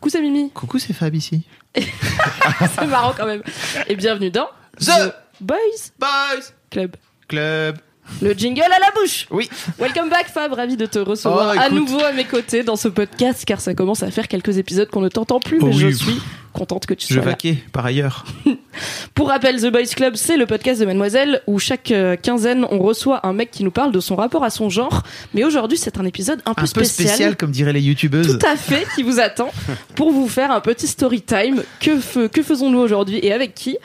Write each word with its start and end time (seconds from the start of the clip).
Coucou, 0.00 0.08
c'est 0.10 0.20
Mimi. 0.22 0.50
Coucou, 0.50 0.78
c'est 0.78 0.94
Fab 0.94 1.14
ici. 1.14 1.42
c'est 1.76 2.86
marrant 2.86 3.12
quand 3.14 3.26
même. 3.26 3.42
Et 3.86 3.96
bienvenue 3.96 4.30
dans 4.30 4.48
The 4.78 5.12
Boys 5.40 5.56
Boys 5.98 6.40
Club. 6.70 6.96
Club. 7.28 7.76
Le 8.22 8.32
jingle 8.32 8.62
à 8.62 8.78
la 8.80 8.90
bouche. 8.98 9.26
Oui. 9.30 9.48
Welcome 9.78 10.08
back 10.08 10.26
Fab, 10.28 10.54
ravi 10.54 10.76
de 10.78 10.86
te 10.86 10.98
recevoir 10.98 11.54
Oh, 11.54 11.60
à 11.60 11.68
nouveau 11.68 12.00
à 12.02 12.12
mes 12.12 12.24
côtés 12.24 12.62
dans 12.64 12.76
ce 12.76 12.88
podcast 12.88 13.44
car 13.44 13.60
ça 13.60 13.74
commence 13.74 14.02
à 14.02 14.10
faire 14.10 14.26
quelques 14.26 14.56
épisodes 14.56 14.88
qu'on 14.88 15.02
ne 15.02 15.08
t'entend 15.10 15.38
plus 15.38 15.58
mais 15.60 15.70
Oh 15.74 15.78
je 15.78 15.86
oui. 15.88 15.94
suis 15.94 16.22
contente 16.52 16.86
que 16.86 16.94
tu 16.94 17.06
Je 17.08 17.14
sois 17.14 17.24
là. 17.24 17.30
vaquais 17.30 17.56
par 17.72 17.84
ailleurs. 17.86 18.24
Pour 19.14 19.28
rappel, 19.28 19.60
The 19.60 19.66
Boys 19.70 19.86
Club, 19.94 20.14
c'est 20.16 20.36
le 20.36 20.46
podcast 20.46 20.80
de 20.80 20.86
Mademoiselle 20.86 21.42
où 21.46 21.58
chaque 21.58 21.90
euh, 21.90 22.16
quinzaine 22.16 22.64
on 22.70 22.78
reçoit 22.78 23.26
un 23.26 23.32
mec 23.32 23.50
qui 23.50 23.64
nous 23.64 23.70
parle 23.70 23.92
de 23.92 24.00
son 24.00 24.16
rapport 24.16 24.44
à 24.44 24.50
son 24.50 24.70
genre. 24.70 25.02
Mais 25.34 25.44
aujourd'hui, 25.44 25.76
c'est 25.78 25.98
un 25.98 26.04
épisode 26.04 26.40
un 26.46 26.54
peu 26.54 26.62
Un 26.62 26.66
peu 26.66 26.84
spécial, 26.84 27.36
comme 27.36 27.50
diraient 27.50 27.72
les 27.72 27.82
youtubeuses. 27.82 28.38
tout 28.38 28.46
à 28.46 28.56
fait 28.56 28.86
qui 28.94 29.02
vous 29.02 29.18
attend 29.20 29.50
pour 29.96 30.12
vous 30.12 30.28
faire 30.28 30.50
un 30.50 30.60
petit 30.60 30.86
story 30.86 31.22
time. 31.22 31.62
Que 31.80 32.42
faisons-nous 32.42 32.78
aujourd'hui 32.78 33.18
et 33.22 33.32
avec 33.32 33.54
qui? 33.54 33.76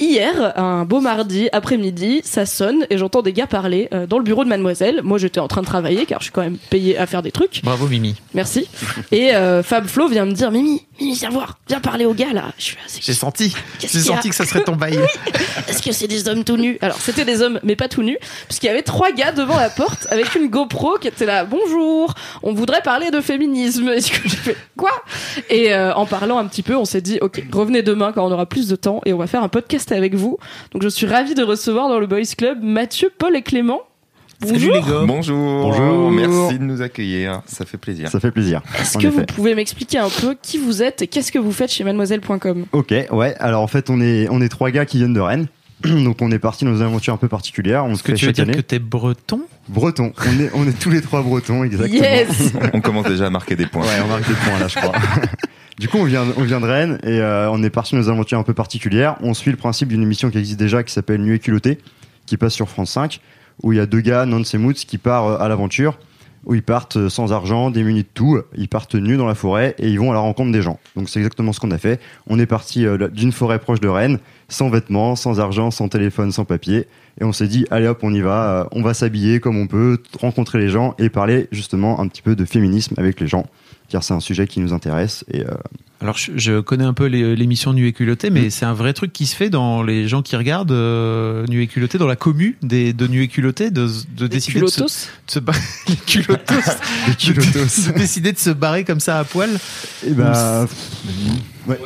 Hier, 0.00 0.58
un 0.58 0.84
beau 0.84 1.00
mardi 1.00 1.48
après-midi, 1.52 2.20
ça 2.24 2.46
sonne 2.46 2.84
et 2.90 2.98
j'entends 2.98 3.22
des 3.22 3.32
gars 3.32 3.46
parler 3.46 3.88
euh, 3.94 4.08
dans 4.08 4.18
le 4.18 4.24
bureau 4.24 4.42
de 4.42 4.48
Mademoiselle. 4.48 5.02
Moi, 5.04 5.18
j'étais 5.18 5.38
en 5.38 5.46
train 5.46 5.60
de 5.60 5.66
travailler 5.66 6.04
car 6.04 6.18
je 6.18 6.24
suis 6.24 6.32
quand 6.32 6.42
même 6.42 6.56
payée 6.68 6.98
à 6.98 7.06
faire 7.06 7.22
des 7.22 7.30
trucs. 7.30 7.60
Bravo 7.62 7.86
Mimi. 7.86 8.16
Merci. 8.34 8.66
Et 9.12 9.36
euh, 9.36 9.62
Fab 9.62 9.86
Flo 9.86 10.08
vient 10.08 10.26
me 10.26 10.32
dire 10.32 10.50
Mimi, 10.50 10.82
Mimi, 11.00 11.14
viens 11.14 11.30
voir, 11.30 11.58
viens 11.68 11.78
parler 11.78 12.06
aux 12.06 12.12
gars 12.14 12.23
là. 12.32 12.52
J'ai 12.58 13.12
senti. 13.12 13.54
J'ai 13.80 13.88
qu'il 13.88 14.00
senti 14.00 14.28
que 14.28 14.34
ça 14.34 14.44
serait 14.44 14.62
ton 14.62 14.76
bail. 14.76 14.98
Est-ce 15.68 15.82
que 15.82 15.92
c'est 15.92 16.06
des 16.06 16.28
hommes 16.28 16.44
tout 16.44 16.56
nus? 16.56 16.78
Alors, 16.80 16.98
c'était 17.00 17.24
des 17.24 17.42
hommes, 17.42 17.60
mais 17.62 17.76
pas 17.76 17.88
tout 17.88 18.02
nus, 18.02 18.18
puisqu'il 18.46 18.66
y 18.66 18.70
avait 18.70 18.82
trois 18.82 19.12
gars 19.12 19.32
devant 19.32 19.56
la 19.56 19.70
porte 19.70 20.06
avec 20.10 20.34
une 20.34 20.48
GoPro 20.48 20.98
qui 20.98 21.08
était 21.08 21.26
là. 21.26 21.44
Bonjour, 21.44 22.14
on 22.42 22.52
voudrait 22.52 22.82
parler 22.82 23.10
de 23.10 23.20
féminisme. 23.20 23.88
Est-ce 23.88 24.10
que 24.12 24.52
quoi? 24.76 24.92
Et 25.50 25.72
euh, 25.74 25.94
en 25.94 26.06
parlant 26.06 26.38
un 26.38 26.46
petit 26.46 26.62
peu, 26.62 26.76
on 26.76 26.84
s'est 26.84 27.00
dit, 27.00 27.18
ok, 27.20 27.42
revenez 27.52 27.82
demain 27.82 28.12
quand 28.12 28.26
on 28.26 28.32
aura 28.32 28.46
plus 28.46 28.68
de 28.68 28.76
temps 28.76 29.00
et 29.04 29.12
on 29.12 29.18
va 29.18 29.26
faire 29.26 29.42
un 29.42 29.48
podcast 29.48 29.92
avec 29.92 30.14
vous. 30.14 30.38
Donc, 30.72 30.82
je 30.82 30.88
suis 30.88 31.06
ravie 31.06 31.34
de 31.34 31.42
recevoir 31.42 31.88
dans 31.88 31.98
le 31.98 32.06
Boys 32.06 32.22
Club 32.36 32.62
Mathieu, 32.62 33.10
Paul 33.16 33.36
et 33.36 33.42
Clément. 33.42 33.82
Salut 34.42 34.52
Bonjour. 34.54 34.74
les 34.74 34.80
gars. 34.80 35.04
Bonjour. 35.06 35.62
Bonjour. 35.72 36.10
Merci 36.10 36.58
de 36.58 36.64
nous 36.64 36.82
accueillir. 36.82 37.40
Ça 37.46 37.64
fait 37.64 37.78
plaisir. 37.78 38.08
Ça 38.10 38.20
fait 38.20 38.30
plaisir. 38.30 38.62
Est-ce 38.78 38.98
que 38.98 39.06
vous 39.06 39.24
pouvez 39.24 39.54
m'expliquer 39.54 39.98
un 39.98 40.08
peu 40.10 40.36
qui 40.40 40.58
vous 40.58 40.82
êtes 40.82 41.02
et 41.02 41.06
qu'est-ce 41.06 41.32
que 41.32 41.38
vous 41.38 41.52
faites 41.52 41.70
chez 41.70 41.84
mademoiselle.com 41.84 42.66
Ok, 42.72 42.92
ouais. 43.10 43.34
Alors 43.38 43.62
en 43.62 43.66
fait, 43.66 43.90
on 43.90 44.00
est 44.00 44.28
on 44.30 44.40
est 44.40 44.48
trois 44.48 44.70
gars 44.70 44.84
qui 44.86 44.98
viennent 44.98 45.14
de 45.14 45.20
Rennes. 45.20 45.46
Donc 45.84 46.20
on 46.22 46.30
est 46.30 46.38
parti 46.38 46.64
dans 46.64 46.74
une 46.76 46.82
aventure 46.82 47.14
un 47.14 47.18
peu 47.18 47.28
particulière. 47.28 47.84
On 47.84 47.94
se 47.94 48.02
que 48.02 48.12
fait 48.12 48.18
tu 48.18 48.24
veux 48.26 48.28
chaque 48.30 48.34
dire 48.36 48.44
année. 48.44 48.54
que 48.54 48.60
t'es 48.60 48.78
breton? 48.78 49.40
Breton. 49.68 50.12
On 50.26 50.40
est 50.40 50.50
on 50.54 50.66
est 50.68 50.78
tous 50.78 50.90
les 50.90 51.00
trois 51.00 51.22
bretons, 51.22 51.64
exactement. 51.64 52.02
Yes 52.02 52.52
On 52.74 52.80
commence 52.80 53.06
déjà 53.06 53.26
à 53.26 53.30
marquer 53.30 53.56
des 53.56 53.66
points. 53.66 53.82
Ouais, 53.82 54.00
on 54.04 54.08
marque 54.08 54.26
des 54.28 54.34
points 54.34 54.58
là, 54.58 54.68
je 54.68 54.76
crois. 54.76 54.92
Du 55.76 55.88
coup, 55.88 55.98
on 55.98 56.04
vient, 56.04 56.24
on 56.36 56.42
vient 56.44 56.60
de 56.60 56.66
Rennes 56.66 57.00
et 57.02 57.18
euh, 57.18 57.50
on 57.50 57.60
est 57.64 57.68
parti 57.68 57.96
dans 57.96 58.02
une 58.04 58.08
aventure 58.10 58.38
un 58.38 58.44
peu 58.44 58.54
particulière. 58.54 59.16
On 59.22 59.34
suit 59.34 59.50
le 59.50 59.56
principe 59.56 59.88
d'une 59.88 60.02
émission 60.04 60.30
qui 60.30 60.38
existe 60.38 60.56
déjà 60.56 60.84
qui 60.84 60.92
s'appelle 60.92 61.20
Nuit 61.20 61.34
et 61.34 61.38
culotté, 61.40 61.78
qui 62.26 62.36
passe 62.36 62.54
sur 62.54 62.68
France 62.68 62.92
5, 62.92 63.18
où 63.62 63.72
il 63.72 63.76
y 63.76 63.80
a 63.80 63.86
deux 63.86 64.00
gars, 64.00 64.26
Nance 64.26 64.54
et 64.54 64.58
Moots, 64.58 64.72
qui 64.72 64.98
partent 64.98 65.40
euh, 65.40 65.44
à 65.44 65.48
l'aventure, 65.48 65.98
où 66.44 66.54
ils 66.54 66.62
partent 66.62 66.96
euh, 66.96 67.08
sans 67.08 67.32
argent, 67.32 67.70
démunis 67.70 68.02
de 68.02 68.08
tout, 68.12 68.40
ils 68.56 68.68
partent 68.68 68.94
nus 68.94 69.16
dans 69.16 69.26
la 69.26 69.34
forêt 69.34 69.74
et 69.78 69.88
ils 69.88 69.98
vont 69.98 70.10
à 70.10 70.14
la 70.14 70.20
rencontre 70.20 70.52
des 70.52 70.62
gens. 70.62 70.78
Donc 70.96 71.08
c'est 71.08 71.18
exactement 71.20 71.52
ce 71.52 71.60
qu'on 71.60 71.70
a 71.70 71.78
fait. 71.78 72.00
On 72.26 72.38
est 72.38 72.46
parti 72.46 72.86
euh, 72.86 73.08
d'une 73.08 73.32
forêt 73.32 73.58
proche 73.58 73.80
de 73.80 73.88
Rennes, 73.88 74.18
sans 74.48 74.68
vêtements, 74.68 75.16
sans 75.16 75.40
argent, 75.40 75.70
sans 75.70 75.88
téléphone, 75.88 76.32
sans 76.32 76.44
papier. 76.44 76.86
Et 77.20 77.24
on 77.24 77.32
s'est 77.32 77.48
dit, 77.48 77.66
allez 77.70 77.86
hop, 77.86 78.00
on 78.02 78.12
y 78.12 78.20
va, 78.20 78.68
on 78.72 78.82
va 78.82 78.92
s'habiller 78.92 79.40
comme 79.40 79.56
on 79.56 79.66
peut, 79.66 79.98
rencontrer 80.20 80.58
les 80.58 80.68
gens 80.68 80.94
et 80.98 81.08
parler 81.08 81.48
justement 81.52 82.00
un 82.00 82.08
petit 82.08 82.22
peu 82.22 82.34
de 82.34 82.44
féminisme 82.44 82.94
avec 82.98 83.20
les 83.20 83.26
gens 83.26 83.46
car 83.88 84.02
c'est 84.02 84.14
un 84.14 84.20
sujet 84.20 84.46
qui 84.46 84.60
nous 84.60 84.72
intéresse. 84.72 85.24
Alors 86.04 86.18
je, 86.18 86.32
je 86.36 86.60
connais 86.60 86.84
un 86.84 86.92
peu 86.92 87.06
les- 87.06 87.34
l'émission 87.34 87.72
Nu 87.72 87.86
et 87.88 87.94
culotté, 87.94 88.28
mais 88.28 88.50
c'est 88.50 88.66
un 88.66 88.74
vrai 88.74 88.92
truc 88.92 89.10
qui 89.10 89.24
se 89.24 89.34
fait 89.34 89.48
dans 89.48 89.82
les 89.82 90.06
gens 90.06 90.20
qui 90.20 90.36
regardent 90.36 90.70
euh, 90.70 91.46
Nu 91.46 91.62
et 91.62 91.66
culotté, 91.66 91.96
dans 91.96 92.06
la 92.06 92.14
commu 92.14 92.58
des, 92.60 92.92
de 92.92 93.06
Nu 93.06 93.22
et 93.22 93.28
culotté, 93.28 93.70
de, 93.70 93.88
de 94.16 94.26
décider 94.26 94.60
de 94.60 94.66
se, 94.66 94.80
de 94.82 94.84
Culottos 94.84 95.08
se 95.26 95.38
ba- 95.38 95.52
les 95.88 95.96
culottos, 95.96 96.54
les 97.08 97.14
culottos. 97.14 97.86
de 97.88 97.98
décider 97.98 98.32
de 98.32 98.38
se 98.38 98.50
barrer 98.50 98.84
comme 98.84 99.00
ça 99.00 99.18
à 99.18 99.24
poil. 99.24 99.48
et 100.06 100.10
bah, 100.10 100.66
Ouais, 101.66 101.78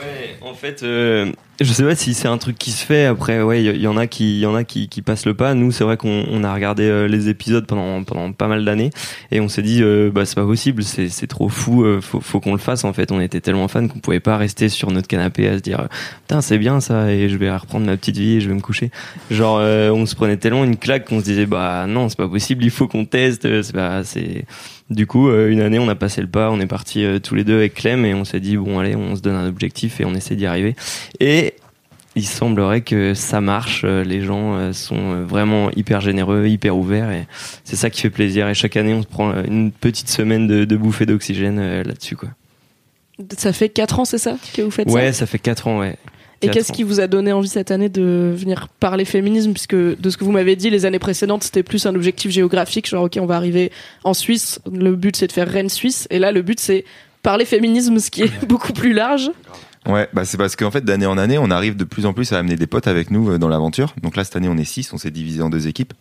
en 0.43 0.55
fait, 0.55 0.83
euh, 0.83 1.31
je 1.61 1.73
sais 1.73 1.83
pas 1.83 1.97
si 1.97 2.15
c'est 2.15 2.29
un 2.29 2.39
truc 2.39 2.57
qui 2.57 2.71
se 2.71 2.85
fait. 2.87 3.07
Après, 3.07 3.43
ouais, 3.43 3.65
il 3.65 3.81
y, 3.81 3.87
en 3.89 3.97
a 3.97 4.07
qui, 4.07 4.39
y 4.41 4.47
en 4.47 4.55
a 4.55 4.63
qui, 4.63 4.89
qui 4.89 5.03
passent 5.03 5.27
le 5.27 5.35
pas. 5.35 5.55
Nous, 5.55 5.73
c'est 5.73 5.83
vrai 5.83 5.97
qu'on 5.97 6.25
on 6.31 6.45
a 6.45 6.55
regardé 6.55 6.85
euh, 6.85 7.09
les 7.09 7.29
épisodes 7.29 7.67
pendant 7.67 8.05
pendant 8.05 8.33
pas 8.33 8.47
mal 8.47 8.65
d'années 8.65 8.91
et 9.33 9.41
on 9.41 9.49
s'est 9.49 9.63
dit, 9.63 9.83
euh, 9.83 10.11
bah 10.13 10.25
c'est 10.25 10.37
pas 10.37 10.45
possible, 10.45 10.85
c'est 10.85 11.09
c'est 11.09 11.27
trop 11.27 11.49
fou. 11.49 11.85
euh, 11.85 12.01
faut 12.01 12.21
faut 12.21 12.39
qu'on 12.39 12.53
le 12.53 12.59
fasse. 12.59 12.85
En 12.85 12.93
fait, 12.93 13.11
on 13.11 13.21
était 13.21 13.41
tellement 13.41 13.67
fans 13.67 13.89
qu'on 13.89 13.99
pouvait 13.99 14.21
pas 14.21 14.37
rester 14.37 14.69
sur 14.69 14.91
notre 14.93 15.09
canapé 15.09 15.49
à 15.49 15.57
se 15.57 15.63
dire, 15.63 15.89
putain, 16.23 16.41
c'est 16.43 16.59
bien 16.59 16.81
ça 16.81 17.11
et 17.13 17.29
je 17.29 17.37
vais 17.37 17.55
reprendre 17.55 17.87
ma 17.87 17.97
petite 17.97 18.19
vie 18.19 18.37
et 18.37 18.41
je 18.41 18.49
vais 18.49 18.55
me 18.55 18.61
coucher. 18.61 18.91
Genre, 19.31 19.57
on 19.59 20.07
se 20.07 20.15
prenait 20.15 20.37
tellement 20.37 20.65
une 20.65 20.77
claque 20.77 21.07
qu'on 21.07 21.19
se 21.19 21.25
disait, 21.25 21.47
bah 21.47 21.87
non, 21.89 22.09
c'est 22.09 22.19
pas 22.19 22.29
possible. 22.29 22.65
Il 22.65 22.71
faut 22.71 22.87
qu'on 22.87 23.05
teste. 23.05 23.63
C'est 23.63 23.73
pas, 23.73 24.05
c'est 24.05 24.45
du 24.91 25.07
coup, 25.07 25.29
euh, 25.29 25.51
une 25.51 25.61
année, 25.61 25.79
on 25.79 25.89
a 25.89 25.95
passé 25.95 26.21
le 26.21 26.27
pas, 26.29 26.51
on 26.51 26.61
est 26.61 26.67
partis 26.67 27.05
euh, 27.05 27.19
tous 27.19 27.35
les 27.35 27.45
deux 27.45 27.57
avec 27.57 27.75
Clem 27.75 28.05
et 28.05 28.15
on 28.15 28.25
s'est 28.25 28.41
dit 28.41 28.57
bon 28.57 28.79
allez, 28.79 28.97
on 28.97 29.17
se 29.17 29.21
donne 29.21 29.35
un 29.37 29.47
objectif 29.49 30.01
et 30.01 30.05
on 30.05 30.15
essaie 30.15 30.35
d'y 30.37 30.47
arriver. 30.47 30.75
Et 31.21 31.55
il 32.17 32.27
semblerait 32.27 32.81
que 32.81 33.15
ça 33.15 33.41
marche. 33.41 33.83
euh, 33.85 34.03
Les 34.03 34.23
gens 34.23 34.73
sont 34.73 35.23
vraiment 35.25 35.71
hyper 35.77 36.01
généreux, 36.01 36.47
hyper 36.47 36.77
ouverts 36.77 37.11
et 37.11 37.27
c'est 37.65 37.77
ça 37.77 37.91
qui 37.91 38.01
fait 38.01 38.11
plaisir. 38.11 38.49
Et 38.49 38.55
chaque 38.55 38.77
année, 38.77 38.95
on 38.95 39.03
se 39.03 39.07
prend 39.07 39.33
une 39.45 39.71
petite 39.73 40.09
semaine 40.09 40.47
de, 40.47 40.65
de 40.65 40.77
bouffée 40.77 41.07
d'oxygène 41.07 41.83
là-dessus 41.83 42.17
quoi. 42.17 42.31
Ça 43.37 43.53
fait 43.53 43.69
4 43.69 43.99
ans, 44.01 44.05
c'est 44.05 44.19
ça 44.19 44.37
que 44.55 44.63
vous 44.63 44.71
faites 44.71 44.89
ça? 44.89 44.95
Ouais, 44.95 45.13
ça 45.13 45.27
fait 45.27 45.41
quatre 45.41 45.67
ans, 45.67 45.81
ouais. 45.81 45.97
Et 46.43 46.49
qu'est-ce 46.49 46.73
qui 46.73 46.83
vous 46.83 47.01
a 47.01 47.07
donné 47.07 47.33
envie 47.33 47.49
cette 47.49 47.71
année 47.71 47.89
de 47.89 48.33
venir 48.35 48.69
parler 48.81 49.05
féminisme? 49.05 49.53
Puisque 49.53 49.75
de 49.75 50.11
ce 50.11 50.17
que 50.17 50.25
vous 50.25 50.33
m'avez 50.33 50.57
dit, 50.57 50.71
les 50.71 50.87
années 50.87 50.99
précédentes, 50.99 51.43
c'était 51.43 51.63
plus 51.63 51.87
un 51.87 51.95
objectif 51.95 52.31
géographique, 52.31 52.89
genre 52.89 53.05
ok, 53.05 53.19
on 53.21 53.27
va 53.27 53.37
arriver 53.37 53.73
en 54.05 54.15
Suisse, 54.15 54.61
le 54.71 54.95
but 54.95 55.17
c'est 55.17 55.27
de 55.27 55.33
faire 55.33 55.49
Rennes-Suisse, 55.49 56.07
et 56.11 56.19
là 56.19 56.33
le 56.33 56.43
but 56.43 56.61
c'est 56.61 56.85
parler 57.23 57.45
féminisme, 57.45 57.99
ce 57.99 58.11
qui 58.11 58.23
est 58.23 58.47
beaucoup 58.47 58.73
plus 58.73 58.93
large. 58.93 59.31
Ouais, 59.87 60.09
bah 60.13 60.25
c'est 60.25 60.37
parce 60.37 60.55
qu'en 60.55 60.71
fait 60.71 60.85
d'année 60.85 61.07
en 61.07 61.17
année, 61.19 61.39
on 61.39 61.51
arrive 61.51 61.77
de 61.77 61.85
plus 61.85 62.05
en 62.05 62.13
plus 62.13 62.33
à 62.33 62.39
amener 62.39 62.57
des 62.57 62.67
potes 62.67 62.87
avec 62.87 63.11
nous 63.11 63.31
euh, 63.31 63.39
dans 63.39 63.49
l'aventure. 63.49 63.95
Donc 64.03 64.17
là 64.17 64.25
cette 64.25 64.37
année, 64.37 64.49
on 64.49 64.57
est 64.59 64.65
six, 64.65 64.93
on 64.93 64.99
s'est 64.99 65.11
divisé 65.11 65.43
en 65.43 65.51
deux 65.51 65.67
équipes. 65.67 65.95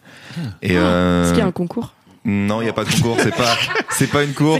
Et 0.61 0.77
euh, 0.77 1.23
Est-ce 1.23 1.31
qu'il 1.31 1.39
y 1.39 1.43
a 1.43 1.47
un 1.47 1.51
concours 1.51 1.93
non, 2.27 2.61
il 2.61 2.65
y 2.65 2.69
a 2.69 2.73
pas 2.73 2.83
de 2.83 2.91
concours. 2.91 3.17
C'est 3.19 3.33
pas, 3.35 3.57
c'est 3.91 4.07
pas 4.11 4.23
une 4.23 4.33
course. 4.33 4.59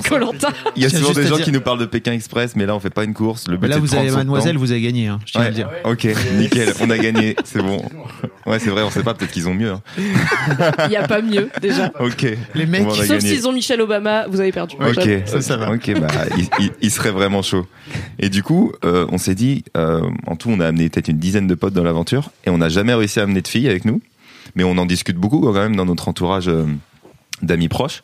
Il 0.75 0.81
y 0.81 0.85
a 0.85 0.89
souvent 0.89 1.11
des 1.11 1.27
gens 1.27 1.35
dire- 1.35 1.45
qui 1.45 1.51
nous 1.51 1.61
parlent 1.61 1.79
de 1.79 1.85
Pékin 1.85 2.13
Express, 2.13 2.55
mais 2.55 2.65
là 2.65 2.73
on 2.75 2.79
fait 2.79 2.89
pas 2.89 3.03
une 3.03 3.13
course. 3.13 3.47
Le 3.47 3.57
but 3.57 3.67
là, 3.67 3.77
vous 3.77 3.93
avez 3.93 4.09
Mademoiselle, 4.09 4.53
temps. 4.55 4.59
vous 4.61 4.71
avez 4.71 4.81
gagné, 4.81 5.07
hein, 5.07 5.19
je 5.25 5.33
tiens 5.33 5.41
à 5.41 5.49
le 5.49 5.53
dire. 5.53 5.69
Ok, 5.83 6.07
nickel, 6.37 6.73
on 6.81 6.89
a 6.89 6.97
gagné, 6.97 7.35
c'est 7.43 7.61
bon. 7.61 7.81
Ouais, 8.45 8.59
c'est 8.59 8.69
vrai, 8.69 8.83
on 8.83 8.89
sait 8.89 9.03
pas, 9.03 9.13
peut-être 9.13 9.31
qu'ils 9.31 9.47
ont 9.49 9.53
mieux. 9.53 9.71
hein. 9.73 9.81
Il 10.85 10.89
n'y 10.89 10.95
a 10.95 11.07
pas 11.07 11.21
mieux 11.21 11.49
déjà. 11.61 11.91
Ok. 11.99 12.25
Les 12.55 12.65
mecs, 12.65 12.89
Sauf 12.91 13.19
s'ils 13.19 13.47
ont 13.47 13.51
Michelle 13.51 13.81
Obama, 13.81 14.25
vous 14.29 14.39
avez 14.39 14.51
perdu. 14.53 14.77
Ok, 14.79 15.09
ça, 15.25 15.41
ça 15.41 15.57
va. 15.57 15.71
Ok, 15.71 15.91
bah, 15.99 16.07
il, 16.37 16.47
il- 16.59 16.71
il 16.81 16.91
serait 16.91 17.11
vraiment 17.11 17.41
chaud. 17.41 17.65
Et 18.19 18.29
du 18.29 18.43
coup, 18.43 18.71
euh, 18.85 19.05
on 19.11 19.17
s'est 19.17 19.35
dit, 19.35 19.65
euh, 19.75 20.01
en 20.25 20.35
tout, 20.37 20.49
on 20.49 20.59
a 20.61 20.67
amené 20.67 20.89
peut-être 20.89 21.09
une 21.09 21.17
dizaine 21.17 21.47
de 21.47 21.55
potes 21.55 21.73
dans 21.73 21.83
l'aventure, 21.83 22.31
et 22.45 22.49
on 22.49 22.57
n'a 22.59 22.69
jamais 22.69 22.93
réussi 22.93 23.19
à 23.19 23.23
amener 23.23 23.41
de 23.41 23.47
filles 23.47 23.67
avec 23.67 23.83
nous, 23.83 24.01
mais 24.55 24.63
on 24.63 24.77
en 24.77 24.85
discute 24.85 25.17
beaucoup 25.17 25.41
quand 25.41 25.51
même 25.53 25.75
dans 25.75 25.85
notre 25.85 26.07
entourage 26.07 26.47
euh, 26.47 26.65
d'amis 27.41 27.67
proches. 27.67 28.03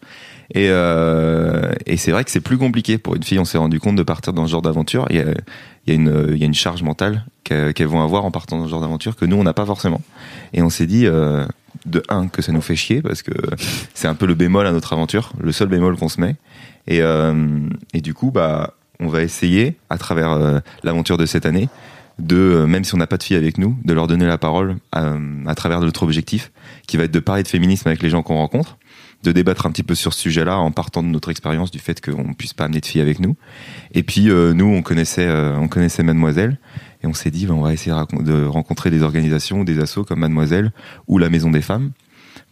Et, 0.54 0.68
euh, 0.70 1.72
et 1.86 1.98
c'est 1.98 2.12
vrai 2.12 2.24
que 2.24 2.32
c'est 2.32 2.42
plus 2.42 2.58
compliqué 2.58 2.98
pour 2.98 3.16
une 3.16 3.24
fille. 3.24 3.40
On 3.40 3.46
s'est 3.46 3.58
rendu 3.58 3.80
compte 3.80 3.96
de 3.96 4.04
partir 4.04 4.34
dans 4.34 4.46
ce 4.46 4.52
genre 4.52 4.62
d'aventure. 4.62 5.08
Il 5.10 5.16
y 5.16 5.20
a, 5.20 5.26
il 5.88 5.90
y 5.90 5.92
a 5.92 5.96
une, 5.96 6.28
il 6.32 6.38
y 6.38 6.44
a 6.44 6.46
une 6.46 6.54
charge 6.54 6.84
mentale 6.84 7.26
qu'elles 7.44 7.88
vont 7.88 8.02
avoir 8.02 8.26
en 8.26 8.32
partant 8.32 8.58
dans 8.58 8.66
ce 8.66 8.70
genre 8.70 8.82
d'aventure 8.82 9.16
que 9.16 9.26
nous 9.26 9.36
on 9.36 9.44
n'a 9.44 9.54
pas 9.54 9.66
forcément. 9.66 10.02
Et 10.54 10.62
on 10.62 10.70
s'est 10.70 10.86
dit, 10.86 11.06
euh, 11.08 11.46
de 11.86 12.04
un, 12.10 12.28
que 12.28 12.42
ça 12.42 12.52
nous 12.52 12.62
fait 12.62 12.76
chier 12.76 13.02
parce 13.02 13.22
que 13.22 13.32
c'est 13.94 14.08
un 14.08 14.16
peu 14.16 14.26
le 14.26 14.36
bémol 14.36 14.66
à 14.68 14.72
notre 14.72 14.94
aventure, 14.94 15.34
le 15.40 15.52
seul 15.52 15.68
bémol 15.68 15.98
qu'on 15.98 16.10
se 16.10 16.22
met. 16.22 16.36
Et, 16.88 17.02
euh, 17.02 17.60
et 17.94 18.02
du 18.02 18.14
coup, 18.14 18.32
bah, 18.32 18.74
on 19.00 19.08
va 19.08 19.22
essayer 19.22 19.78
à 19.90 19.98
travers 19.98 20.32
euh, 20.32 20.60
l'aventure 20.84 21.18
de 21.18 21.26
cette 21.26 21.46
année 21.46 21.70
de, 22.20 22.36
euh, 22.36 22.68
même 22.68 22.84
si 22.84 22.94
on 22.94 22.98
n'a 22.98 23.08
pas 23.08 23.18
de 23.18 23.24
filles 23.24 23.38
avec 23.38 23.58
nous, 23.58 23.76
de 23.84 23.94
leur 23.94 24.08
donner 24.08 24.26
la 24.26 24.38
parole 24.38 24.78
à, 24.92 25.16
à 25.48 25.56
travers 25.56 25.80
notre 25.82 26.04
objectif, 26.04 26.52
qui 26.88 26.98
va 26.98 27.06
être 27.06 27.12
de 27.12 27.20
parler 27.20 27.44
de 27.44 27.48
féminisme 27.48 27.88
avec 27.88 28.02
les 28.04 28.10
gens 28.10 28.22
qu'on 28.22 28.36
rencontre, 28.36 28.78
de 29.24 29.32
débattre 29.32 29.66
un 29.66 29.72
petit 29.72 29.84
peu 29.84 29.96
sur 29.96 30.14
ce 30.14 30.20
sujet-là 30.22 30.58
en 30.58 30.72
partant 30.72 31.02
de 31.02 31.08
notre 31.08 31.30
expérience 31.30 31.72
du 31.72 31.80
fait 31.80 32.00
qu'on 32.02 32.34
puisse 32.34 32.54
pas 32.54 32.66
amener 32.66 32.82
de 32.82 32.86
filles 32.86 33.02
avec 33.02 33.20
nous. 33.20 33.36
Et 33.94 34.04
puis 34.04 34.30
euh, 34.30 34.54
nous, 34.54 34.66
on 34.66 34.82
connaissait, 34.82 35.28
euh, 35.28 35.58
on 35.58 35.68
connaissait 35.68 36.04
Mademoiselle 36.04 36.58
et 37.04 37.08
on 37.08 37.14
s'est 37.14 37.32
dit, 37.32 37.46
ben, 37.46 37.54
on 37.54 37.62
va 37.62 37.74
essayer 37.74 37.96
de, 38.20 38.46
rencontrer 38.46 38.90
des 38.90 39.02
organisations, 39.02 39.64
des 39.64 39.80
assos 39.80 40.04
comme 40.04 40.20
Mademoiselle 40.20 40.72
ou 41.08 41.18
la 41.18 41.30
Maison 41.30 41.52
des 41.52 41.62
Femmes 41.62 41.92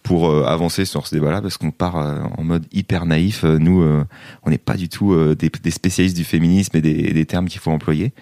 pour 0.03 0.29
euh, 0.29 0.45
avancer 0.45 0.85
sur 0.85 1.05
ce 1.05 1.13
débat-là 1.13 1.41
parce 1.41 1.57
qu'on 1.57 1.71
part 1.71 1.95
en 2.37 2.43
mode 2.43 2.65
hyper 2.71 3.05
naïf. 3.05 3.43
Nous, 3.43 3.83
on 4.43 4.49
n'est 4.49 4.57
pas 4.57 4.75
du 4.75 4.89
tout 4.89 5.35
des, 5.35 5.71
spécialistes 5.71 6.17
du 6.17 6.23
féminisme 6.23 6.75
et 6.77 6.81
des 6.81 7.25
termes 7.25 7.47
qu'il 7.47 7.59
faut 7.59 7.71
employer. 7.71 8.13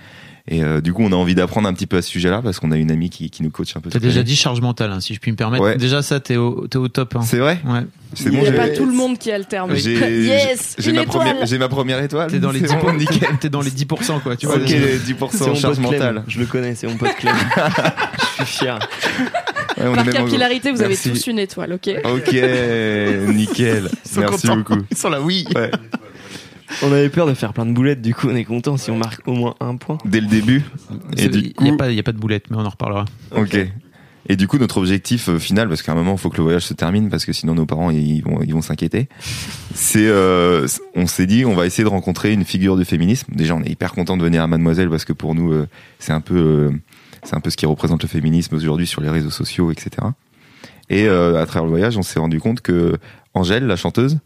Et 0.51 0.63
euh, 0.63 0.81
du 0.81 0.93
coup, 0.93 1.03
on 1.03 1.11
a 1.11 1.15
envie 1.15 1.35
d'apprendre 1.35 1.67
un 1.69 1.73
petit 1.73 1.85
peu 1.85 1.97
à 1.97 2.01
ce 2.01 2.09
sujet-là 2.09 2.41
parce 2.41 2.59
qu'on 2.59 2.71
a 2.71 2.77
une 2.77 2.89
amie 2.89 3.11
qui, 3.11 3.29
qui 3.29 3.43
nous 3.43 3.51
coach 3.51 3.75
un 3.77 3.81
peu. 3.81 3.91
T'as 3.91 3.99
déjà 3.99 4.23
dit 4.23 4.35
charge 4.35 4.61
mentale, 4.61 4.91
hein, 4.91 4.99
si 4.99 5.13
je 5.13 5.19
puis 5.19 5.29
me 5.31 5.35
permettre. 5.37 5.63
Ouais. 5.63 5.77
Déjà, 5.77 6.01
ça, 6.01 6.19
t'es 6.19 6.37
au, 6.37 6.65
t'es 6.67 6.77
au 6.77 6.87
top. 6.87 7.15
hein. 7.15 7.21
C'est 7.23 7.37
vrai 7.37 7.59
Ouais. 7.67 7.81
C'est 8.15 8.25
Il 8.25 8.31
bon, 8.31 8.41
n'y 8.41 8.47
a 8.47 8.51
j'ai- 8.51 8.57
pas 8.57 8.69
tout 8.69 8.87
le 8.87 8.93
monde 8.93 9.19
qui 9.19 9.31
a 9.31 9.37
le 9.37 9.45
terme. 9.45 9.75
Yes, 9.75 10.75
j'ai 10.79 10.91
ma 10.91 11.03
première, 11.03 11.45
j'ai 11.45 11.59
ma 11.59 11.69
première 11.69 12.01
étoile. 12.01 12.31
T'es 12.31 12.39
dans 12.39 12.49
les 12.51 12.61
C'est 12.61 12.65
10%, 12.75 12.81
bon, 12.81 13.49
dans 13.51 13.61
les 13.61 13.69
10%, 13.69 14.19
quoi. 14.21 14.35
Tu 14.35 14.47
vois. 14.47 14.55
Ok, 14.55 14.65
déjà. 14.65 14.85
10% 14.97 15.29
C'est 15.31 15.47
mon 15.47 15.53
charge 15.55 15.77
mentale. 15.79 16.23
Je 16.27 16.39
le 16.39 16.47
connais, 16.47 16.73
c'est 16.73 16.87
mon 16.87 16.95
pote 16.97 17.13
Clem. 17.15 17.35
je 18.39 18.45
suis 18.45 18.57
fier. 18.57 18.79
Ouais, 19.77 19.85
on 19.85 19.93
est 19.93 19.95
Par 19.97 20.09
capillarité, 20.09 20.71
vous 20.71 20.81
avez 20.81 20.97
tous 20.97 21.27
une 21.27 21.37
étoile, 21.37 21.73
ok 21.73 21.89
Ok, 22.05 22.33
nickel. 23.35 23.89
Merci 24.17 24.47
contents. 24.47 24.57
beaucoup. 24.57 24.77
Ils 24.89 24.97
sont 24.97 25.09
là, 25.09 25.21
oui. 25.21 25.45
Ouais. 25.55 25.69
On 26.83 26.91
avait 26.91 27.09
peur 27.09 27.25
de 27.27 27.33
faire 27.33 27.53
plein 27.53 27.65
de 27.65 27.71
boulettes, 27.71 28.01
du 28.01 28.13
coup 28.13 28.27
on 28.29 28.35
est 28.35 28.43
content 28.45 28.77
si 28.77 28.91
on 28.91 28.97
marque 28.97 29.27
au 29.27 29.33
moins 29.33 29.55
un 29.59 29.75
point. 29.75 29.97
Dès 30.05 30.21
le 30.21 30.27
début. 30.27 30.63
Il 31.17 31.29
n'y 31.31 31.53
coup, 31.53 31.67
a, 31.73 31.77
pas- 31.77 31.91
y 31.91 31.99
a 31.99 32.03
pas 32.03 32.11
de 32.11 32.19
boulette, 32.19 32.45
mais 32.51 32.57
on 32.57 32.65
en 32.65 32.69
reparlera. 32.69 33.05
ok. 33.35 33.57
Et 34.31 34.35
du 34.35 34.47
coup, 34.47 34.59
notre 34.59 34.77
objectif 34.77 35.27
euh, 35.29 35.39
final, 35.39 35.69
parce 35.69 35.81
qu'à 35.81 35.93
un 35.93 35.95
moment, 35.95 36.11
il 36.11 36.17
faut 36.19 36.29
que 36.29 36.37
le 36.37 36.43
voyage 36.43 36.61
se 36.63 36.75
termine, 36.75 37.09
parce 37.09 37.25
que 37.25 37.33
sinon 37.33 37.55
nos 37.55 37.65
parents 37.65 37.89
ils 37.89 38.21
vont 38.21 38.41
ils 38.43 38.53
vont 38.53 38.61
s'inquiéter. 38.61 39.07
C'est, 39.73 40.05
euh, 40.07 40.67
on 40.95 41.07
s'est 41.07 41.25
dit, 41.25 41.45
on 41.45 41.55
va 41.55 41.65
essayer 41.65 41.83
de 41.83 41.89
rencontrer 41.89 42.31
une 42.33 42.43
figure 42.45 42.77
du 42.77 42.85
féminisme. 42.85 43.33
Déjà, 43.33 43.55
on 43.55 43.63
est 43.63 43.69
hyper 43.71 43.91
content 43.93 44.17
de 44.17 44.23
venir 44.23 44.43
à 44.43 44.47
Mademoiselle 44.47 44.89
parce 44.89 45.03
que 45.05 45.13
pour 45.13 45.33
nous, 45.33 45.51
euh, 45.51 45.67
c'est 45.97 46.11
un 46.11 46.21
peu, 46.21 46.37
euh, 46.37 46.71
c'est 47.23 47.35
un 47.35 47.39
peu 47.39 47.49
ce 47.49 47.57
qui 47.57 47.65
représente 47.65 48.03
le 48.03 48.09
féminisme 48.09 48.53
aujourd'hui 48.55 48.85
sur 48.85 49.01
les 49.01 49.09
réseaux 49.09 49.31
sociaux, 49.31 49.71
etc. 49.71 49.89
Et 50.91 51.07
euh, 51.07 51.41
à 51.41 51.45
travers 51.47 51.63
le 51.63 51.69
voyage, 51.71 51.97
on 51.97 52.03
s'est 52.03 52.19
rendu 52.19 52.39
compte 52.39 52.61
que 52.61 52.97
Angèle, 53.33 53.65
la 53.65 53.77
chanteuse, 53.77 54.19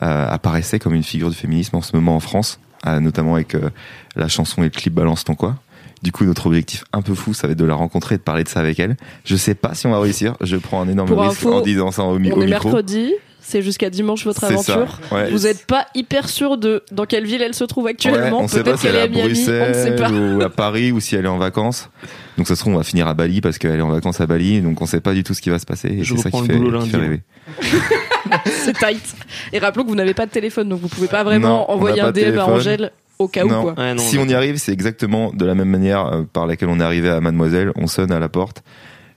apparaissait 0.00 0.78
comme 0.78 0.94
une 0.94 1.02
figure 1.02 1.30
du 1.30 1.36
féminisme 1.36 1.76
en 1.76 1.82
ce 1.82 1.94
moment 1.96 2.16
en 2.16 2.20
France, 2.20 2.60
euh, 2.86 3.00
notamment 3.00 3.34
avec 3.34 3.54
euh, 3.54 3.70
la 4.16 4.28
chanson 4.28 4.62
et 4.62 4.66
le 4.66 4.70
clip 4.70 4.94
Balance 4.94 5.24
ton 5.24 5.34
quoi. 5.34 5.56
Du 6.02 6.12
coup, 6.12 6.24
notre 6.24 6.46
objectif 6.46 6.84
un 6.92 7.02
peu 7.02 7.14
fou, 7.14 7.34
ça 7.34 7.48
va 7.48 7.54
être 7.54 7.58
de 7.58 7.64
la 7.64 7.74
rencontrer 7.74 8.14
et 8.14 8.18
de 8.18 8.22
parler 8.22 8.44
de 8.44 8.48
ça 8.48 8.60
avec 8.60 8.78
elle. 8.78 8.96
Je 9.24 9.34
sais 9.34 9.56
pas 9.56 9.74
si 9.74 9.86
on 9.88 9.90
va 9.90 9.98
réussir. 9.98 10.34
Je 10.40 10.56
prends 10.56 10.80
un 10.80 10.88
énorme 10.88 11.08
Pour 11.08 11.20
risque 11.22 11.40
info, 11.40 11.54
en 11.54 11.60
disant 11.60 11.90
ça 11.90 12.04
au, 12.04 12.20
mi- 12.20 12.30
On 12.30 12.36
au 12.36 12.42
est 12.42 12.46
micro. 12.46 12.68
mercredi, 12.68 13.14
c'est 13.40 13.62
jusqu'à 13.62 13.90
dimanche 13.90 14.24
votre 14.24 14.44
aventure. 14.44 15.00
Ouais. 15.10 15.28
Vous 15.32 15.40
n'êtes 15.40 15.66
pas 15.66 15.86
hyper 15.96 16.28
sûr 16.28 16.56
de 16.56 16.84
dans 16.92 17.04
quelle 17.04 17.24
ville 17.26 17.42
elle 17.42 17.54
se 17.54 17.64
trouve 17.64 17.84
Ouais, 17.86 17.90
actuellement. 17.90 18.42
on 18.42 18.46
sait 18.46 18.58
pas 18.58 18.64
Peut-être 18.76 18.78
si 18.80 18.86
elle 18.86 18.92
qu'elle 18.92 19.00
est 19.00 19.04
à 19.04 19.08
Miami, 19.08 19.44
on 19.48 19.68
ne 19.68 19.74
sait 19.74 19.96
pas. 19.96 20.08
Bruxelles 20.08 20.36
ou 20.36 20.42
à 20.42 20.50
Paris 20.56 20.92
ou 20.92 21.00
si 21.00 21.16
elle 21.16 21.24
est 21.24 21.28
en 21.28 21.38
vacances. 21.38 21.90
Donc 22.36 22.46
ça 22.46 22.54
se 22.54 22.60
trouve 22.60 22.74
on 22.74 22.78
va 22.78 22.84
finir 22.84 23.08
à 23.08 23.14
Bali 23.14 23.40
parce 23.40 23.58
qu'elle 23.58 23.76
est 23.80 23.82
en 23.82 23.88
vacances 23.90 24.20
à 24.20 24.26
Bali, 24.26 24.60
donc 24.60 24.80
on 24.80 24.86
sait 24.86 25.00
pas 25.00 25.14
du 25.14 25.24
tout 25.24 25.34
ce 25.34 25.40
qui 25.42 25.50
va 25.50 25.58
se 25.58 25.66
passer. 25.66 25.88
Et 25.88 26.04
Je 26.04 26.14
c'est 26.14 26.22
ça 26.22 26.30
qui 26.30 26.36
le 26.42 26.46
fait, 26.46 26.52
qui 26.60 26.64
fait 26.64 26.70
lundi. 26.70 26.96
rêver. 26.96 27.20
C'est 28.64 28.72
tight. 28.76 29.14
Et 29.52 29.58
rappelons 29.58 29.84
que 29.84 29.88
vous 29.88 29.94
n'avez 29.94 30.14
pas 30.14 30.26
de 30.26 30.30
téléphone, 30.30 30.68
donc 30.68 30.80
vous 30.80 30.88
pouvez 30.88 31.08
pas 31.08 31.24
vraiment 31.24 31.48
Non, 31.48 31.70
envoyer 31.70 32.00
un 32.00 32.12
DM 32.12 32.38
à. 32.38 32.46
Angèle 32.46 32.92
au 33.18 33.26
cas 33.28 33.44
où 33.44 33.48
Non. 33.48 33.62
quoi. 33.62 33.74
Ouais, 33.76 33.94
non, 33.94 34.02
si 34.02 34.16
on 34.18 34.26
y 34.26 34.34
arrive, 34.34 34.56
c'est 34.58 34.72
exactement 34.72 35.32
de 35.32 35.44
la 35.44 35.54
même 35.54 35.68
manière 35.68 36.06
euh, 36.06 36.22
par 36.32 36.46
laquelle 36.46 36.68
on 36.68 36.78
est 36.80 36.84
arrivé 36.84 37.08
à 37.08 37.20
Mademoiselle. 37.20 37.72
On 37.76 37.86
sonne 37.86 38.12
à 38.12 38.18
la 38.20 38.28
porte, 38.28 38.62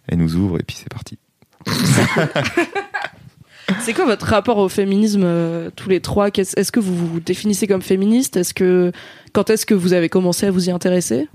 elle 0.07 0.17
nous 0.17 0.35
ouvre 0.35 0.59
et 0.59 0.63
puis 0.63 0.75
c'est 0.75 0.89
parti. 0.89 1.17
C'est 3.79 3.93
quoi 3.93 4.05
votre 4.05 4.25
rapport 4.25 4.57
au 4.57 4.67
féminisme 4.67 5.23
euh, 5.23 5.69
tous 5.75 5.89
les 5.89 6.01
trois? 6.01 6.27
Est-ce 6.27 6.71
que 6.71 6.79
vous 6.79 6.95
vous 6.95 7.19
définissez 7.19 7.67
comme 7.67 7.81
féministe? 7.81 8.35
Est-ce 8.35 8.53
que 8.53 8.91
quand 9.33 9.49
est-ce 9.49 9.65
que 9.65 9.73
vous 9.73 9.93
avez 9.93 10.09
commencé 10.09 10.45
à 10.45 10.51
vous 10.51 10.67
y 10.67 10.71
intéresser? 10.71 11.29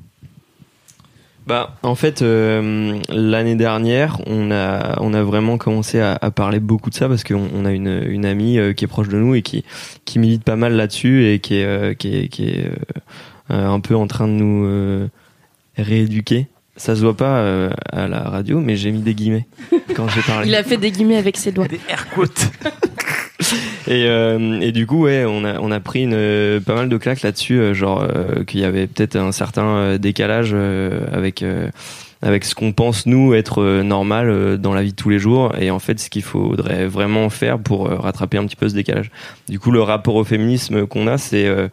Bah, 1.47 1.77
en 1.85 1.95
fait, 1.95 2.23
euh, 2.23 2.99
l'année 3.09 3.55
dernière, 3.55 4.21
on 4.27 4.51
a, 4.51 5.01
on 5.01 5.15
a 5.15 5.23
vraiment 5.23 5.59
commencé 5.59 6.01
à, 6.01 6.19
à 6.21 6.31
parler 6.33 6.59
beaucoup 6.59 6.91
de 6.91 6.95
ça 6.97 7.09
parce 7.09 7.23
qu'on 7.23 7.49
on 7.55 7.65
a 7.65 7.73
une, 7.73 8.03
une 8.09 8.27
amie 8.27 8.59
euh, 8.59 8.73
qui 8.73 8.85
est 8.85 8.89
proche 8.89 9.09
de 9.09 9.17
nous 9.17 9.35
et 9.37 9.43
qui, 9.43 9.65
qui 10.05 10.19
milite 10.19 10.43
pas 10.43 10.57
mal 10.57 10.73
là-dessus 10.75 11.27
et 11.27 11.39
qui 11.39 11.57
est, 11.59 11.65
euh, 11.65 11.95
qui 11.95 12.17
est, 12.17 12.29
qui 12.29 12.49
est 12.49 12.67
euh, 12.67 12.75
euh, 13.53 13.69
un 13.69 13.79
peu 13.79 13.95
en 13.95 14.09
train 14.09 14.27
de 14.27 14.33
nous 14.33 14.65
euh, 14.67 15.07
rééduquer. 15.77 16.49
Ça 16.77 16.97
se 16.97 17.01
voit 17.01 17.17
pas 17.17 17.39
euh, 17.39 17.71
à 17.93 18.09
la 18.09 18.21
radio, 18.25 18.61
mais 18.61 18.77
j'ai 18.77 18.91
mis 18.91 19.01
des 19.01 19.15
guillemets 19.15 19.47
quand 19.95 20.09
j'ai 20.09 20.21
parlé. 20.23 20.49
Il 20.49 20.55
a 20.55 20.65
fait 20.65 20.77
des 20.77 20.91
guillemets 20.91 21.17
avec 21.17 21.37
ses 21.37 21.53
doigts. 21.53 21.67
Et, 23.89 24.07
euh, 24.09 24.61
et 24.61 24.73
du 24.73 24.85
coup, 24.85 25.05
ouais, 25.05 25.25
on 25.25 25.45
a, 25.45 25.61
on 25.61 25.71
a 25.71 25.79
pris 25.79 26.09
euh, 26.11 26.59
pas 26.61 26.75
mal 26.75 26.89
de 26.89 26.97
claques 26.97 27.23
là-dessus, 27.23 27.59
euh, 27.61 27.73
genre 27.73 28.05
qu'il 28.47 28.59
y 28.59 28.65
avait 28.65 28.89
peut-être 28.89 29.15
un 29.15 29.31
certain 29.31 29.97
décalage 29.97 30.57
avec, 31.13 31.45
avec 32.21 32.45
ce 32.45 32.55
qu'on 32.57 32.73
pense, 32.73 33.07
nous, 33.07 33.35
être 33.35 33.63
normal 33.83 34.59
dans 34.59 34.75
la 34.75 34.83
vie 34.83 34.91
de 34.91 34.97
tous 34.97 35.11
les 35.11 35.21
jours, 35.21 35.53
et 35.61 35.71
en 35.71 35.79
fait, 35.79 36.01
ce 36.01 36.11
qu'il 36.11 36.23
faudrait 36.23 36.87
vraiment 36.87 37.31
faire 37.31 37.59
pour 37.61 37.89
rattraper 37.89 38.39
un 38.39 38.47
petit 38.47 38.57
peu 38.57 38.69
ce 38.69 38.75
décalage. 38.75 39.11
Du 39.49 39.61
coup, 39.61 39.71
le 39.71 39.83
rapport 39.83 40.17
au 40.17 40.25
féminisme 40.25 40.87
qu'on 40.87 41.07
a, 41.07 41.17
c'est... 41.19 41.47
euh, 41.47 41.69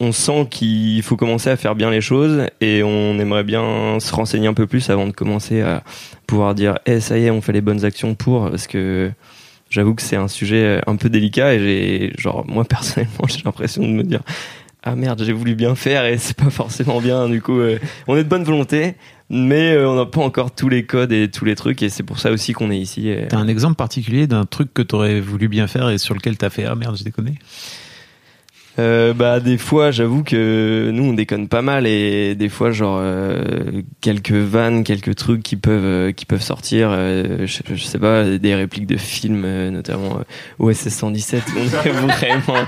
on 0.00 0.12
sent 0.12 0.46
qu'il 0.50 1.02
faut 1.02 1.16
commencer 1.16 1.50
à 1.50 1.56
faire 1.56 1.74
bien 1.74 1.90
les 1.90 2.00
choses 2.00 2.46
et 2.62 2.82
on 2.82 3.18
aimerait 3.18 3.44
bien 3.44 4.00
se 4.00 4.14
renseigner 4.14 4.48
un 4.48 4.54
peu 4.54 4.66
plus 4.66 4.88
avant 4.88 5.06
de 5.06 5.12
commencer 5.12 5.60
à 5.60 5.82
pouvoir 6.26 6.54
dire 6.54 6.78
eh 6.86 7.00
ça 7.00 7.18
y 7.18 7.26
est 7.26 7.30
on 7.30 7.42
fait 7.42 7.52
les 7.52 7.60
bonnes 7.60 7.84
actions 7.84 8.14
pour 8.14 8.48
parce 8.50 8.66
que 8.66 9.10
j'avoue 9.70 9.94
que 9.94 10.02
c'est 10.02 10.16
un 10.16 10.28
sujet 10.28 10.80
un 10.86 10.96
peu 10.96 11.08
délicat 11.08 11.54
et 11.54 11.58
j'ai 11.58 12.12
genre 12.18 12.44
moi 12.46 12.64
personnellement 12.68 13.26
j'ai 13.26 13.42
l'impression 13.44 13.82
de 13.82 13.88
me 13.88 14.02
dire 14.02 14.20
ah 14.82 14.96
merde 14.96 15.22
j'ai 15.24 15.32
voulu 15.32 15.54
bien 15.54 15.74
faire 15.74 16.04
et 16.04 16.18
c'est 16.18 16.36
pas 16.36 16.50
forcément 16.50 17.00
bien 17.00 17.28
du 17.28 17.40
coup 17.40 17.58
euh, 17.58 17.78
on 18.08 18.16
est 18.16 18.24
de 18.24 18.28
bonne 18.28 18.44
volonté 18.44 18.96
mais 19.28 19.72
euh, 19.72 19.88
on 19.88 19.94
n'a 19.94 20.06
pas 20.06 20.20
encore 20.20 20.54
tous 20.54 20.68
les 20.68 20.84
codes 20.84 21.12
et 21.12 21.30
tous 21.30 21.44
les 21.44 21.54
trucs 21.54 21.82
et 21.82 21.88
c'est 21.88 22.02
pour 22.02 22.18
ça 22.18 22.30
aussi 22.32 22.52
qu'on 22.52 22.70
est 22.70 22.78
ici 22.78 23.14
T'as 23.28 23.38
un 23.38 23.48
exemple 23.48 23.76
particulier 23.76 24.26
d'un 24.26 24.44
truc 24.44 24.74
que 24.74 24.82
t'aurais 24.82 25.20
voulu 25.20 25.48
bien 25.48 25.66
faire 25.66 25.88
et 25.88 25.98
sur 25.98 26.14
lequel 26.14 26.36
t'as 26.36 26.50
fait 26.50 26.64
ah 26.64 26.74
merde, 26.74 26.96
j'ai 26.96 27.04
déconné. 27.04 27.34
Euh, 28.78 29.12
bah 29.12 29.40
des 29.40 29.58
fois 29.58 29.90
j'avoue 29.90 30.22
que 30.22 30.90
nous 30.92 31.02
on 31.02 31.12
déconne 31.12 31.48
pas 31.48 31.60
mal 31.60 31.86
et 31.88 32.36
des 32.36 32.48
fois 32.48 32.70
genre 32.70 32.98
euh, 33.02 33.82
quelques 34.00 34.30
vannes 34.30 34.84
quelques 34.84 35.16
trucs 35.16 35.42
qui 35.42 35.56
peuvent 35.56 35.84
euh, 35.84 36.12
qui 36.12 36.24
peuvent 36.24 36.40
sortir 36.40 36.88
euh, 36.92 37.46
je, 37.46 37.74
je 37.74 37.82
sais 37.84 37.98
pas 37.98 38.24
des 38.24 38.54
répliques 38.54 38.86
de 38.86 38.96
films 38.96 39.42
euh, 39.44 39.70
notamment 39.70 40.20
euh, 40.20 40.64
OSS 40.70 40.88
117 40.88 41.42
on 41.58 41.62
est 41.64 41.90
vraiment 41.90 42.64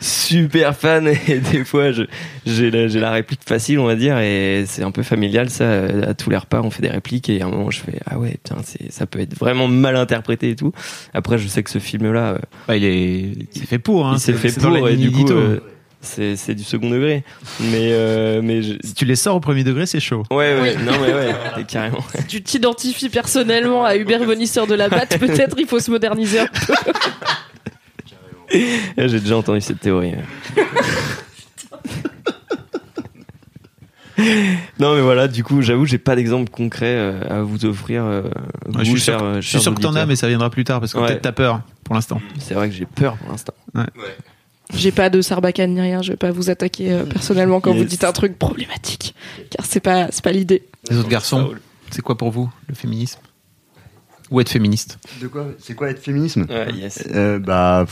super 0.00 0.76
fan 0.76 1.08
et 1.28 1.38
des 1.38 1.64
fois 1.64 1.90
j'ai 2.44 2.70
la, 2.70 2.88
j'ai 2.88 3.00
la 3.00 3.12
réplique 3.12 3.40
facile 3.46 3.78
on 3.78 3.86
va 3.86 3.94
dire 3.94 4.18
et 4.18 4.64
c'est 4.66 4.82
un 4.82 4.90
peu 4.90 5.02
familial 5.04 5.50
ça 5.50 5.64
euh, 5.64 6.10
à 6.10 6.14
tous 6.14 6.30
les 6.30 6.36
repas 6.36 6.60
on 6.62 6.70
fait 6.70 6.82
des 6.82 6.90
répliques 6.90 7.30
et 7.30 7.40
à 7.40 7.46
un 7.46 7.50
moment 7.50 7.70
je 7.70 7.78
fais 7.80 8.00
ah 8.06 8.18
ouais 8.18 8.36
putain 8.42 8.56
ça 8.90 9.06
peut 9.06 9.20
être 9.20 9.38
vraiment 9.38 9.68
mal 9.68 9.96
interprété 9.96 10.50
et 10.50 10.56
tout 10.56 10.72
après 11.14 11.38
je 11.38 11.46
sais 11.46 11.62
que 11.62 11.70
ce 11.70 11.78
film 11.78 12.12
là 12.12 12.38
Bah, 12.68 12.76
il 12.76 12.84
est, 12.84 13.32
c'est 13.52 13.66
fait 13.66 13.78
pour. 13.78 14.06
Hein. 14.08 14.14
il 14.16 14.20
s'est 14.20 14.32
C'est- 14.32 14.48
fait 14.50 14.60
pour 14.60 14.88
et 14.88 14.96
du 14.96 15.10
coup 15.12 15.24
euh, 15.30 15.53
c'est 16.04 16.36
c'est 16.36 16.54
du 16.54 16.62
second 16.64 16.88
degré. 16.90 17.24
Mais 17.60 17.90
euh, 17.92 18.40
mais 18.42 18.62
je- 18.62 18.74
Si 18.84 18.94
tu 18.94 19.04
les 19.04 19.16
sors 19.16 19.34
au 19.36 19.40
premier 19.40 19.64
degré, 19.64 19.86
c'est 19.86 20.00
chaud. 20.00 20.22
ouais 20.30 20.60
ouais. 20.60 20.76
Non 20.76 20.92
mais 21.00 21.12
ouais. 21.12 21.64
Carrément. 21.68 21.98
Si 22.14 22.26
tu 22.26 22.42
t'identifies 22.42 23.08
personnellement 23.08 23.84
à 23.84 23.96
Hubert 23.96 24.24
Bonisseur 24.24 24.66
de 24.66 24.74
la 24.74 24.88
batte, 24.88 25.18
peut-être 25.20 25.56
il 25.58 25.66
faut 25.66 25.80
se 25.80 25.90
moderniser 25.90 26.38
un 26.40 26.46
peu. 26.46 26.74
j'ai 28.96 29.20
déjà 29.20 29.36
entendu 29.36 29.60
cette 29.60 29.80
théorie 29.80 30.12
non 34.78 34.94
mais 34.94 35.00
voilà 35.00 35.26
du 35.26 35.42
coup 35.42 35.60
j'avoue 35.60 35.86
j'ai 35.86 35.98
pas 35.98 36.14
d'exemple 36.14 36.48
concret 36.48 36.86
euh, 36.86 37.20
à 37.28 37.42
vous 37.42 37.64
offrir 37.64 38.04
euh, 38.04 38.22
vous, 38.66 38.78
Ouais, 38.78 38.84
je 38.84 38.90
suis 38.90 39.00
sûr, 39.00 39.18
que- 39.18 39.34
je 39.36 39.40
suis 39.40 39.50
chers 39.52 39.62
sûr 39.62 39.74
que 39.74 39.80
t'en 39.80 39.96
as, 39.96 40.06
mais 40.06 40.14
ça 40.14 40.28
viendra 40.28 40.50
plus 40.50 40.62
tard 40.62 40.78
parce 40.78 40.92
que 40.92 40.98
Ouais. 40.98 41.06
peut-être 41.08 41.22
t'as 41.22 41.32
peur 41.32 41.62
pour 41.82 41.96
l'instant. 41.96 42.20
c'est 42.38 42.54
vrai 42.54 42.68
que 42.68 42.74
j'ai 42.76 42.86
peur 42.86 43.16
pour 43.16 43.30
l'instant 43.32 43.54
J'ai 44.72 44.92
pas 44.92 45.10
de 45.10 45.20
sarbacane 45.20 45.74
ni 45.74 45.80
rien, 45.80 46.00
je 46.02 46.12
vais 46.12 46.16
pas 46.16 46.30
vous 46.30 46.48
attaquer 46.50 46.90
euh, 46.92 47.04
personnellement 47.04 47.60
quand 47.60 47.72
Yes. 47.72 47.82
vous 47.82 47.88
dites 47.88 48.04
un 48.04 48.12
truc 48.12 48.38
problématique, 48.38 49.14
car 49.50 49.66
c'est 49.66 49.80
pas 49.80 50.08
c'est 50.10 50.24
pas 50.24 50.32
l'idée. 50.32 50.62
Les 50.90 50.96
autres 50.96 51.08
garçons, 51.10 51.52
c'est 51.90 52.00
quoi 52.02 52.16
pour 52.16 52.30
vous 52.30 52.50
le 52.68 52.74
féminisme? 52.74 53.20
Ou 54.30 54.40
être 54.40 54.48
féministe? 54.48 54.98
De 55.20 55.28
quoi? 55.28 55.48
C'est 55.58 55.74
quoi 55.74 55.90
être 55.90 56.00
féminisme? 56.02 56.46
Ouais, 56.48 56.72
yes. 56.72 57.04
Euh, 57.14 57.38
bah, 57.38 57.84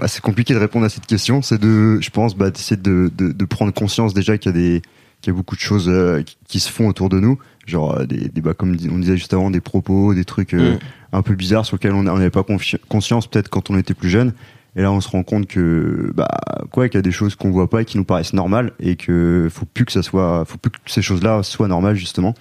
ah, 0.00 0.08
c'est 0.08 0.20
compliqué 0.22 0.54
de 0.54 0.58
répondre 0.60 0.86
à 0.86 0.88
cette 0.88 1.04
question. 1.04 1.42
C'est 1.42 1.58
de, 1.60 2.00
je 2.00 2.10
pense, 2.10 2.36
bah, 2.36 2.50
d'essayer 2.50 2.76
de, 2.80 3.10
de, 3.18 3.32
de 3.32 3.44
prendre 3.44 3.72
conscience 3.72 4.14
déjà 4.14 4.38
qu'il 4.38 4.52
y 4.52 4.54
a 4.54 4.58
des, 4.58 4.82
qu'il 5.20 5.32
y 5.32 5.34
a 5.34 5.36
beaucoup 5.36 5.56
de 5.56 5.60
choses 5.60 5.88
euh, 5.88 6.22
qui, 6.22 6.36
qui 6.46 6.60
se 6.60 6.70
font 6.70 6.86
autour 6.86 7.08
de 7.08 7.18
nous, 7.18 7.40
genre 7.66 7.98
euh, 7.98 8.06
des, 8.06 8.28
des 8.28 8.40
bah, 8.40 8.54
comme 8.54 8.76
on 8.90 8.98
disait 8.98 9.16
juste 9.16 9.34
avant, 9.34 9.50
des 9.50 9.60
propos, 9.60 10.14
des 10.14 10.24
trucs 10.24 10.54
euh, 10.54 10.74
Mm. 10.74 10.78
un 11.12 11.22
peu 11.22 11.34
bizarres 11.34 11.66
sur 11.66 11.74
lesquels 11.74 11.92
on 11.92 12.06
on 12.06 12.16
n'avait 12.16 12.30
pas 12.30 12.42
confi- 12.42 12.78
conscience 12.88 13.26
peut-être 13.26 13.48
quand 13.48 13.68
on 13.68 13.76
était 13.76 13.94
plus 13.94 14.10
jeune. 14.10 14.32
Et 14.76 14.82
là, 14.82 14.92
on 14.92 15.00
se 15.00 15.08
rend 15.08 15.22
compte 15.22 15.46
que, 15.46 16.12
bah, 16.14 16.28
quoi, 16.70 16.88
qu'il 16.88 16.98
y 16.98 17.00
a 17.00 17.02
des 17.02 17.10
choses 17.10 17.34
qu'on 17.34 17.50
voit 17.50 17.68
pas 17.68 17.82
et 17.82 17.84
qui 17.84 17.98
nous 17.98 18.04
paraissent 18.04 18.32
normales 18.32 18.72
et 18.78 18.96
que 18.96 19.48
faut 19.50 19.66
plus 19.66 19.84
que 19.84 19.92
ça 19.92 20.02
soit, 20.02 20.44
faut 20.44 20.58
plus 20.58 20.70
que 20.70 20.78
ces 20.86 21.02
choses-là 21.02 21.42
soient 21.42 21.68
normales 21.68 21.96
justement. 21.96 22.34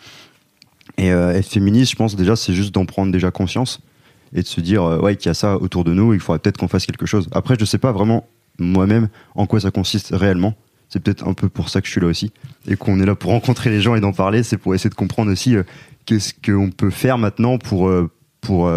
Et 0.98 1.12
euh, 1.12 1.34
être 1.34 1.48
féministe, 1.48 1.92
je 1.92 1.96
pense 1.96 2.16
déjà, 2.16 2.36
c'est 2.36 2.54
juste 2.54 2.74
d'en 2.74 2.86
prendre 2.86 3.12
déjà 3.12 3.32
conscience 3.32 3.80
et 4.34 4.42
de 4.42 4.48
se 4.48 4.62
dire 4.62 4.84
euh, 4.84 5.00
ouais 5.00 5.16
qu'il 5.16 5.30
y 5.30 5.32
a 5.32 5.34
ça 5.34 5.58
autour 5.58 5.84
de 5.84 5.94
nous, 5.94 6.14
il 6.14 6.20
faudrait 6.20 6.40
peut-être 6.40 6.58
qu'on 6.58 6.68
fasse 6.68 6.86
quelque 6.86 7.06
chose. 7.06 7.28
Après, 7.32 7.56
je 7.60 7.66
sais 7.66 7.78
pas 7.80 7.92
vraiment 7.92 8.28
moi-même 8.60 9.10
en 9.34 9.48
quoi 9.48 9.60
ça 9.60 9.72
consiste 9.72 10.10
réellement. 10.12 10.56
C'est 10.90 11.00
peut-être 11.00 11.28
un 11.28 11.34
peu 11.34 11.50
pour 11.50 11.70
ça 11.70 11.82
que 11.82 11.88
je 11.88 11.92
suis 11.92 12.02
là 12.02 12.08
aussi 12.08 12.32
et 12.68 12.76
qu'on 12.76 13.00
est 13.00 13.06
là 13.06 13.16
pour 13.16 13.32
rencontrer 13.32 13.70
les 13.70 13.80
gens 13.80 13.96
et 13.96 14.02
d'en 14.02 14.12
parler. 14.12 14.44
C'est 14.44 14.58
pour 14.58 14.76
essayer 14.76 14.90
de 14.90 14.96
comprendre 14.96 15.32
aussi 15.32 15.56
euh, 15.56 15.64
qu'est-ce 16.06 16.34
qu'on 16.34 16.70
peut 16.70 16.90
faire 16.90 17.18
maintenant 17.18 17.58
pour 17.58 17.92
pour 18.42 18.72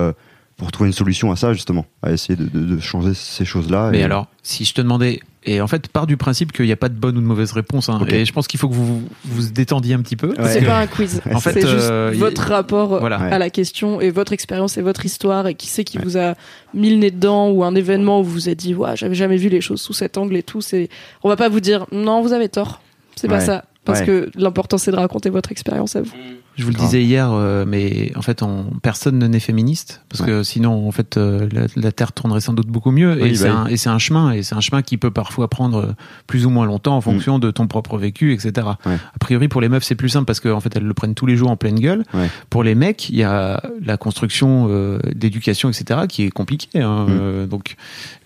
pour 0.62 0.70
trouver 0.72 0.88
une 0.90 0.94
solution 0.94 1.32
à 1.32 1.36
ça 1.36 1.52
justement, 1.52 1.84
à 2.02 2.12
essayer 2.12 2.36
de, 2.36 2.44
de, 2.44 2.64
de 2.76 2.80
changer 2.80 3.14
ces 3.14 3.44
choses-là. 3.44 3.88
Mais 3.90 4.00
et- 4.00 4.04
alors, 4.04 4.26
si 4.42 4.64
je 4.64 4.72
te 4.74 4.80
demandais, 4.80 5.20
et 5.44 5.60
en 5.60 5.66
fait, 5.66 5.88
part 5.88 6.06
du 6.06 6.16
principe 6.16 6.52
qu'il 6.52 6.66
n'y 6.66 6.72
a 6.72 6.76
pas 6.76 6.88
de 6.88 6.94
bonne 6.94 7.16
ou 7.16 7.20
de 7.20 7.26
mauvaise 7.26 7.50
réponse, 7.50 7.88
hein, 7.88 7.98
Ok. 8.00 8.12
et 8.12 8.24
je 8.24 8.32
pense 8.32 8.46
qu'il 8.46 8.60
faut 8.60 8.68
que 8.68 8.74
vous 8.74 9.02
vous 9.24 9.50
détendiez 9.50 9.94
un 9.94 10.00
petit 10.00 10.14
peu. 10.14 10.28
Ouais. 10.28 10.48
C'est 10.52 10.62
pas 10.64 10.78
un 10.78 10.86
quiz. 10.86 11.20
En 11.34 11.40
fait, 11.40 11.52
c'est 11.54 11.60
juste 11.62 11.90
euh, 11.90 12.12
votre 12.14 12.42
rapport 12.42 13.00
Voilà. 13.00 13.16
à 13.18 13.38
la 13.38 13.50
question 13.50 14.00
et 14.00 14.10
votre 14.10 14.32
expérience 14.32 14.78
et 14.78 14.82
votre 14.82 15.04
histoire 15.04 15.48
et 15.48 15.54
qui 15.56 15.66
c'est 15.66 15.82
qui 15.82 15.98
vous 15.98 16.16
a 16.16 16.34
mis 16.74 16.90
le 16.90 16.96
nez 16.96 17.10
dedans 17.10 17.50
ou 17.50 17.64
un 17.64 17.74
événement 17.74 18.20
où 18.20 18.24
vous 18.24 18.30
vous 18.30 18.48
êtes 18.48 18.58
dit, 18.60 18.74
ouais, 18.74 18.96
j'avais 18.96 19.16
jamais 19.16 19.36
vu 19.36 19.48
les 19.48 19.60
choses 19.60 19.80
sous 19.80 19.92
cet 19.94 20.16
angle 20.16 20.36
et 20.36 20.44
tout. 20.44 20.60
C'est, 20.60 20.88
on 21.24 21.28
va 21.28 21.36
pas 21.36 21.48
vous 21.48 21.60
dire, 21.60 21.86
non, 21.90 22.22
vous 22.22 22.32
avez 22.32 22.48
tort. 22.48 22.80
C'est 23.16 23.26
pas 23.28 23.40
ça. 23.40 23.64
Parce 23.84 23.98
Ouais. 24.00 24.06
que 24.06 24.30
l'important 24.36 24.78
c'est 24.78 24.92
de 24.92 24.96
raconter 24.96 25.28
votre 25.28 25.50
expérience 25.50 25.96
à 25.96 26.02
vous. 26.02 26.12
Je 26.56 26.64
vous 26.64 26.70
le 26.70 26.74
Grave. 26.74 26.86
disais 26.86 27.02
hier, 27.02 27.30
euh, 27.32 27.64
mais 27.66 28.12
en 28.16 28.22
fait, 28.22 28.42
on, 28.42 28.64
personne 28.82 29.18
n'est 29.26 29.40
féministe 29.40 30.02
parce 30.10 30.22
que 30.22 30.42
sinon, 30.42 30.86
en 30.86 30.92
fait, 30.92 31.16
euh, 31.16 31.48
la, 31.50 31.62
la 31.76 31.92
Terre 31.92 32.12
tournerait 32.12 32.40
sans 32.42 32.52
doute 32.52 32.66
beaucoup 32.68 32.90
mieux. 32.90 33.14
Oui, 33.20 33.30
et 33.30 33.34
c'est 33.34 33.48
bah 33.48 33.64
un, 33.64 33.66
et 33.68 33.76
c'est 33.78 33.88
un 33.88 33.98
chemin, 33.98 34.32
et 34.32 34.42
c'est 34.42 34.54
un 34.54 34.60
chemin 34.60 34.82
qui 34.82 34.98
peut 34.98 35.10
parfois 35.10 35.48
prendre 35.48 35.78
euh, 35.78 35.92
plus 36.26 36.44
ou 36.44 36.50
moins 36.50 36.66
longtemps 36.66 36.96
en 36.96 37.00
fonction 37.00 37.38
de 37.38 37.50
ton 37.50 37.66
propre 37.68 37.96
vécu, 37.96 38.34
etc. 38.34 38.66
Mm. 38.84 38.88
Ouais. 38.90 38.96
A 39.14 39.18
priori, 39.18 39.48
pour 39.48 39.60
les 39.62 39.68
meufs, 39.70 39.82
c'est 39.84 39.94
plus 39.94 40.10
simple 40.10 40.26
parce 40.26 40.40
qu'en 40.40 40.60
fait, 40.60 40.76
elles 40.76 40.84
le 40.84 40.94
prennent 40.94 41.14
tous 41.14 41.24
les 41.26 41.36
jours 41.36 41.50
en 41.50 41.56
pleine 41.56 41.78
gueule. 41.80 42.04
Ouais. 42.12 42.28
Pour 42.50 42.62
les 42.64 42.74
mecs, 42.74 43.08
il 43.08 43.16
y 43.16 43.22
a 43.24 43.62
la 43.82 43.96
construction 43.96 44.66
euh, 44.68 44.98
d'éducation, 45.14 45.70
etc., 45.70 46.00
qui 46.08 46.24
est 46.24 46.30
compliquée. 46.30 46.80
hein. 46.82 47.06
Mm. 47.08 47.18
Euh, 47.18 47.46
donc, 47.46 47.76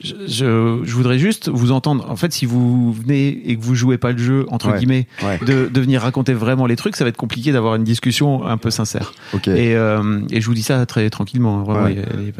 je, 0.03 0.15
je, 0.27 0.81
je 0.83 0.95
voudrais 0.95 1.19
juste 1.21 1.49
vous 1.49 1.71
entendre. 1.71 2.11
En 2.11 2.17
fait, 2.17 2.33
si 2.33 2.45
vous 2.45 2.93
venez 2.93 3.29
et 3.51 3.57
que 3.57 3.63
vous 3.63 3.75
jouez 3.77 3.99
pas 3.99 4.11
le 4.11 4.19
jeu 4.19 4.47
entre 4.49 4.77
guillemets, 4.77 5.07
de, 5.47 5.69
de 5.73 5.81
venir 5.81 6.03
raconter 6.03 6.33
vraiment 6.33 6.67
les 6.67 6.75
trucs, 6.77 6.97
ça 6.97 7.05
va 7.05 7.09
être 7.11 7.17
compliqué 7.17 7.53
d'avoir 7.53 7.77
une 7.77 7.85
discussion 7.85 8.16
un 8.25 8.57
peu 8.57 8.71
sincère. 8.71 9.13
Et, 9.47 9.75
euh, 9.77 10.21
et 10.31 10.41
je 10.41 10.47
vous 10.47 10.55
dis 10.55 10.63
ça 10.63 10.85
très 10.87 11.09
tranquillement. 11.11 11.63
Vraiment, 11.63 11.85
Ouais. 11.85 11.95
y 11.95 12.29
y 12.29 12.33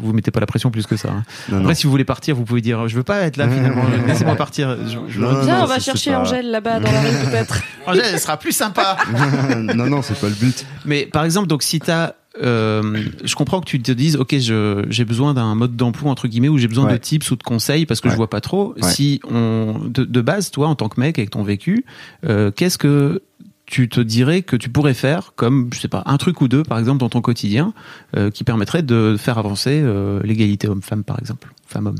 vous 0.00 0.12
mettez 0.12 0.30
pas 0.30 0.40
la 0.40 0.46
pression 0.46 0.70
plus 0.70 0.86
que 0.86 0.96
ça. 0.96 1.08
hein. 1.10 1.22
Non, 1.48 1.56
non. 1.56 1.62
Après, 1.62 1.74
si 1.74 1.84
vous 1.84 1.90
voulez 1.90 2.04
partir, 2.04 2.34
vous 2.34 2.44
pouvez 2.44 2.60
dire 2.60 2.88
je 2.88 2.96
veux 2.96 3.02
pas 3.04 3.20
être 3.22 3.36
là 3.36 3.48
finalement. 3.48 3.84
Laissez-moi 4.06 4.34
partir. 4.36 4.76
Je, 4.86 4.98
je- 5.08 5.20
Non, 5.20 5.32
non, 5.32 5.40
Viens, 5.42 5.58
non, 5.58 5.64
on 5.64 5.66
va 5.66 5.78
chercher 5.78 6.10
pas- 6.12 6.20
Angèle 6.20 6.50
là-bas 6.50 6.80
dans 6.80 6.90
la 6.90 7.00
rue 7.00 7.30
peut-être. 7.30 7.62
Angèle, 7.86 8.04
elle 8.12 8.20
sera 8.20 8.36
plus 8.36 8.52
sympa. 8.52 8.96
non, 9.74 9.86
non, 9.86 10.02
c'est 10.02 10.18
pas 10.18 10.28
le 10.28 10.34
but. 10.34 10.66
Mais 10.84 11.06
par 11.06 11.24
exemple, 11.24 11.46
donc 11.46 11.62
si 11.62 11.78
t'as 11.80 12.14
euh, 12.42 13.04
je 13.22 13.34
comprends 13.36 13.60
que 13.60 13.66
tu 13.66 13.80
te 13.80 13.92
dises, 13.92 14.16
ok, 14.16 14.36
je- 14.38 14.84
j'ai 14.90 15.04
besoin 15.04 15.34
d'un 15.34 15.54
mode 15.54 15.76
d'emploi 15.76 16.10
entre 16.10 16.26
guillemets 16.26 16.48
ou 16.48 16.58
j'ai 16.58 16.66
besoin 16.66 16.90
de 16.90 16.96
tips 16.96 17.30
ou 17.30 17.36
de 17.36 17.44
conseils 17.44 17.86
parce 17.86 18.00
que 18.00 18.08
je 18.08 18.14
Ouais. 18.14 18.16
vois 18.16 18.28
pas 18.30 18.40
trop. 18.40 18.74
Ouais. 18.74 18.82
Si 18.90 19.20
on 19.30 19.76
de, 19.84 20.02
de 20.04 20.20
base, 20.20 20.50
toi, 20.50 20.66
en 20.66 20.74
tant 20.74 20.88
que 20.88 20.98
mec 20.98 21.16
avec 21.20 21.30
ton 21.30 21.44
vécu, 21.44 21.84
euh, 22.26 22.50
qu'est-ce 22.50 22.76
que 22.78 23.22
tu 23.66 23.88
te 23.88 24.00
dirais 24.00 24.42
que 24.42 24.56
tu 24.56 24.68
pourrais 24.68 24.94
faire 24.94 25.32
comme 25.36 25.70
je 25.72 25.80
sais 25.80 25.88
pas 25.88 26.02
un 26.06 26.16
truc 26.18 26.40
ou 26.42 26.48
deux 26.48 26.62
par 26.62 26.78
exemple 26.78 26.98
dans 27.00 27.08
ton 27.08 27.20
quotidien 27.22 27.72
euh, 28.16 28.30
qui 28.30 28.44
permettrait 28.44 28.82
de 28.82 29.16
faire 29.18 29.38
avancer 29.38 29.80
euh, 29.82 30.20
l'égalité 30.22 30.68
homme-femme 30.68 31.02
par 31.04 31.18
exemple, 31.18 31.52
femme-homme? 31.66 31.96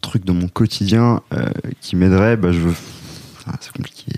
Truc 0.00 0.24
dans 0.24 0.34
mon 0.34 0.48
quotidien 0.48 1.20
euh, 1.32 1.46
qui 1.80 1.96
m'aiderait, 1.96 2.36
bah, 2.36 2.52
je 2.52 2.58
veux. 2.60 2.74
Ah, 3.46 3.56
c'est 3.60 3.72
compliqué. 3.72 4.12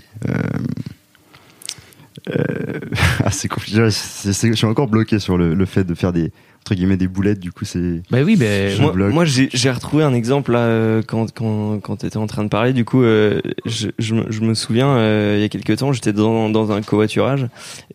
Ah, 3.23 3.31
c'est 3.31 3.47
compliqué. 3.47 3.89
C'est- 3.91 4.47
je 4.51 4.53
suis 4.53 4.65
encore 4.65 4.87
bloqué 4.87 5.19
sur 5.19 5.37
le, 5.37 5.53
le 5.53 5.65
fait 5.65 5.83
de 5.83 5.93
faire 5.95 6.13
des 6.13 6.31
entre 6.65 6.73
guillemets 6.73 6.97
des 6.97 7.07
boulettes. 7.07 7.39
Du 7.39 7.51
coup, 7.51 7.63
c'est. 7.63 8.01
Bah 8.09 8.23
oui, 8.25 8.35
ben 8.35 8.71
Je 8.75 8.81
moi, 8.81 8.91
moi, 9.09 9.23
j'ai 9.23 9.49
j'ai 9.53 9.69
retrouvé 9.69 10.03
un 10.03 10.15
exemple 10.15 10.51
là 10.51 10.59
euh, 10.59 11.03
quand 11.05 11.31
quand 11.31 11.79
quand 11.79 11.97
t'étais 11.97 12.17
en 12.17 12.25
train 12.25 12.43
de 12.43 12.49
parler. 12.49 12.73
Du 12.73 12.85
coup, 12.85 13.03
euh, 13.03 13.39
je, 13.67 13.89
je, 13.99 14.15
me- 14.15 14.31
je 14.31 14.41
me 14.41 14.55
souviens 14.55 14.87
euh, 14.97 15.35
il 15.37 15.41
y 15.41 15.45
a 15.45 15.49
quelques 15.49 15.77
temps, 15.77 15.93
j'étais 15.93 16.11
dans 16.11 16.49
dans 16.49 16.71
un 16.71 16.81
covoiturage 16.81 17.45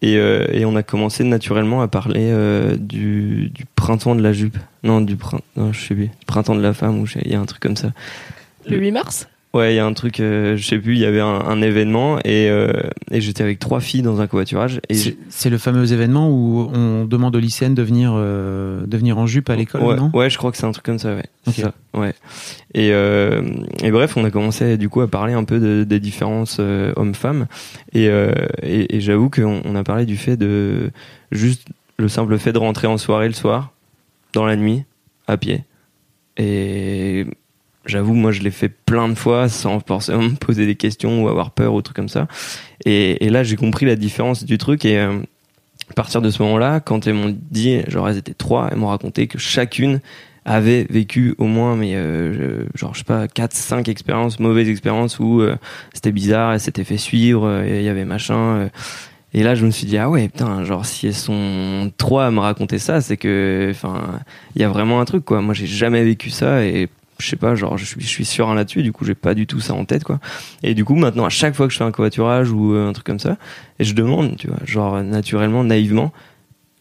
et 0.03 0.17
euh, 0.19 0.47
et 0.53 0.65
on 0.65 0.77
a 0.77 0.85
commencé 0.85 1.25
naturellement 1.25 1.83
à 1.83 1.89
parler 1.89 2.29
euh, 2.31 2.77
du 2.77 3.51
du 3.53 3.65
printemps 3.75 4.15
de 4.15 4.23
la 4.23 4.33
jupe. 4.33 4.57
Non, 4.85 5.01
du 5.01 5.17
printemps. 5.17 5.45
Non, 5.57 5.73
je 5.73 5.81
sais 5.81 5.95
plus. 5.97 6.11
Printemps 6.29 6.55
de 6.55 6.63
la 6.63 6.73
femme 6.73 7.01
ou 7.01 7.07
il 7.25 7.33
y 7.33 7.35
a 7.35 7.41
un 7.41 7.47
truc 7.47 7.61
comme 7.61 7.77
ça. 7.77 7.91
Le 8.69 8.79
8 8.79 8.93
mars? 8.93 9.27
Ouais, 9.53 9.73
il 9.73 9.77
y 9.77 9.81
a 9.81 9.85
un 9.85 9.93
truc, 9.95 10.21
euh, 10.21 10.57
je 10.57 10.65
sais 10.65 10.79
plus, 10.79 10.95
il 10.95 11.01
y 11.01 11.05
avait 11.05 11.19
un, 11.21 11.27
un 11.27 11.61
événement 11.61 12.19
et, 12.21 12.49
euh, 12.49 12.71
et 13.11 13.21
j'étais 13.21 13.43
avec 13.43 13.59
trois 13.59 13.81
filles 13.81 14.03
dans 14.03 14.21
un 14.21 14.29
covoiturage 14.29 14.81
et 14.89 14.95
c'est 15.29 15.51
le 15.51 15.59
fameux 15.59 15.93
événement 15.93 16.31
où 16.31 16.71
on 16.73 17.05
demande 17.05 17.35
aux 17.35 17.41
lycéennes 17.41 17.75
de 17.75 17.83
venir 17.83 18.13
euh, 18.15 18.87
de 18.87 18.97
venir 18.97 19.19
en 19.19 19.27
jupe 19.27 19.51
à 19.51 19.57
l'école, 19.57 19.83
ouais, 19.83 19.97
non? 19.97 20.13
ouais, 20.15 20.31
je 20.31 20.39
crois 20.39 20.53
que 20.53 20.57
c'est 20.57 20.67
un 20.67 20.71
truc 20.71 20.85
comme 20.85 21.01
ça, 21.01 21.17
ouais. 21.17 21.25
C'est 21.49 21.65
Ok. 21.65 21.73
ça, 21.95 22.01
ouais. 22.01 22.15
Et, 22.75 22.91
euh, 22.93 23.43
et 23.83 23.91
bref, 23.91 24.17
on 24.17 24.25
a 24.25 24.31
commencé 24.31 24.77
du 24.77 24.89
coup 24.89 25.01
à 25.01 25.09
parler 25.09 25.33
un 25.33 25.43
peu 25.43 25.59
de, 25.59 25.83
des 25.83 25.99
différences 25.99 26.61
hommes-femmes. 26.61 27.47
Et, 27.93 28.05
et, 28.63 28.97
et 28.97 29.01
j'avoue 29.01 29.31
qu'on 29.31 29.63
on 29.65 29.75
a 29.75 29.83
parlé 29.83 30.07
du 30.07 30.17
fait 30.17 30.37
de 30.37 30.91
juste 31.33 31.67
le 31.99 32.07
simple 32.07 32.39
fait 32.39 32.53
de 32.53 32.59
rentrer 32.59 32.87
en 32.87 32.99
soirée 32.99 33.27
le 33.27 33.35
soir, 33.35 33.73
dans 34.33 34.47
la 34.47 34.55
nuit, 34.55 34.85
à 35.27 35.37
pied. 35.37 35.65
Et 36.37 37.27
j'avoue, 37.87 38.15
moi 38.15 38.33
je 38.33 38.41
l'ai 38.41 38.51
fait 38.51 38.69
plein 38.69 39.09
de 39.09 39.15
fois 39.15 39.49
sans 39.49 39.81
forcément 39.81 40.23
me 40.23 40.37
poser 40.37 40.67
des 40.67 40.75
questions 40.75 41.23
ou 41.23 41.29
avoir 41.29 41.53
peur 41.53 41.75
ou 41.75 41.83
trucs 41.83 41.97
comme 41.97 42.09
ça. 42.09 42.29
Et, 42.85 43.29
là, 43.29 43.43
j'ai 43.43 43.57
compris 43.57 43.87
la 43.87 43.97
différence 43.97 44.45
du 44.45 44.59
truc 44.59 44.85
et 44.85 44.99
euh, 44.99 45.19
à 45.91 45.95
partir 45.95 46.23
de 46.23 46.31
ce 46.31 46.43
moment-là, 46.43 46.81
quand 46.81 47.07
elles 47.07 47.15
m'ont 47.15 47.37
dit, 47.51 47.83
genre 47.89 48.09
elles 48.09 48.17
étaient 48.17 48.35
trois, 48.35 48.69
elles 48.71 48.79
m'ont 48.79 48.89
raconté 48.89 49.27
que 49.27 49.39
chacune 49.39 50.01
avait 50.47 50.87
vécu 50.89 51.35
au 51.39 51.45
moins, 51.45 51.77
mais 51.77 51.95
euh, 51.95 52.65
genre 52.75 52.95
je 52.95 53.01
sais 53.01 53.05
pas, 53.05 53.29
quatre, 53.29 53.55
cinq 53.55 53.89
expériences, 53.89 54.41
mauvaises 54.41 54.69
expériences 54.69 55.19
où 55.19 55.43
euh, 55.43 55.57
c'était 55.93 56.13
bizarre, 56.13 56.53
elles 56.53 56.61
s'étaient 56.61 56.85
fait 56.85 56.97
suivre, 56.97 57.63
il 57.67 57.83
y 57.83 57.89
avait 57.89 58.07
machin. 58.07 58.71
et 59.35 59.43
là, 59.43 59.55
je 59.55 59.67
me 59.67 59.71
suis 59.71 59.87
dit 59.87 59.99
ah 59.99 60.09
ouais, 60.09 60.29
putain, 60.29 60.65
genre 60.65 60.87
si 60.87 61.09
elles 61.09 61.15
sont 61.15 61.93
trois 61.99 62.27
à 62.27 62.31
me 62.31 62.41
raconter 62.41 62.79
ça, 62.79 63.03
c'est 63.03 63.19
que, 63.19 63.69
enfin, 63.71 64.21
il 64.57 64.63
y 64.63 64.65
a 64.65 64.69
vraiment 64.71 65.01
un 65.01 65.05
truc 65.05 65.25
quoi. 65.25 65.43
Moi, 65.43 65.53
j'ai 65.53 65.67
jamais 65.67 66.03
vécu 66.03 66.31
ça 66.31 66.65
et 66.65 66.89
je 67.21 67.29
sais 67.29 67.37
pas, 67.37 67.55
genre 67.55 67.79
je 67.79 67.85
suis, 67.85 68.01
je 68.01 68.07
suis 68.07 68.25
serein 68.25 68.55
là-dessus. 68.55 68.83
Du 68.83 68.93
coup, 68.93 69.05
j'ai 69.05 69.15
pas 69.15 69.35
du 69.35 69.47
tout 69.47 69.61
ça 69.61 69.75
en 69.75 69.85
tête 69.85 70.05
quoi. 70.05 70.21
Et 70.63 70.75
du 70.75 70.85
coup, 70.85 70.95
maintenant, 70.95 71.25
à 71.25 71.31
chaque 71.31 71.55
fois 71.55 71.67
que 71.67 71.73
je 71.73 71.79
fais 71.79 71.85
un 71.85 71.91
covoiturage 71.91 72.51
ou 72.51 72.75
euh, 72.75 72.89
un 72.89 72.93
truc 72.93 73.07
comme 73.07 73.19
ça, 73.19 73.37
et 73.79 73.85
je 73.85 73.95
demande, 73.95 74.37
tu 74.37 74.49
vois, 74.49 74.59
genre 74.65 75.03
naturellement, 75.03 75.65
naïvement, 75.65 76.13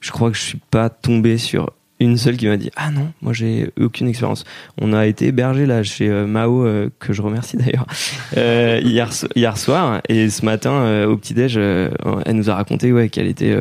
je 0.01 0.11
crois 0.11 0.31
que 0.31 0.37
je 0.37 0.43
suis 0.43 0.59
pas 0.71 0.89
tombé 0.89 1.37
sur 1.37 1.71
une 2.01 2.17
seule 2.17 2.37
qui 2.37 2.47
m'a 2.47 2.55
dit 2.55 2.71
ah 2.77 2.91
non 2.91 3.11
moi 3.21 3.33
j'ai 3.33 3.71
aucune 3.77 4.07
expérience 4.07 4.45
on 4.79 4.93
a 4.93 5.05
été 5.05 5.27
hébergé 5.27 5.65
là 5.65 5.83
chez 5.83 6.07
euh, 6.07 6.25
Mao 6.25 6.65
euh, 6.65 6.89
que 6.97 7.11
je 7.11 7.21
remercie 7.21 7.57
d'ailleurs 7.57 7.85
hier 8.85 9.09
hier 9.35 9.57
soir 9.57 10.01
et 10.07 10.29
ce 10.29 10.45
matin 10.45 11.03
au 11.07 11.17
petit 11.17 11.33
déj 11.33 11.57
elle 11.57 12.35
nous 12.35 12.49
a 12.49 12.55
raconté 12.55 12.93
ouais 12.93 13.09
qu'elle 13.09 13.27
était 13.27 13.53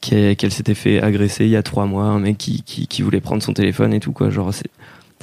qu'elle 0.00 0.34
qu'elle 0.34 0.50
s'était 0.50 0.74
fait 0.74 1.00
agresser 1.00 1.44
il 1.44 1.50
y 1.52 1.56
a 1.56 1.62
trois 1.62 1.86
mois 1.86 2.06
un 2.06 2.18
mec 2.18 2.38
qui, 2.38 2.64
qui 2.64 2.88
qui 2.88 3.02
voulait 3.02 3.20
prendre 3.20 3.40
son 3.40 3.52
téléphone 3.52 3.94
et 3.94 4.00
tout 4.00 4.10
quoi 4.10 4.30
genre 4.30 4.52
c'est 4.52 4.70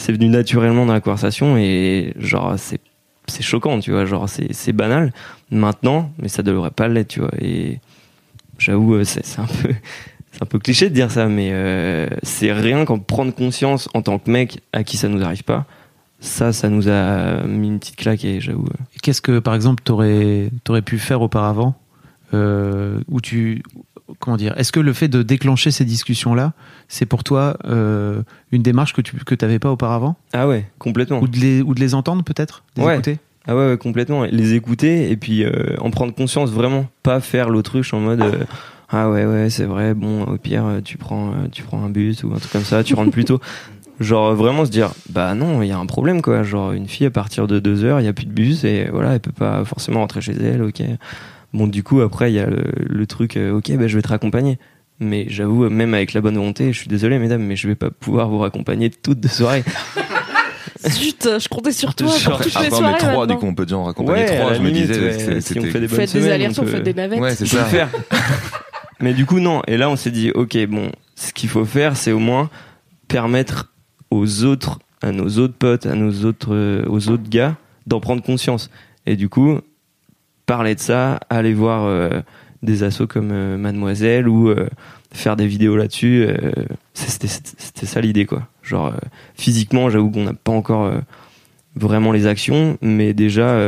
c'est 0.01 0.11
venu 0.13 0.27
naturellement 0.29 0.85
dans 0.85 0.93
la 0.93 1.01
conversation 1.01 1.57
et 1.57 2.13
genre 2.17 2.55
c'est 2.57 2.79
c'est 3.27 3.43
choquant 3.43 3.79
tu 3.79 3.91
vois 3.91 4.05
genre 4.05 4.27
c'est 4.27 4.51
c'est 4.51 4.73
banal 4.73 5.13
maintenant 5.51 6.11
mais 6.17 6.27
ça 6.27 6.43
devrait 6.43 6.71
pas 6.71 6.87
l'être 6.87 7.07
tu 7.07 7.19
vois 7.21 7.31
et 7.39 7.79
j'avoue 8.57 8.95
euh, 8.95 9.03
c'est 9.03 9.39
un 9.39 9.45
peu 9.45 9.73
c'est 10.31 10.43
un 10.43 10.45
peu 10.45 10.59
cliché 10.59 10.89
de 10.89 10.93
dire 10.93 11.11
ça, 11.11 11.27
mais 11.27 11.49
euh, 11.51 12.07
c'est 12.23 12.53
rien 12.53 12.85
qu'en 12.85 12.99
prendre 12.99 13.33
conscience 13.33 13.89
en 13.93 14.01
tant 14.01 14.17
que 14.17 14.31
mec 14.31 14.61
à 14.71 14.83
qui 14.83 14.95
ça 14.95 15.09
nous 15.09 15.21
arrive 15.23 15.43
pas. 15.43 15.65
Ça, 16.21 16.53
ça 16.53 16.69
nous 16.69 16.87
a 16.87 17.43
mis 17.43 17.67
une 17.67 17.79
petite 17.79 17.97
claque 17.97 18.23
et 18.23 18.39
j'avoue. 18.39 18.65
euh, 18.65 18.83
Qu'est-ce 19.01 19.21
que, 19.21 19.39
par 19.39 19.55
exemple, 19.55 19.81
t'aurais 19.83 20.49
aurais 20.69 20.83
pu 20.83 20.99
faire 20.99 21.21
auparavant 21.21 21.75
où 22.33 23.19
tu 23.21 23.61
comment 24.19 24.37
dire 24.37 24.53
Est-ce 24.57 24.71
que 24.71 24.79
le 24.79 24.93
fait 24.93 25.07
de 25.07 25.23
déclencher 25.23 25.71
ces 25.71 25.85
discussions-là, 25.85 26.53
c'est 26.87 27.05
pour 27.05 27.23
toi 27.23 27.57
euh, 27.65 28.21
une 28.51 28.61
démarche 28.61 28.93
que 28.93 29.01
tu 29.01 29.15
que 29.17 29.35
t'avais 29.35 29.59
pas 29.59 29.71
auparavant, 29.71 30.15
Ah 30.33 30.47
ouais, 30.47 30.65
complètement. 30.79 31.19
ou 31.21 31.27
de 31.27 31.37
les 31.37 31.61
ou 31.61 31.73
de 31.73 31.79
les 31.79 31.93
entendre 31.95 32.23
peut-être, 32.23 32.63
les 32.77 32.83
Ouais. 32.83 32.93
écouter? 32.93 33.19
Ah 33.47 33.55
ouais, 33.55 33.69
ouais, 33.69 33.77
complètement. 33.77 34.23
Les 34.25 34.53
écouter 34.53 35.09
et 35.11 35.17
puis 35.17 35.43
euh, 35.43 35.75
en 35.79 35.89
prendre 35.89 36.13
conscience 36.13 36.51
vraiment, 36.51 36.85
pas 37.01 37.19
faire 37.21 37.49
l'autruche 37.49 37.93
en 37.93 37.99
mode 37.99 38.21
euh, 38.21 38.43
ah 38.89 39.09
ouais 39.09 39.25
ouais 39.25 39.49
c'est 39.49 39.65
vrai. 39.65 39.93
Bon 39.93 40.23
au 40.25 40.37
pire 40.37 40.63
tu 40.83 40.97
prends 40.97 41.31
tu 41.51 41.63
prends 41.63 41.83
un 41.83 41.89
bus 41.89 42.23
ou 42.23 42.33
un 42.33 42.37
truc 42.37 42.51
comme 42.51 42.63
ça, 42.63 42.83
tu 42.83 42.93
rentres 42.93 43.11
plus 43.11 43.25
tôt. 43.25 43.39
Genre 43.99 44.33
vraiment 44.35 44.65
se 44.65 44.71
dire 44.71 44.91
bah 45.09 45.33
non 45.35 45.61
il 45.61 45.67
y 45.69 45.71
a 45.71 45.77
un 45.77 45.85
problème 45.85 46.21
quoi. 46.21 46.43
Genre 46.43 46.71
une 46.71 46.87
fille 46.87 47.05
à 47.07 47.11
partir 47.11 47.47
de 47.47 47.59
deux 47.59 47.83
heures 47.83 47.99
il 47.99 48.05
y 48.05 48.09
a 48.09 48.13
plus 48.13 48.25
de 48.25 48.31
bus 48.31 48.63
et 48.63 48.89
voilà 48.91 49.13
elle 49.13 49.19
peut 49.19 49.31
pas 49.31 49.63
forcément 49.65 49.99
rentrer 50.01 50.21
chez 50.21 50.33
elle. 50.33 50.61
Ok. 50.63 50.81
Bon 51.53 51.67
du 51.67 51.83
coup 51.83 52.01
après 52.01 52.31
il 52.31 52.35
y 52.35 52.39
a 52.39 52.45
le, 52.45 52.63
le 52.77 53.07
truc 53.07 53.35
euh, 53.37 53.51
ok 53.57 53.71
bah 53.77 53.87
je 53.87 53.95
vais 53.97 54.01
te 54.01 54.07
raccompagner. 54.07 54.57
Mais 55.03 55.25
j'avoue, 55.29 55.67
même 55.67 55.95
avec 55.95 56.13
la 56.13 56.21
bonne 56.21 56.35
volonté, 56.35 56.71
je 56.71 56.77
suis 56.77 56.87
désolé, 56.87 57.17
mesdames, 57.17 57.41
mais 57.41 57.55
je 57.55 57.67
vais 57.67 57.73
pas 57.73 57.89
pouvoir 57.89 58.29
vous 58.29 58.37
raccompagner 58.37 58.91
toutes 58.91 59.19
de 59.19 59.27
soirée. 59.27 59.63
Zut, 60.87 61.27
je 61.39 61.47
comptais 61.49 61.71
sur 61.71 61.95
toi 61.95 62.07
Genre, 62.15 62.37
pour 62.37 62.45
toutes 62.45 62.55
Après, 62.55 62.69
les 62.69 62.73
on 62.75 62.77
est 62.77 62.79
soirées 62.79 62.97
trois, 62.99 63.25
du 63.25 63.35
coup, 63.35 63.45
on 63.47 63.55
peut 63.55 63.65
déjà 63.65 63.77
en 63.77 63.83
raccompagner 63.85 64.25
Ouais, 64.25 64.37
trois. 64.39 64.53
Je 64.53 64.61
me 64.61 64.67
limite, 64.69 64.87
disais, 64.91 65.01
ouais, 65.01 65.13
c'est- 65.19 65.41
si 65.41 65.59
on 65.59 65.63
fait 65.63 65.79
des 65.79 65.87
bonnes 65.87 65.99
Faites 65.99 66.13
des 66.13 66.29
allers-retours, 66.29 66.63
on 66.63 66.67
peut- 66.67 66.71
faites 66.73 66.83
des 66.83 66.93
navettes. 66.93 67.19
Ouais, 67.19 67.33
c'est 67.35 67.47
ça. 67.47 67.59
le 67.63 67.65
faire. 67.65 67.89
Mais 68.99 69.13
du 69.15 69.25
coup, 69.25 69.39
non. 69.39 69.63
Et 69.67 69.77
là, 69.77 69.89
on 69.89 69.95
s'est 69.95 70.11
dit, 70.11 70.29
ok, 70.31 70.55
bon, 70.67 70.91
ce 71.15 71.33
qu'il 71.33 71.49
faut 71.49 71.65
faire, 71.65 71.97
c'est 71.97 72.11
au 72.11 72.19
moins 72.19 72.51
permettre 73.07 73.71
aux 74.11 74.43
autres, 74.43 74.77
à 75.01 75.11
nos 75.11 75.27
autres 75.39 75.55
potes, 75.55 75.85
à 75.87 75.95
nos 75.95 76.25
autres, 76.25 76.53
euh, 76.53 76.83
aux 76.87 77.09
autres 77.09 77.27
gars, 77.29 77.55
d'en 77.87 77.99
prendre 77.99 78.21
conscience. 78.21 78.69
Et 79.07 79.15
du 79.15 79.29
coup, 79.29 79.59
parler 80.45 80.75
de 80.75 80.79
ça, 80.79 81.19
aller 81.29 81.53
voir 81.53 81.85
euh, 81.85 82.21
des 82.63 82.83
assos 82.83 83.07
comme 83.07 83.31
euh, 83.31 83.57
Mademoiselle 83.57 84.27
ou 84.27 84.49
euh, 84.49 84.67
faire 85.13 85.35
des 85.35 85.47
vidéos 85.47 85.75
là-dessus, 85.75 86.27
c'était 86.93 87.85
ça 87.85 87.99
l'idée 87.99 88.25
quoi. 88.25 88.47
Genre 88.63 88.93
physiquement, 89.35 89.89
j'avoue 89.89 90.09
qu'on 90.09 90.23
n'a 90.23 90.33
pas 90.33 90.53
encore 90.53 90.89
vraiment 91.75 92.13
les 92.13 92.27
actions, 92.27 92.77
mais 92.81 93.13
déjà 93.13 93.59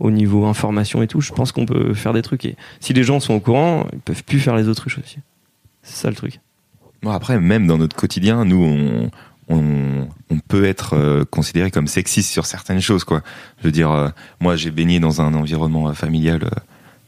au 0.00 0.10
niveau 0.10 0.44
information 0.44 1.02
et 1.02 1.06
tout, 1.06 1.22
je 1.22 1.32
pense 1.32 1.50
qu'on 1.50 1.64
peut 1.64 1.94
faire 1.94 2.12
des 2.12 2.20
trucs. 2.20 2.44
Et 2.44 2.56
si 2.80 2.92
les 2.92 3.04
gens 3.04 3.20
sont 3.20 3.32
au 3.32 3.40
courant, 3.40 3.86
ils 3.94 4.00
peuvent 4.00 4.22
plus 4.22 4.38
faire 4.38 4.54
les 4.54 4.68
autruches 4.68 4.98
aussi. 4.98 5.16
C'est 5.82 5.96
ça 5.96 6.10
le 6.10 6.16
truc. 6.16 6.40
Après, 7.06 7.40
même 7.40 7.66
dans 7.66 7.78
notre 7.78 7.96
quotidien, 7.96 8.44
nous, 8.44 8.62
on, 8.62 9.10
on, 9.48 10.08
on 10.30 10.38
peut 10.40 10.64
être 10.64 10.94
euh, 10.94 11.24
considéré 11.24 11.70
comme 11.70 11.86
sexiste 11.86 12.30
sur 12.30 12.46
certaines 12.46 12.80
choses, 12.80 13.04
quoi. 13.04 13.22
Je 13.60 13.64
veux 13.64 13.72
dire, 13.72 13.90
euh, 13.92 14.08
moi, 14.40 14.56
j'ai 14.56 14.70
baigné 14.70 14.98
dans 15.00 15.20
un 15.20 15.34
environnement 15.34 15.88
euh, 15.88 15.92
familial 15.92 16.42
euh, 16.44 16.50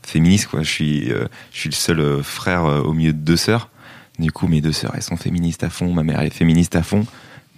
féministe, 0.07 0.47
quoi. 0.49 0.63
Je 0.63 0.71
suis, 0.71 1.13
euh, 1.13 1.27
je 1.53 1.61
suis 1.61 1.69
le 1.69 1.75
seul 1.75 2.01
euh, 2.01 2.23
frère 2.23 2.65
euh, 2.65 2.81
au 2.81 2.93
milieu 2.93 3.13
de 3.13 3.19
deux 3.19 3.37
sœurs. 3.37 3.71
Du 4.19 4.33
coup, 4.33 4.47
mes 4.49 4.61
deux 4.61 4.73
sœurs, 4.73 4.93
elles 4.95 5.03
sont 5.03 5.17
féministes 5.17 5.65
à 5.65 5.71
fond. 5.71 5.93
Ma 5.93 6.03
mère, 6.03 6.21
elle 6.21 6.27
est 6.29 6.31
féministe 6.31 6.77
à 6.77 6.83
fond. 6.83 7.07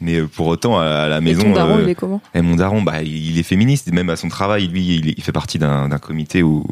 Mais 0.00 0.16
euh, 0.16 0.26
pour 0.26 0.46
autant, 0.46 0.78
à, 0.78 0.84
à 0.87 1.08
la 1.08 1.18
Et 1.18 1.20
maison, 1.20 1.42
ton 1.42 1.52
daron, 1.52 1.80
il 1.82 1.88
est 1.90 1.94
comment? 1.94 2.22
et 2.34 2.40
mon 2.40 2.56
daron, 2.56 2.80
bah, 2.82 3.02
il 3.02 3.38
est 3.38 3.42
féministe, 3.42 3.92
même 3.92 4.08
à 4.08 4.16
son 4.16 4.28
travail. 4.28 4.66
Lui, 4.68 4.96
il, 4.96 5.08
il 5.16 5.22
fait 5.22 5.32
partie 5.32 5.58
d'un 5.58 5.88
d'un 5.90 5.99
comité 5.99 6.42
où 6.42 6.64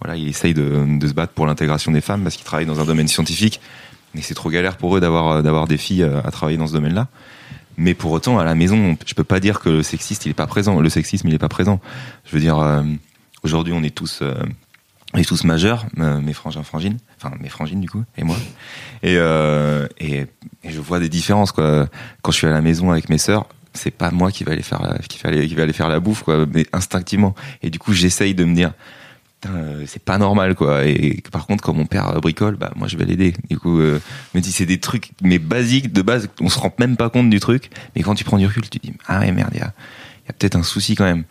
voilà, 0.00 0.16
il 0.16 0.28
essaye 0.28 0.54
de, 0.54 0.98
de 0.98 1.06
se 1.06 1.12
battre 1.12 1.34
pour 1.34 1.46
l'intégration 1.46 1.92
des 1.92 2.00
femmes 2.00 2.22
parce 2.22 2.36
qu'il 2.36 2.44
travaille 2.44 2.64
dans 2.64 2.80
un 2.80 2.86
domaine 2.86 3.08
scientifique. 3.08 3.60
Mais 4.14 4.22
c'est 4.22 4.34
trop 4.34 4.48
galère 4.50 4.76
pour 4.78 4.96
eux 4.96 5.00
d'avoir 5.00 5.42
d'avoir 5.42 5.68
des 5.68 5.76
filles 5.76 6.02
à 6.04 6.30
travailler 6.30 6.56
dans 6.58 6.66
ce 6.66 6.72
domaine-là. 6.72 7.08
Mais 7.76 7.94
pour 7.94 8.12
autant, 8.12 8.38
à 8.38 8.44
la 8.44 8.54
maison, 8.54 8.96
je 9.06 9.14
peux 9.14 9.24
pas 9.24 9.40
dire 9.40 9.60
que 9.60 9.68
le 9.68 9.82
sexiste, 9.82 10.26
il 10.26 10.30
est 10.30 10.34
pas 10.34 10.46
présent. 10.46 10.80
Le 10.80 10.88
sexisme, 10.88 11.28
il 11.28 11.34
est 11.34 11.38
pas 11.38 11.48
présent. 11.48 11.80
Je 12.24 12.32
veux 12.32 12.40
dire, 12.40 12.58
euh, 12.58 12.82
aujourd'hui, 13.42 13.72
on 13.72 13.82
est 13.82 13.94
tous, 13.94 14.20
euh, 14.22 14.34
on 15.14 15.18
est 15.18 15.24
tous 15.24 15.44
majeurs, 15.44 15.86
euh, 15.98 16.20
mes 16.20 16.32
frangins, 16.32 16.62
frangines, 16.62 16.98
enfin 17.16 17.34
mes 17.40 17.48
frangines 17.48 17.80
du 17.80 17.88
coup, 17.88 18.04
et 18.16 18.24
moi. 18.24 18.36
Et, 19.02 19.14
et, 19.14 20.26
je 20.64 20.80
vois 20.80 21.00
des 21.00 21.08
différences 21.08 21.52
quoi. 21.52 21.88
Quand 22.22 22.32
je 22.32 22.36
suis 22.36 22.46
à 22.46 22.50
la 22.50 22.60
maison 22.60 22.90
avec 22.90 23.08
mes 23.08 23.18
sœurs, 23.18 23.46
c'est 23.72 23.90
pas 23.90 24.10
moi 24.10 24.30
qui 24.30 24.44
va 24.44 24.52
aller 24.52 24.62
faire 24.62 24.82
la, 24.82 24.98
qui 24.98 25.18
va 25.18 25.30
aller, 25.30 25.48
qui 25.48 25.54
va 25.54 25.62
aller 25.62 25.72
faire 25.72 25.88
la 25.88 26.00
bouffe 26.00 26.22
quoi, 26.22 26.44
mais 26.52 26.66
instinctivement. 26.72 27.34
Et 27.62 27.70
du 27.70 27.78
coup, 27.78 27.92
j'essaye 27.92 28.34
de 28.34 28.44
me 28.44 28.54
dire, 28.54 28.72
c'est 29.86 30.02
pas 30.02 30.18
normal 30.18 30.54
quoi. 30.54 30.84
Et 30.86 31.22
par 31.30 31.46
contre, 31.46 31.62
quand 31.62 31.72
mon 31.72 31.86
père 31.86 32.08
euh, 32.08 32.20
bricole, 32.20 32.56
bah 32.56 32.72
moi 32.76 32.88
je 32.88 32.96
vais 32.96 33.04
l'aider. 33.04 33.34
Du 33.48 33.58
coup, 33.58 33.78
euh, 33.78 34.00
me 34.34 34.40
dis 34.40 34.52
c'est 34.52 34.66
des 34.66 34.78
trucs 34.78 35.10
mais 35.22 35.38
basiques 35.38 35.92
de 35.92 36.02
base, 36.02 36.28
on 36.40 36.48
se 36.48 36.58
rend 36.58 36.72
même 36.78 36.96
pas 36.96 37.10
compte 37.10 37.30
du 37.30 37.40
truc. 37.40 37.70
Mais 37.96 38.02
quand 38.02 38.14
tu 38.14 38.24
prends 38.24 38.38
du 38.38 38.46
recul, 38.46 38.68
tu 38.68 38.78
dis 38.78 38.92
ah 39.06 39.20
ouais 39.20 39.32
merde, 39.32 39.50
il 39.54 39.60
y 39.60 39.62
a, 39.62 39.72
y 40.26 40.30
a 40.30 40.32
peut-être 40.32 40.56
un 40.56 40.62
souci 40.62 40.94
quand 40.94 41.04
même. 41.04 41.24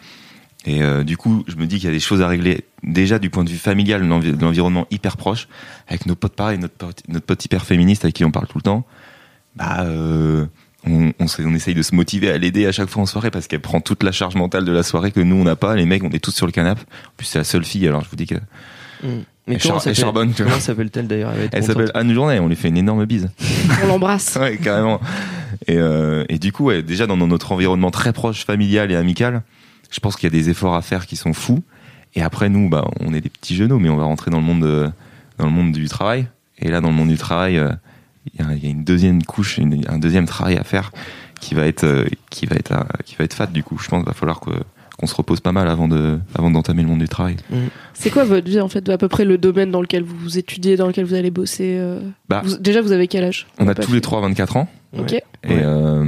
Et 0.65 0.81
euh, 0.81 1.03
du 1.03 1.15
coup, 1.17 1.43
je 1.47 1.55
me 1.55 1.65
dis 1.65 1.77
qu'il 1.77 1.85
y 1.85 1.91
a 1.91 1.93
des 1.93 1.99
choses 1.99 2.21
à 2.21 2.27
régler 2.27 2.65
déjà 2.83 3.17
du 3.17 3.29
point 3.29 3.43
de 3.43 3.49
vue 3.49 3.57
familial, 3.57 4.01
de 4.01 4.41
l'environnement 4.41 4.87
hyper 4.91 5.15
proche, 5.15 5.47
avec 5.87 6.05
nos 6.05 6.15
potes 6.15 6.35
pareils, 6.35 6.57
notre 6.57 6.75
pote, 6.75 7.01
notre 7.07 7.25
pote 7.25 7.43
hyper 7.45 7.65
féministe 7.65 8.03
avec 8.03 8.15
qui 8.15 8.25
on 8.25 8.31
parle 8.31 8.47
tout 8.47 8.57
le 8.57 8.63
temps. 8.63 8.85
Bah, 9.55 9.81
euh, 9.81 10.45
on, 10.85 11.11
on, 11.19 11.25
on 11.39 11.53
essaye 11.55 11.73
de 11.75 11.81
se 11.81 11.93
motiver 11.95 12.29
à 12.31 12.37
l'aider 12.37 12.65
à 12.65 12.71
chaque 12.71 12.89
fois 12.89 13.03
en 13.03 13.05
soirée 13.05 13.31
parce 13.31 13.47
qu'elle 13.47 13.59
prend 13.59 13.81
toute 13.81 14.03
la 14.03 14.11
charge 14.11 14.35
mentale 14.35 14.65
de 14.65 14.71
la 14.71 14.83
soirée 14.83 15.11
que 15.11 15.19
nous 15.19 15.35
on 15.35 15.43
n'a 15.43 15.55
pas. 15.55 15.75
Les 15.75 15.85
mecs, 15.85 16.03
on 16.03 16.09
est 16.11 16.23
tous 16.23 16.31
sur 16.31 16.45
le 16.45 16.51
canapé. 16.51 16.81
En 17.07 17.11
plus, 17.17 17.25
c'est 17.25 17.37
la 17.39 17.43
seule 17.43 17.65
fille, 17.65 17.87
alors 17.87 18.03
je 18.03 18.09
vous 18.09 18.15
dis 18.15 18.25
que 18.27 18.35
Mais 19.03 19.55
Elle 19.55 19.61
char- 19.61 19.81
charbonne, 19.93 20.31
tu 20.33 20.43
vois. 20.43 20.51
comment 20.51 20.61
s'appelle-t-elle 20.61 21.07
d'ailleurs? 21.07 21.31
Elle 21.33 21.49
elle 21.51 21.63
s'appelle 21.63 21.91
Anne 21.93 22.13
Journée. 22.13 22.39
On 22.39 22.47
lui 22.47 22.55
fait 22.55 22.69
une 22.69 22.77
énorme 22.77 23.05
bise. 23.05 23.29
On 23.83 23.87
l'embrasse. 23.87 24.35
ouais, 24.39 24.57
carrément. 24.57 24.99
Et, 25.67 25.77
euh, 25.77 26.23
et 26.29 26.37
du 26.39 26.51
coup, 26.51 26.65
ouais, 26.65 26.81
déjà 26.83 27.07
dans 27.07 27.17
notre 27.17 27.51
environnement 27.51 27.91
très 27.91 28.13
proche, 28.13 28.45
familial 28.45 28.91
et 28.91 28.95
amical, 28.95 29.41
je 29.91 29.99
pense 29.99 30.15
qu'il 30.15 30.23
y 30.25 30.27
a 30.27 30.37
des 30.39 30.49
efforts 30.49 30.75
à 30.75 30.81
faire 30.81 31.05
qui 31.07 31.15
sont 31.15 31.33
fous. 31.33 31.63
Et 32.15 32.21
après, 32.21 32.49
nous, 32.49 32.69
bah, 32.69 32.85
on 33.01 33.13
est 33.13 33.21
des 33.21 33.29
petits 33.29 33.55
genoux, 33.55 33.79
mais 33.79 33.89
on 33.89 33.97
va 33.97 34.03
rentrer 34.03 34.31
dans 34.31 34.39
le 34.39 34.45
monde, 34.45 34.61
de- 34.61 34.89
dans 35.37 35.45
le 35.45 35.51
monde 35.51 35.71
du 35.71 35.87
travail. 35.89 36.27
Et 36.59 36.69
là, 36.69 36.79
dans 36.81 36.89
le 36.89 36.95
monde 36.95 37.09
du 37.09 37.17
travail, 37.17 37.57
euh, 37.57 37.69
il 38.33 38.41
y, 38.41 38.43
a- 38.47 38.53
il 38.53 38.63
y 38.63 38.67
a 38.67 38.69
une 38.69 38.83
deuxième 38.83 39.23
couche, 39.23 39.57
une- 39.57 39.83
un 39.87 39.99
deuxième 39.99 40.25
travail 40.25 40.57
à 40.57 40.63
faire 40.63 40.91
qui 41.39 41.55
va 41.55 41.65
être, 41.67 41.83
euh, 41.85 42.05
qui 42.29 42.45
va 42.45 42.55
être, 42.55 42.71
euh, 42.73 42.83
qui 43.05 43.15
va 43.15 43.23
être 43.25 43.33
fat. 43.33 43.47
Du 43.47 43.63
coup, 43.63 43.77
je 43.77 43.87
pense 43.87 43.99
qu'il 43.99 44.07
va 44.07 44.13
falloir 44.13 44.39
que 44.39 44.51
qu'on 44.97 45.07
se 45.07 45.15
repose 45.15 45.39
pas 45.39 45.53
mal 45.53 45.69
avant 45.69 45.87
de, 45.87 46.19
avant 46.35 46.51
d'entamer 46.51 46.81
le 46.81 46.89
monde 46.89 46.99
du 46.99 47.07
travail. 47.07 47.37
C'est 47.93 48.09
quoi 48.09 48.25
votre 48.25 48.45
vie 48.49 48.59
en 48.59 48.67
fait, 48.67 48.89
à 48.89 48.97
peu 48.97 49.07
près 49.07 49.23
le 49.23 49.37
domaine 49.37 49.71
dans 49.71 49.79
lequel 49.79 50.03
vous 50.03 50.37
étudiez, 50.37 50.75
dans 50.75 50.87
lequel 50.87 51.05
vous 51.05 51.13
allez 51.13 51.31
bosser 51.31 51.77
euh 51.79 52.01
Bah, 52.27 52.41
Vous- 52.43 52.57
Déjà, 52.57 52.81
vous 52.81 52.91
avez 52.91 53.07
quel 53.07 53.23
âge? 53.23 53.47
on 53.59 53.67
a 53.69 53.75
tous 53.75 53.93
les 53.93 54.01
trois 54.01 54.19
24 54.19 54.57
ans. 54.57 54.67
Ok. 54.97 55.13
Et 55.13 55.23
euh, 55.47 56.03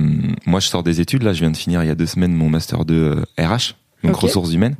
moi, 0.45 0.59
je 0.59 0.67
sors 0.67 0.83
des 0.83 0.99
études. 0.99 1.23
Là, 1.23 1.31
je 1.31 1.39
viens 1.39 1.51
de 1.51 1.55
finir 1.55 1.81
il 1.83 1.87
y 1.87 1.89
a 1.89 1.95
deux 1.95 2.05
semaines 2.05 2.33
mon 2.33 2.49
master 2.49 2.83
de 2.83 3.23
euh, 3.39 3.41
RH, 3.41 3.75
donc 4.03 4.17
ressources 4.17 4.51
humaines. 4.51 4.75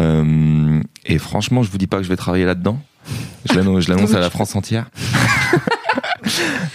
Euh, 0.00 0.80
et 1.06 1.18
franchement, 1.18 1.62
je 1.62 1.70
vous 1.70 1.78
dis 1.78 1.86
pas 1.86 1.98
que 1.98 2.02
je 2.02 2.08
vais 2.08 2.16
travailler 2.16 2.46
là-dedans. 2.46 2.80
Je 3.48 3.54
l'annonce 3.54 4.12
à 4.14 4.18
la 4.18 4.30
France 4.30 4.56
entière. 4.56 4.90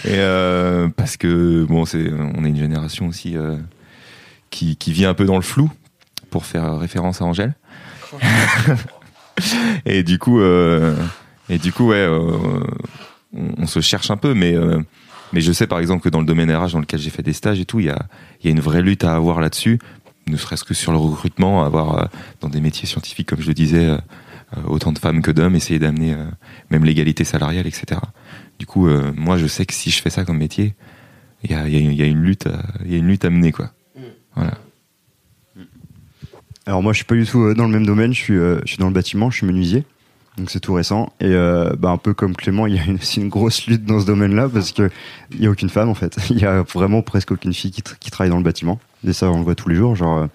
et 0.04 0.18
euh, 0.18 0.88
parce 0.88 1.16
que 1.16 1.64
bon, 1.64 1.84
c'est, 1.84 2.10
on 2.12 2.44
est 2.44 2.48
une 2.48 2.58
génération 2.58 3.08
aussi 3.08 3.36
euh, 3.36 3.56
qui, 4.50 4.76
qui 4.76 4.92
vit 4.92 5.04
un 5.04 5.14
peu 5.14 5.24
dans 5.24 5.36
le 5.36 5.42
flou, 5.42 5.70
pour 6.30 6.46
faire 6.46 6.78
référence 6.78 7.22
à 7.22 7.24
Angèle. 7.24 7.54
et 9.86 10.02
du 10.02 10.18
coup, 10.18 10.40
euh, 10.40 10.96
et 11.48 11.58
du 11.58 11.72
coup, 11.72 11.88
ouais, 11.88 12.06
on, 13.32 13.66
se 13.66 13.80
cherche 13.80 14.10
un 14.10 14.16
peu, 14.16 14.34
mais 14.34 14.54
mais 15.32 15.40
je 15.40 15.52
sais 15.52 15.66
par 15.66 15.80
exemple 15.80 16.02
que 16.02 16.08
dans 16.08 16.20
le 16.20 16.26
domaine 16.26 16.54
RH 16.54 16.72
dans 16.72 16.80
lequel 16.80 17.00
j'ai 17.00 17.10
fait 17.10 17.22
des 17.22 17.32
stages 17.32 17.60
et 17.60 17.64
tout, 17.64 17.80
il 17.80 17.86
y 17.86 17.90
a, 17.90 18.06
il 18.40 18.46
y 18.46 18.48
a 18.48 18.52
une 18.52 18.60
vraie 18.60 18.82
lutte 18.82 19.04
à 19.04 19.14
avoir 19.14 19.40
là-dessus, 19.40 19.78
ne 20.28 20.36
serait-ce 20.36 20.64
que 20.64 20.74
sur 20.74 20.92
le 20.92 20.98
recrutement, 20.98 21.64
avoir 21.64 22.08
dans 22.40 22.48
des 22.48 22.60
métiers 22.60 22.86
scientifiques, 22.86 23.28
comme 23.28 23.40
je 23.40 23.48
le 23.48 23.54
disais, 23.54 23.96
autant 24.66 24.92
de 24.92 24.98
femmes 24.98 25.22
que 25.22 25.30
d'hommes, 25.30 25.56
essayer 25.56 25.78
d'amener 25.78 26.16
même 26.70 26.84
l'égalité 26.84 27.24
salariale, 27.24 27.66
etc. 27.66 28.00
Du 28.58 28.66
coup, 28.66 28.88
euh, 28.88 29.12
moi 29.16 29.36
je 29.38 29.46
sais 29.46 29.66
que 29.66 29.74
si 29.74 29.90
je 29.90 30.00
fais 30.00 30.10
ça 30.10 30.24
comme 30.24 30.38
métier, 30.38 30.74
il 31.44 31.50
y 31.50 31.54
a, 31.54 31.68
il 31.68 31.74
y 31.74 31.76
a 31.76 31.80
une- 31.80 31.92
il 31.92 31.98
y 31.98 32.02
a 32.02 32.06
une 32.06 32.22
lutte, 32.22 32.46
à- 32.46 32.62
il 32.84 32.90
y 32.92 32.94
a 32.94 32.98
une 32.98 33.06
lutte 33.06 33.24
à 33.24 33.30
mener, 33.30 33.52
quoi. 33.52 33.70
Voilà. 34.34 34.58
Alors 36.66 36.82
moi 36.82 36.92
je 36.92 36.96
suis 36.96 37.04
pas 37.04 37.14
du 37.14 37.24
tout 37.26 37.42
euh, 37.42 37.54
dans 37.54 37.64
le 37.64 37.70
même 37.70 37.86
domaine, 37.86 38.12
je 38.12 38.18
suis, 38.20 38.34
euh, 38.36 38.60
je 38.64 38.68
suis 38.70 38.78
dans 38.78 38.88
le 38.88 38.92
bâtiment, 38.92 39.30
je 39.30 39.36
suis 39.38 39.46
menuisier, 39.46 39.84
donc 40.36 40.50
c'est 40.50 40.58
tout 40.60 40.74
récent. 40.74 41.12
Et 41.20 41.26
euh, 41.26 41.74
bah, 41.78 41.90
un 41.90 41.96
peu 41.96 42.12
comme 42.12 42.34
Clément, 42.34 42.66
il 42.66 42.74
y 42.74 42.78
a 42.78 42.84
une, 42.84 42.96
aussi 43.00 43.20
une 43.20 43.28
grosse 43.28 43.66
lutte 43.66 43.84
dans 43.84 44.00
ce 44.00 44.06
domaine-là 44.06 44.48
parce 44.48 44.72
que 44.72 44.90
il 45.30 45.42
y 45.42 45.46
a 45.46 45.50
aucune 45.50 45.68
femme 45.70 45.88
en 45.88 45.94
fait. 45.94 46.16
Il 46.30 46.38
y 46.38 46.44
a 46.44 46.62
vraiment 46.62 47.02
presque 47.02 47.30
aucune 47.32 47.54
fille 47.54 47.70
qui, 47.70 47.82
qui 48.00 48.10
travaille 48.10 48.30
dans 48.30 48.38
le 48.38 48.42
bâtiment. 48.42 48.80
Et 49.06 49.12
ça 49.12 49.30
on 49.30 49.38
le 49.38 49.44
voit 49.44 49.54
tous 49.54 49.68
les 49.68 49.76
jours, 49.76 49.94
genre 49.94 50.18
euh, 50.18 50.26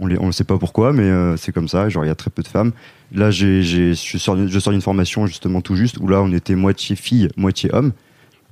on 0.00 0.26
ne 0.26 0.32
sait 0.32 0.44
pas 0.44 0.58
pourquoi, 0.58 0.92
mais 0.92 1.02
euh, 1.02 1.36
c'est 1.36 1.52
comme 1.52 1.68
ça. 1.68 1.88
Genre 1.88 2.04
il 2.04 2.08
y 2.08 2.10
a 2.10 2.14
très 2.14 2.30
peu 2.30 2.42
de 2.42 2.48
femmes. 2.48 2.72
Là 3.12 3.30
j'ai, 3.30 3.62
je 3.62 3.94
sors, 3.94 4.36
je 4.48 4.58
sors 4.58 4.72
d'une 4.72 4.82
formation 4.82 5.26
justement 5.26 5.60
tout 5.60 5.76
juste 5.76 5.98
où 5.98 6.08
là 6.08 6.22
on 6.22 6.32
était 6.32 6.54
moitié 6.54 6.96
fille, 6.96 7.28
moitié 7.36 7.72
homme. 7.74 7.92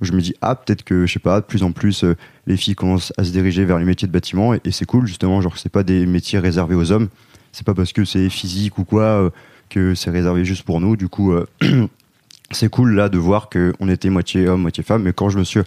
Je 0.01 0.13
me 0.13 0.21
dis 0.21 0.33
ah 0.41 0.55
peut-être 0.55 0.83
que 0.83 1.05
je 1.05 1.13
sais 1.13 1.19
pas 1.19 1.41
de 1.41 1.45
plus 1.45 1.63
en 1.63 1.71
plus 1.71 2.03
euh, 2.03 2.15
les 2.47 2.57
filles 2.57 2.75
commencent 2.75 3.13
à 3.17 3.23
se 3.23 3.31
diriger 3.31 3.65
vers 3.65 3.77
les 3.77 3.85
métiers 3.85 4.07
de 4.07 4.13
bâtiment 4.13 4.53
et, 4.53 4.59
c'est 4.71 4.85
cool 4.85 5.05
justement 5.05 5.41
genre 5.41 5.57
c'est 5.57 5.71
pas 5.71 5.83
des 5.83 6.07
métiers 6.07 6.39
réservés 6.39 6.73
aux 6.73 6.91
hommes 6.91 7.07
c'est 7.51 7.65
pas 7.65 7.75
parce 7.75 7.93
que 7.93 8.03
c'est 8.03 8.29
physique 8.29 8.79
ou 8.79 8.83
quoi 8.83 9.03
euh, 9.03 9.29
que 9.69 9.93
c'est 9.93 10.09
réservé 10.09 10.43
juste 10.43 10.63
pour 10.63 10.81
nous 10.81 10.95
du 10.95 11.07
coup 11.07 11.35
c'est 12.51 12.69
cool 12.69 12.95
là 12.95 13.09
de 13.09 13.19
voir 13.19 13.47
que 13.47 13.73
on 13.79 13.89
était 13.89 14.09
moitié 14.09 14.47
homme 14.47 14.61
moitié 14.61 14.83
femme 14.83 15.03
mais 15.03 15.13
quand 15.13 15.29
je 15.29 15.37
me 15.37 15.43
suis 15.43 15.59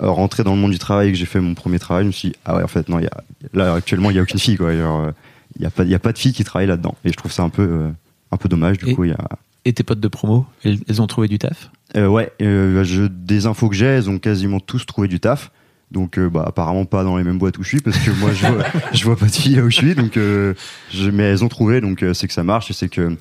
rentré 0.00 0.44
dans 0.44 0.54
le 0.54 0.60
monde 0.60 0.70
du 0.72 0.78
travail 0.78 1.08
et 1.08 1.12
que 1.12 1.18
j'ai 1.18 1.26
fait 1.26 1.40
mon 1.40 1.54
premier 1.54 1.78
travail 1.78 2.04
je 2.04 2.08
me 2.08 2.12
suis 2.12 2.28
dit 2.30 2.36
ah 2.44 2.56
ouais 2.56 2.62
en 2.62 2.68
fait 2.68 2.88
non 2.88 2.98
y 3.00 3.06
a, 3.06 3.10
là 3.52 3.74
actuellement 3.74 4.10
il 4.10 4.16
y 4.16 4.18
a 4.18 4.22
aucune 4.22 4.38
fille 4.38 4.56
quoi 4.56 4.68
euh, 4.68 5.10
il 5.56 5.62
y 5.62 5.66
a 5.66 5.96
a 5.96 5.98
pas 5.98 6.12
de 6.12 6.18
filles 6.18 6.32
qui 6.32 6.44
travaillent 6.44 6.68
là 6.68 6.76
dedans 6.76 6.94
et 7.04 7.08
je 7.10 7.16
trouve 7.16 7.32
ça 7.32 7.42
un 7.42 7.48
peu 7.48 7.62
euh, 7.62 7.88
un 8.30 8.36
peu 8.36 8.48
dommage 8.48 8.78
du 8.78 8.90
Et- 8.90 8.94
coup 8.94 9.04
il 9.04 9.10
y 9.10 9.14
a 9.14 9.28
Et 9.64 9.72
tes 9.72 9.82
potes 9.82 10.00
de 10.00 10.08
promo, 10.08 10.46
elles, 10.64 11.02
ont 11.02 11.06
trouvé 11.06 11.26
du 11.28 11.38
taf? 11.38 11.70
Euh, 11.96 12.06
ouais, 12.06 12.30
euh, 12.42 12.84
je, 12.84 13.02
des 13.04 13.46
infos 13.46 13.68
que 13.68 13.74
j'ai, 13.74 13.86
elles 13.86 14.08
ont 14.08 14.18
quasiment 14.18 14.60
tous 14.60 14.86
trouvé 14.86 15.08
du 15.08 15.20
taf. 15.20 15.50
Donc, 15.90 16.18
euh, 16.18 16.28
bah, 16.30 16.44
apparemment 16.46 16.84
pas 16.84 17.02
dans 17.02 17.16
les 17.18 17.24
mêmes 17.24 17.38
boîtes 17.38 17.56
où 17.58 17.62
je 17.62 17.68
suis, 17.68 17.80
parce 17.80 17.98
que 17.98 18.10
moi, 18.12 18.30
je 18.34 18.46
vois, 18.46 18.64
je 18.92 19.04
vois 19.04 19.16
pas 19.16 19.26
de 19.26 19.32
filles 19.32 19.56
là 19.56 19.62
où 19.62 19.70
je 19.70 19.76
suis. 19.76 19.94
Donc, 19.94 20.16
euh, 20.18 20.52
je, 20.92 21.10
mais 21.10 21.24
elles 21.24 21.44
ont 21.44 21.48
trouvé, 21.48 21.80
donc 21.80 22.02
euh, 22.02 22.12
c'est 22.14 22.26
que 22.28 22.34
ça 22.34 22.44
marche 22.44 22.70
et 22.70 22.74
c'est 22.74 22.88
que 22.90 23.16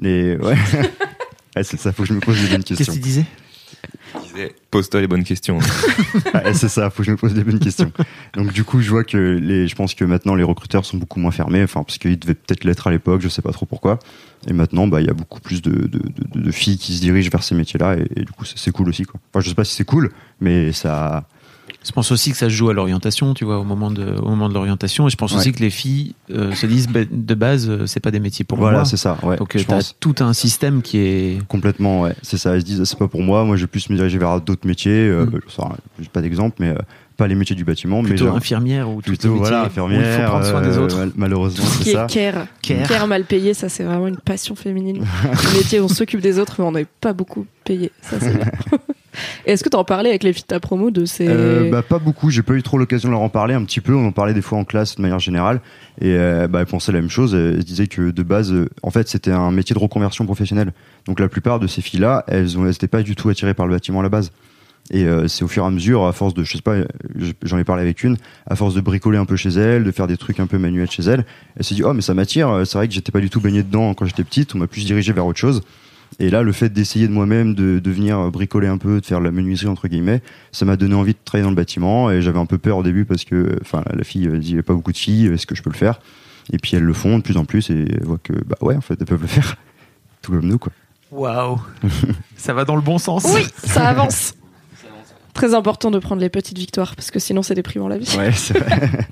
les. 0.00 0.36
Ouais, 0.36 0.54
Ouais, 1.56 1.62
ça, 1.64 1.92
faut 1.92 2.02
que 2.02 2.08
je 2.08 2.14
me 2.14 2.20
pose 2.20 2.40
des 2.40 2.48
bonnes 2.48 2.64
Qu'est-ce 2.64 2.78
questions. 2.78 2.94
que 2.94 2.98
tu 2.98 3.02
disais 3.04 3.24
Pose-toi 4.70 5.00
les 5.00 5.06
bonnes 5.06 5.24
questions. 5.24 5.58
Ouais, 6.34 6.54
c'est 6.54 6.68
ça, 6.68 6.90
faut 6.90 6.98
que 6.98 7.04
je 7.04 7.10
me 7.12 7.16
pose 7.16 7.34
des 7.34 7.44
bonnes 7.44 7.58
questions. 7.58 7.92
Donc, 8.34 8.52
du 8.52 8.64
coup, 8.64 8.80
je 8.80 8.90
vois 8.90 9.04
que 9.04 9.16
les, 9.16 9.68
je 9.68 9.74
pense 9.74 9.94
que 9.94 10.04
maintenant 10.04 10.34
les 10.34 10.42
recruteurs 10.42 10.84
sont 10.84 10.96
beaucoup 10.96 11.20
moins 11.20 11.30
fermés, 11.30 11.62
enfin, 11.62 11.82
parce 11.84 11.98
qu'ils 11.98 12.18
devaient 12.18 12.34
peut-être 12.34 12.64
l'être 12.64 12.86
à 12.86 12.90
l'époque, 12.90 13.20
je 13.20 13.28
sais 13.28 13.42
pas 13.42 13.52
trop 13.52 13.66
pourquoi. 13.66 13.98
Et 14.46 14.52
maintenant, 14.52 14.86
bah, 14.86 15.00
il 15.00 15.06
y 15.06 15.10
a 15.10 15.14
beaucoup 15.14 15.40
plus 15.40 15.62
de, 15.62 15.70
de, 15.70 15.86
de, 15.98 16.40
de 16.40 16.50
filles 16.50 16.78
qui 16.78 16.94
se 16.96 17.00
dirigent 17.00 17.30
vers 17.30 17.42
ces 17.42 17.54
métiers-là, 17.54 17.96
et, 17.96 18.06
et 18.16 18.24
du 18.24 18.32
coup, 18.32 18.44
c'est 18.44 18.58
c'est 18.58 18.72
cool 18.72 18.88
aussi, 18.88 19.04
quoi. 19.04 19.20
Enfin, 19.32 19.40
je 19.40 19.48
sais 19.48 19.54
pas 19.54 19.64
si 19.64 19.74
c'est 19.74 19.84
cool, 19.84 20.10
mais 20.40 20.72
ça, 20.72 21.26
Je 21.86 21.92
pense 21.92 22.10
aussi 22.12 22.30
que 22.30 22.36
ça 22.36 22.46
se 22.46 22.54
joue 22.54 22.70
à 22.70 22.72
l'orientation, 22.72 23.34
tu 23.34 23.44
vois, 23.44 23.58
au 23.58 23.64
moment 23.64 23.90
de, 23.90 24.04
au 24.22 24.30
moment 24.30 24.48
de 24.48 24.54
l'orientation. 24.54 25.06
Et 25.06 25.10
je 25.10 25.16
pense 25.16 25.32
Ouais. 25.32 25.38
aussi 25.38 25.52
que 25.52 25.60
les 25.60 25.70
filles 25.70 26.14
euh, 26.30 26.52
se 26.54 26.66
disent 26.66 26.88
bah, 26.88 27.00
de 27.10 27.34
base, 27.34 27.68
euh, 27.68 27.86
c'est 27.86 28.00
pas 28.00 28.10
des 28.10 28.20
métiers 28.20 28.44
pour 28.44 28.56
voilà, 28.58 28.78
moi. 28.78 28.84
c'est 28.86 28.96
ça, 28.96 29.18
ouais. 29.22 29.36
Donc 29.36 29.56
je 29.56 29.62
tu 29.64 29.72
as 29.72 29.92
tout 30.00 30.14
un 30.20 30.32
système 30.32 30.80
qui 30.82 30.98
est. 30.98 31.46
Complètement, 31.46 32.00
ouais. 32.02 32.14
C'est 32.22 32.38
ça. 32.38 32.56
Ils 32.56 32.60
se 32.62 32.64
disent, 32.66 32.84
c'est 32.84 32.98
pas 32.98 33.08
pour 33.08 33.22
moi. 33.22 33.44
Moi, 33.44 33.56
je 33.56 33.62
vais 33.62 33.66
plus 33.66 33.88
me 33.90 33.96
diriger 33.96 34.16
vers 34.18 34.40
d'autres 34.40 34.66
métiers. 34.66 35.08
Euh, 35.08 35.26
Mm. 35.26 35.40
je 35.46 35.50
sais 35.52 35.56
pas- 35.62 35.76
J'ai 36.00 36.08
pas 36.08 36.22
d'exemple, 36.22 36.56
mais 36.58 36.70
euh, 36.70 36.78
pas 37.16 37.26
les 37.28 37.34
métiers 37.34 37.54
du 37.54 37.64
bâtiment, 37.64 38.02
mais 38.02 38.08
Plutôt 38.08 38.24
genre- 38.26 38.36
infirmière 38.36 38.88
ou 38.90 39.00
plutôt 39.00 39.34
voilà 39.36 39.62
où 39.62 39.66
infirmière. 39.66 40.00
il 40.20 40.22
faut 40.24 40.28
prendre 40.30 40.46
soin 40.46 40.62
des 40.62 40.76
euh, 40.78 40.80
autres. 40.84 40.96
mal- 40.98 41.12
malheureusement, 41.16 41.64
Ce 41.64 41.78
qui 41.78 41.84
c'est 41.84 41.92
ça. 41.92 42.06
est 42.06 42.12
care. 42.12 42.46
Care. 42.62 42.88
Care 42.88 43.06
mal 43.06 43.24
payé, 43.24 43.52
ça 43.54 43.68
c'est 43.68 43.84
vraiment 43.84 44.08
une 44.08 44.16
passion 44.16 44.54
féminine. 44.56 45.04
Le 45.52 45.58
métier 45.58 45.80
où 45.80 45.84
on 45.84 45.88
s'occupe 45.88 46.20
des 46.20 46.38
autres, 46.38 46.54
mais 46.58 46.64
on 46.64 46.72
n'est 46.72 46.86
pas 47.00 47.12
beaucoup 47.12 47.46
payé. 47.64 47.92
Ça 48.02 48.16
c'est 48.18 48.32
Est-ce 49.46 49.62
que 49.64 49.68
tu 49.68 49.76
en 49.76 49.84
parlais 49.84 50.10
avec 50.10 50.22
les 50.22 50.32
filles 50.32 50.42
de 50.42 50.46
ta 50.48 50.60
promo 50.60 50.90
de 50.90 51.04
ces. 51.04 51.26
Euh, 51.28 51.70
bah, 51.70 51.82
pas 51.82 51.98
beaucoup, 51.98 52.30
j'ai 52.30 52.42
pas 52.42 52.54
eu 52.54 52.62
trop 52.62 52.78
l'occasion 52.78 53.08
de 53.08 53.12
leur 53.12 53.22
en 53.22 53.28
parler 53.28 53.54
un 53.54 53.64
petit 53.64 53.80
peu, 53.80 53.94
on 53.94 54.06
en 54.06 54.12
parlait 54.12 54.34
des 54.34 54.42
fois 54.42 54.58
en 54.58 54.64
classe 54.64 54.96
de 54.96 55.02
manière 55.02 55.18
générale 55.18 55.60
et 56.00 56.14
euh, 56.14 56.48
bah, 56.48 56.60
elles 56.60 56.66
pensaient 56.66 56.92
la 56.92 57.00
même 57.00 57.10
chose, 57.10 57.34
elles 57.34 57.64
disaient 57.64 57.86
que 57.86 58.10
de 58.10 58.22
base 58.22 58.52
euh, 58.52 58.68
en 58.82 58.90
fait 58.90 59.08
c'était 59.08 59.30
un 59.32 59.50
métier 59.50 59.74
de 59.74 59.80
reconversion 59.80 60.24
professionnelle. 60.26 60.72
Donc 61.06 61.20
la 61.20 61.28
plupart 61.28 61.60
de 61.60 61.66
ces 61.66 61.82
filles-là, 61.82 62.24
elles 62.28 62.58
ont- 62.58 62.64
elles 62.66 62.72
étaient 62.74 62.88
pas 62.88 63.02
du 63.02 63.14
tout 63.16 63.28
attirées 63.28 63.54
par 63.54 63.66
le 63.66 63.74
bâtiment 63.74 64.00
à 64.00 64.02
la 64.02 64.08
base. 64.08 64.32
Et 64.90 65.06
c'est 65.28 65.44
au 65.44 65.48
fur 65.48 65.64
et 65.64 65.66
à 65.66 65.70
mesure, 65.70 66.04
à 66.04 66.12
force 66.12 66.34
de, 66.34 66.44
je 66.44 66.52
sais 66.58 66.62
pas, 66.62 66.74
j'en 67.42 67.56
ai 67.56 67.64
parlé 67.64 67.80
avec 67.80 68.04
une, 68.04 68.18
à 68.46 68.54
force 68.54 68.74
de 68.74 68.82
bricoler 68.82 69.16
un 69.16 69.24
peu 69.24 69.34
chez 69.34 69.48
elle, 69.48 69.82
de 69.82 69.90
faire 69.90 70.06
des 70.06 70.18
trucs 70.18 70.40
un 70.40 70.46
peu 70.46 70.58
manuels 70.58 70.90
chez 70.90 71.02
elle, 71.04 71.24
elle 71.56 71.64
s'est 71.64 71.74
dit 71.74 71.82
oh 71.82 71.94
mais 71.94 72.02
ça 72.02 72.12
m'attire. 72.12 72.60
C'est 72.66 72.76
vrai 72.76 72.86
que 72.86 72.92
j'étais 72.92 73.10
pas 73.10 73.20
du 73.20 73.30
tout 73.30 73.40
baigné 73.40 73.62
dedans 73.62 73.94
quand 73.94 74.04
j'étais 74.04 74.24
petite, 74.24 74.54
on 74.54 74.58
m'a 74.58 74.66
plus 74.66 74.84
dirigé 74.84 75.14
vers 75.14 75.24
autre 75.24 75.38
chose. 75.38 75.62
Et 76.20 76.30
là, 76.30 76.42
le 76.42 76.52
fait 76.52 76.68
d'essayer 76.68 77.08
de 77.08 77.12
moi-même 77.12 77.54
de, 77.54 77.78
de 77.78 77.90
venir 77.90 78.30
bricoler 78.30 78.68
un 78.68 78.78
peu, 78.78 79.00
de 79.00 79.06
faire 79.06 79.18
de 79.18 79.24
la 79.24 79.32
menuiserie 79.32 79.68
entre 79.68 79.88
guillemets, 79.88 80.22
ça 80.52 80.64
m'a 80.64 80.76
donné 80.76 80.94
envie 80.94 81.12
de 81.12 81.18
travailler 81.24 81.44
dans 81.44 81.50
le 81.50 81.56
bâtiment. 81.56 82.10
Et 82.10 82.22
j'avais 82.22 82.38
un 82.38 82.46
peu 82.46 82.58
peur 82.58 82.78
au 82.78 82.82
début 82.82 83.04
parce 83.04 83.24
que, 83.24 83.58
enfin, 83.60 83.82
la 83.92 84.04
fille 84.04 84.26
elle 84.26 84.38
dit 84.38 84.50
il 84.50 84.56
y 84.56 84.58
a 84.58 84.62
pas 84.62 84.74
beaucoup 84.74 84.92
de 84.92 84.96
filles, 84.96 85.26
est-ce 85.26 85.46
que 85.46 85.54
je 85.54 85.62
peux 85.62 85.70
le 85.70 85.76
faire? 85.76 86.00
Et 86.52 86.58
puis 86.58 86.76
elles 86.76 86.84
le 86.84 86.92
font 86.92 87.18
de 87.18 87.22
plus 87.22 87.36
en 87.36 87.44
plus 87.44 87.70
et 87.70 87.86
elles 87.90 88.04
voient 88.04 88.20
que 88.22 88.32
bah 88.32 88.56
ouais, 88.60 88.76
en 88.76 88.80
fait, 88.80 88.96
elles 89.00 89.06
peuvent 89.06 89.22
le 89.22 89.26
faire, 89.26 89.56
tout 90.22 90.32
comme 90.32 90.46
nous 90.46 90.58
quoi. 90.58 90.72
Waouh 91.10 91.60
Ça 92.36 92.54
va 92.54 92.64
dans 92.64 92.76
le 92.76 92.82
bon 92.82 92.98
sens. 92.98 93.24
Oui, 93.34 93.42
ça 93.56 93.88
avance. 93.88 94.34
Très 95.32 95.54
important 95.54 95.90
de 95.90 95.98
prendre 95.98 96.20
les 96.20 96.28
petites 96.28 96.58
victoires 96.58 96.94
parce 96.94 97.10
que 97.10 97.18
sinon 97.18 97.42
c'est 97.42 97.54
déprimant 97.54 97.88
la 97.88 97.98
vie. 97.98 98.16
Ouais, 98.16 98.30
c'est 98.32 98.58
vrai. 98.58 99.08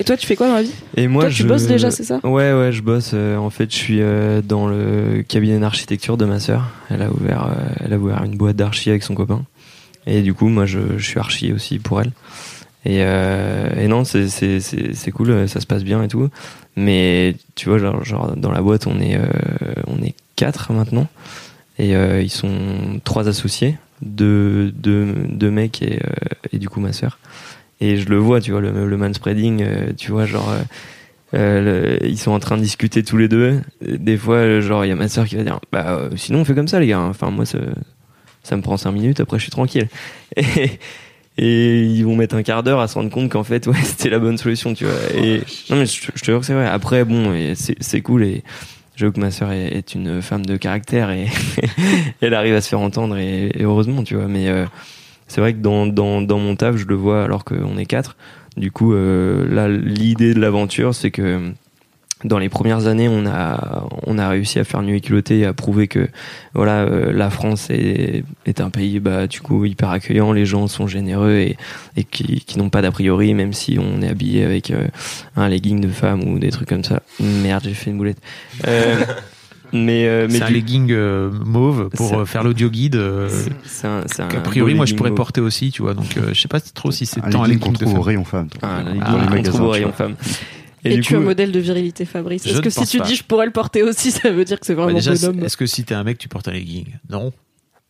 Et 0.00 0.04
toi, 0.04 0.16
tu 0.16 0.26
fais 0.26 0.34
quoi 0.34 0.48
dans 0.48 0.54
la 0.54 0.62
vie? 0.62 0.72
Et 0.96 1.08
moi, 1.08 1.24
Toi, 1.24 1.30
tu 1.30 1.42
je... 1.42 1.46
bosses 1.46 1.66
déjà, 1.66 1.90
c'est 1.90 2.04
ça? 2.04 2.20
Ouais, 2.24 2.54
ouais, 2.54 2.72
je 2.72 2.80
bosse. 2.80 3.10
euh, 3.12 3.36
en 3.36 3.50
fait, 3.50 3.70
je 3.70 3.76
suis 3.76 4.00
euh, 4.00 4.40
dans 4.40 4.66
le 4.66 5.22
cabinet 5.28 5.58
d'architecture 5.58 6.16
de 6.16 6.24
ma 6.24 6.40
sœur. 6.40 6.70
Elle 6.88 7.02
a 7.02 7.10
ouvert, 7.12 7.44
euh, 7.44 7.68
elle 7.84 7.92
a 7.92 7.98
ouvert 7.98 8.24
une 8.24 8.34
boîte 8.36 8.56
d'archi 8.56 8.88
avec 8.88 9.02
son 9.02 9.14
copain. 9.14 9.44
Et 10.06 10.22
du 10.22 10.32
coup, 10.32 10.48
moi, 10.48 10.64
je, 10.64 10.78
je 10.96 11.04
suis 11.04 11.20
archi 11.20 11.52
aussi 11.52 11.78
pour 11.78 12.00
elle. 12.00 12.12
Et, 12.86 13.00
euh, 13.04 13.68
et 13.78 13.88
non, 13.88 14.04
c'est 14.04 15.10
cool, 15.12 15.46
ça 15.48 15.60
se 15.60 15.66
passe 15.66 15.84
bien 15.84 16.02
et 16.02 16.08
tout. 16.08 16.30
Mais 16.76 17.36
tu 17.54 17.68
vois, 17.68 17.76
genre, 17.76 18.02
genre 18.02 18.34
dans 18.36 18.52
la 18.52 18.62
boîte, 18.62 18.86
on 18.86 18.98
est 19.00 19.16
euh, 19.18 19.26
on 19.86 20.02
est 20.02 20.14
quatre 20.34 20.72
maintenant. 20.72 21.08
Et 21.78 21.94
euh, 21.94 22.22
ils 22.22 22.30
sont 22.30 23.00
trois 23.04 23.28
associés, 23.28 23.76
deux 24.00 24.70
deux 24.70 25.12
deux 25.28 25.50
mecs 25.50 25.82
et 25.82 26.00
et 26.52 26.58
du 26.58 26.70
coup 26.70 26.80
ma 26.80 26.94
sœur. 26.94 27.18
Et 27.80 27.96
je 27.96 28.08
le 28.08 28.16
vois, 28.16 28.40
tu 28.40 28.52
vois, 28.52 28.60
le, 28.60 28.86
le 28.86 28.96
manspreading, 28.96 29.62
euh, 29.62 29.92
tu 29.96 30.12
vois, 30.12 30.26
genre, 30.26 30.50
euh, 30.50 30.62
euh, 31.34 31.98
ils 32.02 32.18
sont 32.18 32.32
en 32.32 32.40
train 32.40 32.56
de 32.56 32.62
discuter 32.62 33.02
tous 33.02 33.16
les 33.16 33.28
deux. 33.28 33.60
Des 33.80 34.16
fois, 34.16 34.36
euh, 34.36 34.60
genre, 34.60 34.84
il 34.84 34.88
y 34.88 34.92
a 34.92 34.96
ma 34.96 35.08
soeur 35.08 35.26
qui 35.26 35.36
va 35.36 35.44
dire, 35.44 35.60
bah, 35.72 35.86
euh, 35.88 36.10
sinon 36.16 36.40
on 36.40 36.44
fait 36.44 36.54
comme 36.54 36.68
ça, 36.68 36.80
les 36.80 36.88
gars. 36.88 37.00
Enfin, 37.00 37.30
moi, 37.30 37.46
ça, 37.46 37.58
ça 38.42 38.56
me 38.56 38.62
prend 38.62 38.76
cinq 38.76 38.92
minutes, 38.92 39.20
après 39.20 39.38
je 39.38 39.42
suis 39.42 39.50
tranquille. 39.50 39.88
Et, 40.36 40.78
et 41.38 41.84
ils 41.84 42.02
vont 42.04 42.16
mettre 42.16 42.34
un 42.34 42.42
quart 42.42 42.62
d'heure 42.62 42.80
à 42.80 42.88
se 42.88 42.94
rendre 42.94 43.08
compte 43.08 43.30
qu'en 43.30 43.44
fait, 43.44 43.66
ouais, 43.66 43.76
c'était 43.82 44.10
la 44.10 44.18
bonne 44.18 44.36
solution, 44.36 44.74
tu 44.74 44.84
vois. 44.84 44.94
Et 45.14 45.38
non, 45.70 45.76
mais 45.76 45.86
je, 45.86 46.02
je 46.14 46.20
te 46.20 46.24
jure 46.26 46.40
que 46.40 46.46
c'est 46.46 46.52
vrai. 46.52 46.66
Après, 46.66 47.04
bon, 47.04 47.54
c'est 47.54 48.00
cool 48.02 48.24
et 48.24 48.42
j'avoue 48.96 49.12
que 49.12 49.20
ma 49.20 49.30
sœur 49.30 49.50
est, 49.52 49.94
une 49.94 50.20
femme 50.20 50.44
de 50.44 50.58
caractère 50.58 51.10
et 51.10 51.28
elle 52.20 52.34
arrive 52.34 52.54
à 52.54 52.60
se 52.60 52.68
faire 52.68 52.80
entendre 52.80 53.16
et, 53.16 53.46
et 53.54 53.62
heureusement, 53.62 54.02
tu 54.02 54.16
vois. 54.16 54.26
Mais 54.26 54.48
euh, 54.48 54.66
c'est 55.30 55.40
vrai 55.40 55.54
que 55.54 55.60
dans, 55.60 55.86
dans, 55.86 56.20
dans 56.20 56.38
mon 56.40 56.56
taf, 56.56 56.76
je 56.76 56.86
le 56.86 56.96
vois 56.96 57.22
alors 57.22 57.44
qu'on 57.44 57.78
est 57.78 57.86
quatre. 57.86 58.16
Du 58.56 58.72
coup, 58.72 58.94
euh, 58.94 59.46
là, 59.48 59.68
l'idée 59.68 60.34
de 60.34 60.40
l'aventure, 60.40 60.92
c'est 60.92 61.12
que 61.12 61.52
dans 62.24 62.38
les 62.38 62.48
premières 62.48 62.88
années, 62.88 63.08
on 63.08 63.26
a, 63.26 63.86
on 64.06 64.18
a 64.18 64.28
réussi 64.28 64.58
à 64.58 64.64
faire 64.64 64.82
nu 64.82 64.96
et 64.96 65.00
culotté 65.00 65.38
et 65.38 65.46
à 65.46 65.52
prouver 65.52 65.86
que 65.86 66.08
voilà, 66.52 66.80
euh, 66.80 67.12
la 67.12 67.30
France 67.30 67.70
est, 67.70 68.24
est 68.44 68.60
un 68.60 68.70
pays 68.70 68.98
bah, 68.98 69.28
du 69.28 69.40
coup 69.40 69.64
hyper 69.64 69.90
accueillant, 69.90 70.32
les 70.32 70.46
gens 70.46 70.66
sont 70.66 70.88
généreux 70.88 71.36
et, 71.36 71.56
et 71.96 72.02
qui, 72.02 72.40
qui 72.40 72.58
n'ont 72.58 72.70
pas 72.70 72.82
d'a 72.82 72.90
priori, 72.90 73.32
même 73.34 73.52
si 73.52 73.78
on 73.78 74.02
est 74.02 74.08
habillé 74.08 74.44
avec 74.44 74.72
euh, 74.72 74.88
un 75.36 75.48
legging 75.48 75.80
de 75.80 75.88
femme 75.88 76.24
ou 76.24 76.40
des 76.40 76.50
trucs 76.50 76.68
comme 76.68 76.84
ça. 76.84 77.02
Merde, 77.20 77.62
j'ai 77.64 77.74
fait 77.74 77.90
une 77.90 77.98
boulette. 77.98 78.20
Euh, 78.66 78.96
mais 79.72 80.06
euh, 80.06 80.26
mais 80.30 80.38
C'est 80.38 80.42
un 80.44 80.46
du- 80.48 80.54
legging 80.54 80.90
euh, 80.92 81.30
mauve 81.30 81.88
pour 81.90 82.08
C'est- 82.08 82.16
euh, 82.16 82.24
faire 82.24 82.42
l'audio 82.44 82.68
guide. 82.70 82.96
euh, 82.96 83.28
c'est 83.64 83.86
un, 83.86 84.02
c'est 84.06 84.22
un 84.22 84.28
qu'a 84.28 84.40
priori, 84.40 84.74
moi, 84.74 84.86
je 84.86 84.94
pourrais 84.94 85.10
mauve. 85.10 85.16
porter 85.16 85.40
aussi, 85.40 85.70
tu 85.70 85.82
vois. 85.82 85.94
Donc, 85.94 86.16
euh, 86.16 86.30
je 86.32 86.40
sais 86.40 86.48
pas 86.48 86.60
trop 86.60 86.90
si 86.90 87.06
c'est 87.06 87.22
Un 87.24 87.30
tant 87.30 87.42
un 87.44 87.48
legging 87.48 87.60
qu'on 87.60 87.72
trouve 87.72 87.98
au 87.98 88.02
rayon 88.02 88.24
femme. 88.24 88.48
Ah, 88.62 88.82
la 88.84 88.92
Ah, 89.04 89.26
qu'on 89.36 89.42
trouve 89.42 89.60
au 89.62 89.70
rayon 89.70 89.92
femme. 89.92 90.14
Et, 90.84 90.94
du 90.94 91.00
tu 91.02 91.12
es 91.12 91.16
un 91.18 91.20
modèle 91.20 91.52
de 91.52 91.60
virilité, 91.60 92.06
Fabrice. 92.06 92.46
Est-ce 92.46 92.62
que 92.62 92.70
si 92.70 92.86
tu 92.86 92.98
pas. 92.98 93.04
dis 93.04 93.14
je 93.14 93.22
pourrais 93.24 93.44
le 93.46 93.52
porter 93.52 93.82
aussi, 93.82 94.10
ça 94.10 94.30
veut 94.30 94.44
dire 94.46 94.58
que 94.58 94.64
c'est 94.64 94.72
vraiment 94.74 94.94
déjà, 94.94 95.12
bonhomme 95.14 95.44
est-ce 95.44 95.56
que 95.58 95.66
si 95.66 95.84
t'es 95.84 95.94
un 95.94 96.04
mec, 96.04 96.16
tu 96.16 96.28
portes 96.28 96.48
un 96.48 96.52
legging? 96.52 96.86
Non. 97.10 97.32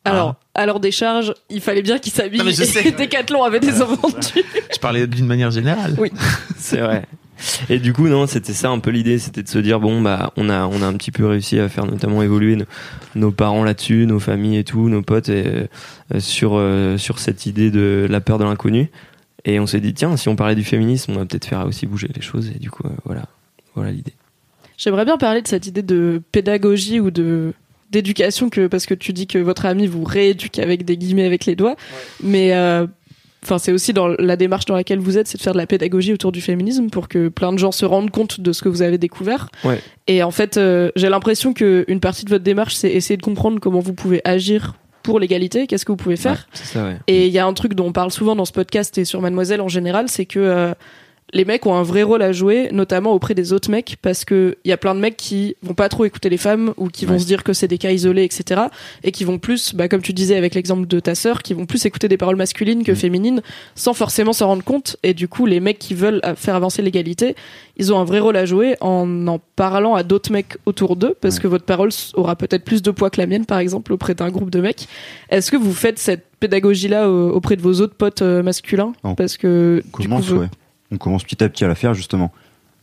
Alors, 0.05 0.37
à 0.55 0.64
leur 0.66 0.81
décharge, 0.81 1.35
il 1.51 1.61
fallait 1.61 1.83
bien 1.83 1.99
qu'ils 1.99 2.12
s'habillent. 2.12 2.38
Non, 2.38 2.47
mais 2.47 2.53
je 2.53 2.62
et 2.62 2.66
sais. 2.66 2.90
Decathlon 2.90 3.45
avait 3.45 3.61
des 3.61 3.81
invendus. 3.83 4.43
Je 4.73 4.79
parlais 4.81 5.07
d'une 5.07 5.27
manière 5.27 5.51
générale. 5.51 5.95
Oui. 5.99 6.11
C'est 6.57 6.81
vrai. 6.81 7.05
Et 7.68 7.79
du 7.79 7.92
coup, 7.92 8.09
non, 8.09 8.26
c'était 8.26 8.53
ça 8.53 8.70
un 8.70 8.79
peu 8.79 8.90
l'idée, 8.90 9.18
c'était 9.18 9.42
de 9.42 9.48
se 9.48 9.59
dire 9.59 9.81
bon 9.81 10.00
bah 10.00 10.33
on 10.37 10.48
a 10.48 10.66
on 10.66 10.83
a 10.83 10.87
un 10.87 10.94
petit 10.94 11.11
peu 11.11 11.26
réussi 11.26 11.59
à 11.59 11.68
faire 11.68 11.87
notamment 11.87 12.22
évoluer 12.22 12.57
nos, 12.57 12.66
nos 13.14 13.31
parents 13.31 13.64
là-dessus, 13.64 14.07
nos 14.07 14.20
familles 14.20 14.59
et 14.59 14.64
tout, 14.64 14.88
nos 14.88 15.03
potes 15.03 15.29
et, 15.29 15.68
euh, 16.14 16.20
sur 16.20 16.53
euh, 16.55 16.96
sur 16.98 17.18
cette 17.18 17.46
idée 17.46 17.70
de 17.70 18.07
la 18.09 18.20
peur 18.20 18.38
de 18.38 18.44
l'inconnu. 18.44 18.90
Et 19.44 19.59
on 19.59 19.66
s'est 19.66 19.81
dit 19.81 19.94
tiens, 19.94 20.16
si 20.16 20.29
on 20.29 20.37
parlait 20.37 20.55
du 20.55 20.64
féminisme, 20.64 21.12
on 21.12 21.16
va 21.16 21.24
peut-être 21.24 21.46
faire 21.46 21.66
aussi 21.66 21.87
bouger 21.87 22.09
les 22.14 22.22
choses. 22.22 22.50
Et 22.55 22.59
du 22.59 22.70
coup, 22.70 22.87
euh, 22.87 22.90
voilà, 23.05 23.24
voilà 23.74 23.90
l'idée. 23.90 24.12
J'aimerais 24.76 25.05
bien 25.05 25.18
parler 25.18 25.42
de 25.42 25.48
cette 25.48 25.66
idée 25.66 25.83
de 25.83 26.22
pédagogie 26.33 27.00
ou 27.00 27.11
de 27.11 27.53
d'éducation 27.90 28.50
que 28.50 28.68
parce 28.68 28.87
que 28.87 28.94
tu 28.94 29.12
dis 29.12 29.26
que 29.26 29.38
votre 29.38 29.66
ami 29.66 29.87
vous 29.87 30.05
rééduque 30.05 30.59
avec 30.59 30.85
des 30.85 30.96
guillemets 30.96 31.24
avec 31.24 31.44
les 31.44 31.57
doigts, 31.57 31.76
mais 32.22 32.55
euh, 32.55 32.87
enfin 33.42 33.59
c'est 33.59 33.72
aussi 33.72 33.92
dans 33.92 34.09
la 34.09 34.37
démarche 34.37 34.64
dans 34.66 34.74
laquelle 34.74 34.98
vous 34.98 35.18
êtes, 35.18 35.26
c'est 35.26 35.38
de 35.38 35.42
faire 35.42 35.53
de 35.53 35.59
la 35.59 35.66
pédagogie 35.66 36.12
autour 36.12 36.33
du 36.33 36.40
féminisme 36.40 36.90
pour 36.90 37.09
que 37.09 37.29
plein 37.29 37.53
de 37.53 37.59
gens 37.59 37.72
se 37.72 37.85
rendent 37.85 38.11
compte 38.11 38.40
de 38.40 38.53
ce 38.53 38.62
que 38.62 38.68
vous 38.68 38.83
avez 38.83 38.98
découvert. 38.98 39.48
Ouais. 39.64 39.81
Et 40.07 40.22
en 40.22 40.31
fait, 40.31 40.57
euh, 40.57 40.90
j'ai 40.96 41.09
l'impression 41.09 41.53
que 41.53 41.85
une 41.88 42.00
partie 42.00 42.24
de 42.24 42.31
votre 42.31 42.44
démarche, 42.44 42.74
c'est 42.74 42.90
essayer 42.90 43.16
de 43.16 43.22
comprendre 43.22 43.61
comment 43.61 43.81
vous 43.81 43.94
pouvez 43.94 44.20
agir 44.24 44.74
pour 45.03 45.18
l'égalité, 45.18 45.66
qu'est-ce 45.66 45.85
que 45.85 45.92
vous 45.92 45.96
pouvez 45.96 46.16
faire. 46.16 46.46
Ouais, 46.53 46.61
ça, 46.62 46.85
ouais. 46.85 46.96
Et 47.07 47.26
il 47.26 47.33
y 47.33 47.38
a 47.38 47.46
un 47.46 47.55
truc 47.55 47.74
dont 47.74 47.87
on 47.87 47.92
parle 47.92 48.11
souvent 48.11 48.37
dans 48.37 48.44
ce 48.44 48.53
podcast 48.53 48.98
et 48.98 49.05
sur 49.05 49.20
Mademoiselle 49.20 49.61
en 49.61 49.68
général, 49.68 50.09
c'est 50.09 50.26
que 50.26 50.38
euh, 50.38 50.74
les 51.33 51.45
mecs 51.45 51.64
ont 51.66 51.75
un 51.75 51.83
vrai 51.83 52.03
rôle 52.03 52.23
à 52.23 52.33
jouer, 52.33 52.69
notamment 52.73 53.12
auprès 53.12 53.35
des 53.35 53.53
autres 53.53 53.71
mecs, 53.71 53.97
parce 54.03 54.25
que 54.25 54.57
il 54.64 54.69
y 54.69 54.73
a 54.73 54.77
plein 54.77 54.95
de 54.95 55.01
mecs 55.01 55.16
qui 55.16 55.57
vont 55.62 55.75
pas 55.75 55.88
trop 55.88 56.05
écouter 56.05 56.29
les 56.29 56.37
femmes 56.37 56.73
ou 56.77 56.88
qui 56.88 57.05
vont 57.07 57.14
Ouais. 57.14 57.19
se 57.21 57.27
dire 57.27 57.45
que 57.45 57.53
c'est 57.53 57.69
des 57.69 57.79
cas 57.79 57.90
isolés, 57.90 58.25
etc. 58.25 58.62
Et 59.05 59.12
qui 59.12 59.25
vont 59.25 59.38
plus, 59.38 59.75
bah, 59.75 59.88
comme 59.88 60.03
tu 60.03 60.12
disais 60.12 60.37
avec 60.37 60.55
l'exemple 60.55 60.87
de 60.87 61.01
ta 61.01 61.14
sœur, 61.14 61.43
qui 61.43 61.55
vont 61.55 61.66
plus 61.66 61.85
écouter 61.87 62.09
des 62.09 62.16
paroles 62.16 62.37
masculines 62.37 62.83
que 62.85 62.93
Mm. 62.93 62.97
féminines, 62.97 63.43
sans 63.75 63.95
forcément 63.95 64.33
s'en 64.33 64.49
rendre 64.49 64.64
compte. 64.64 64.97
Et 65.03 65.14
du 65.14 65.29
coup, 65.29 65.47
les 65.47 65.61
mecs 65.61 65.79
qui 65.79 65.95
veulent 65.95 66.21
euh, 66.25 66.35
faire 66.35 66.55
avancer 66.55 66.83
l'égalité, 66.83 67.35
ils 67.77 67.93
ont 67.93 67.99
un 67.99 68.05
vrai 68.05 68.19
rôle 68.19 68.37
à 68.37 68.45
jouer 68.45 68.77
en 68.81 69.27
en 69.29 69.38
parlant 69.57 69.95
à 69.95 70.03
d'autres 70.03 70.33
mecs 70.33 70.57
autour 70.66 70.97
d'eux, 70.97 71.14
parce 71.21 71.37
Ouais. 71.37 71.43
que 71.43 71.49
votre 71.49 71.64
parole 71.64 71.90
aura 72.14 72.35
peut-être 72.37 72.64
plus 72.64 72.83
de 72.83 72.90
poids 72.90 73.11
que 73.11 73.21
la 73.21 73.27
mienne, 73.27 73.47
par 73.47 73.59
exemple, 73.59 73.93
auprès 73.93 74.14
d'un 74.14 74.31
groupe 74.31 74.51
de 74.51 74.61
mecs. 74.61 74.88
Est-ce 75.31 75.51
que 75.51 75.57
vous 75.57 75.73
faites 75.73 75.99
cette 75.99 76.25
pédagogie-là 76.40 77.07
euh, 77.07 77.31
auprès 77.31 77.57
de 77.57 77.62
vos 77.62 77.75
autres 77.81 77.95
potes 77.95 78.23
euh, 78.23 78.43
masculins? 78.43 78.93
On 79.05 79.14
Parce 79.14 79.37
que 79.37 79.83
On 79.95 79.99
du 80.03 80.09
commence, 80.09 80.29
coup, 80.29 80.35
ouais. 80.37 80.47
On 80.90 80.98
commence 80.98 81.24
petit 81.24 81.42
à 81.42 81.48
petit 81.48 81.64
à 81.64 81.68
la 81.68 81.74
faire 81.74 81.94
justement. 81.94 82.33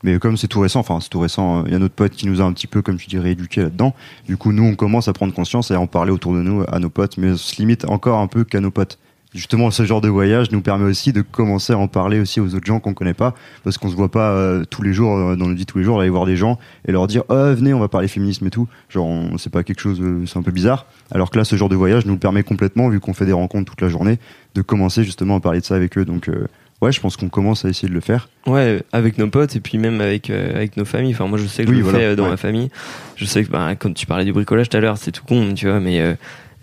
Mais 0.03 0.19
comme 0.19 0.37
c'est 0.37 0.47
tout 0.47 0.59
récent, 0.59 0.79
enfin 0.79 0.99
c'est 1.01 1.09
tout 1.09 1.19
récent, 1.19 1.65
il 1.65 1.71
y 1.71 1.75
a 1.75 1.79
notre 1.79 1.95
pote 1.95 2.11
qui 2.11 2.27
nous 2.27 2.39
a 2.41 2.43
un 2.43 2.53
petit 2.53 2.67
peu, 2.67 2.81
comme 2.81 2.97
tu 2.97 3.07
dis, 3.07 3.17
rééduqué 3.17 3.61
là-dedans. 3.61 3.95
Du 4.27 4.37
coup, 4.37 4.51
nous, 4.51 4.63
on 4.63 4.75
commence 4.75 5.07
à 5.07 5.13
prendre 5.13 5.33
conscience 5.33 5.71
et 5.71 5.73
à 5.73 5.79
en 5.79 5.87
parler 5.87 6.11
autour 6.11 6.33
de 6.33 6.41
nous 6.41 6.63
à 6.67 6.79
nos 6.79 6.89
potes, 6.89 7.17
mais 7.17 7.31
on 7.31 7.37
se 7.37 7.55
limite 7.57 7.85
encore 7.85 8.19
un 8.19 8.27
peu 8.27 8.43
qu'à 8.43 8.59
nos 8.59 8.71
potes. 8.71 8.99
Justement, 9.33 9.71
ce 9.71 9.83
genre 9.83 9.99
de 9.99 10.07
voyage 10.07 10.51
nous 10.51 10.61
permet 10.61 10.85
aussi 10.85 11.11
de 11.11 11.21
commencer 11.21 11.73
à 11.73 11.77
en 11.77 11.87
parler 11.87 12.19
aussi 12.19 12.39
aux 12.39 12.55
autres 12.55 12.65
gens 12.65 12.79
qu'on 12.79 12.93
connaît 12.93 13.13
pas, 13.13 13.35
parce 13.63 13.77
qu'on 13.77 13.89
se 13.89 13.95
voit 13.95 14.09
pas 14.09 14.31
euh, 14.31 14.63
tous 14.63 14.83
les 14.83 14.93
jours, 14.93 15.17
euh, 15.17 15.35
dans 15.35 15.47
notre 15.47 15.57
vie 15.57 15.65
tous 15.65 15.79
les 15.79 15.83
jours, 15.83 15.99
aller 15.99 16.09
voir 16.09 16.25
des 16.25 16.37
gens 16.37 16.57
et 16.87 16.91
leur 16.91 17.07
dire, 17.07 17.23
oh, 17.27 17.53
venez, 17.53 17.73
on 17.73 17.79
va 17.79 17.89
parler 17.89 18.07
féminisme 18.07 18.47
et 18.47 18.49
tout. 18.49 18.67
Genre, 18.89 19.27
c'est 19.37 19.51
pas 19.51 19.63
quelque 19.63 19.81
chose, 19.81 19.99
euh, 20.01 20.25
c'est 20.25 20.39
un 20.39 20.43
peu 20.43 20.51
bizarre. 20.51 20.85
Alors 21.11 21.29
que 21.29 21.37
là, 21.37 21.43
ce 21.43 21.55
genre 21.57 21.69
de 21.69 21.75
voyage 21.75 22.05
nous 22.05 22.17
permet 22.17 22.43
complètement, 22.43 22.87
vu 22.87 22.99
qu'on 22.99 23.13
fait 23.13 23.25
des 23.25 23.33
rencontres 23.33 23.69
toute 23.69 23.81
la 23.81 23.89
journée, 23.89 24.17
de 24.55 24.61
commencer 24.61 25.03
justement 25.03 25.35
à 25.35 25.39
parler 25.41 25.59
de 25.59 25.65
ça 25.65 25.75
avec 25.75 25.97
eux. 25.97 26.05
Donc, 26.05 26.29
euh, 26.29 26.47
ouais, 26.81 26.91
je 26.91 26.99
pense 27.01 27.17
qu'on 27.17 27.29
commence 27.29 27.65
à 27.65 27.69
essayer 27.69 27.87
de 27.89 27.93
le 27.93 27.99
faire. 28.01 28.29
Ouais, 28.45 28.81
avec 28.91 29.17
nos 29.17 29.27
potes 29.29 29.55
et 29.55 29.59
puis 29.59 29.77
même 29.77 30.01
avec 30.01 30.29
euh, 30.29 30.55
avec 30.55 30.77
nos 30.77 30.85
familles. 30.85 31.13
Enfin, 31.13 31.27
moi, 31.27 31.37
je 31.37 31.45
sais 31.47 31.65
que 31.65 31.69
Oui, 31.71 31.79
je 31.79 31.83
le 31.83 31.89
fais 31.91 32.03
euh, 32.03 32.15
dans 32.15 32.23
ouais. 32.25 32.29
ma 32.31 32.37
famille. 32.37 32.69
Je 33.15 33.25
sais 33.25 33.43
que 33.43 33.49
bah, 33.49 33.75
quand 33.75 33.93
tu 33.93 34.05
parlais 34.05 34.25
du 34.25 34.33
bricolage 34.33 34.69
tout 34.69 34.77
à 34.77 34.79
l'heure, 34.79 34.97
c'est 34.97 35.11
tout 35.11 35.23
con, 35.25 35.53
tu 35.55 35.67
vois, 35.67 35.79
mais 35.79 35.99
euh, 35.99 36.13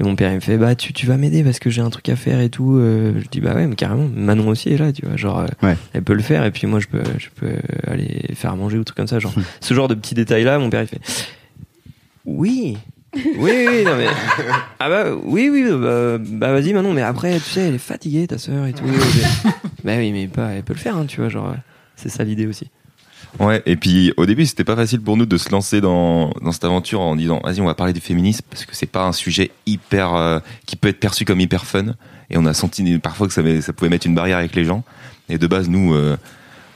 mon 0.00 0.16
père 0.16 0.31
il 0.33 0.37
me 0.37 0.40
fait 0.40 0.57
bah 0.59 0.74
tu, 0.74 0.92
tu 0.92 1.07
vas 1.07 1.16
m'aider 1.16 1.44
parce 1.44 1.59
que 1.61 1.70
j'ai 1.70 1.81
un 1.81 1.88
truc 1.90 2.09
à 2.09 2.16
faire 2.16 2.40
et 2.40 2.50
tout. 2.50 2.79
Je 2.81 3.29
dis 3.31 3.40
bah 3.40 3.55
ouais, 3.55 3.66
mais 3.66 3.77
carrément. 3.77 4.09
Manon 4.14 4.48
aussi 4.48 4.70
est 4.70 4.77
là, 4.77 4.92
tu 4.92 5.07
vois, 5.07 5.16
genre 5.16 5.44
Ouais. 5.62 5.77
elle 5.92 6.03
peut 6.03 6.14
le 6.14 6.22
faire 6.22 6.44
et 6.44 6.50
puis 6.50 6.66
moi 6.66 6.81
je 6.81 6.88
peux 6.88 7.03
je 7.18 7.29
peux 7.35 7.53
aller 7.87 8.22
faire 8.35 8.50
à 8.53 8.57
manger 8.57 8.77
ou 8.79 8.83
truc 8.85 8.96
comme 8.96 9.07
ça, 9.07 9.18
genre 9.20 9.33
ce 9.61 9.72
genre 9.74 9.87
de 9.88 9.94
petits 9.94 10.14
détails 10.14 10.42
là. 10.44 10.59
Mon 10.59 10.68
père 10.68 10.83
il 10.83 10.88
fait 10.88 11.00
oui. 12.27 12.77
Oui, 13.16 13.66
oui, 13.68 13.85
non 13.85 13.96
mais. 13.96 14.07
Ah 14.79 14.88
bah 14.88 15.05
oui, 15.24 15.48
oui, 15.50 15.64
bah, 15.70 16.18
bah 16.18 16.53
vas-y 16.53 16.72
Manon, 16.72 16.92
mais 16.92 17.03
après, 17.03 17.35
tu 17.38 17.50
sais, 17.50 17.68
elle 17.68 17.74
est 17.74 17.79
fatiguée, 17.79 18.27
ta 18.27 18.38
sœur 18.38 18.66
et 18.66 18.72
tout. 18.72 18.85
bah 19.85 19.94
oui, 19.98 20.12
mais 20.12 20.27
pas, 20.27 20.50
elle 20.50 20.62
peut 20.62 20.74
le 20.74 20.79
faire, 20.79 20.96
hein, 20.96 21.07
tu 21.07 21.20
vois, 21.20 21.29
genre, 21.29 21.55
c'est 21.96 22.09
ça 22.09 22.24
l'idée 22.24 22.46
aussi. 22.46 22.70
Ouais, 23.40 23.62
et 23.66 23.77
puis 23.77 24.12
au 24.16 24.27
début, 24.27 24.46
c'était 24.46 24.64
pas 24.64 24.77
facile 24.77 25.00
pour 25.00 25.16
nous 25.16 25.27
de 25.27 25.37
se 25.37 25.50
lancer 25.50 25.81
dans, 25.81 26.31
dans 26.40 26.53
cette 26.53 26.64
aventure 26.64 27.00
en 27.00 27.16
disant 27.16 27.40
vas-y, 27.42 27.61
on 27.61 27.66
va 27.66 27.74
parler 27.74 27.92
du 27.92 28.00
féminisme 28.00 28.44
parce 28.48 28.64
que 28.64 28.77
c'est 28.77 28.87
pas 28.87 29.05
un 29.07 29.12
sujet 29.12 29.50
hyper 29.66 30.14
euh, 30.14 30.38
qui 30.66 30.77
peut 30.77 30.88
être 30.88 31.00
perçu 31.00 31.24
comme 31.24 31.40
hyper 31.40 31.64
fun. 31.64 31.94
Et 32.31 32.38
on 32.38 32.46
a 32.46 32.55
senti 32.55 32.98
parfois 32.98 33.27
que 33.27 33.33
ça, 33.33 33.42
ça 33.61 33.72
pouvait 33.72 33.90
mettre 33.90 34.07
une 34.07 34.14
barrière 34.14 34.38
avec 34.38 34.55
les 34.55 34.64
gens. 34.64 34.85
Et 35.29 35.38
de 35.38 35.46
base, 35.46 35.68
nous, 35.68 35.94
euh, 35.94 36.16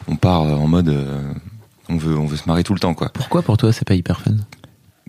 on 0.08 0.16
part 0.16 0.42
en 0.42 0.66
mode 0.66 0.88
euh, 0.88 1.32
on 1.88 1.96
veut 1.96 2.18
on 2.18 2.26
veut 2.26 2.36
se 2.36 2.46
marrer 2.46 2.64
tout 2.64 2.74
le 2.74 2.80
temps, 2.80 2.94
quoi. 2.94 3.10
Pourquoi 3.12 3.42
pour 3.42 3.56
toi 3.56 3.72
c'est 3.72 3.86
pas 3.86 3.94
hyper 3.94 4.20
fun? 4.20 4.34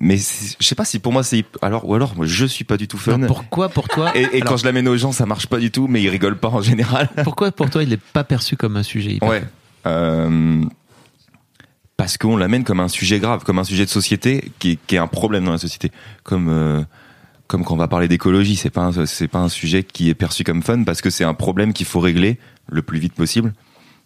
Mais 0.02 0.18
je 0.18 0.66
sais 0.66 0.76
pas 0.76 0.86
si 0.86 1.00
pour 1.00 1.12
moi 1.12 1.24
c'est 1.24 1.44
alors 1.62 1.88
ou 1.88 1.94
alors 1.94 2.16
moi, 2.16 2.26
je 2.26 2.46
suis 2.46 2.64
pas 2.64 2.78
du 2.78 2.88
tout 2.88 2.98
fun. 2.98 3.18
Non, 3.18 3.28
Pourquoi 3.28 3.68
pour 3.68 3.90
toi 3.90 4.12
Et, 4.16 4.22
et 4.22 4.26
Alors, 4.36 4.46
quand 4.46 4.58
je 4.58 4.66
l'amène 4.66 4.88
aux 4.88 4.96
gens, 4.96 5.12
ça 5.12 5.26
marche 5.26 5.48
pas 5.48 5.58
du 5.58 5.72
tout, 5.72 5.88
mais 5.88 6.02
ils 6.02 6.10
rigolent 6.10 6.40
pas 6.40 6.48
en 6.48 6.62
général. 6.62 7.10
Pourquoi 7.24 7.52
pour 7.52 7.70
toi 7.70 7.84
il 7.84 7.92
est 7.92 8.02
pas 8.02 8.24
perçu 8.24 8.56
comme 8.56 8.78
un 8.78 8.84
sujet 8.84 9.12
hyper 9.12 9.28
Ouais. 9.28 9.44
Euh, 9.86 10.64
parce 11.98 12.18
qu'on 12.18 12.38
l'amène 12.38 12.64
comme 12.64 12.80
un 12.80 12.88
sujet 12.88 13.20
grave, 13.20 13.44
comme 13.44 13.60
un 13.60 13.66
sujet 13.66 13.84
de 13.84 13.90
société 13.90 14.54
qui 14.60 14.72
est, 14.72 14.80
qui 14.88 14.96
est 14.96 15.00
un 15.00 15.08
problème 15.08 15.44
dans 15.44 15.52
la 15.52 15.58
société. 15.58 15.92
Comme 16.24 16.48
euh, 16.48 16.82
comme 17.48 17.66
quand 17.66 17.74
on 17.74 17.78
va 17.78 17.90
parler 17.90 18.08
d'écologie, 18.08 18.56
c'est 18.56 18.70
pas 18.70 18.92
c'est 19.06 19.28
pas 19.28 19.40
un 19.40 19.50
sujet 19.50 19.84
qui 19.84 20.10
est 20.10 20.16
perçu 20.16 20.46
comme 20.46 20.64
fun 20.64 20.84
parce 20.86 21.02
que 21.02 21.10
c'est 21.10 21.26
un 21.26 21.34
problème 21.34 21.74
qu'il 21.74 21.86
faut 21.86 22.00
régler 22.00 22.40
le 22.70 22.82
plus 22.82 23.00
vite 23.00 23.16
possible. 23.16 23.54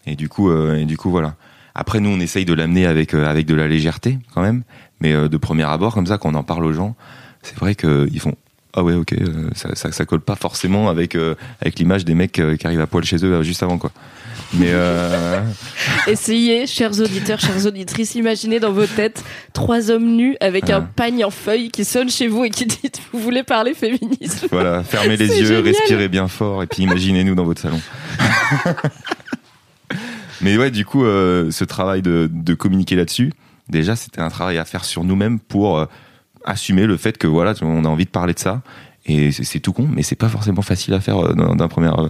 Et 0.07 0.15
du 0.15 0.27
coup 0.27 0.49
euh, 0.49 0.77
et 0.77 0.85
du 0.85 0.97
coup 0.97 1.11
voilà. 1.11 1.35
Après 1.75 1.99
nous 1.99 2.09
on 2.09 2.19
essaye 2.19 2.45
de 2.45 2.53
l'amener 2.53 2.85
avec 2.85 3.13
euh, 3.13 3.25
avec 3.27 3.45
de 3.45 3.55
la 3.55 3.67
légèreté 3.67 4.19
quand 4.33 4.41
même, 4.41 4.63
mais 4.99 5.13
euh, 5.13 5.27
de 5.27 5.37
premier 5.37 5.63
abord 5.63 5.93
comme 5.93 6.07
ça 6.07 6.17
quand 6.17 6.31
on 6.31 6.35
en 6.37 6.43
parle 6.43 6.65
aux 6.65 6.73
gens, 6.73 6.95
c'est 7.41 7.57
vrai 7.57 7.75
qu'ils 7.75 8.19
font 8.19 8.35
ah 8.75 8.83
ouais 8.83 8.93
ok 8.95 9.13
euh, 9.13 9.49
ça, 9.55 9.75
ça 9.75 9.91
ça 9.91 10.05
colle 10.05 10.21
pas 10.21 10.35
forcément 10.35 10.89
avec 10.89 11.13
euh, 11.15 11.35
avec 11.61 11.77
l'image 11.77 12.05
des 12.05 12.15
mecs 12.15 12.39
euh, 12.39 12.55
qui 12.57 12.65
arrivent 12.65 12.81
à 12.81 12.87
poil 12.87 13.03
chez 13.03 13.17
eux 13.23 13.41
juste 13.43 13.61
avant 13.63 13.77
quoi. 13.77 13.91
Mais 14.55 14.71
Essayez, 16.07 16.67
chers 16.67 16.99
auditeurs, 16.99 17.39
chères 17.39 17.65
auditrices, 17.65 18.15
imaginez 18.15 18.59
dans 18.59 18.71
vos 18.71 18.85
têtes 18.85 19.23
trois 19.53 19.89
hommes 19.91 20.15
nus 20.15 20.35
avec 20.39 20.69
Ah. 20.69 20.77
un 20.77 20.81
pagne 20.81 21.23
en 21.25 21.29
feuilles 21.31 21.69
qui 21.69 21.85
sonne 21.85 22.09
chez 22.09 22.27
vous 22.27 22.43
et 22.45 22.49
qui 22.49 22.65
dit 22.65 22.79
Vous 23.11 23.19
voulez 23.19 23.43
parler 23.43 23.73
féminisme? 23.73 24.47
Voilà, 24.51 24.83
fermez 24.83 25.17
les 25.17 25.27
yeux, 25.39 25.45
génial. 25.45 25.63
respirez 25.63 26.07
bien 26.07 26.27
fort 26.27 26.61
et 26.63 26.67
puis 26.67 26.83
imaginez-nous 26.83 27.35
dans 27.35 27.45
votre 27.45 27.61
salon. 27.61 27.79
Mais 30.43 30.57
ouais, 30.57 30.71
du 30.71 30.85
coup, 30.85 31.05
euh, 31.05 31.51
ce 31.51 31.63
travail 31.63 32.01
de, 32.01 32.29
de 32.31 32.53
communiquer 32.53 32.95
là-dessus, 32.95 33.31
déjà, 33.69 33.95
c'était 33.95 34.21
un 34.21 34.29
travail 34.29 34.57
à 34.57 34.65
faire 34.65 34.83
sur 34.85 35.03
nous-mêmes 35.03 35.39
pour 35.39 35.77
euh, 35.77 35.85
assumer 36.43 36.85
le 36.85 36.97
fait 36.97 37.17
que 37.17 37.27
voilà, 37.27 37.53
on 37.61 37.85
a 37.85 37.87
envie 37.87 38.05
de 38.05 38.09
parler 38.09 38.33
de 38.33 38.39
ça. 38.39 38.61
Et 39.05 39.31
c'est 39.31 39.59
tout 39.59 39.73
con, 39.73 39.87
mais 39.91 40.01
c'est 40.01 40.15
pas 40.15 40.29
forcément 40.29 40.61
facile 40.61 40.93
à 40.93 41.01
faire 41.01 41.17
euh, 41.17 41.33
d'un 41.33 41.67
premier, 41.67 41.89
euh, 41.89 42.07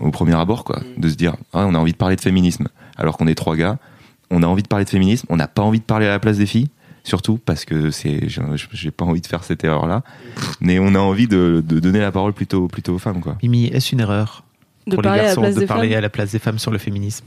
au 0.00 0.10
premier 0.10 0.34
abord, 0.34 0.64
quoi. 0.64 0.80
De 0.96 1.08
se 1.08 1.14
dire, 1.14 1.36
ah, 1.52 1.66
on 1.66 1.74
a 1.74 1.78
envie 1.78 1.92
de 1.92 1.96
parler 1.98 2.16
de 2.16 2.20
féminisme, 2.22 2.68
alors 2.96 3.18
qu'on 3.18 3.26
est 3.26 3.34
trois 3.34 3.56
gars. 3.56 3.78
On 4.30 4.42
a 4.42 4.46
envie 4.46 4.62
de 4.62 4.68
parler 4.68 4.84
de 4.84 4.90
féminisme, 4.90 5.26
on 5.28 5.36
n'a 5.36 5.46
pas 5.46 5.62
envie 5.62 5.78
de 5.78 5.84
parler 5.84 6.06
à 6.06 6.10
la 6.10 6.18
place 6.18 6.38
des 6.38 6.46
filles, 6.46 6.68
surtout 7.04 7.38
parce 7.38 7.64
que 7.64 7.90
c'est, 7.90 8.28
j'ai 8.72 8.90
pas 8.90 9.04
envie 9.04 9.20
de 9.20 9.26
faire 9.26 9.44
cette 9.44 9.62
erreur-là. 9.62 10.02
Mais 10.60 10.78
on 10.78 10.94
a 10.94 10.98
envie 10.98 11.28
de, 11.28 11.62
de 11.66 11.80
donner 11.80 12.00
la 12.00 12.10
parole 12.12 12.32
plutôt, 12.32 12.66
plutôt 12.66 12.94
aux 12.94 12.98
femmes, 12.98 13.20
quoi. 13.20 13.36
Mimi, 13.42 13.66
est-ce 13.66 13.92
une 13.92 14.00
erreur 14.00 14.42
De 14.86 14.94
pour 14.94 15.02
les 15.02 15.08
parler 15.08 15.20
à 15.20 15.22
la 15.22 15.28
garçons 15.28 15.40
place 15.42 15.54
de 15.54 15.66
parler 15.66 15.88
femmes 15.90 15.98
à 15.98 16.00
la 16.00 16.08
place 16.08 16.32
des 16.32 16.38
femmes 16.38 16.58
sur 16.58 16.70
le 16.70 16.78
féminisme? 16.78 17.26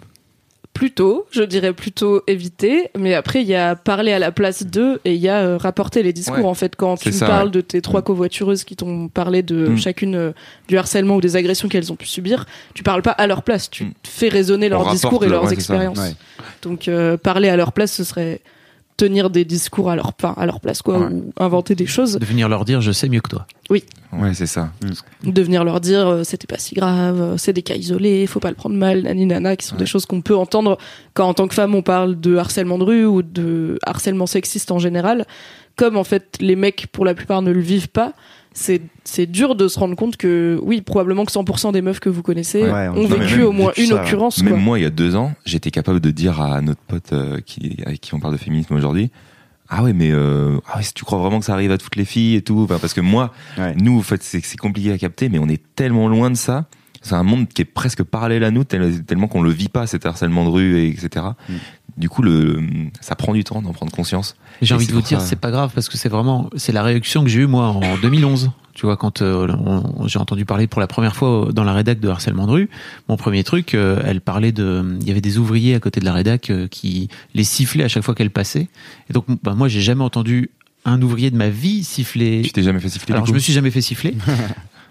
Plutôt, 0.73 1.25
je 1.31 1.43
dirais 1.43 1.73
plutôt 1.73 2.21
éviter, 2.27 2.89
mais 2.97 3.13
après 3.13 3.41
il 3.41 3.47
y 3.47 3.55
a 3.55 3.75
parler 3.75 4.13
à 4.13 4.19
la 4.19 4.31
place 4.31 4.65
d'eux 4.65 5.01
et 5.03 5.13
il 5.13 5.19
y 5.19 5.27
a 5.27 5.39
euh, 5.39 5.57
rapporter 5.57 6.03
les 6.03 6.13
discours 6.13 6.37
Ouais. 6.37 6.45
en 6.45 6.53
fait 6.53 6.77
quand 6.77 6.95
tu 6.95 7.11
ça, 7.11 7.27
parles 7.27 7.47
ouais. 7.47 7.51
de 7.51 7.59
tes 7.61 7.81
trois 7.81 8.01
covoitureuses 8.01 8.63
qui 8.63 8.77
t'ont 8.77 9.09
parlé 9.09 9.41
de 9.43 9.69
Mm. 9.69 9.77
chacune 9.77 10.15
euh, 10.15 10.31
du 10.69 10.77
harcèlement 10.77 11.15
ou 11.17 11.21
des 11.21 11.35
agressions 11.35 11.67
qu'elles 11.67 11.91
ont 11.91 11.97
pu 11.97 12.05
subir, 12.05 12.45
tu 12.75 12.83
parles 12.83 13.01
pas 13.01 13.11
à 13.11 13.27
leur 13.27 13.43
place, 13.43 13.69
tu 13.69 13.85
Mm. 13.85 13.93
fais 14.05 14.29
résonner 14.29 14.67
On 14.67 14.69
leurs 14.69 14.91
discours 14.91 15.23
et 15.25 15.27
leur- 15.27 15.41
leurs 15.41 15.49
ouais, 15.49 15.53
expériences. 15.53 15.99
Donc 16.61 16.87
euh, 16.87 17.17
parler 17.17 17.49
à 17.49 17.57
leur 17.57 17.73
place, 17.73 17.91
ce 17.91 18.05
serait 18.05 18.39
tenir 18.99 19.29
des 19.29 19.45
discours 19.45 19.89
à 19.89 19.95
leur, 19.95 20.07
enfin, 20.19 20.33
à 20.37 20.45
leur 20.45 20.59
place 20.59 20.81
quoi, 20.81 20.99
Ouais. 20.99 21.05
ou 21.13 21.31
inventer 21.39 21.73
des 21.73 21.85
choses, 21.85 22.17
De 22.19 22.25
venir 22.25 22.49
leur 22.49 22.65
dire 22.65 22.81
je 22.81 22.91
sais 22.91 23.07
mieux 23.07 23.21
que 23.21 23.29
toi. 23.29 23.47
Ouais, 23.69 24.33
c'est 24.33 24.47
ça. 24.47 24.71
de 25.23 25.41
venir 25.41 25.63
leur 25.63 25.79
dire 25.79 26.05
euh, 26.07 26.23
c'était 26.23 26.47
pas 26.47 26.57
si 26.57 26.75
grave, 26.75 27.21
euh, 27.21 27.37
c'est 27.37 27.53
des 27.53 27.61
cas 27.61 27.75
isolés, 27.75 28.25
faut 28.27 28.39
pas 28.39 28.49
le 28.49 28.55
prendre 28.55 28.75
mal, 28.75 29.03
nani 29.03 29.25
nana, 29.25 29.55
qui 29.55 29.65
sont 29.65 29.75
des 29.77 29.85
choses 29.85 30.05
qu'on 30.05 30.21
peut 30.21 30.35
entendre 30.35 30.77
quand 31.13 31.27
en 31.27 31.33
tant 31.33 31.47
que 31.47 31.53
femme 31.53 31.75
on 31.75 31.81
parle 31.81 32.19
de 32.19 32.35
harcèlement 32.35 32.77
de 32.77 32.83
rue 32.83 33.05
ou 33.05 33.21
de 33.21 33.79
harcèlement 33.85 34.25
sexiste 34.27 34.71
en 34.71 34.79
général. 34.79 35.25
Comme 35.77 35.95
en 35.95 36.03
fait 36.03 36.35
les 36.41 36.57
mecs 36.57 36.87
pour 36.91 37.05
la 37.05 37.13
plupart 37.13 37.41
ne 37.41 37.51
le 37.51 37.61
vivent 37.61 37.87
pas, 37.89 38.13
c'est 38.53 38.81
c'est 39.03 39.25
dur 39.25 39.55
de 39.55 39.67
se 39.67 39.79
rendre 39.79 39.95
compte 39.95 40.17
que 40.17 40.59
oui 40.63 40.81
probablement 40.81 41.23
que 41.25 41.31
100% 41.31 41.71
des 41.71 41.81
meufs 41.81 41.99
que 41.99 42.09
vous 42.09 42.23
connaissez 42.23 42.63
Ouais, 42.63 42.87
on- 42.89 42.97
ont 42.97 43.07
non, 43.07 43.15
vécu 43.17 43.37
même 43.37 43.45
au 43.47 43.51
moins 43.51 43.71
une 43.77 43.85
ça, 43.87 44.01
occurrence 44.03 44.41
Même 44.43 44.53
quoi. 44.53 44.61
moi, 44.61 44.79
il 44.79 44.83
y 44.83 44.85
a 44.85 44.89
deux 44.89 45.15
ans, 45.15 45.33
j'étais 45.45 45.71
capable 45.71 45.99
de 45.99 46.11
dire 46.11 46.41
à 46.41 46.61
notre 46.61 46.81
pote 46.81 47.13
euh, 47.13 47.39
qui, 47.45 47.77
avec 47.85 48.01
qui 48.01 48.13
on 48.15 48.19
parle 48.19 48.33
de 48.33 48.39
féminisme 48.39 48.73
aujourd'hui, 48.75 49.11
ah 49.69 49.83
ouais, 49.83 49.93
mais 49.93 50.09
euh, 50.11 50.57
ah 50.67 50.77
ouais, 50.77 50.83
si 50.83 50.93
tu 50.93 51.05
crois 51.05 51.19
vraiment 51.19 51.39
que 51.39 51.45
ça 51.45 51.53
arrive 51.53 51.71
à 51.71 51.77
toutes 51.77 51.95
les 51.95 52.05
filles 52.05 52.35
et 52.35 52.41
tout, 52.41 52.61
Enfin, 52.63 52.79
parce 52.79 52.93
que 52.95 53.01
moi, 53.01 53.31
Ouais. 53.57 53.75
nous, 53.75 53.99
en 53.99 54.01
fait, 54.01 54.21
c'est 54.23 54.57
compliqué 54.57 54.91
à 54.91 54.97
capter, 54.97 55.29
mais 55.29 55.37
on 55.39 55.47
est 55.47 55.61
tellement 55.75 56.07
loin 56.07 56.31
de 56.31 56.35
ça. 56.35 56.65
C'est 57.01 57.15
un 57.15 57.23
monde 57.23 57.47
qui 57.47 57.61
est 57.61 57.65
presque 57.65 58.03
parallèle 58.03 58.43
à 58.43 58.51
nous, 58.51 58.63
tel- 58.63 59.03
tellement 59.05 59.27
qu'on 59.27 59.41
le 59.41 59.51
vit 59.51 59.69
pas, 59.69 59.87
cet 59.87 60.05
harcèlement 60.05 60.43
de 60.45 60.49
rue, 60.49 60.77
et 60.79 60.87
etc. 60.89 61.25
Mm. 61.47 61.53
Du 61.97 62.07
coup, 62.09 62.21
le, 62.21 62.61
ça 63.01 63.15
prend 63.15 63.33
du 63.33 63.43
temps 63.43 63.61
d'en 63.61 63.73
prendre 63.73 63.91
conscience. 63.91 64.35
Et 64.61 64.65
J'ai 64.65 64.75
envie 64.75 64.87
de 64.87 64.93
vous 64.93 65.01
dire, 65.01 65.19
ça- 65.21 65.27
c'est 65.27 65.35
pas 65.39 65.51
grave 65.51 65.71
parce 65.73 65.89
que 65.89 65.97
c'est 65.97 66.09
vraiment, 66.09 66.49
c'est 66.55 66.71
la 66.71 66.83
réaction 66.83 67.23
que 67.23 67.29
j'ai 67.29 67.39
eue 67.41 67.47
moi 67.47 67.67
en 67.67 67.97
2011. 68.01 68.51
Tu 68.73 68.85
vois, 68.85 68.95
quand 68.95 69.21
euh, 69.21 69.47
j'ai 70.05 70.19
entendu 70.19 70.45
parler 70.45 70.67
pour 70.67 70.79
la 70.79 70.87
première 70.87 71.13
fois 71.13 71.49
dans 71.53 71.65
la 71.65 71.73
rédac 71.73 71.99
de 71.99 72.07
harcèlement 72.07 72.47
de 72.47 72.51
rue, 72.51 72.69
mon 73.09 73.17
premier 73.17 73.43
truc, 73.43 73.73
euh, 73.73 74.01
elle 74.05 74.21
parlait 74.21 74.53
de, 74.53 74.97
il 75.01 75.07
y 75.07 75.11
avait 75.11 75.19
des 75.19 75.37
ouvriers 75.37 75.75
à 75.75 75.81
côté 75.81 75.99
de 75.99 76.05
la 76.05 76.13
rédac 76.13 76.49
euh, 76.49 76.67
qui 76.69 77.09
les 77.33 77.43
sifflaient 77.43 77.83
à 77.83 77.89
chaque 77.89 78.03
fois 78.03 78.15
qu'elle 78.15 78.29
passait. 78.31 78.69
Et 79.09 79.13
donc, 79.13 79.25
bah, 79.43 79.53
moi, 79.53 79.67
j'ai 79.67 79.81
jamais 79.81 80.03
entendu 80.03 80.49
un 80.85 81.01
ouvrier 81.01 81.29
de 81.29 81.35
ma 81.35 81.49
vie 81.49 81.83
siffler. 81.83 82.41
Tu 82.45 82.51
t'es 82.51 82.63
jamais 82.63 82.79
fait 82.79 82.87
siffler 82.87 83.11
Alors, 83.13 83.25
du 83.25 83.29
je 83.31 83.33
me 83.33 83.39
suis 83.39 83.51
jamais 83.51 83.71
fait 83.71 83.81
siffler. 83.81 84.15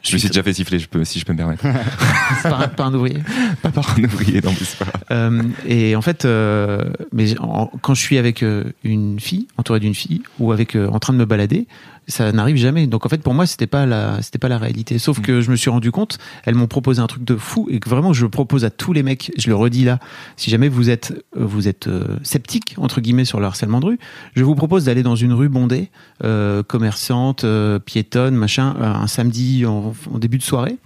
Je 0.03 0.13
me 0.15 0.19
suis 0.19 0.29
déjà 0.29 0.43
fait 0.43 0.53
siffler, 0.53 0.79
je 0.79 0.89
peux, 0.89 1.05
si 1.05 1.19
je 1.19 1.25
peux 1.25 1.33
me 1.33 1.39
permettre. 1.39 1.63
par, 2.43 2.61
un- 2.63 2.69
par 2.69 2.87
un 2.87 2.95
ouvrier. 2.95 3.19
pas 3.63 3.71
par 3.71 3.95
un 3.99 4.05
ouvrier, 4.05 4.41
non, 4.43 4.51
mais 4.51 4.57
c'est 4.65 4.79
pas 4.79 4.85
grave. 4.87 5.03
Euh, 5.11 5.43
et 5.67 5.97
en 5.97 6.03
fait, 6.03 6.25
euh, 6.25 6.85
mais 7.13 7.39
en- 7.41 7.71
quand 7.83 7.95
je 7.95 8.01
suis 8.01 8.17
avec 8.19 8.43
euh, 8.43 8.65
une 8.85 9.19
fille, 9.21 9.49
entouré 9.57 9.81
d'une 9.81 9.95
fille, 9.95 10.23
ou 10.39 10.53
avec 10.53 10.77
euh, 10.77 10.89
en 10.89 10.99
train 10.99 11.13
de 11.13 11.19
me 11.19 11.25
balader, 11.25 11.67
ça 12.09 12.33
n'arrive 12.33 12.57
jamais. 12.57 12.87
Donc 12.87 13.07
en 13.07 13.09
fait, 13.09 13.23
pour 13.23 13.35
moi, 13.35 13.47
c'était 13.47 13.67
pas 13.67 13.87
la, 13.87 14.21
c'était 14.23 14.39
pas 14.39 14.49
la 14.49 14.59
réalité. 14.59 14.99
Sauf 14.99 15.21
que 15.21 15.41
je 15.41 15.51
me 15.51 15.57
suis 15.57 15.71
rendu 15.71 15.93
compte, 15.93 16.19
elles 16.45 16.55
m'ont 16.55 16.67
proposé 16.67 17.01
un 17.01 17.07
truc 17.07 17.25
de 17.25 17.37
fou 17.37 17.69
et 17.71 17.79
que 17.81 17.89
vraiment, 17.89 18.13
je 18.13 18.25
le 18.25 18.31
propose 18.31 18.65
à 18.65 18.71
tous 18.71 18.93
les 18.93 19.03
mecs. 19.03 19.31
Je 19.37 19.49
le 19.49 19.55
redis 19.55 19.85
là. 19.85 19.99
Si 20.37 20.51
jamais 20.51 20.69
vous 20.69 20.91
êtes, 20.91 21.13
euh, 21.37 21.45
vous 21.45 21.69
êtes 21.69 21.87
euh, 21.87 22.17
sceptique 22.23 22.75
entre 22.79 23.01
guillemets 23.01 23.25
sur 23.25 23.41
le 23.41 23.47
harcèlement 23.47 23.81
de 23.81 23.87
rue, 23.87 23.99
je 24.35 24.43
vous 24.43 24.55
propose 24.55 24.85
d'aller 24.85 25.03
dans 25.03 25.17
une 25.17 25.33
rue 25.33 25.49
bondée, 25.49 25.91
euh, 26.25 26.63
commerçante, 26.63 27.45
euh, 27.45 27.79
piétonne, 27.79 28.35
machin, 28.35 28.75
un 28.81 29.07
samedi 29.07 29.67
en, 29.67 29.95
en 30.13 30.19
début 30.19 30.39
de 30.39 30.43
soirée 30.43 30.79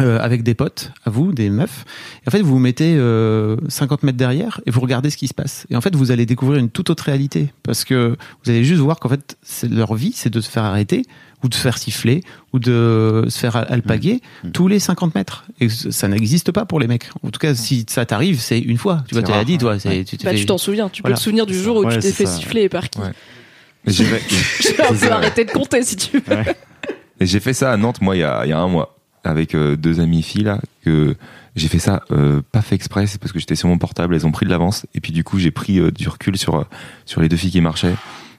euh, 0.00 0.18
avec 0.20 0.42
des 0.42 0.54
potes, 0.54 0.92
à 1.04 1.10
vous, 1.10 1.32
des 1.32 1.50
meufs. 1.50 1.84
Et 2.24 2.28
en 2.28 2.30
fait, 2.30 2.40
vous 2.40 2.52
vous 2.52 2.58
mettez 2.58 2.94
euh, 2.96 3.56
50 3.68 4.02
mètres 4.04 4.16
derrière 4.18 4.60
et 4.66 4.70
vous 4.70 4.80
regardez 4.80 5.10
ce 5.10 5.16
qui 5.16 5.28
se 5.28 5.34
passe. 5.34 5.66
Et 5.70 5.76
en 5.76 5.80
fait, 5.80 5.94
vous 5.94 6.10
allez 6.10 6.24
découvrir 6.26 6.58
une 6.60 6.70
toute 6.70 6.88
autre 6.90 7.04
réalité. 7.04 7.52
Parce 7.62 7.84
que 7.84 8.16
vous 8.44 8.50
allez 8.50 8.64
juste 8.64 8.80
voir 8.80 8.98
qu'en 9.00 9.08
fait, 9.10 9.36
c'est 9.42 9.70
leur 9.70 9.94
vie, 9.94 10.12
c'est 10.14 10.30
de 10.30 10.40
se 10.40 10.50
faire 10.50 10.64
arrêter 10.64 11.02
ou 11.44 11.48
de 11.48 11.54
se 11.54 11.60
faire 11.60 11.76
siffler 11.76 12.22
ou 12.52 12.58
de 12.58 13.26
se 13.28 13.38
faire 13.38 13.56
al- 13.56 13.66
alpaguer 13.68 14.20
tous 14.52 14.68
les 14.68 14.78
50 14.78 15.14
mètres. 15.14 15.44
Et 15.60 15.68
ça 15.68 16.08
n'existe 16.08 16.52
pas 16.52 16.64
pour 16.64 16.78
les 16.80 16.86
mecs. 16.86 17.08
En 17.22 17.30
tout 17.30 17.40
cas, 17.40 17.54
si 17.54 17.84
ça 17.88 18.06
t'arrive, 18.06 18.40
c'est 18.40 18.60
une 18.60 18.78
fois. 18.78 19.04
Tu 19.08 19.14
vois, 19.14 19.22
tu 19.22 19.30
l'as 19.30 19.36
rare, 19.38 19.44
dit, 19.44 19.58
toi. 19.58 19.76
ouais. 19.84 20.04
Tu 20.04 20.16
t'es 20.16 20.24
Bah, 20.24 20.44
t'en 20.46 20.56
souviens, 20.58 20.88
tu 20.88 21.02
Voilà. 21.02 21.16
peux 21.16 21.18
te 21.18 21.24
souvenir 21.24 21.44
du 21.44 21.54
jour 21.58 21.76
où 21.78 21.84
Ouais, 21.84 21.94
tu 21.94 22.00
t'es 22.00 22.12
fait 22.12 22.26
ça. 22.26 22.36
siffler 22.36 22.62
et 22.62 22.68
par 22.68 22.88
qui. 22.88 22.98
Ouais. 23.00 23.10
J'ai 23.88 25.10
arrêter 25.10 25.44
de 25.44 25.50
compter 25.50 25.82
si 25.82 25.96
tu 25.96 26.18
veux. 26.18 26.36
Et 27.20 27.26
j'ai 27.26 27.40
fait 27.40 27.52
ça 27.52 27.72
à 27.72 27.76
Nantes, 27.76 28.00
moi, 28.00 28.16
il 28.16 28.20
y 28.20 28.24
a, 28.24 28.44
il 28.46 28.50
y 28.50 28.52
a 28.52 28.58
un 28.58 28.68
mois, 28.68 28.96
avec 29.24 29.54
euh, 29.54 29.76
deux 29.76 30.00
amies 30.00 30.22
filles, 30.22 30.44
là, 30.44 30.60
que 30.84 31.14
j'ai 31.54 31.68
fait 31.68 31.78
ça 31.78 32.02
euh, 32.10 32.40
pas 32.52 32.62
fait 32.62 32.74
exprès, 32.74 33.06
c'est 33.06 33.20
parce 33.20 33.32
que 33.32 33.38
j'étais 33.38 33.54
sur 33.54 33.68
mon 33.68 33.78
portable, 33.78 34.14
elles 34.14 34.26
ont 34.26 34.32
pris 34.32 34.46
de 34.46 34.50
l'avance, 34.50 34.86
et 34.94 35.00
puis 35.00 35.12
du 35.12 35.24
coup, 35.24 35.38
j'ai 35.38 35.50
pris 35.50 35.78
euh, 35.78 35.90
du 35.90 36.08
recul 36.08 36.36
sur, 36.36 36.56
euh, 36.56 36.64
sur 37.04 37.20
les 37.20 37.28
deux 37.28 37.36
filles 37.36 37.50
qui 37.50 37.60
marchaient, 37.60 37.94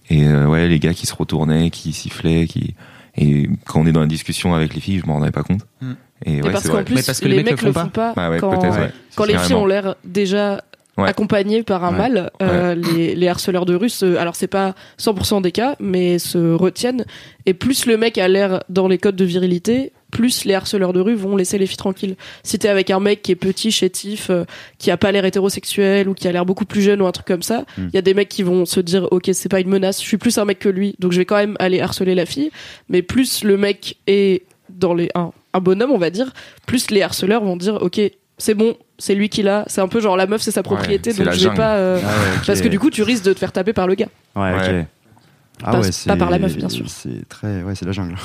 et 0.09 0.27
euh, 0.27 0.47
ouais, 0.47 0.67
les 0.67 0.79
gars 0.79 0.93
qui 0.93 1.05
se 1.05 1.15
retournaient, 1.15 1.69
qui 1.69 1.93
sifflaient, 1.93 2.47
qui... 2.47 2.75
Et 3.15 3.47
quand 3.65 3.81
on 3.81 3.85
est 3.85 3.91
dans 3.91 3.99
la 4.01 4.07
discussion 4.07 4.55
avec 4.55 4.73
les 4.73 4.81
filles, 4.81 4.99
je 4.99 5.05
m'en 5.05 5.15
rendais 5.15 5.31
pas 5.31 5.43
compte. 5.43 5.61
Mm. 5.81 5.91
Et 6.25 6.37
Et 6.37 6.41
ouais, 6.41 6.51
parce 6.51 6.63
c'est 6.63 6.69
qu'en 6.69 6.75
vrai. 6.75 6.83
plus, 6.83 6.95
Mais 6.95 7.03
parce 7.03 7.19
que 7.19 7.27
les, 7.27 7.37
les 7.37 7.43
mecs, 7.43 7.53
mecs 7.53 7.61
le 7.61 7.67
le 7.67 7.73
font 7.73 7.81
font 7.81 7.89
pas. 7.89 8.13
Ah 8.15 8.29
ouais, 8.31 8.39
quand 8.39 8.59
ouais. 8.59 8.91
quand 9.15 9.25
les 9.25 9.37
filles 9.37 9.53
ont 9.53 9.65
l'air 9.67 9.95
déjà 10.03 10.63
Ouais. 10.97 11.09
accompagnés 11.09 11.63
par 11.63 11.83
un 11.85 11.91
Ouais. 11.91 11.97
mâle, 11.97 12.31
euh, 12.43 12.75
les, 12.75 13.15
les 13.15 13.27
harceleurs 13.27 13.65
de 13.65 13.73
rue, 13.73 13.89
se, 13.89 14.15
alors 14.17 14.35
c'est 14.35 14.47
pas 14.47 14.75
100% 14.99 15.41
des 15.41 15.51
cas, 15.51 15.75
mais 15.79 16.19
se 16.19 16.53
retiennent. 16.53 17.05
Et 17.47 17.55
plus 17.55 17.87
le 17.87 17.97
mec 17.97 18.17
a 18.19 18.27
l'air 18.27 18.63
dans 18.69 18.87
les 18.87 18.99
codes 18.99 19.15
de 19.15 19.25
virilité, 19.25 19.91
plus 20.11 20.45
les 20.45 20.53
harceleurs 20.53 20.93
de 20.93 20.99
rue 20.99 21.15
vont 21.15 21.35
laisser 21.35 21.57
les 21.57 21.65
filles 21.65 21.77
tranquilles. 21.77 22.15
Si 22.43 22.59
t'es 22.59 22.67
avec 22.69 22.91
un 22.91 22.99
mec 22.99 23.23
qui 23.23 23.31
est 23.31 23.35
petit, 23.35 23.71
chétif, 23.71 24.29
euh, 24.29 24.43
qui 24.77 24.91
a 24.91 24.97
pas 24.97 25.11
l'air 25.11 25.25
hétérosexuel 25.25 26.07
ou 26.07 26.13
qui 26.13 26.27
a 26.27 26.31
l'air 26.31 26.45
beaucoup 26.45 26.65
plus 26.65 26.83
jeune 26.83 27.01
ou 27.01 27.07
un 27.07 27.11
truc 27.11 27.25
comme 27.25 27.41
ça, 27.41 27.65
il 27.79 27.85
Mm. 27.85 27.89
y 27.95 27.97
a 27.97 28.01
des 28.03 28.13
mecs 28.13 28.29
qui 28.29 28.43
vont 28.43 28.65
se 28.65 28.79
dire 28.79 29.07
ok 29.09 29.31
c'est 29.33 29.49
pas 29.49 29.59
une 29.61 29.69
menace, 29.69 29.99
je 29.99 30.05
suis 30.07 30.17
plus 30.17 30.37
un 30.37 30.45
mec 30.45 30.59
que 30.59 30.69
lui, 30.69 30.95
donc 30.99 31.11
je 31.11 31.17
vais 31.17 31.25
quand 31.25 31.37
même 31.37 31.55
aller 31.59 31.81
harceler 31.81 32.13
la 32.13 32.27
fille. 32.27 32.51
Mais 32.89 33.01
plus 33.01 33.43
le 33.43 33.57
mec 33.57 33.97
est 34.05 34.43
dans 34.69 34.93
les 34.93 35.09
un, 35.15 35.31
un 35.55 35.59
bonhomme 35.59 35.89
on 35.91 35.97
va 35.97 36.11
dire, 36.11 36.31
plus 36.67 36.91
les 36.91 37.01
harceleurs 37.01 37.43
vont 37.43 37.57
dire 37.57 37.79
ok 37.81 37.99
c'est 38.37 38.53
bon, 38.55 38.75
c'est 38.97 39.15
lui 39.15 39.29
qui 39.29 39.43
l'a. 39.43 39.63
C'est 39.67 39.81
un 39.81 39.87
peu 39.87 39.99
genre 40.01 40.17
la 40.17 40.27
meuf 40.27 40.41
c'est 40.41 40.51
sa 40.51 40.63
propriété, 40.63 41.11
c'est 41.13 41.23
donc 41.23 41.33
je 41.33 41.47
vais 41.49 41.55
pas. 41.55 41.75
euh, 41.75 41.99
Ah 42.03 42.07
ouais. 42.07 42.39
Parce 42.45 42.61
que 42.61 42.67
du 42.67 42.79
coup, 42.79 42.89
tu 42.89 43.03
risques 43.03 43.23
de 43.25 43.33
te 43.33 43.39
faire 43.39 43.51
taper 43.51 43.73
par 43.73 43.87
le 43.87 43.95
gars. 43.95 44.07
Ouais, 44.35 44.53
ok. 44.53 44.61
Ouais. 44.61 44.87
Ah 45.63 45.71
Pas- 45.71 45.77
ouais, 45.79 45.85
pas 45.85 45.91
c'est- 45.91 46.17
par 46.17 46.29
la 46.31 46.39
meuf, 46.39 46.57
bien 46.57 46.67
sûr. 46.67 46.85
C'est 46.89 47.27
très, 47.29 47.61
ouais, 47.61 47.75
c'est 47.75 47.85
la 47.85 47.91
jungle. 47.91 48.15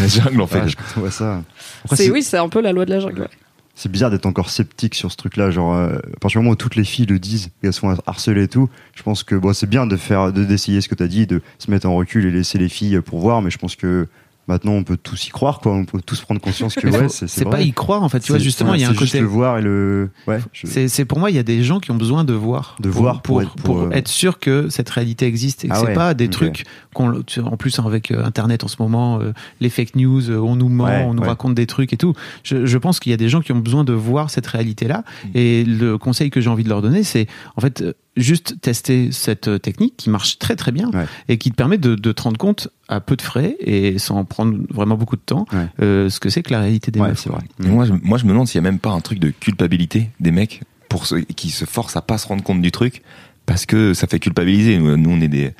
La 0.00 0.06
jungle, 0.06 0.40
en 0.40 0.46
fait. 0.46 0.60
Ouais, 0.60 0.68
je- 0.68 1.00
voit 1.00 1.10
ça. 1.10 1.42
C'est 1.90 1.96
c'est- 1.96 2.10
oui, 2.10 2.22
c'est 2.22 2.38
un 2.38 2.48
peu 2.48 2.60
la 2.60 2.72
loi 2.72 2.84
de 2.86 2.90
la 2.90 3.00
jungle. 3.00 3.22
ouais. 3.22 3.28
C'est 3.74 3.90
bizarre 3.90 4.10
d'être 4.10 4.26
encore 4.26 4.50
sceptique 4.50 4.94
sur 4.94 5.10
ce 5.10 5.16
truc-là. 5.16 5.50
Genre, 5.50 5.74
euh, 5.74 5.96
à 5.96 6.18
partir 6.20 6.38
du 6.40 6.44
moment 6.44 6.50
où 6.52 6.56
toutes 6.56 6.76
les 6.76 6.84
filles 6.84 7.06
le 7.06 7.18
disent, 7.18 7.48
qu'elles 7.62 7.72
sont 7.72 7.96
harcelées 8.06 8.44
et 8.44 8.48
tout, 8.48 8.68
je 8.94 9.02
pense 9.02 9.22
que 9.24 9.34
bon, 9.34 9.52
c'est 9.54 9.68
bien 9.68 9.86
de 9.86 9.96
faire, 9.96 10.32
de 10.32 10.44
d'essayer 10.44 10.80
ce 10.80 10.88
que 10.88 10.94
tu 10.94 11.02
as 11.02 11.08
dit, 11.08 11.26
de 11.26 11.40
se 11.58 11.70
mettre 11.70 11.88
en 11.88 11.94
recul 11.96 12.24
et 12.26 12.30
laisser 12.30 12.58
les 12.58 12.68
filles 12.68 13.00
pour 13.00 13.20
voir. 13.20 13.40
Mais 13.42 13.50
je 13.50 13.58
pense 13.58 13.76
que 13.76 14.06
maintenant, 14.50 14.72
on 14.72 14.84
peut 14.84 14.98
tous 15.02 15.26
y 15.26 15.30
croire, 15.30 15.60
quoi. 15.60 15.72
On 15.72 15.84
peut 15.86 16.00
tous 16.04 16.20
prendre 16.20 16.40
conscience 16.40 16.74
que 16.74 16.86
ouais, 16.88 17.08
c'est 17.08 17.44
pas 17.48 17.62
y 17.62 17.72
croire 17.72 18.02
en 18.02 18.08
fait. 18.08 18.20
Tu 18.20 18.32
vois 18.32 18.38
justement, 18.38 18.74
il 18.74 18.80
y 18.80 18.84
a 18.84 18.88
un 18.88 18.92
c'est 18.92 18.98
juste 18.98 19.12
côté. 19.12 19.20
le 19.22 19.26
voir 19.28 19.58
et 19.58 19.62
le. 19.62 20.10
Ouais. 20.26 20.38
je- 20.52 20.66
C'est 20.88 21.04
pour 21.06 21.18
moi, 21.18 21.30
il 21.30 21.36
y 21.36 21.38
a 21.38 21.42
des 21.42 21.62
gens 21.62 21.80
qui 21.80 21.90
ont 21.90 21.96
besoin 21.96 22.24
de 22.24 22.34
voir, 22.34 22.76
De 22.80 22.90
pour, 22.90 23.00
voir 23.00 23.22
pour, 23.22 23.36
pour 23.36 23.42
être- 23.42 23.54
pour 23.62 23.80
euh, 23.82 23.90
être 23.92 24.08
sûr 24.08 24.38
que 24.38 24.68
cette 24.68 24.90
réalité 24.90 25.26
existe 25.26 25.64
et 25.64 25.68
que 25.68 25.72
Ah 25.74 25.78
c'est 25.80 25.86
ouais, 25.86 25.94
pas 25.94 26.14
des 26.14 26.28
trucs 26.28 26.64
qu'on, 26.94 27.22
en 27.44 27.56
plus 27.56 27.78
avec 27.78 28.10
euh, 28.10 28.24
Internet 28.24 28.64
en 28.64 28.68
ce 28.68 28.76
moment, 28.80 29.20
euh, 29.20 29.32
les 29.60 29.70
fake 29.70 29.94
news, 29.96 30.30
on 30.30 30.56
nous 30.56 30.68
ment, 30.68 30.84
Ouais, 30.84 31.04
on 31.06 31.14
nous 31.14 31.22
raconte 31.22 31.54
des 31.54 31.66
trucs 31.66 31.92
et 31.92 31.96
tout. 31.96 32.12
Je, 32.42 32.66
je 32.66 32.78
pense 32.78 33.00
qu'il 33.00 33.10
y 33.10 33.14
a 33.14 33.18
des 33.18 33.28
gens 33.28 33.40
qui 33.40 33.52
ont 33.52 33.58
besoin 33.58 33.84
de 33.84 33.92
voir 33.92 34.30
cette 34.30 34.46
réalité-là 34.46 35.04
Mm. 35.24 35.28
et 35.34 35.64
le 35.64 35.98
conseil 35.98 36.30
que 36.30 36.40
j'ai 36.40 36.50
envie 36.50 36.64
de 36.64 36.68
leur 36.68 36.82
donner, 36.82 37.02
c'est 37.04 37.26
en 37.56 37.60
fait 37.60 37.82
juste 38.16 38.60
tester 38.60 39.12
cette 39.12 39.48
euh, 39.48 39.58
technique 39.58 39.96
qui 39.96 40.10
marche 40.10 40.38
très 40.38 40.56
très 40.56 40.72
bien 40.72 40.90
Ouais. 40.92 41.06
et 41.28 41.38
qui 41.38 41.50
te 41.50 41.56
permet 41.56 41.78
de, 41.78 41.94
de 41.94 42.12
te 42.12 42.22
rendre 42.22 42.38
compte 42.38 42.68
à 42.88 43.00
peu 43.00 43.14
de 43.16 43.22
frais 43.22 43.56
et 43.60 43.98
sans 43.98 44.24
prendre 44.24 44.58
vraiment 44.70 44.96
beaucoup 44.96 45.16
de 45.16 45.20
temps 45.22 45.46
Ouais. 45.52 45.66
euh, 45.80 46.10
ce 46.10 46.18
que 46.20 46.28
c'est 46.28 46.42
que 46.42 46.50
la 46.52 46.60
réalité 46.60 46.90
des 46.90 47.00
Ouais, 47.00 47.08
meufs. 47.10 47.26
vrai. 47.28 47.42
Moi, 47.60 47.84
je, 47.84 47.92
moi, 48.02 48.18
je 48.18 48.24
me 48.24 48.30
demande 48.30 48.48
s'il 48.48 48.56
y 48.56 48.64
a 48.64 48.68
même 48.68 48.80
pas 48.80 48.90
un 48.90 49.00
truc 49.00 49.18
de 49.20 49.30
culpabilité 49.30 50.10
des 50.18 50.32
mecs 50.32 50.62
pour 50.88 51.06
ceux 51.06 51.20
qui 51.20 51.50
se 51.50 51.64
forcent 51.64 51.96
à 51.96 52.02
pas 52.02 52.18
se 52.18 52.26
rendre 52.26 52.42
compte 52.42 52.60
du 52.60 52.72
truc 52.72 53.02
parce 53.46 53.64
que 53.64 53.94
ça 53.94 54.06
fait 54.08 54.18
culpabiliser. 54.18 54.78
Nous, 54.78 54.96
nous, 54.96 55.10
on 55.10 55.20
est 55.20 55.28
des, 55.28 55.52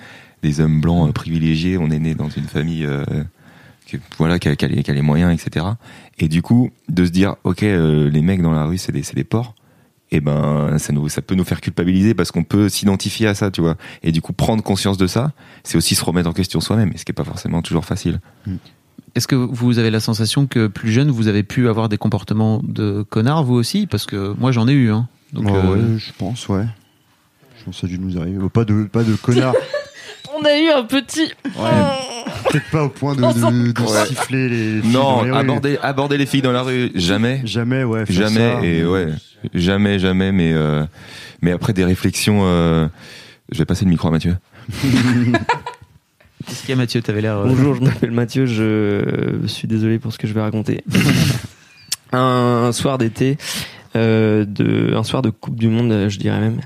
des 0.43 0.61
hommes 0.61 0.81
blancs 0.81 1.09
euh, 1.09 1.13
privilégiés, 1.13 1.79
on 1.79 1.89
est 1.91 1.99
nés 2.01 2.15
dans 2.17 2.29
une 2.31 2.45
famille 2.49 2.85
euh, 2.85 3.05
que, 3.87 3.97
voilà, 4.19 4.39
qui 4.41 4.49
a, 4.49 4.57
qui 4.57 4.65
a 4.65 4.69
les, 4.69 4.83
qui 4.83 4.91
a 4.91 4.95
les 4.95 5.03
moyens, 5.03 5.33
etc. 5.33 5.67
Et 6.19 6.27
du 6.29 6.43
coup, 6.43 6.71
de 6.89 7.05
se 7.07 7.11
dire, 7.11 7.37
ok, 7.45 7.63
euh, 7.63 8.11
les 8.11 8.23
mecs 8.23 8.43
dans 8.43 8.53
la 8.53 8.65
rue, 8.65 8.77
c'est 8.79 8.93
des, 8.93 9.03
c'est 9.05 9.15
des 9.17 9.25
porcs. 9.25 9.55
Et 10.13 10.21
ben, 10.21 10.77
ça 10.79 10.93
nous, 10.93 11.09
ça 11.09 11.23
peut 11.23 11.35
nous 11.37 11.45
faire 11.45 11.61
culpabiliser 11.61 12.15
parce 12.15 12.33
qu'on 12.33 12.43
peut 12.43 12.69
s'identifier 12.69 13.29
à 13.29 13.35
ça, 13.35 13.51
tu 13.51 13.61
vois. 13.61 13.77
Et 14.03 14.11
du 14.11 14.21
coup, 14.21 14.33
prendre 14.33 14.63
conscience 14.63 14.97
de 14.99 15.07
ça, 15.07 15.33
c'est 15.63 15.77
aussi 15.79 15.95
se 15.95 16.05
remettre 16.05 16.29
en 16.29 16.33
question 16.33 16.61
soi-même, 16.61 16.93
ce 16.97 17.05
qui 17.05 17.13
est 17.13 17.15
pas 17.15 17.25
forcément 17.25 17.63
toujours 17.63 17.85
facile. 17.85 18.21
Est-ce 19.15 19.29
que 19.29 19.37
vous 19.37 19.79
avez 19.79 19.91
la 19.91 20.01
sensation 20.01 20.47
que 20.47 20.67
plus 20.67 20.91
jeune, 20.91 21.11
vous 21.11 21.29
avez 21.29 21.43
pu 21.43 21.69
avoir 21.69 21.89
des 21.89 21.97
comportements 21.99 22.61
de 22.65 23.03
connard, 23.09 23.45
vous 23.45 23.55
aussi? 23.55 23.87
Parce 23.87 24.07
que 24.07 24.35
moi, 24.39 24.53
j'en 24.53 24.67
ai 24.69 24.73
eu. 24.73 24.91
Hein. 24.91 25.09
Donc, 25.33 25.47
Ouais, 25.47 25.53
euh, 25.57 25.75
ouais, 25.95 25.99
je 25.99 26.13
pense, 26.19 26.49
ouais. 26.49 26.67
Je 27.59 27.65
pense 27.65 27.75
que 27.77 27.81
ça 27.83 27.87
a 27.87 27.91
dû 27.91 27.99
nous 27.99 28.19
arriver. 28.19 28.39
Pas 28.53 28.65
de, 28.65 28.85
pas 28.85 29.05
de 29.05 29.15
connard. 29.15 29.55
On 30.41 30.45
a 30.45 30.59
eu 30.59 30.69
un 30.71 30.83
petit. 30.85 31.31
Peut-être 31.43 32.71
pas 32.73 32.85
au 32.85 32.89
point 32.89 33.15
de, 33.15 33.23
On 33.23 33.33
s'en- 33.33 33.51
de, 33.51 33.73
de 33.73 33.81
Ouais. 33.83 34.07
siffler 34.07 34.49
les 34.49 34.81
filles 34.81 34.93
Non, 34.93 35.19
dans 35.19 35.23
les 35.25 35.31
rues. 35.33 35.37
aborder, 35.39 35.79
aborder 35.83 36.17
les 36.19 36.27
filles 36.27 36.43
dans 36.43 36.53
la 36.53 36.63
rue, 36.63 36.91
jamais. 36.95 37.43
Jamais, 37.45 37.85
ouais. 37.85 38.07
faire 38.07 38.17
Jamais 38.29 38.53
ça. 38.55 38.61
et 38.65 38.85
ouais, 38.85 39.09
jamais, 39.55 39.99
jamais. 39.99 40.33
Mais 40.33 40.53
euh, 40.53 40.85
mais 41.43 41.53
après 41.53 41.73
des 41.73 41.85
réflexions, 41.85 42.41
euh, 42.45 42.87
je 43.53 43.59
vais 43.59 43.65
passer 43.67 43.85
le 43.85 43.91
micro 43.91 44.09
à 44.09 44.11
Mathieu. 44.11 44.37
Qu'est-ce 46.47 46.61
qu'il 46.61 46.71
y 46.71 46.73
a, 46.73 46.77
Mathieu? 46.77 47.03
T'avais 47.03 47.21
l'air. 47.21 47.37
euh, 47.39 47.45
Bonjour, 47.47 47.75
je 47.75 47.81
m'appelle 47.83 48.11
Mathieu, 48.13 48.47
je 48.47 49.47
suis 49.47 49.69
désolé 49.69 49.99
pour 49.99 50.13
ce 50.13 50.19
que 50.19 50.27
je 50.27 50.33
vais 50.33 50.41
raconter. 50.41 50.83
un 52.13 52.71
soir 52.73 52.99
d'été, 52.99 53.37
de, 53.95 54.95
un 54.95 55.03
soir 55.03 55.23
de 55.23 55.31
Coupe 55.31 55.57
du 55.57 55.69
Monde, 55.69 56.09
je 56.09 56.19
dirais 56.19 56.41
même, 56.41 56.61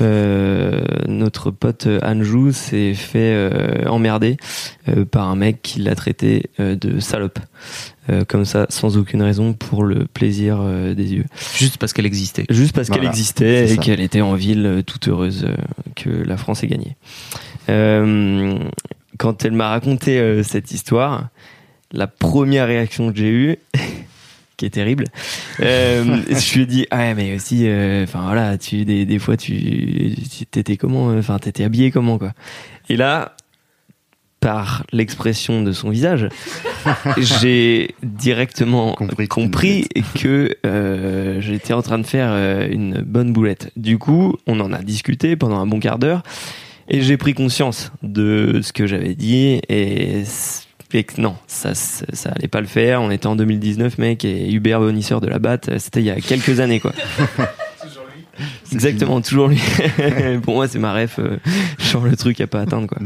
euh, 0.00 0.80
notre 1.06 1.50
pote 1.50 1.86
Anjou 2.02 2.52
s'est 2.52 2.94
fait 2.94 3.34
euh, 3.34 3.86
emmerder 3.88 4.36
euh, 4.88 5.04
par 5.04 5.28
un 5.28 5.36
mec 5.36 5.62
qui 5.62 5.80
l'a 5.80 5.94
traité 5.94 6.50
euh, 6.60 6.74
de 6.74 7.00
salope. 7.00 7.38
Euh, 8.10 8.24
comme 8.26 8.44
ça, 8.44 8.66
sans 8.68 8.96
aucune 8.96 9.22
raison, 9.22 9.52
pour 9.52 9.84
le 9.84 10.06
plaisir 10.06 10.58
euh, 10.60 10.92
des 10.92 11.14
yeux. 11.14 11.24
Juste 11.56 11.76
parce 11.76 11.92
qu'elle 11.92 12.06
existait. 12.06 12.46
Juste 12.50 12.74
parce 12.74 12.90
qu'elle 12.90 13.04
existait 13.04 13.72
et 13.72 13.76
qu'elle 13.76 14.00
était 14.00 14.22
en 14.22 14.34
ville 14.34 14.66
euh, 14.66 14.82
toute 14.82 15.06
heureuse 15.06 15.44
euh, 15.44 15.54
que 15.94 16.10
la 16.10 16.36
France 16.36 16.64
ait 16.64 16.66
gagné. 16.66 16.96
Euh, 17.68 18.58
quand 19.18 19.44
elle 19.44 19.52
m'a 19.52 19.68
raconté 19.68 20.18
euh, 20.18 20.42
cette 20.42 20.72
histoire, 20.72 21.28
la 21.92 22.08
première 22.08 22.66
réaction 22.66 23.12
que 23.12 23.18
j'ai 23.18 23.30
eue, 23.30 23.58
qui 24.62 24.66
est 24.66 24.70
terrible, 24.70 25.06
euh, 25.60 26.22
je 26.28 26.54
lui 26.54 26.62
ai 26.62 26.66
dit 26.66 26.86
ah 26.92 26.98
ouais, 26.98 27.14
mais 27.14 27.34
aussi, 27.34 27.66
euh, 27.66 28.04
enfin 28.04 28.22
voilà, 28.22 28.56
tu 28.58 28.84
des, 28.84 29.04
des 29.04 29.18
fois 29.18 29.36
tu 29.36 30.14
t'étais 30.52 30.76
comment, 30.76 31.10
euh, 31.10 31.18
enfin 31.18 31.40
t'étais 31.40 31.64
habillé 31.64 31.90
comment 31.90 32.16
quoi. 32.16 32.32
Et 32.88 32.96
là, 32.96 33.34
par 34.38 34.84
l'expression 34.92 35.62
de 35.62 35.72
son 35.72 35.90
visage, 35.90 36.28
j'ai 37.18 37.96
directement 38.04 38.92
Compris 38.92 39.26
compris, 39.26 39.88
que 40.14 40.56
euh, 40.64 41.40
j'étais 41.40 41.72
en 41.72 41.82
train 41.82 41.98
de 41.98 42.06
faire 42.06 42.32
une 42.70 43.02
bonne 43.02 43.32
boulette. 43.32 43.72
Du 43.74 43.98
coup, 43.98 44.36
on 44.46 44.60
en 44.60 44.72
a 44.72 44.78
discuté 44.82 45.34
pendant 45.34 45.58
un 45.58 45.66
bon 45.66 45.80
quart 45.80 45.98
d'heure 45.98 46.22
et 46.88 47.00
j'ai 47.00 47.16
pris 47.16 47.34
conscience 47.34 47.90
de 48.04 48.60
ce 48.62 48.72
que 48.72 48.86
j'avais 48.86 49.16
dit 49.16 49.60
et, 49.68 50.22
c- 50.92 50.98
et 50.98 51.04
que 51.04 51.20
non, 51.20 51.34
ça, 51.46 51.74
ça, 51.74 52.04
ça 52.12 52.30
allait 52.30 52.48
pas 52.48 52.60
le 52.60 52.66
faire. 52.66 53.00
On 53.02 53.10
était 53.10 53.26
en 53.26 53.36
2019, 53.36 53.98
mec, 53.98 54.24
et 54.24 54.52
Hubert 54.52 54.80
Bonisseur 54.80 55.20
de 55.20 55.26
la 55.28 55.38
batte, 55.38 55.70
c'était 55.78 56.00
il 56.00 56.06
y 56.06 56.10
a 56.10 56.20
quelques 56.20 56.60
années, 56.60 56.80
quoi. 56.80 56.92
Exactement, 58.72 59.20
toujours 59.20 59.48
lui. 59.48 59.60
Pour 60.42 60.54
moi, 60.54 60.66
c'est 60.66 60.78
ma 60.78 60.94
ref. 60.94 61.18
euh, 61.18 61.36
genre 61.78 62.04
le 62.04 62.16
truc 62.16 62.40
à 62.40 62.46
pas 62.46 62.60
atteindre, 62.62 62.86
quoi. 62.88 62.98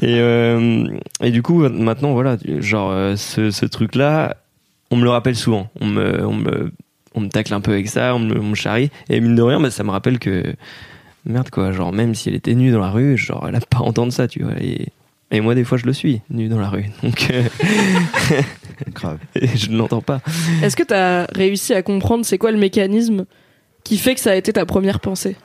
Et, 0.00 0.18
euh, 0.18 0.86
et 1.22 1.30
du 1.30 1.42
coup, 1.42 1.68
maintenant, 1.68 2.12
voilà, 2.12 2.36
genre 2.60 2.90
euh, 2.90 3.16
ce, 3.16 3.50
ce 3.50 3.66
truc-là, 3.66 4.36
on 4.90 4.96
me 4.96 5.04
le 5.04 5.10
rappelle 5.10 5.36
souvent. 5.36 5.70
On 5.80 5.86
me, 5.86 6.26
on 6.26 6.32
me, 6.34 6.72
on 7.14 7.20
me 7.20 7.28
tacle 7.28 7.52
un 7.52 7.60
peu 7.60 7.72
avec 7.72 7.88
ça, 7.88 8.14
on 8.14 8.20
me, 8.20 8.38
on 8.40 8.44
me 8.50 8.54
charrie. 8.54 8.90
Et 9.10 9.20
mine 9.20 9.34
de 9.36 9.42
rien, 9.42 9.60
bah, 9.60 9.70
ça 9.70 9.84
me 9.84 9.90
rappelle 9.90 10.18
que 10.18 10.54
merde, 11.26 11.50
quoi. 11.50 11.72
Genre 11.72 11.92
même 11.92 12.14
si 12.14 12.30
elle 12.30 12.34
était 12.34 12.54
nue 12.54 12.70
dans 12.72 12.80
la 12.80 12.90
rue, 12.90 13.18
genre 13.18 13.44
elle 13.46 13.54
a 13.56 13.60
pas 13.60 13.78
à 13.78 13.82
entendre 13.82 14.12
ça, 14.12 14.26
tu 14.26 14.42
vois. 14.42 14.54
Et, 14.60 14.88
et 15.32 15.40
moi, 15.40 15.54
des 15.54 15.64
fois, 15.64 15.78
je 15.78 15.86
le 15.86 15.92
suis, 15.92 16.20
nu 16.30 16.48
dans 16.48 16.60
la 16.60 16.68
rue. 16.68 16.84
Donc, 17.02 17.28
euh, 17.30 17.42
Grave. 18.92 19.18
et 19.34 19.46
je 19.56 19.70
ne 19.70 19.78
l'entends 19.78 20.02
pas. 20.02 20.20
Est-ce 20.62 20.76
que 20.76 20.82
t'as 20.82 21.24
réussi 21.34 21.74
à 21.74 21.82
comprendre 21.82 22.24
c'est 22.24 22.38
quoi 22.38 22.52
le 22.52 22.58
mécanisme 22.58 23.24
qui 23.82 23.96
fait 23.96 24.14
que 24.14 24.20
ça 24.20 24.32
a 24.32 24.34
été 24.34 24.52
ta 24.52 24.66
première 24.66 25.00
pensée? 25.00 25.36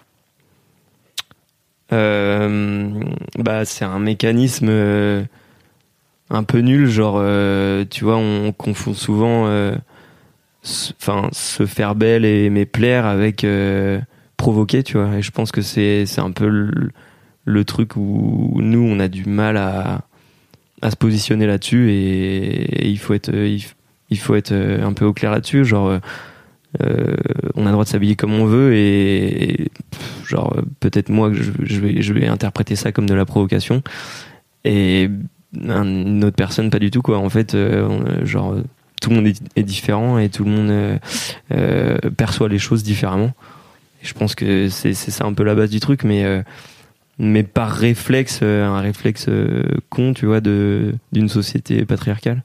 Euh, 1.93 2.91
bah, 3.39 3.63
c'est 3.63 3.85
un 3.85 3.99
mécanisme 3.99 4.67
euh, 4.69 5.23
un 6.29 6.43
peu 6.43 6.59
nul, 6.59 6.87
genre, 6.87 7.17
euh, 7.19 7.85
tu 7.89 8.03
vois, 8.03 8.17
on 8.17 8.51
confond 8.51 8.93
souvent, 8.93 9.47
euh, 9.47 9.75
enfin, 10.99 11.29
se 11.31 11.65
faire 11.65 11.95
belle 11.95 12.25
et 12.25 12.45
aimer 12.45 12.65
plaire 12.65 13.05
avec 13.05 13.45
euh, 13.45 13.99
provoquer, 14.35 14.83
tu 14.83 14.97
vois. 14.97 15.15
Et 15.15 15.21
je 15.21 15.31
pense 15.31 15.51
que 15.53 15.61
c'est 15.61 16.05
c'est 16.05 16.21
un 16.21 16.31
peu 16.31 16.47
le, 16.47 16.91
le 17.47 17.63
truc 17.65 17.95
où 17.95 18.59
nous 18.61 18.81
on 18.83 18.99
a 18.99 19.07
du 19.07 19.25
mal 19.25 19.57
à 19.57 20.03
à 20.83 20.91
se 20.91 20.95
positionner 20.95 21.47
là-dessus 21.47 21.89
et, 21.91 22.87
il 22.87 22.99
faut 22.99 23.15
être 23.15 23.31
f- 23.31 23.73
il 24.11 24.19
faut 24.19 24.35
être 24.35 24.51
euh, 24.51 24.85
un 24.85 24.93
peu 24.93 25.05
au 25.05 25.13
clair 25.13 25.31
là-dessus, 25.31 25.65
genre. 25.65 25.87
euh, 25.87 25.99
euh, 26.81 27.15
on 27.55 27.61
a 27.63 27.67
le 27.67 27.71
droit 27.71 27.85
de 27.85 27.89
s'habiller 27.89 28.15
comme 28.17 28.33
on 28.33 28.45
veut 28.45 28.75
et, 28.75 29.69
genre 30.27 30.53
euh, 30.57 30.61
peut-être 30.81 31.09
moi 31.09 31.31
je, 31.33 31.79
vais 31.79 32.01
je 32.01 32.13
vais 32.13 32.27
interpréter 32.27 32.75
ça 32.75 32.91
comme 32.91 33.07
de 33.07 33.13
la 33.15 33.25
provocation 33.25 33.81
et 34.65 35.09
un- 35.67 35.85
une 35.85 36.23
autre 36.25 36.35
personne 36.35 36.69
pas 36.69 36.77
du 36.79 36.91
tout 36.91 37.01
quoi 37.01 37.17
en 37.19 37.29
fait 37.29 37.55
euh, 37.55 38.23
genre 38.25 38.53
euh, 38.53 38.63
tout 39.01 39.09
le 39.09 39.15
monde 39.15 39.27
est, 39.55 39.63
différent 39.63 40.19
et 40.19 40.27
tout 40.29 40.43
le 40.43 40.51
monde 40.51 40.69
euh, 40.69 40.97
euh, 41.53 41.97
perçoit 42.17 42.49
les 42.49 42.59
choses 42.59 42.83
différemment 42.83 43.31
je 44.03 44.13
pense 44.13 44.35
que 44.35 44.67
c'est 44.69 44.93
ça 44.93 45.25
un 45.25 45.33
peu 45.33 45.43
la 45.43 45.55
base 45.55 45.69
du 45.69 45.79
truc 45.79 46.03
mais 46.03 46.25
euh, 46.25 46.43
mais 47.17 47.43
par 47.43 47.71
réflexe 47.71 48.39
euh, 48.43 48.65
un 48.65 48.81
réflexe 48.81 49.25
euh, 49.27 49.63
con 49.89 50.13
tu 50.13 50.25
vois 50.25 50.41
de 50.41 50.95
d'une 51.11 51.29
société 51.29 51.85
patriarcale 51.85 52.43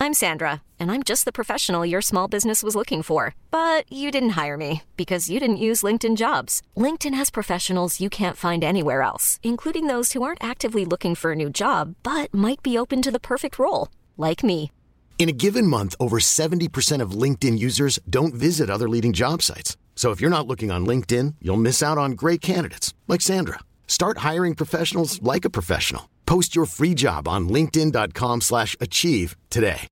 I'm 0.00 0.14
Sandra, 0.14 0.62
and 0.78 0.92
I'm 0.92 1.02
just 1.02 1.24
the 1.24 1.32
professional 1.32 1.84
your 1.84 2.00
small 2.00 2.28
business 2.28 2.62
was 2.62 2.76
looking 2.76 3.02
for. 3.02 3.34
But 3.50 3.84
you 3.92 4.12
didn't 4.12 4.38
hire 4.38 4.56
me 4.56 4.82
because 4.96 5.28
you 5.28 5.40
didn't 5.40 5.56
use 5.56 5.82
LinkedIn 5.82 6.16
jobs. 6.16 6.62
LinkedIn 6.76 7.14
has 7.14 7.30
professionals 7.30 8.00
you 8.00 8.08
can't 8.08 8.36
find 8.36 8.62
anywhere 8.62 9.02
else, 9.02 9.40
including 9.42 9.88
those 9.88 10.12
who 10.12 10.22
aren't 10.22 10.42
actively 10.42 10.84
looking 10.84 11.16
for 11.16 11.32
a 11.32 11.36
new 11.36 11.50
job 11.50 11.96
but 12.04 12.32
might 12.32 12.62
be 12.62 12.78
open 12.78 13.02
to 13.02 13.10
the 13.10 13.20
perfect 13.20 13.58
role, 13.58 13.88
like 14.16 14.44
me. 14.44 14.70
In 15.18 15.28
a 15.28 15.32
given 15.32 15.66
month, 15.66 15.96
over 15.98 16.20
70% 16.20 17.02
of 17.02 17.22
LinkedIn 17.22 17.58
users 17.58 17.98
don't 18.08 18.34
visit 18.34 18.70
other 18.70 18.88
leading 18.88 19.12
job 19.12 19.42
sites. 19.42 19.76
So 19.98 20.12
if 20.12 20.20
you're 20.20 20.30
not 20.30 20.46
looking 20.46 20.70
on 20.70 20.86
LinkedIn, 20.86 21.34
you'll 21.42 21.56
miss 21.56 21.82
out 21.82 21.98
on 21.98 22.12
great 22.12 22.40
candidates 22.40 22.94
like 23.08 23.20
Sandra. 23.20 23.58
Start 23.88 24.18
hiring 24.18 24.54
professionals 24.54 25.20
like 25.24 25.44
a 25.44 25.50
professional. 25.50 26.02
Post 26.24 26.54
your 26.54 26.66
free 26.66 26.94
job 26.94 27.26
on 27.26 27.48
linkedin.com/achieve 27.48 28.42
slash 28.42 28.76
achieve 28.80 29.34
today. 29.50 29.88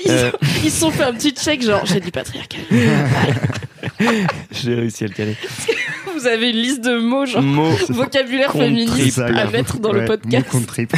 Ils, 0.00 0.10
Euh. 0.10 0.30
ils 0.62 0.70
se 0.70 0.80
sont 0.80 0.90
fait 0.90 1.04
un 1.04 1.14
petit 1.14 1.32
check, 1.32 1.62
genre 1.62 1.86
j'ai 1.86 2.00
dit 2.00 2.10
patriarcal. 2.10 2.60
J'ai 4.50 4.74
réussi 4.74 5.04
à 5.04 5.06
le 5.06 5.14
caler. 5.14 5.36
Vous 6.14 6.26
avez 6.26 6.50
une 6.50 6.56
liste 6.56 6.82
de 6.82 6.98
mots, 6.98 7.24
genre 7.24 7.42
Mot. 7.42 7.70
vocabulaire 7.88 8.52
féministe 8.52 9.18
à 9.20 9.46
mettre 9.50 9.78
dans 9.78 9.92
le 9.92 10.00
Ouais, 10.00 10.04
podcast. 10.06 10.48
contre 10.50 10.66
trip. 10.66 10.92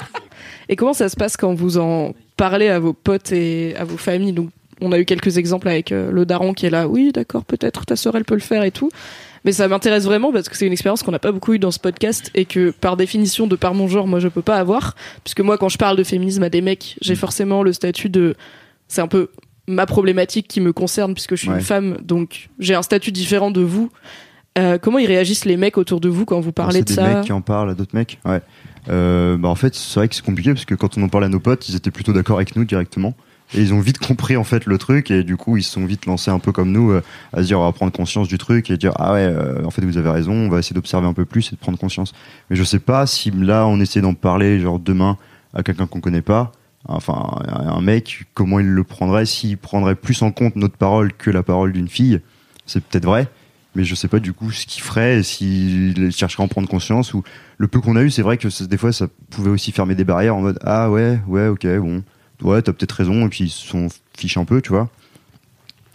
Et 0.68 0.76
comment 0.76 0.92
ça 0.94 1.08
se 1.08 1.16
passe 1.16 1.36
quand 1.36 1.52
vous 1.54 1.78
en 1.78 2.14
parlez 2.36 2.68
à 2.68 2.78
vos 2.78 2.92
potes 2.92 3.32
et 3.32 3.74
à 3.76 3.84
vos 3.84 3.96
familles 3.96 4.32
Donc, 4.32 4.50
on 4.80 4.92
a 4.92 4.98
eu 4.98 5.04
quelques 5.06 5.38
exemples 5.38 5.68
avec 5.68 5.90
euh, 5.92 6.10
le 6.10 6.26
daron 6.26 6.52
qui 6.52 6.66
est 6.66 6.70
là. 6.70 6.86
Oui, 6.86 7.10
d'accord, 7.12 7.44
peut-être 7.44 7.86
ta 7.86 7.96
sœur 7.96 8.14
elle 8.16 8.24
peut 8.24 8.34
le 8.34 8.40
faire 8.40 8.62
et 8.62 8.70
tout. 8.70 8.90
Mais 9.44 9.52
ça 9.52 9.68
m'intéresse 9.68 10.04
vraiment 10.04 10.32
parce 10.32 10.48
que 10.48 10.56
c'est 10.56 10.66
une 10.66 10.72
expérience 10.72 11.02
qu'on 11.04 11.12
n'a 11.12 11.18
pas 11.20 11.30
beaucoup 11.32 11.52
eu 11.54 11.58
dans 11.58 11.70
ce 11.70 11.78
podcast 11.78 12.30
et 12.34 12.44
que 12.44 12.70
par 12.72 12.96
définition, 12.96 13.46
de 13.46 13.54
par 13.56 13.74
mon 13.74 13.86
genre, 13.88 14.06
moi 14.08 14.18
je 14.18 14.26
peux 14.28 14.42
pas 14.42 14.56
avoir. 14.56 14.96
Puisque 15.24 15.40
moi, 15.40 15.56
quand 15.56 15.68
je 15.68 15.78
parle 15.78 15.96
de 15.96 16.02
féminisme 16.02 16.42
à 16.42 16.50
des 16.50 16.60
mecs, 16.60 16.96
j'ai 17.00 17.14
forcément 17.14 17.62
le 17.62 17.72
statut 17.72 18.08
de. 18.10 18.34
C'est 18.88 19.00
un 19.00 19.06
peu 19.08 19.30
ma 19.68 19.86
problématique 19.86 20.46
qui 20.48 20.60
me 20.60 20.72
concerne 20.72 21.14
puisque 21.14 21.36
je 21.36 21.40
suis 21.40 21.48
Ouais. 21.48 21.56
une 21.56 21.60
femme, 21.60 21.98
donc 22.02 22.48
j'ai 22.58 22.74
un 22.74 22.82
statut 22.82 23.12
différent 23.12 23.50
de 23.50 23.60
vous. 23.62 23.90
Euh, 24.58 24.78
comment 24.78 24.98
ils 24.98 25.06
réagissent 25.06 25.44
les 25.44 25.56
mecs 25.56 25.76
autour 25.78 26.00
de 26.00 26.08
vous 26.08 26.24
quand 26.24 26.40
vous 26.40 26.52
parlez 26.52 26.78
C'est 26.78 26.82
de 26.84 26.88
des 26.88 26.94
ça 26.94 27.08
mecs 27.16 27.24
qui 27.24 27.32
en 27.32 27.40
parlent 27.40 27.70
à 27.70 27.74
d'autres 27.74 27.94
mecs. 27.94 28.18
Ouais. 28.24 28.40
Euh, 28.88 29.36
bah 29.36 29.48
en 29.48 29.54
fait, 29.54 29.74
c'est 29.74 29.98
vrai 30.00 30.08
que 30.08 30.14
c'est 30.14 30.24
compliqué 30.24 30.52
parce 30.52 30.64
que 30.64 30.74
quand 30.74 30.96
on 30.98 31.02
en 31.02 31.08
parle 31.08 31.24
à 31.24 31.28
nos 31.28 31.40
potes, 31.40 31.68
ils 31.68 31.76
étaient 31.76 31.90
plutôt 31.90 32.12
d'accord 32.12 32.36
avec 32.36 32.56
nous 32.56 32.64
directement. 32.64 33.14
Et 33.54 33.60
ils 33.60 33.72
ont 33.72 33.80
vite 33.80 33.98
compris 33.98 34.36
en 34.36 34.44
fait 34.44 34.66
le 34.66 34.76
truc. 34.78 35.10
Et 35.10 35.22
du 35.22 35.36
coup 35.36 35.56
ils 35.56 35.62
se 35.62 35.72
sont 35.72 35.86
vite 35.86 36.06
lancés 36.06 36.30
un 36.30 36.40
peu 36.40 36.50
comme 36.52 36.72
nous 36.72 36.90
euh, 36.90 37.02
à 37.32 37.42
se 37.42 37.46
dire 37.46 37.60
on 37.60 37.64
va 37.64 37.72
prendre 37.72 37.92
conscience 37.92 38.26
du 38.26 38.38
truc 38.38 38.70
et 38.70 38.76
dire 38.76 38.92
ah 38.96 39.12
ouais 39.12 39.20
euh, 39.20 39.64
en 39.64 39.70
fait 39.70 39.84
vous 39.84 39.98
avez 39.98 40.10
raison 40.10 40.32
on 40.32 40.48
va 40.48 40.58
essayer 40.58 40.74
d'observer 40.74 41.06
un 41.06 41.12
peu 41.12 41.24
plus 41.24 41.52
et 41.52 41.54
de 41.54 41.60
prendre 41.60 41.78
conscience. 41.78 42.12
Mais 42.50 42.56
je 42.56 42.64
sais 42.64 42.80
pas 42.80 43.06
si 43.06 43.30
là 43.30 43.66
on 43.68 43.78
essaie 43.78 44.00
d'en 44.00 44.14
parler 44.14 44.58
genre 44.58 44.80
demain 44.80 45.16
à 45.54 45.62
quelqu'un 45.62 45.86
qu'on 45.86 46.00
connaît 46.00 46.22
pas 46.22 46.52
enfin 46.88 47.40
un 47.48 47.80
mec 47.80 48.24
comment 48.34 48.60
il 48.60 48.66
le 48.66 48.84
prendrait 48.84 49.26
s'il 49.26 49.58
prendrait 49.58 49.94
plus 49.94 50.22
en 50.22 50.30
compte 50.30 50.56
notre 50.56 50.76
parole 50.76 51.12
que 51.12 51.30
la 51.30 51.42
parole 51.42 51.72
d'une 51.72 51.88
fille 51.88 52.20
c'est 52.64 52.82
peut-être 52.82 53.06
vrai 53.06 53.28
mais 53.76 53.84
je 53.84 53.94
sais 53.94 54.08
pas 54.08 54.18
du 54.18 54.32
coup 54.32 54.50
ce 54.50 54.66
qu'il 54.66 54.82
ferait 54.82 55.18
et 55.18 55.22
s'il 55.22 56.10
chercherait 56.10 56.42
à 56.42 56.46
en 56.46 56.48
prendre 56.48 56.68
conscience 56.68 57.14
ou 57.14 57.22
le 57.58 57.68
peu 57.68 57.80
qu'on 57.80 57.94
a 57.94 58.02
eu 58.02 58.10
c'est 58.10 58.22
vrai 58.22 58.38
que 58.38 58.64
des 58.64 58.76
fois 58.76 58.92
ça 58.92 59.06
pouvait 59.30 59.50
aussi 59.50 59.70
fermer 59.70 59.94
des 59.94 60.04
barrières 60.04 60.34
en 60.34 60.40
mode 60.40 60.58
ah 60.64 60.90
ouais 60.90 61.20
ouais 61.28 61.46
ok 61.46 61.66
bon. 61.78 62.02
Ouais 62.42 62.62
t'as 62.62 62.72
peut-être 62.72 62.92
raison 62.92 63.26
et 63.26 63.28
puis 63.28 63.44
ils 63.44 63.50
s'en 63.50 63.86
fichent 64.16 64.38
un 64.38 64.44
peu 64.44 64.60
tu 64.60 64.70
vois. 64.70 64.90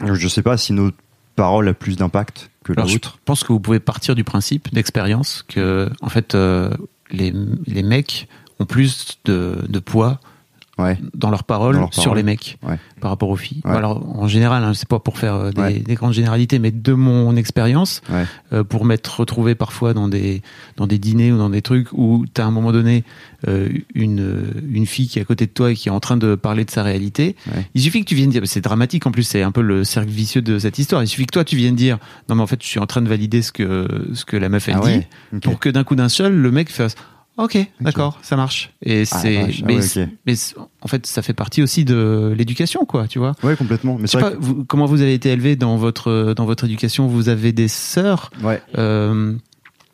Je 0.04 0.28
sais 0.28 0.42
pas 0.42 0.58
si 0.58 0.74
notre 0.74 0.98
parole 1.36 1.68
a 1.68 1.74
plus 1.74 1.96
d'impact 1.96 2.52
que 2.64 2.74
la 2.74 2.86
je 2.86 2.98
pense 3.26 3.44
que 3.44 3.52
vous 3.52 3.60
pouvez 3.60 3.80
partir 3.80 4.16
du 4.16 4.24
principe 4.24 4.74
d'expérience 4.74 5.44
que, 5.48 5.90
en 6.02 6.10
fait, 6.10 6.36
euh, 6.36 6.72
les, 7.12 7.34
les 7.66 7.84
mecs 7.84 8.28
ont 8.60 8.66
plus 8.66 9.20
de, 9.26 9.58
de 9.68 9.80
poids 9.80 10.20
ouais 10.82 10.98
dans 11.14 11.30
leurs 11.30 11.44
paroles 11.44 11.76
Dans 11.76 11.92
sur 11.92 12.16
les 12.16 12.24
mecs 12.24 12.58
Ouais. 12.68 12.78
par 13.00 13.12
rapport 13.12 13.30
aux 13.30 13.36
filles. 13.36 13.62
Ouais. 13.66 13.76
Alors 13.76 14.04
en 14.18 14.28
général, 14.28 14.64
hein, 14.64 14.74
c'est 14.74 14.88
pas 14.88 15.00
pour 15.00 15.18
faire 15.18 15.36
euh, 15.36 15.52
des, 15.52 15.96
grandes 15.96 16.14
généralités, 16.14 16.60
mais 16.60 16.72
de 16.72 16.94
mon 16.94 17.36
expérience, 17.36 18.02
euh, 18.54 18.64
pour 18.64 18.86
m'être 18.86 19.20
retrouvé 19.20 19.56
parfois 19.56 19.94
dans 19.94 20.08
des 20.08 20.42
dans 20.78 20.88
des 20.88 21.00
dîners 21.00 21.32
ou 21.32 21.38
dans 21.38 21.50
des 21.50 21.62
trucs 21.62 21.92
où 21.94 22.26
t'as 22.34 22.44
à 22.44 22.48
un 22.48 22.52
moment 22.52 22.72
donné 22.72 23.04
euh, 23.48 23.70
une 23.94 24.46
une 24.72 24.86
fille 24.86 25.08
qui 25.08 25.20
est 25.20 25.22
à 25.22 25.26
côté 25.26 25.46
de 25.46 25.52
toi 25.52 25.72
et 25.72 25.76
qui 25.76 25.90
est 25.90 25.92
en 25.92 26.00
train 26.00 26.18
de 26.18 26.36
parler 26.36 26.66
de 26.66 26.72
sa 26.72 26.84
réalité. 26.84 27.36
Il 27.74 27.82
suffit 27.82 28.02
que 28.02 28.10
tu 28.10 28.16
viennes 28.16 28.30
dire, 28.30 28.42
c'est 28.46 28.62
dramatique 28.62 29.06
en 29.06 29.12
plus, 29.12 29.24
c'est 29.24 29.42
un 29.42 29.52
peu 29.52 29.62
le 29.62 29.84
cercle 29.84 30.10
vicieux 30.10 30.42
de 30.42 30.60
cette 30.60 30.78
histoire. 30.80 31.04
Il 31.04 31.08
suffit 31.08 31.26
que 31.26 31.34
toi 31.34 31.44
tu 31.44 31.56
viennes 31.56 31.76
dire, 31.76 31.98
non 32.30 32.36
mais 32.36 32.42
en 32.42 32.48
fait 32.48 32.62
je 32.62 32.68
suis 32.68 32.80
en 32.80 32.86
train 32.88 33.02
de 33.02 33.10
valider 33.10 33.42
ce 33.42 33.52
que 33.52 33.88
ce 34.14 34.26
que 34.26 34.38
la 34.38 34.50
meuf 34.50 34.68
elle 34.68 34.78
Ah 34.82 34.88
dit, 34.88 35.40
pour 35.42 35.60
que 35.60 35.70
d'un 35.70 35.84
coup 35.84 35.96
d'un 35.96 36.10
seul 36.10 36.36
le 36.36 36.52
mec 36.52 36.70
fasse 36.72 36.96
Ok, 37.38 37.58
d'accord, 37.80 38.20
ça 38.22 38.36
marche. 38.36 38.72
Et 38.84 39.02
Ah, 39.02 39.20
c'est, 39.22 39.38
ah 39.38 39.66
mais, 39.66 39.78
ouais, 39.78 40.36
en 40.82 40.88
fait, 40.88 41.06
ça 41.08 41.22
fait 41.22 41.34
partie 41.34 41.64
aussi 41.64 41.86
de 41.86 42.34
l'éducation, 42.38 42.86
quoi, 42.86 43.08
tu 43.08 43.20
vois. 43.20 43.34
ouais 43.44 43.56
complètement 43.56 43.96
mais 43.96 44.02
Je 44.08 44.12
c'est 44.12 44.18
sais 44.20 44.32
pas, 44.32 44.36
vous- 44.38 44.66
comment 44.66 44.86
vous 44.86 45.02
avez 45.02 45.14
été 45.14 45.30
élevé 45.30 45.56
dans 45.56 45.78
votre 45.78 46.34
dans 46.36 46.46
votre 46.46 46.66
éducation? 46.66 47.08
Vous 47.08 47.30
avez 47.30 47.52
des 47.54 47.68
sœurs? 47.70 48.32
ouais 48.44 48.62
Euh, 48.78 49.34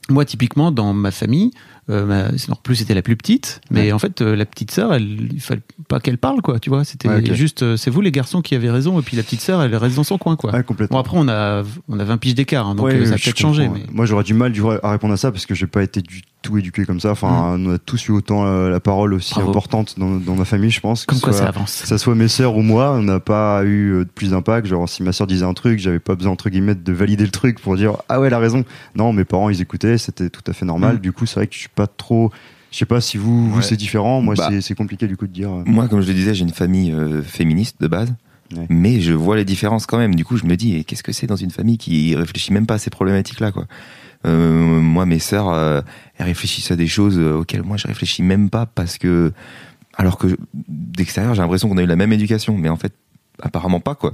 moi, 0.09 0.25
typiquement, 0.25 0.71
dans 0.71 0.93
ma 0.93 1.11
famille, 1.11 1.51
euh, 1.89 2.29
en 2.49 2.55
plus 2.55 2.75
c'était 2.75 2.93
la 2.93 3.01
plus 3.01 3.15
petite, 3.15 3.61
mais 3.71 3.83
Ouais. 3.87 3.91
en 3.93 3.99
fait, 3.99 4.21
euh, 4.21 4.35
la 4.35 4.45
petite 4.45 4.71
sœur, 4.71 4.93
elle, 4.93 5.29
il 5.33 5.39
fallait 5.41 5.61
pas 5.87 5.99
qu'elle 5.99 6.17
parle, 6.17 6.41
quoi, 6.41 6.59
tu 6.59 6.69
vois. 6.69 6.83
C'était 6.83 7.07
Ouais, 7.07 7.23
juste, 7.35 7.63
euh, 7.63 7.77
c'est 7.77 7.89
vous 7.89 8.01
les 8.01 8.11
garçons 8.11 8.41
qui 8.41 8.55
avez 8.55 8.69
raison, 8.69 8.99
et 8.99 9.01
puis 9.01 9.15
la 9.17 9.23
petite 9.23 9.41
sœur, 9.41 9.61
elle 9.61 9.75
reste 9.75 9.95
dans 9.95 10.03
son 10.03 10.17
coin, 10.17 10.35
quoi. 10.35 10.51
ouais 10.53 10.63
complètement 10.63 10.97
Bon 10.97 11.01
après, 11.01 11.17
on 11.17 11.27
a 11.29 11.63
on 11.87 11.99
a 11.99 12.03
20 12.03 12.17
piges 12.17 12.35
d'écart, 12.35 12.67
hein, 12.67 12.75
donc 12.75 12.91
ça 12.91 12.97
a 13.13 13.17
peut-être 13.17 13.37
changé. 13.39 13.69
Mais... 13.69 13.81
Moi, 13.91 14.05
j'aurais 14.05 14.23
du 14.23 14.33
mal 14.33 14.51
du 14.51 14.61
à 14.83 14.91
répondre 14.91 15.13
à 15.13 15.17
ça 15.17 15.31
parce 15.31 15.45
que 15.45 15.55
j'ai 15.55 15.67
pas 15.67 15.83
été 15.83 16.01
du 16.01 16.21
tout 16.41 16.57
éduqué 16.57 16.85
comme 16.85 16.99
ça. 16.99 17.11
Enfin, 17.11 17.55
on 17.57 17.73
a 17.73 17.77
tous 17.77 18.07
eu 18.07 18.11
autant 18.11 18.45
la 18.45 18.79
parole 18.79 19.13
aussi 19.13 19.33
Bravo. 19.33 19.49
importante 19.49 19.95
dans, 19.97 20.17
dans 20.17 20.35
ma 20.35 20.45
famille, 20.45 20.69
je 20.71 20.79
pense. 20.79 21.05
que 21.05 21.11
Comme 21.13 21.21
quoi 21.21 21.33
ça 21.33 21.47
avance. 21.47 21.81
que 21.81 21.87
ça 21.87 21.97
soit 21.97 22.15
mes 22.15 22.27
sœurs 22.27 22.55
ou 22.55 22.61
moi, 22.61 22.91
on 22.93 23.01
n'a 23.03 23.19
pas 23.19 23.63
eu 23.65 23.99
de 24.05 24.09
plus 24.13 24.31
d'impact. 24.31 24.67
Genre, 24.67 24.87
si 24.87 25.03
ma 25.03 25.11
sœur 25.13 25.27
disait 25.27 25.45
un 25.45 25.53
truc, 25.53 25.79
j'avais 25.79 25.99
pas 25.99 26.15
besoin, 26.15 26.31
entre 26.31 26.49
guillemets, 26.49 26.75
de 26.75 26.93
valider 26.93 27.23
le 27.25 27.31
truc 27.31 27.59
pour 27.59 27.75
dire, 27.75 27.93
ah 28.07 28.19
ouais, 28.19 28.27
elle 28.27 28.33
a 28.33 28.39
raison. 28.39 28.63
Non, 28.95 29.13
mes 29.13 29.25
parents, 29.25 29.49
ils 29.49 29.61
écoutaient, 29.61 29.97
c'était 29.97 30.29
tout 30.29 30.43
à 30.47 30.53
fait 30.53 30.65
normal. 30.65 30.95
Mm. 30.97 30.99
Du 30.99 31.11
coup, 31.11 31.25
c'est 31.25 31.35
vrai 31.35 31.47
que 31.47 31.53
je 31.53 31.59
suis 31.59 31.69
pas 31.77 31.87
trop, 31.87 32.31
je 32.71 32.77
sais 32.79 32.85
pas 32.85 32.99
si 32.99 33.17
vous, 33.17 33.49
vous 33.49 33.61
c'est 33.61 33.77
différent. 33.77 34.21
Moi, 34.21 34.35
Bah. 34.35 34.49
c'est, 34.59 34.75
compliqué, 34.75 35.07
du 35.07 35.15
coup, 35.15 35.27
de 35.27 35.31
dire. 35.31 35.49
euh, 35.51 35.63
Moi, 35.65 35.87
comme 35.87 36.01
je 36.01 36.07
le 36.07 36.13
disais, 36.13 36.33
j'ai 36.33 36.43
une 36.43 36.49
famille 36.53 36.91
euh, 36.91 37.21
féministe 37.23 37.77
de 37.79 37.87
base. 37.87 38.13
Ouais. 38.55 38.65
Mais 38.69 38.99
je 39.01 39.13
vois 39.13 39.35
les 39.37 39.45
différences 39.45 39.85
quand 39.85 39.97
même. 39.97 40.15
Du 40.15 40.25
coup, 40.25 40.37
je 40.37 40.45
me 40.45 40.55
dis, 40.55 40.83
qu'est-ce 40.85 41.03
que 41.03 41.11
c'est 41.13 41.27
dans 41.27 41.35
une 41.35 41.51
famille 41.51 41.77
qui 41.77 42.15
réfléchit 42.15 42.51
même 42.53 42.65
pas 42.65 42.75
à 42.75 42.77
ces 42.77 42.89
problématiques-là, 42.89 43.51
quoi? 43.51 43.65
Euh, 44.25 44.81
moi, 44.81 45.05
mes 45.05 45.19
sœurs, 45.19 45.49
euh, 45.49 45.81
elles 46.17 46.25
réfléchissent 46.25 46.71
à 46.71 46.75
des 46.75 46.87
choses 46.87 47.19
auxquelles 47.19 47.63
moi 47.63 47.77
je 47.77 47.87
réfléchis 47.87 48.23
même 48.23 48.49
pas 48.49 48.65
parce 48.65 48.97
que, 48.97 49.31
alors 49.95 50.17
que 50.17 50.27
d'extérieur, 50.67 51.35
j'ai 51.35 51.41
l'impression 51.41 51.69
qu'on 51.69 51.77
a 51.77 51.83
eu 51.83 51.87
la 51.87 51.95
même 51.95 52.11
éducation, 52.13 52.57
mais 52.57 52.69
en 52.69 52.77
fait, 52.77 52.93
apparemment 53.41 53.79
pas, 53.79 53.95
quoi. 53.95 54.13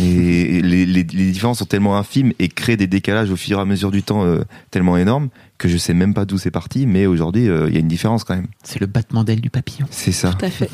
Et 0.00 0.62
les, 0.62 0.86
les, 0.86 1.02
les 1.02 1.02
différences 1.02 1.58
sont 1.58 1.64
tellement 1.64 1.96
infimes 1.96 2.32
et 2.38 2.48
créent 2.48 2.76
des 2.76 2.86
décalages 2.86 3.30
au 3.30 3.36
fur 3.36 3.58
et 3.58 3.60
à 3.60 3.64
mesure 3.64 3.90
du 3.90 4.02
temps 4.02 4.24
euh, 4.24 4.44
tellement 4.70 4.96
énormes 4.96 5.28
que 5.58 5.68
je 5.68 5.76
sais 5.76 5.92
même 5.92 6.14
pas 6.14 6.24
d'où 6.24 6.38
c'est 6.38 6.52
parti, 6.52 6.86
mais 6.86 7.06
aujourd'hui, 7.06 7.48
euh, 7.48 7.66
il 7.68 7.74
y 7.74 7.76
a 7.76 7.80
une 7.80 7.88
différence 7.88 8.22
quand 8.22 8.36
même. 8.36 8.46
C'est 8.62 8.80
le 8.80 8.86
battement 8.86 9.24
d'aile 9.24 9.40
du 9.40 9.50
papillon. 9.50 9.86
C'est 9.90 10.12
ça. 10.12 10.32
Tout 10.38 10.44
à 10.44 10.50
fait. 10.50 10.70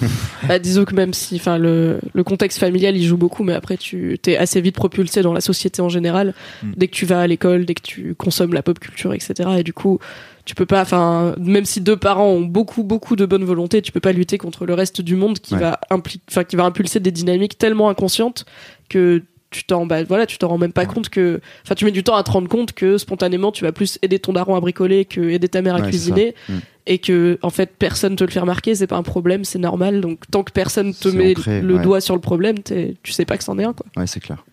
bah, 0.47 0.59
disons 0.59 0.85
que 0.85 0.95
même 0.95 1.15
si, 1.15 1.37
enfin, 1.37 1.57
le, 1.57 2.01
le 2.13 2.23
contexte 2.23 2.59
familial, 2.59 2.95
il 2.95 3.03
joue 3.03 3.17
beaucoup, 3.17 3.45
mais 3.45 3.55
après, 3.55 3.79
tu 3.79 4.19
t'es 4.21 4.37
assez 4.37 4.61
vite 4.61 4.75
propulsé 4.75 5.23
dans 5.23 5.33
la 5.33 5.41
société 5.41 5.81
en 5.81 5.89
général. 5.89 6.35
Mm. 6.63 6.73
Dès 6.77 6.89
que 6.89 6.95
tu 6.95 7.07
vas 7.07 7.21
à 7.21 7.27
l'école, 7.27 7.65
dès 7.65 7.75
que 7.75 7.83
tu 7.83 8.15
consommes 8.15 8.53
la 8.53 8.63
pop 8.63 8.79
culture, 8.79 9.15
etc. 9.15 9.49
Et 9.59 9.63
du 9.63 9.73
coup, 9.73 9.99
tu 10.45 10.55
peux 10.55 10.67
pas, 10.67 10.83
enfin, 10.83 11.35
même 11.39 11.65
si 11.65 11.81
deux 11.81 11.97
parents 11.97 12.29
ont 12.29 12.43
beaucoup, 12.43 12.83
beaucoup 12.83 13.17
de 13.17 13.25
bonne 13.27 13.45
volonté, 13.45 13.81
tu 13.83 13.93
peux 13.93 14.01
pas 14.01 14.13
lutter 14.13 14.37
contre 14.39 14.67
le 14.67 14.75
reste 14.75 15.01
du 15.01 15.17
monde 15.17 15.39
qui 15.39 15.55
Ouais. 15.55 15.61
va 15.61 15.81
impli- 15.91 16.21
enfin, 16.31 16.45
qui 16.45 16.57
va 16.57 16.65
impulser 16.65 17.01
des 17.01 17.11
dynamiques 17.13 17.57
tellement 17.57 17.89
inconscientes 17.89 18.45
que 18.89 19.23
tu 19.51 19.63
t'en, 19.65 19.87
bah, 19.87 20.03
voilà, 20.03 20.27
tu 20.27 20.37
t'en 20.37 20.49
rends 20.49 20.59
même 20.59 20.73
pas 20.73 20.85
compte 20.85 21.09
que, 21.09 21.41
enfin, 21.65 21.75
tu 21.77 21.85
mets 21.85 21.93
du 21.93 22.03
temps 22.03 22.17
à 22.17 22.23
te 22.25 22.31
rendre 22.31 22.49
compte 22.49 22.73
que 22.73 22.99
spontanément, 22.99 23.53
tu 23.53 23.63
vas 23.65 23.71
plus 23.73 23.99
aider 24.03 24.19
ton 24.19 24.33
daron 24.33 24.57
à 24.57 24.61
bricoler 24.61 25.05
que 25.05 25.21
aider 25.21 25.49
ta 25.49 25.63
mère 25.63 25.77
à 25.77 25.81
Ouais, 25.81 25.89
cuisiner. 25.89 26.35
Mm. 26.49 26.53
et 26.87 26.99
que 26.99 27.39
en 27.41 27.51
fait 27.51 27.71
personne 27.79 28.15
te 28.17 28.25
le 28.25 28.31
fait 28.31 28.41
remarquer 28.41 28.75
c'est 28.75 28.87
pas 28.87 28.97
un 28.97 29.03
problème 29.03 29.45
c'est 29.45 29.59
normal 29.59 30.03
donc 30.03 30.19
tant 30.31 30.43
que 30.43 30.53
personne 30.53 30.93
te 30.93 31.09
met 31.09 31.31
ancré, 31.31 31.63
le 31.63 31.77
ouais. 31.77 31.83
doigt 31.83 32.01
sur 32.03 32.15
le 32.15 32.21
problème 32.21 32.57
tu 32.63 33.13
sais 33.13 33.25
pas 33.25 33.39
que 33.39 33.45
c'en 33.45 33.59
est 33.59 33.65
un 33.65 33.73
quoi 33.73 33.87
Ouais, 33.97 34.07
c'est 34.07 34.21
clair. 34.21 34.45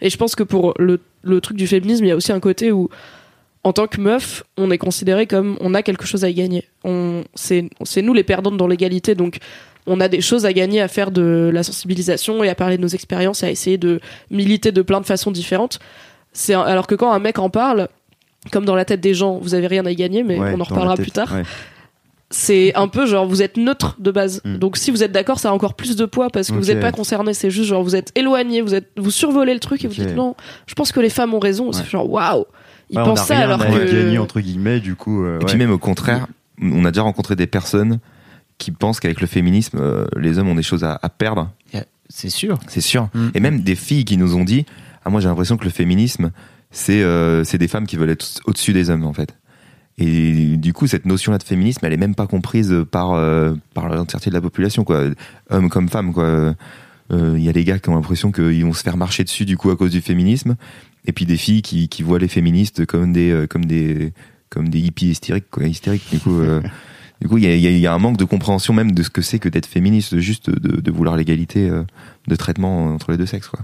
et 0.00 0.08
je 0.08 0.16
pense 0.16 0.34
que 0.34 0.42
pour 0.44 0.72
le, 0.78 0.98
le 1.22 1.40
truc 1.42 1.58
du 1.58 1.66
féminisme 1.66 2.04
il 2.04 2.08
y 2.08 2.10
a 2.10 2.16
aussi 2.16 2.32
un 2.32 2.40
côté 2.40 2.72
où 2.72 2.88
en 3.66 3.72
tant 3.72 3.88
que 3.88 4.00
meuf 4.00 4.44
on 4.56 4.70
est 4.70 4.78
considéré 4.78 5.26
comme 5.26 5.56
on 5.60 5.74
a 5.74 5.82
quelque 5.82 6.06
chose 6.06 6.22
à 6.22 6.28
y 6.28 6.34
gagner 6.34 6.68
on 6.84 7.24
c'est 7.34 7.68
c'est 7.82 8.00
nous 8.00 8.14
les 8.14 8.22
perdantes 8.22 8.56
dans 8.56 8.68
l'égalité 8.68 9.16
donc 9.16 9.38
on 9.88 10.00
a 10.00 10.06
des 10.06 10.20
choses 10.20 10.46
à 10.46 10.52
gagner 10.52 10.80
à 10.80 10.86
faire 10.86 11.10
de 11.10 11.50
la 11.52 11.64
sensibilisation 11.64 12.44
et 12.44 12.48
à 12.48 12.54
parler 12.54 12.76
de 12.76 12.82
nos 12.82 12.88
expériences 12.88 13.42
à 13.42 13.50
essayer 13.50 13.76
de 13.76 13.98
militer 14.30 14.70
de 14.70 14.82
plein 14.82 15.00
de 15.00 15.06
façons 15.06 15.32
différentes 15.32 15.80
c'est 16.32 16.54
alors 16.54 16.86
que 16.86 16.94
quand 16.94 17.10
un 17.10 17.18
mec 17.18 17.40
en 17.40 17.50
parle 17.50 17.88
comme 18.52 18.64
dans 18.64 18.76
la 18.76 18.84
tête 18.84 19.00
des 19.00 19.14
gens 19.14 19.38
vous 19.38 19.54
avez 19.54 19.66
rien 19.66 19.84
à 19.84 19.90
y 19.90 19.96
gagner 19.96 20.22
mais 20.22 20.38
Ouais, 20.38 20.52
on 20.54 20.60
en 20.60 20.64
reparlera 20.64 20.94
tête, 20.94 21.04
plus 21.04 21.10
tard 21.10 21.34
ouais. 21.34 21.42
c'est 22.30 22.72
un 22.76 22.86
peu 22.86 23.04
genre 23.04 23.26
vous 23.26 23.42
êtes 23.42 23.56
neutre 23.56 23.96
de 23.98 24.12
base. 24.12 24.42
Mm. 24.44 24.58
Donc 24.58 24.76
si 24.76 24.92
vous 24.92 25.02
êtes 25.02 25.12
d'accord, 25.12 25.40
ça 25.40 25.50
a 25.50 25.52
encore 25.52 25.74
plus 25.74 25.96
de 25.96 26.04
poids 26.04 26.30
parce 26.30 26.48
que 26.48 26.54
vous 26.54 26.66
n'êtes 26.66 26.80
pas 26.80 26.92
concerné. 26.92 27.34
C'est 27.34 27.50
juste 27.50 27.68
genre 27.68 27.82
vous 27.82 27.96
êtes 27.96 28.12
éloigné, 28.14 28.60
vous 28.60 28.74
êtes 28.74 28.90
vous 28.96 29.10
survolez 29.10 29.54
le 29.54 29.60
truc 29.60 29.84
et 29.84 29.88
vous 29.88 29.94
dites 29.94 30.14
non. 30.14 30.36
Je 30.68 30.74
pense 30.74 30.92
que 30.92 31.00
les 31.00 31.10
femmes 31.10 31.34
ont 31.34 31.40
raison. 31.40 31.72
C'est 31.72 31.88
genre 31.88 32.08
waouh. 32.08 32.44
Ils 32.90 32.96
Ouais, 32.98 33.02
on 33.02 33.06
pensent 33.06 33.20
a 33.20 33.24
ça 33.24 33.34
rien 33.36 33.44
alors 33.44 33.62
à 33.62 33.66
que 33.66 33.92
gagner 33.92 34.18
entre 34.18 34.40
guillemets, 34.40 34.80
du 34.80 34.94
coup. 34.94 35.24
euh, 35.24 35.40
Et 35.40 35.44
puis 35.44 35.56
même 35.56 35.70
au 35.70 35.78
contraire, 35.78 36.26
on 36.62 36.84
a 36.84 36.90
déjà 36.90 37.02
rencontré 37.02 37.34
des 37.36 37.46
personnes 37.46 37.98
qui 38.58 38.70
pensent 38.70 39.00
qu'avec 39.00 39.20
le 39.20 39.26
féminisme, 39.26 39.78
euh, 39.80 40.06
les 40.16 40.38
hommes 40.38 40.48
ont 40.48 40.54
des 40.54 40.62
choses 40.62 40.84
à, 40.84 40.98
à 41.02 41.08
perdre. 41.08 41.50
C'est 42.08 42.30
sûr. 42.30 42.60
C'est 42.68 42.80
sûr. 42.80 43.08
Mm. 43.14 43.28
Et 43.34 43.40
même 43.40 43.60
des 43.62 43.74
filles 43.74 44.04
qui 44.04 44.16
nous 44.16 44.36
ont 44.36 44.44
dit 44.44 44.64
Ah, 45.04 45.10
moi 45.10 45.20
j'ai 45.20 45.26
l'impression 45.26 45.56
que 45.56 45.64
le 45.64 45.70
féminisme, 45.70 46.30
c'est 46.70 47.02
euh, 47.02 47.42
c'est 47.42 47.58
des 47.58 47.66
femmes 47.66 47.84
qui 47.86 47.96
veulent 47.96 48.10
être 48.10 48.24
au-dessus 48.46 48.72
des 48.72 48.90
hommes, 48.90 49.04
en 49.04 49.12
fait. 49.12 49.34
Et 49.98 50.56
du 50.56 50.72
coup, 50.72 50.86
cette 50.86 51.04
notion-là 51.06 51.38
de 51.38 51.42
féminisme, 51.42 51.84
elle 51.84 51.92
est 51.92 51.96
même 51.96 52.14
pas 52.14 52.26
comprise 52.28 52.72
par, 52.92 53.12
euh, 53.14 53.54
par 53.74 53.88
l'entièreté 53.88 54.30
de 54.30 54.34
la 54.34 54.40
population, 54.40 54.84
quoi. 54.84 55.02
Hommes 55.50 55.68
comme 55.68 55.88
femmes, 55.88 56.12
quoi. 56.12 56.54
Il 57.10 57.40
y 57.42 57.48
a 57.48 57.52
des 57.52 57.64
gars 57.64 57.78
qui 57.78 57.88
ont 57.88 57.94
l'impression 57.94 58.30
qu'ils 58.30 58.64
vont 58.64 58.72
se 58.72 58.82
faire 58.82 58.96
marcher 58.96 59.24
dessus, 59.24 59.44
du 59.44 59.56
coup, 59.56 59.70
à 59.70 59.76
cause 59.76 59.90
du 59.92 60.00
féminisme. 60.00 60.54
Et 61.06 61.12
puis 61.12 61.24
des 61.26 61.36
filles 61.36 61.62
qui, 61.62 61.88
qui 61.88 62.02
voient 62.02 62.18
les 62.18 62.28
féministes 62.28 62.84
comme 62.86 63.12
des, 63.12 63.30
euh, 63.30 63.46
comme 63.46 63.64
des, 63.64 64.12
comme 64.50 64.68
des 64.68 64.80
hippies 64.80 65.08
hystériques, 65.10 65.50
quoi. 65.50 65.64
Hystériques, 65.64 66.08
du 66.10 66.18
coup. 66.18 66.40
euh, 66.40 66.60
du 67.20 67.28
coup, 67.28 67.38
il 67.38 67.44
y 67.44 67.46
a, 67.46 67.54
il 67.54 67.60
y 67.60 67.66
a- 67.66 67.70
il 67.70 67.78
y 67.78 67.86
a 67.86 67.94
un 67.94 67.98
manque 67.98 68.16
de 68.16 68.24
compréhension 68.24 68.74
même 68.74 68.92
de 68.92 69.02
ce 69.02 69.10
que 69.10 69.22
c'est 69.22 69.38
que 69.38 69.48
d'être 69.48 69.66
féministe, 69.66 70.18
juste 70.18 70.50
de, 70.50 70.80
de 70.80 70.90
vouloir 70.90 71.16
l'égalité 71.16 71.68
euh, 71.70 71.82
de 72.28 72.36
traitement 72.36 72.86
entre 72.94 73.12
les 73.12 73.16
deux 73.18 73.26
sexes, 73.26 73.48
quoi. 73.48 73.60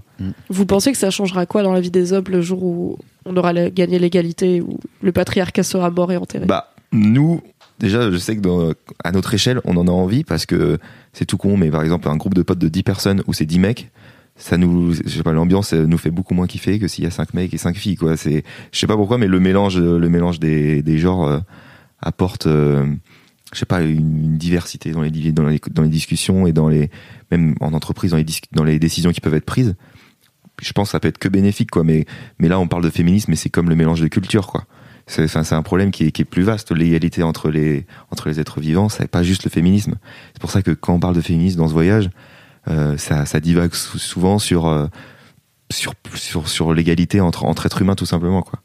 Vous 0.48 0.66
pensez 0.66 0.92
que 0.92 0.98
ça 0.98 1.10
changera 1.10 1.44
quoi 1.46 1.62
dans 1.62 1.72
la 1.72 1.80
vie 1.80 1.90
des 1.90 2.12
hommes 2.12 2.24
le 2.28 2.40
jour 2.40 2.62
où 2.62 2.98
on 3.26 3.36
aura 3.36 3.52
gagné 3.70 3.98
l'égalité, 3.98 4.60
où 4.60 4.78
le 5.02 5.12
patriarcat 5.12 5.64
sera 5.64 5.90
mort 5.90 6.12
et 6.12 6.16
enterré? 6.16 6.46
Bah, 6.46 6.72
nous, 6.92 7.42
déjà, 7.80 8.10
je 8.10 8.16
sais 8.18 8.36
que 8.36 8.40
dans, 8.40 8.72
à 9.02 9.10
notre 9.12 9.34
échelle, 9.34 9.60
on 9.64 9.76
en 9.76 9.88
a 9.88 9.90
envie 9.90 10.22
parce 10.24 10.46
que 10.46 10.78
c'est 11.12 11.24
tout 11.26 11.36
con, 11.38 11.56
mais 11.56 11.70
par 11.70 11.82
exemple, 11.82 12.08
un 12.08 12.16
groupe 12.16 12.34
de 12.34 12.42
potes 12.42 12.58
de 12.60 12.68
10 12.68 12.82
personnes 12.84 13.22
où 13.26 13.32
c'est 13.32 13.46
10 13.46 13.58
mecs, 13.58 13.90
ça 14.36 14.56
nous, 14.56 14.94
je 14.94 15.08
sais 15.08 15.22
pas, 15.22 15.32
l'ambiance 15.32 15.74
euh, 15.74 15.86
nous 15.86 15.98
fait 15.98 16.10
beaucoup 16.10 16.34
moins 16.34 16.46
kiffer 16.46 16.78
que 16.78 16.88
s'il 16.88 17.04
y 17.04 17.06
a 17.06 17.10
5 17.10 17.34
mecs 17.34 17.52
et 17.52 17.58
5 17.58 17.76
filles, 17.76 17.96
quoi. 17.96 18.16
C'est, 18.16 18.44
je 18.72 18.78
sais 18.78 18.86
pas 18.86 18.96
pourquoi, 18.96 19.18
mais 19.18 19.26
le 19.26 19.40
mélange, 19.40 19.78
le 19.78 20.08
mélange 20.08 20.40
des, 20.40 20.82
des 20.82 20.98
genres 20.98 21.24
euh, 21.24 21.40
apporte, 22.00 22.46
euh, 22.46 22.86
je 23.52 23.58
sais 23.58 23.66
pas, 23.66 23.82
une, 23.82 24.38
diversité 24.38 24.92
dans 24.92 25.02
les, 25.02 25.10
dans 25.32 25.46
les, 25.46 25.60
dans 25.70 25.82
les 25.82 25.88
discussions 25.88 26.46
et 26.46 26.52
dans 26.52 26.68
les, 26.68 26.90
même 27.30 27.54
en 27.60 27.72
entreprise, 27.74 28.12
dans 28.12 28.16
les, 28.16 28.26
dans 28.52 28.64
les 28.64 28.78
décisions 28.78 29.12
qui 29.12 29.20
peuvent 29.20 29.34
être 29.34 29.44
prises. 29.44 29.74
Je 30.60 30.72
pense 30.72 30.88
que 30.88 30.92
ça 30.92 31.00
peut 31.00 31.08
être 31.08 31.18
que 31.18 31.28
bénéfique, 31.28 31.70
quoi. 31.70 31.84
Mais, 31.84 32.06
mais 32.38 32.48
là, 32.48 32.58
on 32.58 32.68
parle 32.68 32.84
de 32.84 32.90
féminisme, 32.90 33.30
mais 33.30 33.36
c'est 33.36 33.50
comme 33.50 33.68
le 33.68 33.76
mélange 33.76 34.00
de 34.00 34.08
cultures, 34.08 34.46
quoi. 34.46 34.64
C'est 35.06 35.26
c'est 35.26 35.54
un 35.54 35.62
problème 35.62 35.90
qui 35.90 36.04
est, 36.04 36.12
qui 36.12 36.22
est 36.22 36.24
plus 36.24 36.44
vaste. 36.44 36.70
L'égalité 36.72 37.22
entre 37.22 37.50
les, 37.50 37.86
entre 38.10 38.28
les 38.28 38.40
êtres 38.40 38.60
vivants, 38.60 38.88
c'est 38.88 39.08
pas 39.08 39.22
juste 39.22 39.44
le 39.44 39.50
féminisme. 39.50 39.96
C'est 40.32 40.40
pour 40.40 40.50
ça 40.50 40.62
que 40.62 40.70
quand 40.70 40.94
on 40.94 41.00
parle 41.00 41.16
de 41.16 41.20
féminisme 41.20 41.58
dans 41.58 41.68
ce 41.68 41.72
voyage, 41.72 42.06
euh, 42.06 42.10
ça, 42.66 43.26
ça 43.26 43.40
divague 43.40 43.74
sou- 43.74 43.98
souvent 43.98 44.38
sur, 44.38 44.66
euh, 44.66 44.86
sur, 45.70 45.94
sur, 46.14 46.48
sur 46.48 46.74
l'égalité 46.74 47.20
entre, 47.20 47.44
entre 47.44 47.66
êtres 47.66 47.82
humains, 47.82 47.94
tout 47.94 48.06
simplement. 48.06 48.42
Quoi. 48.42 48.60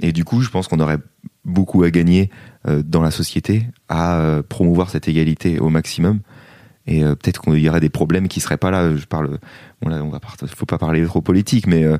Et 0.00 0.12
du 0.12 0.24
coup, 0.24 0.40
je 0.42 0.50
pense 0.50 0.68
qu'on 0.68 0.80
aurait 0.80 0.98
beaucoup 1.44 1.82
à 1.84 1.90
gagner 1.90 2.30
euh, 2.68 2.82
dans 2.84 3.02
la 3.02 3.10
société 3.10 3.66
à 3.88 4.16
euh, 4.18 4.42
promouvoir 4.42 4.90
cette 4.90 5.08
égalité 5.08 5.58
au 5.58 5.68
maximum. 5.68 6.20
Et 6.86 7.02
euh, 7.02 7.14
peut-être 7.14 7.42
qu'il 7.42 7.58
y 7.58 7.68
aurait 7.68 7.80
des 7.80 7.88
problèmes 7.88 8.28
qui 8.28 8.40
seraient 8.40 8.56
pas 8.58 8.70
là. 8.70 8.94
Je 8.96 9.06
parle, 9.06 9.38
bon 9.82 9.88
là, 9.88 10.02
on 10.04 10.08
va, 10.10 10.20
part- 10.20 10.36
faut 10.54 10.66
pas 10.66 10.78
parler 10.78 11.04
trop 11.04 11.20
politique, 11.20 11.66
mais 11.66 11.84
euh, 11.84 11.98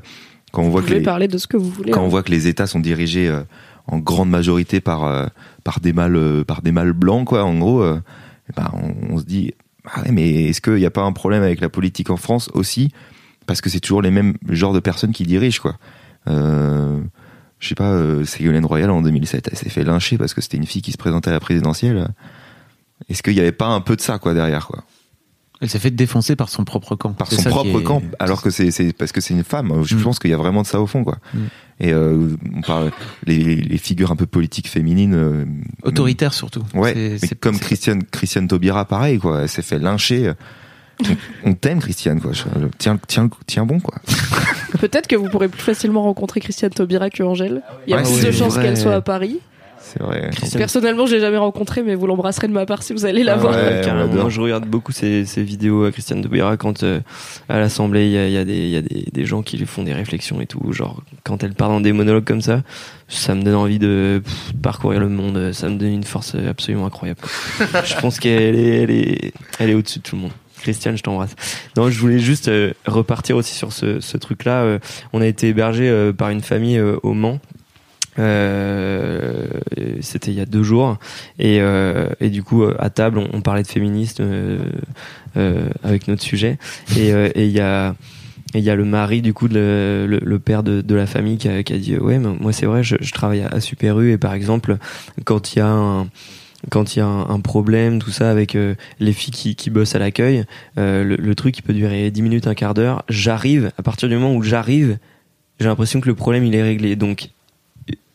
quand 0.53 0.63
on 0.63 0.69
voit 0.69 0.81
que 0.81 0.93
les, 0.93 1.01
parler 1.01 1.27
de 1.27 1.37
ce 1.37 1.47
que 1.47 1.57
vous 1.57 1.69
voulez. 1.69 1.91
quand 1.91 2.01
hein. 2.01 2.05
on 2.05 2.09
voit 2.09 2.23
que 2.23 2.31
les 2.31 2.47
États 2.47 2.67
sont 2.67 2.79
dirigés 2.79 3.27
euh, 3.27 3.41
en 3.87 3.99
grande 3.99 4.29
majorité 4.29 4.79
par 4.79 5.03
euh, 5.03 5.25
par 5.65 5.81
des 5.81 5.91
mâles 5.91 6.15
euh, 6.15 6.43
par 6.45 6.61
des 6.61 6.71
mâles 6.71 6.93
blancs 6.93 7.27
quoi 7.27 7.43
en 7.43 7.57
gros 7.59 7.81
euh, 7.81 7.99
eh 8.49 8.53
ben, 8.55 8.69
on, 8.73 9.13
on 9.15 9.17
se 9.17 9.25
dit 9.25 9.53
ah 9.93 10.01
ouais, 10.01 10.11
mais 10.11 10.45
est-ce 10.45 10.61
qu'il 10.61 10.75
n'y 10.75 10.85
a 10.85 10.91
pas 10.91 11.03
un 11.03 11.13
problème 11.13 11.43
avec 11.43 11.61
la 11.61 11.69
politique 11.69 12.09
en 12.09 12.17
France 12.17 12.49
aussi? 12.53 12.91
Parce 13.45 13.61
que 13.61 13.69
c'est 13.69 13.79
toujours 13.79 14.01
les 14.01 14.11
mêmes 14.11 14.35
genres 14.49 14.73
de 14.73 14.79
personnes 14.79 15.13
qui 15.13 15.23
dirigent 15.23 15.61
quoi. 15.61 15.77
Euh, 16.27 16.99
je 17.59 17.69
sais 17.69 17.75
pas 17.75 17.91
euh, 17.91 18.25
Ségolène 18.25 18.65
Royal 18.65 18.91
en 18.91 19.01
2007 19.01 19.47
elle 19.49 19.57
s'est 19.57 19.69
fait 19.69 19.83
lyncher 19.83 20.17
parce 20.17 20.33
que 20.33 20.41
c'était 20.41 20.57
une 20.57 20.65
fille 20.65 20.81
qui 20.81 20.91
se 20.91 20.97
présentait 20.97 21.29
à 21.29 21.33
la 21.33 21.39
présidentielle. 21.39 22.09
Est-ce 23.09 23.23
qu'il 23.23 23.33
n'y 23.33 23.39
avait 23.39 23.51
pas 23.51 23.67
un 23.67 23.81
peu 23.81 23.95
de 23.95 24.01
ça 24.01 24.19
quoi 24.19 24.33
derrière 24.33 24.67
quoi? 24.67 24.83
Elle 25.59 25.69
s'est 25.69 25.79
fait 25.79 25.89
défoncer 25.91 26.35
par 26.35 26.49
son 26.49 26.63
propre 26.65 26.95
camp. 26.95 27.13
par 27.13 27.31
son 27.31 27.41
propre 27.49 27.79
est- 27.79 27.83
camp 27.83 28.03
alors 28.19 28.41
que 28.43 28.49
c'est 28.51 28.93
parce 28.93 29.11
que 29.11 29.21
c'est 29.21 29.33
une 29.33 29.43
femme 29.43 29.73
je 29.83 29.95
Mm. 29.95 30.01
pense 30.01 30.19
qu'il 30.19 30.29
y 30.29 30.33
a 30.33 30.37
vraiment 30.37 30.61
de 30.61 30.67
ça 30.67 30.79
au 30.79 30.85
fond 30.87 31.03
quoi 31.03 31.17
Mm. 31.33 31.37
et 31.79 31.93
euh, 31.93 32.35
on 32.55 32.61
parle 32.61 32.91
les, 33.25 33.55
les 33.55 33.77
figures 33.77 34.11
un 34.11 34.15
peu 34.15 34.27
politiques 34.27 34.67
féminines 34.67 35.15
euh, 35.15 35.45
Autoritaire 35.83 36.33
surtout. 36.33 36.63
ouais 36.75 37.17
mais 37.21 37.27
comme 37.39 37.57
Christiane 37.59 38.03
Christiane 38.03 38.47
Taubira 38.47 38.85
pareil 38.85 39.17
quoi 39.17 39.41
elle 39.41 39.49
s'est 39.49 39.61
fait 39.63 39.79
lyncher 39.79 40.33
on, 41.43 41.49
on 41.51 41.53
t'aime 41.53 41.79
Christiane 41.79 42.21
quoi 42.21 42.33
Je- 42.33 42.43
tiens 42.77 42.99
tiens 43.07 43.29
tiens 43.47 43.65
bon 43.65 43.79
quoi 43.79 43.95
Peut-être 44.79 45.07
que 45.07 45.15
vous 45.15 45.29
pourrez 45.29 45.47
plus 45.47 45.61
facilement 45.61 46.03
rencontrer 46.03 46.39
Christiane 46.39 46.69
Taubira 46.71 47.09
que 47.09 47.23
Angèle. 47.23 47.61
Il 47.87 47.91
y 47.91 47.93
a 47.93 47.97
Ouais, 47.97 48.03
plus 48.03 48.21
de 48.25 48.31
chances 48.31 48.55
qu'elle 48.55 48.77
soit 48.77 48.93
à 48.95 49.01
Paris. 49.01 49.39
C'est 49.93 50.01
vrai 50.01 50.29
Personnellement, 50.57 51.05
je 51.05 51.15
l'ai 51.15 51.21
jamais 51.21 51.37
rencontrée, 51.37 51.83
mais 51.83 51.95
vous 51.95 52.07
l'embrasserez 52.07 52.47
de 52.47 52.53
ma 52.53 52.65
part 52.65 52.83
si 52.83 52.93
vous 52.93 53.05
allez 53.05 53.23
la 53.23 53.33
Ah 53.33 53.37
voir. 53.37 53.55
ouais. 53.55 54.07
Moi, 54.13 54.29
je 54.29 54.41
regarde 54.41 54.65
beaucoup 54.65 54.91
ces, 54.91 55.25
ces 55.25 55.43
vidéos 55.43 55.85
à 55.85 55.91
Christiane 55.91 56.21
Taubira 56.21 56.57
quand 56.57 56.83
euh, 56.83 56.99
à 57.49 57.59
l'Assemblée 57.59 58.05
il 58.07 58.11
y 58.11 58.17
a, 58.17 58.27
y 58.27 58.37
a, 58.37 58.45
des, 58.45 58.55
il 58.57 58.69
y 58.69 58.75
a 58.77 58.81
des, 58.81 59.05
des 59.11 59.25
gens 59.25 59.41
qui 59.41 59.57
lui 59.57 59.65
font 59.65 59.83
des 59.83 59.93
réflexions 59.93 60.41
et 60.41 60.45
tout. 60.45 60.61
Genre 60.73 61.01
quand 61.23 61.43
elle 61.43 61.53
part 61.53 61.69
dans 61.69 61.81
des 61.81 61.93
monologues 61.93 62.25
comme 62.25 62.41
ça, 62.41 62.61
ça 63.07 63.35
me 63.35 63.41
donne 63.43 63.55
envie 63.55 63.79
de 63.79 64.21
pff, 64.23 64.53
parcourir 64.61 64.99
le 64.99 65.09
monde. 65.09 65.51
Ça 65.53 65.69
me 65.69 65.77
donne 65.77 65.93
une 65.93 66.03
force 66.03 66.35
absolument 66.35 66.85
incroyable. 66.85 67.19
je 67.85 67.95
pense 67.99 68.19
qu'elle 68.19 68.55
est, 68.55 68.83
elle 68.83 68.91
est, 68.91 69.33
elle 69.59 69.69
est 69.69 69.73
au-dessus 69.73 69.99
de 69.99 70.03
tout 70.03 70.15
le 70.15 70.23
monde. 70.23 70.31
Christiane, 70.61 70.97
je 70.97 71.03
t'embrasse. 71.03 71.35
Non, 71.77 71.89
je 71.91 71.99
voulais 71.99 72.17
juste 72.17 72.47
euh, 72.47 72.73
repartir 72.87 73.37
aussi 73.37 73.53
sur 73.53 73.71
ce, 73.71 73.99
ce 73.99 74.17
truc-là. 74.17 74.63
Euh, 74.63 74.79
on 75.13 75.21
a 75.21 75.27
été 75.27 75.49
hébergé 75.49 75.87
euh, 75.87 76.13
par 76.13 76.29
une 76.29 76.41
famille 76.41 76.79
euh, 76.79 76.97
au 77.03 77.13
Mans. 77.13 77.39
Euh, 78.19 79.47
C'était 80.01 80.31
il 80.31 80.37
y 80.37 80.41
a 80.41 80.45
deux 80.45 80.63
jours. 80.63 80.97
Et, 81.39 81.59
euh, 81.61 82.09
et 82.19 82.29
du 82.29 82.43
coup, 82.43 82.63
euh, 82.63 82.75
à 82.79 82.89
table, 82.89 83.19
on, 83.33 83.41
parlait 83.41 83.63
de 83.63 83.67
féminisme 83.67 84.23
euh, 84.23 84.59
euh, 85.37 85.69
avec 85.83 86.07
notre 86.07 86.23
sujet. 86.23 86.57
Et 86.97 87.13
euh, 87.13 87.29
il 87.35 87.51
y 87.51 87.59
a 87.59 87.95
il 88.53 88.61
y 88.61 88.69
a 88.69 88.75
le 88.75 88.85
mari 88.85 89.21
du 89.21 89.33
coup 89.33 89.47
le, 89.49 90.05
le- 90.07 90.21
le 90.23 90.39
père 90.39 90.63
de, 90.63 90.79
de 90.79 90.95
la 90.95 91.05
famille 91.05 91.37
qui 91.37 91.49
a, 91.49 91.63
qui 91.63 91.73
a 91.73 91.77
dit 91.77 91.97
ouais 91.97 92.17
mais 92.17 92.29
moi 92.39 92.53
c'est 92.53 92.65
vrai 92.65 92.81
je, 92.81 92.95
je 93.01 93.11
travaille 93.11 93.41
à, 93.41 93.59
Super 93.59 93.99
U 93.99 94.11
et 94.13 94.17
par 94.17 94.33
exemple 94.33 94.77
quand 95.25 95.53
il 95.53 95.59
y 95.59 95.61
a 95.61 95.67
un 95.67 96.07
quand 96.71 96.95
il 96.95 96.99
y 96.99 97.01
a 97.01 97.05
un, 97.05 97.39
problème 97.41 97.99
tout 97.99 98.09
ça 98.09 98.31
avec 98.31 98.55
euh, 98.55 98.73
les 99.01 99.11
filles 99.11 99.33
qui, 99.33 99.55
qui 99.57 99.69
bossent 99.69 99.95
à 99.95 99.99
l'accueil 99.99 100.45
euh, 100.79 101.03
le, 101.03 101.17
le 101.17 101.35
truc 101.35 101.57
il 101.57 101.61
peut 101.61 101.73
durer 101.73 102.09
10 102.09 102.21
minutes 102.21 102.47
un 102.47 102.55
quart 102.55 102.73
d'heure 102.73 103.03
j'arrive 103.09 103.71
à 103.77 103.83
partir 103.83 104.07
du 104.07 104.15
moment 104.15 104.33
où 104.33 104.41
j'arrive 104.41 104.97
j'ai 105.59 105.65
l'impression 105.67 105.99
que 105.99 106.07
le 106.07 106.15
problème 106.15 106.45
il 106.45 106.55
est 106.55 106.63
réglé 106.63 106.95
donc 106.95 107.29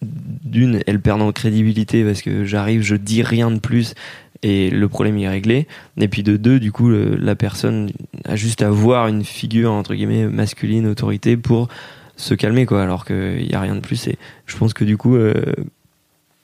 d'une 0.03 0.83
elle 0.87 1.01
perd 1.01 1.23
en 1.23 1.33
crédibilité 1.33 2.05
parce 2.05 2.23
que 2.23 2.45
j'arrive 2.45 2.83
je 2.83 2.97
dis 2.97 3.23
rien 3.23 3.51
de 3.51 3.59
plus 3.61 3.95
et 4.43 4.71
le 4.71 4.89
problème 4.89 5.17
est 5.19 5.29
réglé. 5.29 5.69
Et 5.99 6.09
puis 6.09 6.23
de 6.25 6.37
deux 6.37 6.59
du 6.59 6.73
coup 6.73 6.89
le- 6.89 7.15
la 7.17 7.35
personne 7.37 7.91
a 8.25 8.35
juste 8.37 8.63
à 8.63 8.71
voir 8.71 9.07
une 9.09 9.25
figure 9.25 9.73
entre 9.73 9.95
guillemets 9.95 10.27
masculine 10.27 10.87
autorité 10.87 11.37
pour 11.37 11.69
se 12.17 12.35
calmer 12.35 12.67
quoi 12.67 12.83
alors 12.83 13.05
qu'il 13.05 13.47
y 13.49 13.55
a 13.55 13.61
rien 13.61 13.75
de 13.77 13.81
plus. 13.81 14.09
Et 14.09 14.19
je 14.47 14.57
pense 14.57 14.75
que 14.75 14.85
du 14.85 14.97
coup 14.97 15.15
euh, 15.17 15.35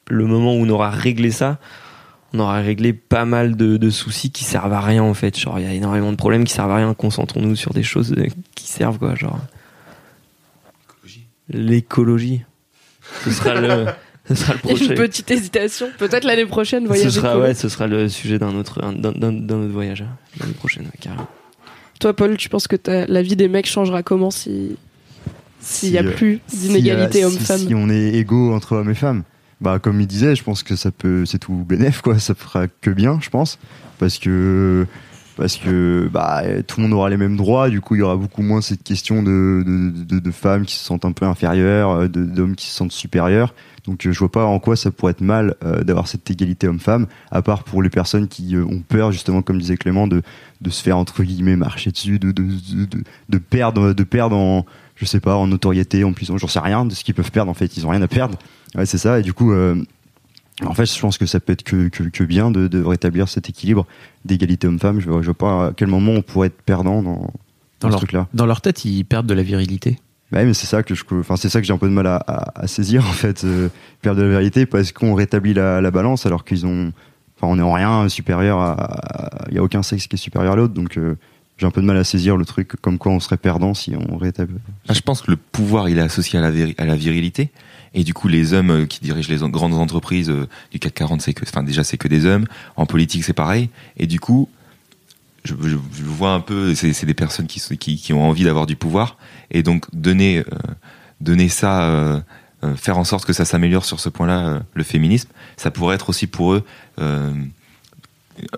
le 0.08 0.26
moment 0.26 0.54
où 0.54 0.58
on 0.64 0.68
aura 0.68 0.90
réglé 0.90 1.30
ça 1.30 1.58
on 2.32 2.40
aura 2.40 2.60
réglé 2.60 2.92
pas 2.92 3.24
mal 3.24 3.56
de, 3.56 3.78
de 3.78 3.90
soucis 3.90 4.30
qui 4.30 4.44
servent 4.44 4.72
à 4.74 4.80
rien 4.82 5.02
en 5.02 5.14
fait. 5.14 5.38
Genre 5.38 5.58
il 5.58 5.64
y 5.64 5.68
a 5.68 5.72
énormément 5.72 6.12
de 6.12 6.16
problèmes 6.16 6.44
qui 6.44 6.52
servent 6.52 6.70
à 6.72 6.76
rien. 6.76 6.92
Concentrons-nous 6.94 7.56
sur 7.56 7.72
des 7.72 7.82
choses 7.82 8.12
euh, 8.18 8.26
qui 8.54 8.68
servent 8.68 8.98
quoi 8.98 9.14
genre. 9.14 9.40
L'écologie 11.50 12.42
ce 13.24 13.30
sera 13.30 13.54
le 13.60 13.86
ce 14.28 14.34
sera 14.34 14.52
le 14.54 14.58
prochain 14.60 14.84
une 14.84 14.94
petite 14.94 15.30
hésitation. 15.30 15.86
Peut-être 15.98 16.24
l'année 16.24 16.44
prochaine, 16.46 16.82
ce 16.84 16.88
voyage 16.88 17.10
sera 17.12 17.38
ouais 17.38 17.54
ce 17.54 17.68
sera 17.68 17.86
le 17.86 18.08
sujet 18.08 18.38
d'un 18.38 18.54
autre 18.54 18.82
un- 18.84 18.92
d'un 18.92 19.12
autre 19.62 19.72
voyage 19.72 20.02
hein, 20.02 20.16
l'année 20.40 20.52
prochaine 20.54 20.84
ouais, 20.84 20.90
carrément. 21.00 21.26
Toi, 22.00 22.14
Paul, 22.14 22.36
tu 22.36 22.48
penses 22.48 22.68
que 22.68 22.76
la 22.86 23.22
vie 23.22 23.34
des 23.36 23.48
mecs 23.48 23.66
changera 23.66 24.02
comment 24.02 24.30
si 24.30 24.76
s'il 25.60 25.90
y 25.90 25.98
a 25.98 26.02
Si, 26.02 26.06
euh, 26.08 26.12
plus 26.12 26.40
Si, 26.46 26.56
d'inégalité 26.58 27.24
euh, 27.24 27.26
homme-femme 27.26 27.58
Si, 27.58 27.66
si 27.66 27.74
on 27.74 27.88
est 27.90 28.14
égaux 28.14 28.52
entre 28.54 28.76
hommes 28.76 28.90
et 28.90 28.94
femmes, 28.94 29.24
bah 29.60 29.80
comme 29.80 30.00
il 30.00 30.06
disait, 30.06 30.36
je 30.36 30.44
pense 30.44 30.62
que 30.62 30.76
ça 30.76 30.92
peut, 30.92 31.24
c'est 31.26 31.38
tout 31.40 31.54
bénéf 31.68 32.00
quoi. 32.00 32.18
Ça 32.20 32.34
fera 32.36 32.68
que 32.68 32.90
bien, 32.90 33.18
je 33.20 33.28
pense, 33.30 33.58
parce 33.98 34.18
que 34.18 34.86
parce 35.38 35.56
que 35.56 36.10
bah 36.12 36.42
tout 36.66 36.80
le 36.80 36.88
monde 36.88 36.92
aura 36.92 37.08
les 37.08 37.16
mêmes 37.16 37.36
droits. 37.36 37.70
Du 37.70 37.80
coup, 37.80 37.94
il 37.94 38.00
y 38.00 38.02
aura 38.02 38.16
beaucoup 38.16 38.42
moins 38.42 38.60
cette 38.60 38.82
question 38.82 39.22
de 39.22 40.30
femmes 40.32 40.66
qui 40.66 40.74
se 40.74 40.84
sentent 40.84 41.04
un 41.04 41.12
peu 41.12 41.24
inférieures, 41.24 41.90
euh, 41.90 42.08
d'hommes 42.08 42.56
qui 42.56 42.66
se 42.66 42.74
sentent 42.74 42.92
supérieurs. 42.92 43.54
Donc 43.86 44.04
euh, 44.04 44.12
je 44.12 44.18
vois 44.18 44.32
pas 44.32 44.44
en 44.44 44.58
quoi 44.58 44.74
ça 44.74 44.90
pourrait 44.90 45.12
être 45.12 45.20
mal 45.20 45.54
euh, 45.64 45.84
d'avoir 45.84 46.08
cette 46.08 46.28
égalité 46.28 46.66
homme-femme, 46.66 47.06
à 47.30 47.40
part 47.40 47.62
pour 47.62 47.82
les 47.82 47.88
personnes 47.88 48.26
qui 48.26 48.56
ont 48.56 48.82
peur 48.86 49.12
justement, 49.12 49.40
comme 49.40 49.58
disait 49.58 49.76
Clément, 49.76 50.08
de 50.08 50.22
se 50.68 50.82
faire 50.82 50.98
entre 50.98 51.22
guillemets 51.22 51.56
marcher 51.56 51.92
dessus, 51.92 52.18
de 52.18 53.38
perdre 53.38 53.92
de 53.92 54.02
perdre 54.02 54.36
en 54.36 54.66
je 54.96 55.04
sais 55.04 55.20
pas, 55.20 55.36
en 55.36 55.46
notoriété, 55.46 56.02
en 56.02 56.12
puissance, 56.12 56.40
j'en 56.40 56.48
sais 56.48 56.58
rien 56.58 56.84
de 56.84 56.92
ce 56.92 57.04
qu'ils 57.04 57.14
peuvent 57.14 57.30
perdre 57.30 57.52
en 57.52 57.54
fait, 57.54 57.76
ils 57.76 57.86
ont 57.86 57.90
rien 57.90 58.02
à 58.02 58.08
perdre. 58.08 58.36
Ouais, 58.74 58.84
c'est 58.84 58.98
ça, 58.98 59.20
et 59.20 59.22
du 59.22 59.32
coup, 59.32 59.52
en 60.66 60.74
fait, 60.74 60.86
je 60.86 61.00
pense 61.00 61.18
que 61.18 61.26
ça 61.26 61.40
peut 61.40 61.52
être 61.52 61.62
que, 61.62 61.88
que, 61.88 62.02
que 62.04 62.24
bien 62.24 62.50
de, 62.50 62.66
de 62.68 62.82
rétablir 62.82 63.28
cet 63.28 63.48
équilibre 63.48 63.86
d'égalité 64.24 64.66
homme-femme. 64.66 65.00
Je 65.00 65.04
je 65.06 65.24
vois 65.26 65.34
pas 65.34 65.66
à 65.68 65.72
quel 65.76 65.88
moment 65.88 66.12
on 66.12 66.22
pourrait 66.22 66.48
être 66.48 66.60
perdant 66.62 67.02
dans, 67.02 67.12
dans, 67.12 67.30
Dans 67.80 67.88
ce 67.88 67.92
leur, 67.92 67.98
truc-là. 67.98 68.26
dans 68.34 68.46
leur 68.46 68.60
tête, 68.60 68.84
ils 68.84 69.04
perdent 69.04 69.26
de 69.26 69.34
la 69.34 69.42
virilité. 69.42 69.98
Bah 70.32 70.40
oui, 70.40 70.46
mais 70.46 70.54
c'est 70.54 70.66
ça 70.66 70.82
que 70.82 70.94
je, 70.94 71.04
enfin 71.12 71.36
c'est 71.36 71.48
ça 71.48 71.60
que 71.60 71.66
j'ai 71.66 71.72
un 71.72 71.78
peu 71.78 71.88
de 71.88 71.92
mal 71.94 72.06
à, 72.06 72.16
à- 72.16 72.60
à 72.62 72.66
saisir 72.66 73.02
en 73.06 73.12
fait, 73.12 73.44
euh, 73.44 73.68
perdre 74.02 74.20
de 74.20 74.26
la 74.26 74.30
vérité 74.32 74.66
parce 74.66 74.92
qu'on 74.92 75.14
rétablit 75.14 75.54
la, 75.54 75.80
la 75.80 75.90
balance 75.90 76.26
alors 76.26 76.44
qu'ils 76.44 76.66
ont, 76.66 76.92
enfin 77.36 77.46
on 77.50 77.58
est 77.58 77.62
en 77.62 77.72
rien 77.72 78.08
supérieur 78.10 78.58
à, 78.60 79.46
il 79.48 79.54
y 79.54 79.58
a 79.58 79.62
aucun 79.62 79.82
sexe 79.82 80.06
qui 80.06 80.16
est 80.16 80.18
supérieur 80.18 80.52
à 80.52 80.56
l'autre, 80.56 80.74
donc 80.74 80.98
euh, 80.98 81.14
j'ai 81.56 81.64
un 81.66 81.70
peu 81.70 81.80
de 81.80 81.86
mal 81.86 81.96
à 81.96 82.04
saisir 82.04 82.36
le 82.36 82.44
truc 82.44 82.72
comme 82.82 82.98
quoi 82.98 83.10
on 83.12 83.20
serait 83.20 83.38
perdant 83.38 83.72
si 83.72 83.94
on 83.96 84.18
rétablit. 84.18 84.58
Ah, 84.86 84.92
je 84.92 85.00
pense 85.00 85.22
que 85.22 85.30
le 85.30 85.38
pouvoir, 85.38 85.88
il 85.88 85.96
est 85.98 86.02
associé 86.02 86.38
à 86.38 86.42
la, 86.42 86.50
véri- 86.50 86.74
à 86.78 86.84
la 86.84 86.94
virilité. 86.94 87.50
Et 87.94 88.04
du 88.04 88.14
coup, 88.14 88.28
les 88.28 88.52
hommes 88.52 88.70
euh, 88.70 88.86
qui 88.86 89.00
dirigent 89.00 89.30
les 89.30 89.48
grandes 89.48 89.74
entreprises 89.74 90.30
euh, 90.30 90.48
du 90.70 90.78
CAC 90.78 90.94
40, 90.94 91.22
c'est 91.22 91.34
que, 91.34 91.44
enfin, 91.44 91.62
déjà, 91.62 91.84
c'est 91.84 91.96
que 91.96 92.08
des 92.08 92.26
hommes. 92.26 92.46
En 92.76 92.86
politique, 92.86 93.24
c'est 93.24 93.32
pareil. 93.32 93.70
Et 93.96 94.06
du 94.06 94.20
coup, 94.20 94.48
je, 95.44 95.54
vois 95.54 96.32
un 96.32 96.40
peu, 96.40 96.74
c'est 96.74 97.06
des 97.06 97.14
personnes 97.14 97.46
qui, 97.46 98.12
ont 98.12 98.28
envie 98.28 98.44
d'avoir 98.44 98.66
du 98.66 98.76
pouvoir. 98.76 99.16
Et 99.50 99.62
donc, 99.62 99.86
donner, 99.94 100.38
euh, 100.38 100.44
donner 101.20 101.48
ça, 101.48 102.22
faire 102.76 102.98
en 102.98 103.04
sorte 103.04 103.24
que 103.24 103.32
ça 103.32 103.46
s'améliore 103.46 103.84
sur 103.84 103.98
ce 103.98 104.10
point-là, 104.10 104.62
le 104.74 104.82
féminisme, 104.82 105.30
ça 105.56 105.70
pourrait 105.70 105.94
être 105.94 106.10
aussi 106.10 106.26
pour 106.26 106.52
eux 106.52 106.64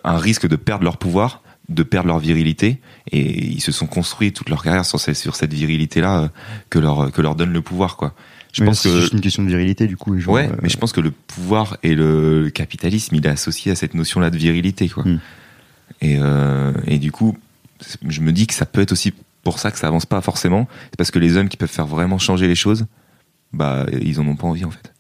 un 0.05 0.19
risque 0.19 0.49
de 0.49 0.57
perdre 0.57 0.85
leur 0.85 0.97
pouvoir, 0.97 1.43
de 1.69 1.83
perdre 1.83 2.09
leur 2.09 2.19
virilité. 2.19 2.81
Et 3.11 3.47
ils 3.47 3.61
se 3.61 3.73
sont 3.73 3.87
construits 3.87 4.33
toute 4.33 4.49
leur 4.49 4.63
carrière 4.63 4.85
sur, 4.85 5.01
cette 5.01 5.53
virilité-là 5.53 6.21
euh, 6.21 6.29
que, 6.69 6.79
leur, 6.79 7.11
que 7.13 7.23
leur 7.23 7.35
donne 7.35 7.53
le 7.53 7.63
pouvoir, 7.63 7.97
quoi. 7.97 8.15
Je 8.53 8.63
Mais 8.63 8.69
pense 8.69 8.81
c'est 8.81 8.89
que 8.89 9.01
juste 9.01 9.13
une 9.13 9.21
question 9.21 9.43
de 9.43 9.49
virilité 9.49 9.87
du 9.87 9.97
coup. 9.97 10.19
genre, 10.19 10.35
Ouais, 10.35 10.49
euh, 10.49 10.57
mais 10.63 10.69
je 10.69 10.77
pense 10.77 10.93
que 10.93 11.01
le 11.01 11.11
pouvoir 11.11 11.77
et 11.83 11.95
le, 11.95 12.43
le 12.43 12.51
capitalisme, 12.51 13.15
il 13.15 13.25
est 13.27 13.31
associé 13.31 13.73
à 13.73 13.75
cette 13.75 13.95
notion-là 13.95 14.31
de 14.31 14.37
virilité, 14.37 14.89
quoi. 14.89 15.05
Hmm. 15.05 15.21
Et, 16.01 16.17
euh, 16.21 16.73
et 16.87 16.99
du 16.99 17.13
coup, 17.13 17.37
je 18.09 18.21
me 18.21 18.33
dis 18.33 18.47
que 18.47 18.55
ça 18.55 18.67
peut 18.67 18.81
être 18.81 18.93
aussi 18.93 19.13
pour 19.43 19.59
ça 19.59 19.71
que 19.71 19.79
ça 19.79 19.87
avance 19.89 20.07
pas 20.07 20.21
forcément. 20.21 20.69
C'est 20.91 20.97
parce 20.97 21.11
que 21.11 21.19
les 21.19 21.37
hommes 21.37 21.49
qui 21.49 21.57
peuvent 21.57 21.69
faire 21.71 21.87
vraiment 21.87 22.19
changer 22.19 22.49
les 22.49 22.55
choses, 22.55 22.87
bah, 23.53 23.87
ils 24.01 24.21
en 24.21 24.27
ont 24.27 24.37
pas 24.37 24.47
envie, 24.47 24.65
en 24.65 24.71
fait. 24.71 24.93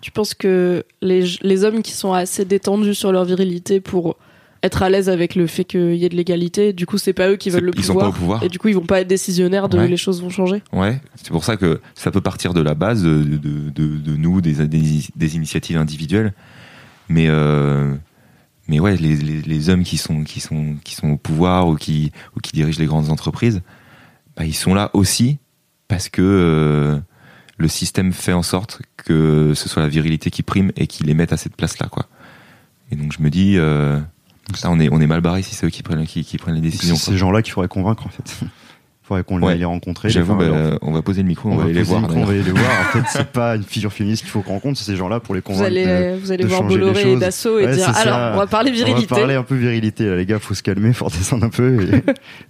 Tu 0.00 0.10
penses 0.10 0.34
que 0.34 0.84
les, 1.02 1.24
les 1.42 1.64
hommes 1.64 1.82
qui 1.82 1.92
sont 1.92 2.12
assez 2.12 2.44
détendus 2.44 2.94
sur 2.94 3.12
leur 3.12 3.24
virilité 3.24 3.80
pour 3.80 4.16
être 4.66 4.82
à 4.82 4.90
l'aise 4.90 5.08
avec 5.08 5.34
le 5.34 5.46
fait 5.46 5.64
qu'il 5.64 5.94
y 5.96 6.04
ait 6.04 6.08
de 6.08 6.14
l'égalité, 6.16 6.72
du 6.72 6.84
coup, 6.86 6.98
c'est 6.98 7.12
pas 7.12 7.28
eux 7.30 7.36
qui 7.36 7.48
veulent 7.50 7.64
le 7.64 7.72
ils 7.76 7.82
sont 7.84 7.94
pouvoir. 7.94 8.10
pas 8.12 8.16
au 8.16 8.20
pouvoir. 8.20 8.42
Et 8.42 8.48
du 8.48 8.58
coup, 8.58 8.68
ils 8.68 8.74
vont 8.74 8.84
pas 8.86 9.00
être 9.00 9.08
décisionnaires 9.08 9.68
de 9.68 9.78
Ouais. 9.78 9.88
les 9.88 9.96
choses 9.96 10.20
vont 10.22 10.28
changer. 10.30 10.62
Ouais, 10.72 11.00
c'est 11.16 11.30
pour 11.30 11.44
ça 11.44 11.56
que 11.56 11.80
ça 11.94 12.10
peut 12.10 12.20
partir 12.20 12.52
de 12.54 12.60
la 12.60 12.74
base 12.74 13.02
de, 13.02 13.22
de, 13.22 13.70
de, 13.70 13.96
de 13.96 14.16
nous, 14.16 14.40
des, 14.40 14.66
des, 14.66 14.82
des 15.16 15.36
initiatives 15.36 15.76
individuelles. 15.78 16.32
Mais, 17.08 17.26
euh, 17.28 17.94
mais 18.68 18.80
ouais, 18.80 18.96
les, 18.96 19.16
les, 19.16 19.42
les 19.42 19.70
hommes 19.70 19.84
qui 19.84 19.96
sont, 19.96 20.24
qui, 20.24 20.40
sont, 20.40 20.76
qui 20.84 20.94
sont 20.94 21.10
au 21.10 21.16
pouvoir 21.16 21.68
ou 21.68 21.76
qui, 21.76 22.10
ou 22.36 22.40
qui 22.40 22.52
dirigent 22.52 22.80
les 22.80 22.86
grandes 22.86 23.10
entreprises, 23.10 23.62
bah, 24.36 24.44
ils 24.44 24.54
sont 24.54 24.74
là 24.74 24.90
aussi 24.92 25.38
parce 25.88 26.08
que 26.08 26.20
euh, 26.22 26.98
le 27.58 27.68
système 27.68 28.12
fait 28.12 28.32
en 28.32 28.42
sorte 28.42 28.82
que 28.96 29.52
ce 29.54 29.68
soit 29.68 29.82
la 29.82 29.88
virilité 29.88 30.30
qui 30.30 30.42
prime 30.42 30.72
et 30.76 30.86
qui 30.88 31.04
les 31.04 31.14
mette 31.14 31.32
à 31.32 31.36
cette 31.36 31.54
place-là. 31.56 31.86
quoi. 31.88 32.06
Et 32.90 32.96
donc 32.96 33.12
je 33.16 33.22
me 33.22 33.30
dis, 33.30 33.54
euh, 33.56 34.00
là 34.62 34.70
on 34.70 34.78
est, 34.80 34.88
on 34.92 35.00
est 35.00 35.06
mal 35.06 35.20
barré 35.20 35.42
si 35.42 35.54
c'est 35.54 35.66
eux 35.66 35.70
qui 35.70 35.82
prennent, 35.82 36.06
qui, 36.06 36.24
qui 36.24 36.38
prennent 36.38 36.54
les 36.54 36.60
c'est 36.62 36.76
décisions. 36.76 36.96
ces 36.96 37.10
quoi. 37.12 37.16
gens-là 37.16 37.42
qu'il 37.42 37.52
faudrait 37.52 37.68
convaincre 37.68 38.06
en 38.06 38.10
fait. 38.10 38.36
Il 38.42 38.48
faudrait 39.02 39.22
qu'on 39.24 39.38
les- 39.38 39.46
Ouais. 39.46 39.56
les 39.56 39.64
rencontrer. 39.64 40.08
J'avoue, 40.10 40.34
bah, 40.34 40.46
leur- 40.46 40.78
on 40.82 40.92
va 40.92 41.02
poser 41.02 41.22
le 41.22 41.28
micro, 41.28 41.48
on, 41.50 41.56
va 41.56 41.64
aller 41.64 41.72
les 41.74 41.82
voir. 41.82 42.00
le 42.02 42.08
micro, 42.08 42.20
on 42.20 42.24
va 42.26 42.32
d'ailleurs. 42.32 42.46
aller 42.46 42.52
les 42.54 42.60
voir. 42.60 42.80
En 42.80 42.84
fait, 42.92 43.04
c'est 43.18 43.26
pas 43.32 43.54
une 43.56 43.62
figure 43.62 43.92
féministe 43.92 44.22
qu'il 44.22 44.30
faut 44.30 44.42
qu'on 44.42 44.52
rencontre, 44.54 44.78
c'est 44.78 44.84
ces 44.84 44.96
gens-là 44.96 45.20
pour 45.20 45.34
les 45.34 45.40
Vous 45.40 45.46
convaincre. 45.46 45.66
allez, 45.66 45.84
de- 45.86 46.18
vous 46.20 46.32
allez 46.32 46.42
de 46.44 46.48
voir 46.48 46.60
changer 46.62 46.74
les 46.74 46.80
Bolloré 46.80 47.12
et. 47.12 47.16
Dassault 47.16 47.58
et 47.60 47.66
Ouais, 47.66 47.74
dire 47.76 47.86
c'est 47.86 47.92
ça. 47.92 47.98
alors, 48.14 48.34
on 48.34 48.38
va 48.38 48.46
parler 48.46 48.70
On 48.70 48.74
va 48.74 48.84
virilité. 48.84 49.06
parler 49.14 49.34
un 49.34 49.42
peu 49.44 49.54
virilité, 49.54 50.06
là, 50.06 50.16
les 50.16 50.26
gars, 50.26 50.38
faut 50.40 50.54
se 50.54 50.62
calmer, 50.62 50.92
faut 50.92 51.04
redescendre 51.04 51.44
un 51.44 51.50
peu 51.50 51.80
et 51.94 52.02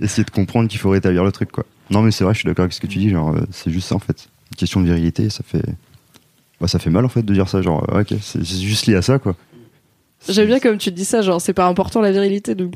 essayer 0.05 0.25
de 0.25 0.31
comprendre 0.31 0.69
qu'il 0.69 0.79
faut 0.81 0.91
rétablir 0.91 1.25
le 1.25 1.33
truc, 1.33 1.53
quoi. 1.53 1.65
Non, 1.91 2.03
mais 2.03 2.11
c'est 2.11 2.25
vrai, 2.25 2.33
je 2.35 2.39
suis 2.41 2.47
d'accord 2.47 2.63
avec 2.65 2.73
ce 2.73 2.81
que 2.81 2.87
tu 2.87 2.99
dis, 2.99 3.11
genre, 3.11 3.35
euh, 3.35 3.41
c'est 3.51 3.71
juste 3.71 3.89
ça, 3.89 3.95
en 3.95 3.99
fait. 4.01 4.29
Une 4.53 4.57
question 4.57 4.81
de 4.81 4.87
virilité, 4.87 5.29
ça 5.31 5.43
fait. 5.47 5.63
Bah, 6.61 6.69
ça 6.69 6.79
fait 6.79 6.89
mal, 6.91 7.05
en 7.05 7.09
fait, 7.11 7.23
de 7.23 7.35
dire 7.35 7.49
ça, 7.51 7.61
genre, 7.61 7.85
euh, 7.93 8.01
ok, 8.01 8.15
c'est 8.23 8.43
c'est 8.45 8.61
juste 8.63 8.87
lié 8.87 8.95
à 8.97 9.03
ça, 9.03 9.19
quoi. 9.19 9.37
J'aime 10.29 10.47
bien 10.47 10.61
comme 10.61 10.79
tu 10.79 10.91
dis 10.91 11.05
ça, 11.05 11.23
genre, 11.23 11.41
c'est 11.41 11.53
pas 11.53 11.67
important 11.67 12.01
la 12.01 12.13
virilité, 12.13 12.55
donc. 12.55 12.75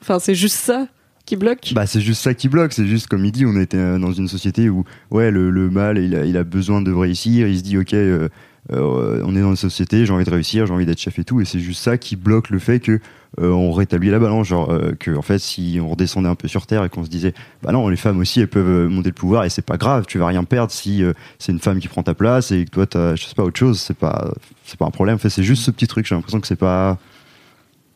Enfin, 0.00 0.18
c'est 0.18 0.34
juste 0.34 0.56
ça 0.56 0.86
qui 1.24 1.36
bloque. 1.36 1.72
Bah, 1.74 1.86
c'est 1.86 2.00
juste 2.00 2.22
ça 2.22 2.34
qui 2.34 2.48
bloque, 2.48 2.72
c'est 2.72 2.86
juste, 2.86 3.08
comme 3.08 3.24
il 3.24 3.32
dit, 3.32 3.44
on 3.44 3.58
était 3.60 3.76
euh, 3.76 3.98
dans 3.98 4.12
une 4.12 4.28
société 4.28 4.68
où, 4.70 4.84
ouais, 5.10 5.30
le, 5.30 5.50
le 5.50 5.70
mâle, 5.70 5.98
il 5.98 6.36
a, 6.36 6.44
besoin 6.44 6.80
de 6.80 6.92
réussir, 6.92 7.48
il 7.48 7.58
se 7.58 7.62
dit, 7.62 7.76
ok, 7.76 7.94
euh, 7.94 8.28
euh, 8.72 9.22
on 9.24 9.36
est 9.36 9.40
dans 9.40 9.50
une 9.50 9.56
société, 9.56 10.06
j'ai 10.06 10.12
envie 10.12 10.24
de 10.24 10.30
réussir, 10.30 10.66
j'ai 10.66 10.72
envie 10.72 10.86
d'être 10.86 10.98
chef 10.98 11.18
et 11.18 11.24
tout, 11.24 11.40
et 11.40 11.44
c'est 11.44 11.60
juste 11.60 11.82
ça 11.82 11.98
qui 11.98 12.16
bloque 12.16 12.50
le 12.50 12.58
fait 12.58 12.80
que 12.80 13.00
euh, 13.40 13.50
on 13.50 13.70
rétablit 13.70 14.10
la 14.10 14.18
balance, 14.18 14.48
genre 14.48 14.70
euh, 14.70 14.92
que 14.98 15.14
en 15.14 15.22
fait 15.22 15.38
si 15.38 15.78
on 15.80 15.90
redescendait 15.90 16.28
un 16.28 16.34
peu 16.34 16.48
sur 16.48 16.66
terre 16.66 16.82
et 16.84 16.88
qu'on 16.88 17.04
se 17.04 17.10
disait 17.10 17.34
bah 17.62 17.70
non 17.70 17.88
les 17.88 17.96
femmes 17.96 18.18
aussi 18.18 18.40
elles 18.40 18.48
peuvent 18.48 18.88
monter 18.88 19.10
le 19.10 19.14
pouvoir 19.14 19.44
et 19.44 19.50
c'est 19.50 19.62
pas 19.62 19.76
grave, 19.76 20.06
tu 20.08 20.18
vas 20.18 20.26
rien 20.26 20.42
perdre 20.44 20.72
si 20.72 21.02
c'est 21.38 21.52
une 21.52 21.60
femme 21.60 21.78
qui 21.78 21.88
prend 21.88 22.02
ta 22.02 22.14
place 22.14 22.50
et 22.50 22.64
que 22.64 22.70
toi 22.70 22.86
t'as 22.86 23.14
je 23.14 23.24
sais 23.24 23.34
pas 23.34 23.44
autre 23.44 23.58
chose, 23.58 23.78
c'est 23.78 23.96
pas 23.96 24.32
c'est 24.64 24.78
pas 24.78 24.86
un 24.86 24.90
problème, 24.90 25.16
en 25.16 25.18
fait 25.18 25.30
c'est 25.30 25.44
juste 25.44 25.62
ce 25.62 25.70
petit 25.70 25.86
truc, 25.86 26.06
j'ai 26.06 26.14
l'impression 26.14 26.40
que 26.40 26.46
c'est 26.46 26.56
pas 26.56 26.98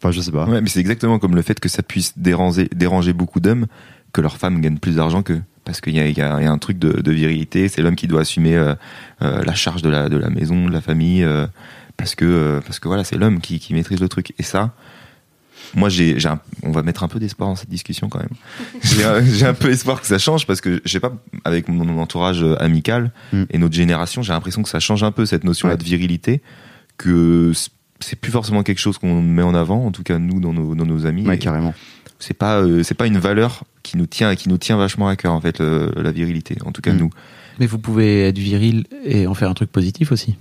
enfin 0.00 0.12
je 0.12 0.20
sais 0.20 0.32
pas. 0.32 0.44
Ouais, 0.46 0.60
mais 0.60 0.68
c'est 0.68 0.80
exactement 0.80 1.18
comme 1.18 1.34
le 1.34 1.42
fait 1.42 1.58
que 1.58 1.68
ça 1.68 1.82
puisse 1.82 2.16
déranger, 2.16 2.68
déranger 2.74 3.12
beaucoup 3.12 3.40
d'hommes, 3.40 3.66
que 4.12 4.20
leurs 4.20 4.36
femmes 4.36 4.60
gagnent 4.60 4.78
plus 4.78 4.96
d'argent 4.96 5.22
qu'eux. 5.22 5.42
Parce 5.64 5.80
qu'il 5.80 5.94
y 5.94 6.00
a, 6.00 6.06
il 6.06 6.16
y 6.16 6.22
a- 6.22 6.38
il 6.40 6.44
y 6.44 6.46
a 6.46 6.50
un 6.52 6.58
truc 6.58 6.78
de, 6.78 7.00
de 7.00 7.12
virilité, 7.12 7.68
c'est 7.68 7.82
l'homme 7.82 7.96
qui 7.96 8.06
doit 8.06 8.22
assumer 8.22 8.56
euh, 8.56 8.74
euh, 9.22 9.42
la 9.44 9.54
charge 9.54 9.82
de 9.82 9.90
la, 9.90 10.08
de 10.08 10.16
la 10.16 10.30
maison, 10.30 10.66
de 10.66 10.72
la 10.72 10.80
famille, 10.80 11.22
euh, 11.22 11.46
parce 11.96 12.14
que 12.14 12.24
euh, 12.24 12.60
parce 12.60 12.78
que 12.78 12.88
voilà, 12.88 13.04
c'est 13.04 13.16
l'homme 13.16 13.40
qui, 13.40 13.58
qui 13.60 13.74
maîtrise 13.74 14.00
le 14.00 14.08
truc. 14.08 14.32
Et 14.38 14.42
ça, 14.42 14.72
moi, 15.74 15.88
j'ai, 15.90 16.18
j'ai 16.18 16.28
un- 16.28 16.40
on 16.62 16.70
va 16.72 16.82
mettre 16.82 17.04
un 17.04 17.08
peu 17.08 17.18
d'espoir 17.20 17.48
dans 17.50 17.56
cette 17.56 17.68
discussion 17.68 18.08
quand 18.08 18.18
même. 18.20 18.30
j'ai, 18.82 19.04
un, 19.04 19.22
j'ai 19.22 19.46
un 19.46 19.54
peu 19.54 19.70
espoir 19.70 20.00
que 20.00 20.06
ça 20.06 20.18
change 20.18 20.46
parce 20.46 20.60
que 20.62 20.80
je 20.84 20.90
sais 20.90 20.98
pas, 21.00 21.12
avec 21.44 21.68
mon 21.68 21.98
entourage 21.98 22.44
amical 22.58 23.12
Mm. 23.32 23.42
et 23.50 23.58
notre 23.58 23.74
génération, 23.74 24.22
j'ai 24.22 24.32
l'impression 24.32 24.62
que 24.62 24.68
ça 24.70 24.80
change 24.80 25.02
un 25.04 25.12
peu 25.12 25.26
cette 25.26 25.44
notion-là 25.44 25.74
Ouais. 25.74 25.78
de 25.78 25.84
virilité, 25.84 26.40
que 26.96 27.52
c'est 28.00 28.16
plus 28.18 28.32
forcément 28.32 28.62
quelque 28.62 28.78
chose 28.80 28.96
qu'on 28.98 29.20
met 29.20 29.42
en 29.42 29.54
avant, 29.54 29.84
en 29.86 29.92
tout 29.92 30.02
cas 30.02 30.18
nous 30.18 30.40
dans 30.40 30.54
nos, 30.54 30.74
dans 30.74 30.86
nos 30.86 31.04
amis. 31.06 31.26
Ouais, 31.26 31.38
carrément. 31.38 31.74
c'est 32.18 32.34
pas 32.34 32.60
euh, 32.62 32.82
c'est 32.82 32.94
pas 32.94 33.06
une 33.06 33.18
valeur 33.18 33.64
qui 33.82 33.96
nous 33.96 34.06
tient 34.06 34.34
qui 34.34 34.48
nous 34.48 34.58
tient 34.58 34.76
vachement 34.76 35.08
à 35.08 35.16
cœur 35.16 35.32
en 35.32 35.40
fait 35.40 35.58
le- 35.60 35.92
la 35.96 36.12
virilité 36.12 36.56
en 36.64 36.72
tout 36.72 36.82
cas 36.82 36.92
Mm. 36.92 36.98
nous 36.98 37.10
Mais 37.58 37.66
vous 37.66 37.78
pouvez 37.78 38.28
être 38.28 38.38
viril 38.38 38.86
et 39.04 39.26
en 39.26 39.34
faire 39.34 39.50
un 39.50 39.54
truc 39.54 39.70
positif 39.72 40.12
aussi. 40.12 40.36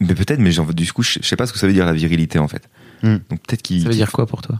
mais 0.00 0.14
peut-être 0.14 0.38
mais 0.40 0.52
j'en- 0.52 0.64
du 0.64 0.90
coup 0.92 1.02
je 1.02 1.18
sais 1.22 1.36
pas 1.36 1.46
ce 1.46 1.52
que 1.52 1.58
ça 1.58 1.66
veut 1.66 1.72
dire 1.72 1.86
la 1.86 1.92
virilité 1.92 2.38
en 2.38 2.48
fait 2.48 2.68
Mm. 3.02 3.16
donc 3.30 3.40
peut-être 3.46 3.62
qu'il 3.62 3.82
Ça 3.82 3.88
veut 3.88 3.94
dire 3.94 4.12
quoi 4.12 4.26
pour 4.26 4.42
toi? 4.42 4.58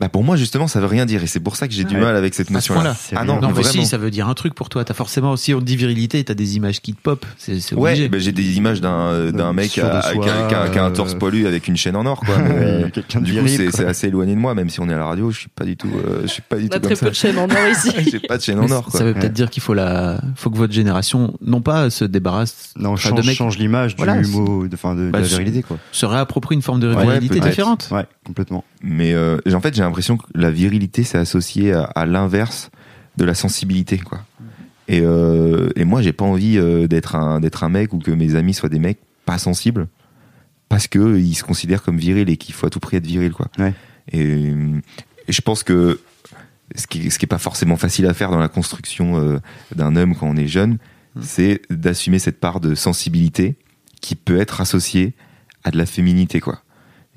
Bah 0.00 0.08
pour 0.08 0.22
moi 0.22 0.36
justement 0.36 0.68
ça 0.68 0.78
veut 0.80 0.86
rien 0.86 1.06
dire 1.06 1.22
et 1.24 1.26
c'est 1.26 1.40
pour 1.40 1.56
ça 1.56 1.66
que 1.66 1.74
j'ai 1.74 1.82
du 1.84 1.96
Ouais. 1.96 2.00
mal 2.02 2.14
avec 2.16 2.32
cette 2.34 2.50
notion 2.50 2.80
là 2.80 2.94
ah 3.16 3.24
non, 3.24 3.40
Non, 3.40 3.50
mais 3.56 3.62
si, 3.64 3.84
ça 3.84 3.98
veut 3.98 4.10
dire 4.10 4.28
un 4.28 4.34
truc 4.34 4.54
pour 4.54 4.68
toi. 4.68 4.84
T'as 4.84 4.94
forcément, 4.94 5.36
si 5.36 5.52
on 5.54 5.60
dit 5.60 5.74
virilité, 5.76 6.22
t'as 6.22 6.34
des 6.34 6.56
images 6.56 6.80
qui 6.80 6.94
te 6.94 7.00
pop. 7.00 7.26
C'est 7.36 7.74
ouais 7.74 8.08
bah, 8.08 8.18
j'ai 8.20 8.30
des 8.32 8.56
images 8.58 8.80
d'un 8.80 9.30
d'un 9.32 9.48
Euh, 9.48 9.52
mec 9.52 9.76
à- 9.78 10.02
soi, 10.02 10.12
qui, 10.22 10.28
a, 10.30 10.46
qui 10.48 10.54
a- 10.54 10.68
qui 10.68 10.78
a 10.78 10.84
un 10.84 10.90
torse 10.92 11.14
poilu 11.14 11.46
avec 11.48 11.66
une 11.66 11.76
chaîne 11.76 11.96
en 11.96 12.06
or 12.06 12.20
quoi 12.20 12.38
mais, 12.38 12.50
euh, 12.54 12.88
du 13.20 13.34
coup 13.40 13.48
c'est 13.48 13.84
assez 13.86 14.06
éloigné 14.08 14.34
de 14.34 14.38
moi 14.40 14.54
même 14.54 14.70
si 14.70 14.78
on 14.80 14.88
est 14.88 14.94
à 14.94 14.98
la 14.98 15.06
radio 15.06 15.30
je 15.32 15.38
suis 15.40 15.48
pas 15.48 15.64
du 15.64 15.76
tout 15.76 15.88
euh, 15.88 16.20
je 16.22 16.28
suis 16.28 16.42
pas 16.42 16.56
du 16.56 16.64
On 16.64 16.66
a 16.66 16.78
tout 16.78 16.80
très 16.80 16.94
comme 16.94 17.08
peu 17.08 17.14
ça 17.14 17.28
de 17.28 17.32
chaînes 17.34 17.38
en 17.38 17.48
or 17.50 17.68
ici. 17.70 17.90
j'ai 18.10 18.20
pas 18.20 18.36
de 18.38 18.42
chaîne 18.42 18.60
en 18.60 18.70
or 18.70 18.88
ça 18.92 19.04
veut 19.04 19.12
peut-être 19.14 19.24
Ouais. 19.24 19.30
dire 19.30 19.50
qu'il 19.50 19.62
faut 19.62 19.74
la, 19.74 20.20
faut 20.36 20.50
que 20.50 20.56
votre 20.56 20.72
génération, 20.72 21.34
non 21.44 21.60
pas 21.60 21.90
se 21.90 22.04
débarrasse, 22.04 22.72
Non, 22.76 22.94
change, 22.96 23.20
de 23.20 23.26
mecs- 23.26 23.36
change 23.36 23.58
l'image 23.58 23.96
du 23.96 24.04
mot, 24.30 24.66
de, 24.68 24.74
enfin, 24.74 24.94
de, 24.94 25.06
de 25.06 25.10
Bah, 25.10 25.20
la 25.20 25.26
virilité, 25.26 25.62
quoi. 25.62 25.76
se 25.92 26.06
réapproprie 26.06 26.54
une 26.54 26.62
forme 26.62 26.78
de 26.80 26.88
virilité 26.88 27.40
différente. 27.40 27.88
Ouais, 27.90 28.06
complètement. 28.24 28.64
Mais 28.82 29.12
euh, 29.12 29.38
en 29.52 29.60
fait, 29.60 29.74
j'ai 29.74 29.82
l'impression 29.88 30.16
que 30.16 30.26
la 30.34 30.50
virilité, 30.50 31.02
c'est 31.04 31.18
associé 31.18 31.72
à, 31.72 31.82
à 31.84 32.06
l'inverse 32.06 32.70
de 33.16 33.24
la 33.24 33.34
sensibilité, 33.34 33.98
quoi. 33.98 34.20
Et, 34.88 35.00
euh, 35.02 35.68
et 35.76 35.84
moi, 35.84 36.00
j'ai 36.00 36.14
pas 36.14 36.24
envie 36.24 36.56
euh, 36.56 36.86
d'être 36.86 37.14
un 37.14 37.40
d'être 37.40 37.62
un 37.62 37.68
mec 37.68 37.92
ou 37.92 37.98
que 37.98 38.10
mes 38.10 38.36
amis 38.36 38.54
soient 38.54 38.70
des 38.70 38.78
mecs 38.78 39.00
pas 39.26 39.36
sensibles 39.36 39.86
parce 40.70 40.86
que 40.86 41.18
ils 41.18 41.34
se 41.34 41.44
considèrent 41.44 41.82
comme 41.82 41.98
virils 41.98 42.30
et 42.30 42.38
qu'il 42.38 42.54
faut 42.54 42.66
à 42.66 42.70
tout 42.70 42.80
prix 42.80 42.96
être 42.96 43.06
viril, 43.06 43.32
quoi. 43.32 43.48
Ouais. 43.58 43.74
Et, 44.12 44.54
et 45.28 45.32
je 45.32 45.40
pense 45.42 45.62
que 45.62 46.00
ce 46.74 46.86
qui, 46.86 47.10
ce 47.10 47.18
qui 47.18 47.26
est 47.26 47.28
pas 47.28 47.38
forcément 47.38 47.76
facile 47.76 48.06
à 48.06 48.14
faire 48.14 48.30
dans 48.30 48.38
la 48.38 48.48
construction 48.48 49.18
euh, 49.18 49.38
d'un 49.74 49.96
homme 49.96 50.14
quand 50.14 50.26
on 50.26 50.36
est 50.36 50.46
jeune, 50.46 50.78
c'est 51.20 51.62
d'assumer 51.70 52.18
cette 52.18 52.38
part 52.38 52.60
de 52.60 52.74
sensibilité 52.74 53.56
qui 54.00 54.14
peut 54.14 54.38
être 54.38 54.60
associée 54.60 55.14
à 55.64 55.70
de 55.70 55.78
la 55.78 55.86
féminité, 55.86 56.40
quoi. 56.40 56.62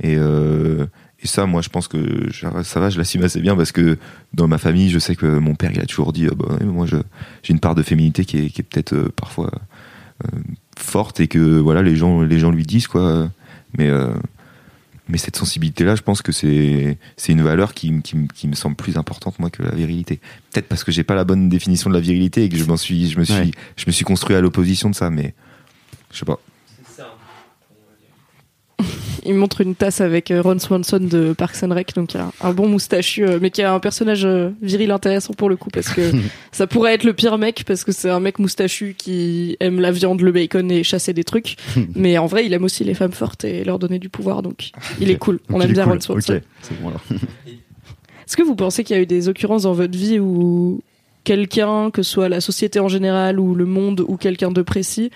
Et, 0.01 0.15
euh, 0.17 0.87
et 1.23 1.27
ça, 1.27 1.45
moi, 1.45 1.61
je 1.61 1.69
pense 1.69 1.87
que 1.87 2.29
ça 2.63 2.79
va, 2.79 2.89
je 2.89 2.97
l'assume 2.97 3.23
assez 3.23 3.41
bien 3.41 3.55
parce 3.55 3.71
que 3.71 3.97
dans 4.33 4.47
ma 4.47 4.57
famille, 4.57 4.89
je 4.89 4.97
sais 4.97 5.15
que 5.15 5.25
mon 5.37 5.53
père, 5.55 5.71
il 5.71 5.79
a 5.79 5.85
toujours 5.85 6.13
dit, 6.13 6.27
ah 6.29 6.33
bah, 6.35 6.57
moi, 6.65 6.87
j'ai 6.87 7.53
une 7.53 7.59
part 7.59 7.75
de 7.75 7.83
féminité 7.83 8.25
qui 8.25 8.37
est, 8.39 8.49
qui 8.49 8.61
est 8.61 8.63
peut-être 8.63 8.93
euh, 8.93 9.13
parfois 9.15 9.51
euh, 10.25 10.39
forte 10.77 11.19
et 11.19 11.27
que 11.27 11.59
voilà, 11.59 11.83
les 11.83 11.95
gens, 11.95 12.21
les 12.21 12.39
gens 12.39 12.51
lui 12.51 12.65
disent 12.65 12.87
quoi. 12.87 13.29
Mais 13.77 13.89
euh, 13.89 14.13
mais 15.09 15.17
cette 15.17 15.35
sensibilité-là, 15.35 15.95
je 15.95 16.01
pense 16.01 16.21
que 16.21 16.31
c'est 16.31 16.97
c'est 17.17 17.33
une 17.33 17.41
valeur 17.41 17.73
qui, 17.73 18.01
qui, 18.01 18.27
qui 18.33 18.47
me 18.47 18.55
semble 18.55 18.75
plus 18.75 18.97
importante 18.97 19.37
moi 19.39 19.49
que 19.49 19.61
la 19.61 19.71
virilité. 19.71 20.19
Peut-être 20.51 20.67
parce 20.67 20.83
que 20.83 20.91
j'ai 20.91 21.03
pas 21.03 21.15
la 21.15 21.25
bonne 21.25 21.49
définition 21.49 21.89
de 21.89 21.95
la 21.95 22.01
virilité 22.01 22.45
et 22.45 22.49
que 22.49 22.57
je 22.57 22.63
m'en 22.63 22.77
suis, 22.77 23.09
je 23.09 23.19
me 23.19 23.25
suis, 23.25 23.33
Ouais. 23.33 23.51
je 23.75 23.83
me 23.87 23.91
suis 23.91 24.05
construit 24.05 24.35
à 24.35 24.41
l'opposition 24.41 24.89
de 24.89 24.95
ça, 24.95 25.09
mais 25.09 25.33
je 26.11 26.19
sais 26.19 26.25
pas. 26.25 26.39
Il 29.25 29.35
montre 29.35 29.61
une 29.61 29.75
tasse 29.75 30.01
avec 30.01 30.31
euh, 30.31 30.41
Ron 30.41 30.59
Swanson 30.59 30.99
de 30.99 31.33
Parks 31.33 31.63
and 31.63 31.73
Rec, 31.73 31.93
donc 31.95 32.15
un, 32.15 32.31
un 32.41 32.53
bon 32.53 32.67
moustachu, 32.67 33.25
euh, 33.25 33.39
mais 33.41 33.51
qui 33.51 33.61
a 33.61 33.73
un 33.73 33.79
personnage 33.79 34.25
euh, 34.25 34.49
viril 34.61 34.91
intéressant 34.91 35.33
pour 35.33 35.49
le 35.49 35.55
coup, 35.55 35.69
parce 35.69 35.89
que 35.89 36.11
ça 36.51 36.67
pourrait 36.67 36.93
être 36.93 37.03
le 37.03 37.13
pire 37.13 37.37
mec, 37.37 37.63
parce 37.65 37.83
que 37.83 37.91
c'est 37.91 38.09
un 38.09 38.19
mec 38.19 38.39
moustachu 38.39 38.95
qui 38.97 39.57
aime 39.59 39.79
la 39.79 39.91
viande, 39.91 40.21
le 40.21 40.31
bacon 40.31 40.71
et 40.71 40.83
chasser 40.83 41.13
des 41.13 41.23
trucs, 41.23 41.55
mais 41.95 42.17
en 42.17 42.25
vrai, 42.25 42.45
il 42.45 42.53
aime 42.53 42.63
aussi 42.63 42.83
les 42.83 42.93
femmes 42.93 43.11
fortes 43.11 43.43
et 43.43 43.63
leur 43.63 43.79
donner 43.79 43.99
du 43.99 44.09
pouvoir, 44.09 44.41
donc 44.41 44.71
il 44.99 45.11
est 45.11 45.17
cool. 45.17 45.39
On 45.49 45.53
Donc, 45.53 45.63
aime 45.63 45.73
bien 45.73 45.83
cool. 45.83 45.93
Ron 45.93 45.99
Swanson. 45.99 46.41
Bon. 46.81 46.91
Est-ce 48.27 48.37
que 48.37 48.43
vous 48.43 48.55
pensez 48.55 48.83
qu'il 48.83 48.95
y 48.95 48.99
a 48.99 49.01
eu 49.01 49.07
des 49.07 49.27
occurrences 49.27 49.63
dans 49.63 49.73
votre 49.73 49.97
vie 49.97 50.19
où 50.19 50.81
quelqu'un, 51.23 51.91
que 51.91 52.01
ce 52.01 52.11
soit 52.11 52.29
la 52.29 52.41
société 52.41 52.79
en 52.79 52.87
général 52.87 53.39
ou 53.39 53.55
le 53.55 53.65
monde 53.65 54.05
ou 54.07 54.17
quelqu'un 54.17 54.51
de 54.51 54.61
précis, 54.61 55.11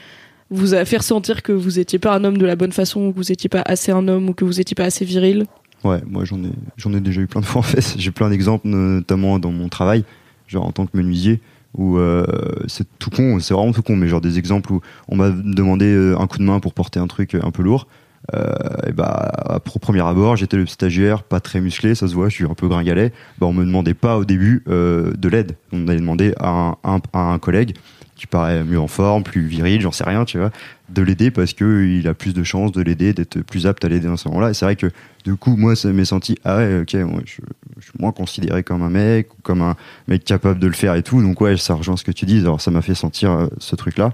vous 0.49 0.73
a 0.73 0.85
fait 0.85 0.97
ressentir 0.97 1.43
que 1.43 1.51
vous 1.51 1.79
étiez 1.79 1.99
pas 1.99 2.15
un 2.15 2.23
homme 2.23 2.37
de 2.37 2.45
la 2.45 2.55
bonne 2.55 2.71
façon, 2.71 3.07
ou 3.07 3.11
que 3.11 3.17
vous 3.17 3.31
étiez 3.31 3.49
pas 3.49 3.63
assez 3.65 3.91
un 3.91 4.07
homme 4.07 4.29
ou 4.29 4.33
que 4.33 4.45
vous 4.45 4.59
étiez 4.59 4.75
pas 4.75 4.85
assez 4.85 5.05
viril 5.05 5.45
Ouais, 5.83 6.01
moi 6.07 6.25
j'en 6.25 6.43
ai, 6.43 6.51
j'en 6.77 6.93
ai 6.93 6.99
déjà 6.99 7.21
eu 7.21 7.27
plein 7.27 7.41
de 7.41 7.45
fois 7.45 7.59
en 7.59 7.63
fait. 7.63 7.95
J'ai 7.97 8.11
plein 8.11 8.29
d'exemples, 8.29 8.67
notamment 8.67 9.39
dans 9.39 9.51
mon 9.51 9.69
travail, 9.69 10.03
genre 10.47 10.65
en 10.65 10.71
tant 10.71 10.85
que 10.87 10.97
menuisier, 10.97 11.41
où 11.77 11.97
euh, 11.97 12.25
c'est 12.67 12.87
tout 12.97 13.09
con, 13.09 13.39
c'est 13.39 13.53
vraiment 13.53 13.71
tout 13.71 13.83
con, 13.83 13.95
mais 13.95 14.07
genre 14.07 14.21
des 14.21 14.39
exemples 14.39 14.73
où 14.73 14.81
on 15.07 15.15
m'a 15.15 15.29
demandé 15.29 15.85
euh, 15.85 16.19
un 16.19 16.27
coup 16.27 16.37
de 16.37 16.43
main 16.43 16.59
pour 16.59 16.73
porter 16.73 16.99
un 16.99 17.07
truc 17.07 17.35
un 17.35 17.51
peu 17.51 17.61
lourd. 17.61 17.87
Euh, 18.33 18.55
et 18.87 18.91
bah, 18.91 19.61
au 19.75 19.79
premier 19.79 20.01
abord, 20.01 20.35
j'étais 20.35 20.57
le 20.57 20.65
stagiaire, 20.65 21.21
pas 21.23 21.39
très 21.39 21.61
musclé, 21.61 21.93
ça 21.93 22.07
se 22.07 22.15
voit, 22.15 22.29
je 22.29 22.35
suis 22.35 22.45
un 22.45 22.55
peu 22.55 22.67
gringalet. 22.67 23.11
Bah, 23.39 23.45
on 23.45 23.53
me 23.53 23.63
demandait 23.63 23.93
pas 23.93 24.17
au 24.17 24.25
début 24.25 24.63
euh, 24.67 25.13
de 25.15 25.29
l'aide. 25.29 25.55
On 25.71 25.87
allait 25.87 25.99
demander 25.99 26.33
à 26.39 26.75
un 26.83 27.39
collègue 27.39 27.75
qui 28.16 28.28
paraît 28.28 28.63
mieux 28.63 28.80
en 28.80 28.88
forme, 28.88 29.24
plus 29.24 29.45
viril, 29.45 29.82
j'en 29.82 29.91
sais 29.91 30.03
rien, 30.05 30.24
tu 30.26 30.38
vois, 30.38 30.51
de 30.89 31.01
l'aider 31.01 31.32
parce 31.32 31.53
que 31.53 31.86
il 31.86 32.07
a 32.07 32.13
plus 32.13 32.34
de 32.34 32.43
chances 32.43 32.72
de 32.72 32.82
l'aider, 32.82 33.11
d'être 33.13 33.41
plus 33.41 33.68
apte 33.68 33.84
à 33.84 33.89
l'aider 33.89 34.07
dans 34.07 34.16
ce 34.18 34.28
moment-là. 34.30 34.51
Et 34.51 34.53
c'est 34.53 34.66
vrai 34.66 34.76
que 34.78 34.89
du 35.26 35.36
coup, 35.36 35.55
moi, 35.57 35.76
ça 35.76 35.91
m'est 35.91 36.05
senti, 36.05 36.38
ah 36.45 36.57
ouais, 36.57 36.80
ok, 36.82 36.93
moi, 36.95 37.22
je, 37.26 37.41
je 37.78 37.84
suis 37.84 37.91
moins 37.99 38.11
considéré 38.13 38.63
comme 38.63 38.84
un 38.84 38.89
mec, 38.89 39.34
ou 39.34 39.41
comme 39.41 39.61
un 39.61 39.76
mec 40.07 40.24
capable 40.24 40.59
de 40.59 40.68
le 40.68 40.74
faire 40.74 40.95
et 40.95 41.03
tout. 41.03 41.22
Donc 41.22 41.41
ouais, 41.41 41.57
ça 41.57 41.74
rejoint 41.74 41.97
ce 41.97 42.03
que 42.05 42.11
tu 42.11 42.26
dis. 42.26 42.39
Alors 42.39 42.61
ça 42.61 42.72
m'a 42.72 42.82
fait 42.82 42.95
sentir 42.95 43.32
euh, 43.32 43.47
ce 43.59 43.76
truc-là. 43.76 44.13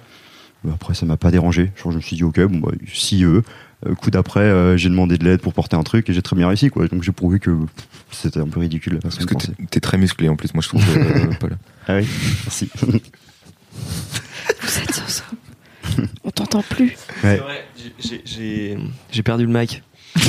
Après, 0.72 0.94
ça 0.94 1.06
m'a 1.06 1.18
pas 1.18 1.32
dérangé. 1.32 1.72
Genre, 1.76 1.92
je 1.92 1.98
me 1.98 2.02
suis 2.02 2.16
dit, 2.16 2.24
ok, 2.24 2.40
bon, 2.46 2.58
bah, 2.60 2.72
si 2.92 3.24
eux. 3.24 3.44
Euh, 3.88 3.96
coup 3.96 4.12
d'après, 4.12 4.42
euh, 4.42 4.78
j'ai 4.78 4.90
demandé 4.90 5.18
de 5.18 5.24
l'aide 5.24 5.42
pour 5.42 5.54
porter 5.54 5.76
un 5.76 5.82
truc 5.82 6.08
et 6.08 6.14
j'ai 6.14 6.22
très 6.22 6.36
bien 6.36 6.48
réussi, 6.48 6.70
quoi. 6.70 6.88
Donc 6.88 7.02
j'ai 7.02 7.12
prouvé 7.12 7.40
que 7.40 7.50
c'était 8.12 8.40
un 8.40 8.48
peu 8.48 8.60
ridicule 8.60 9.00
Parce 9.02 9.18
que 9.26 9.34
t'es- 9.70 9.80
très 9.80 9.98
musclé 9.98 10.30
en 10.30 10.36
plus, 10.36 10.54
moi 10.54 10.62
je 10.62 10.68
trouve, 10.68 10.84
euh, 10.96 11.32
Paul. 11.40 11.58
Ah 11.88 11.96
oui, 11.98 12.08
merci. 12.46 12.70
Vous 14.62 14.80
êtes 14.80 14.94
ça. 15.08 15.24
On 16.24 16.32
t'entend 16.32 16.62
plus. 16.64 16.86
Ouais. 16.90 16.96
C'est 17.24 17.38
vrai, 17.38 17.66
j'ai- 17.78 17.94
j'ai- 18.10 18.22
j'ai 18.26 18.78
j'ai 19.12 19.24
perdu 19.24 19.46
le 19.46 19.52
mic. 19.60 19.82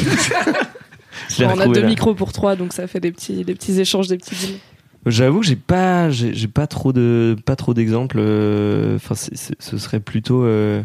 Je 1.28 1.44
On 1.44 1.59
a 1.61 1.66
deux 1.66 1.80
là. 1.82 1.86
micros 1.86 2.14
pour 2.14 2.32
trois, 2.32 2.57
donc 2.57 2.72
ça 2.72 2.86
fait 2.86 3.00
des 3.00 3.12
petits, 3.12 3.44
des 3.44 3.55
petits 3.55 3.78
échanges, 3.80 4.09
des 4.09 4.16
petits 4.18 4.34
deals. 4.34 4.59
J'avoue 5.07 5.40
que 5.40 5.46
j'ai 5.46 5.57
pas, 5.57 6.11
j'ai 6.11 6.34
j'ai 6.34 6.48
pas 6.48 6.66
trop 6.66 6.92
de, 6.92 7.36
pas 7.44 7.57
trop 7.57 7.74
d'exemples. 7.74 8.16
euh, 8.18 8.96
Enfin, 8.96 9.14
ce 9.14 9.78
serait 9.78 10.00
plutôt, 10.00 10.44
euh, 10.44 10.82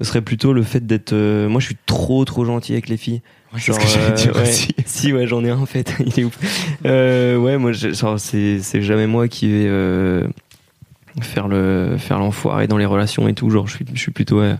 ce 0.00 0.06
serait 0.06 0.20
plutôt 0.22 0.52
le 0.52 0.62
fait 0.62 0.86
d'être. 0.86 1.12
euh, 1.12 1.48
moi, 1.48 1.60
je 1.60 1.66
suis 1.66 1.76
trop, 1.86 2.24
trop 2.24 2.44
gentil 2.44 2.72
avec 2.72 2.88
les 2.88 2.96
filles. 2.96 3.20
c'est 3.58 3.72
ce 3.72 3.78
que 3.78 3.86
j'allais 3.86 4.12
dire 4.14 4.34
ouais. 4.36 4.42
aussi. 4.42 4.74
Si, 4.86 5.12
ouais, 5.12 5.26
j'en 5.26 5.44
ai 5.44 5.50
un 5.50 5.58
en 5.58 5.66
fait. 5.66 5.94
Il 6.06 6.18
est 6.20 6.24
ouf. 6.24 6.38
Euh, 6.86 7.36
ouais, 7.36 7.56
moi, 7.58 7.72
j'ai- 7.72 7.94
genre, 7.94 8.18
c'est, 8.18 8.60
c'est 8.60 8.82
jamais 8.82 9.06
moi 9.06 9.28
qui 9.28 9.48
vais 9.48 9.66
euh, 9.68 10.26
faire 11.20 11.48
le, 11.48 11.96
faire 11.98 12.18
l'enfoiré 12.18 12.66
dans 12.66 12.78
les 12.78 12.86
relations 12.86 13.28
et 13.28 13.34
tout. 13.34 13.50
Genre, 13.50 13.66
je 13.66 13.76
suis, 13.76 13.84
je 13.92 13.98
suis 13.98 14.12
plutôt 14.12 14.40
euh, 14.40 14.56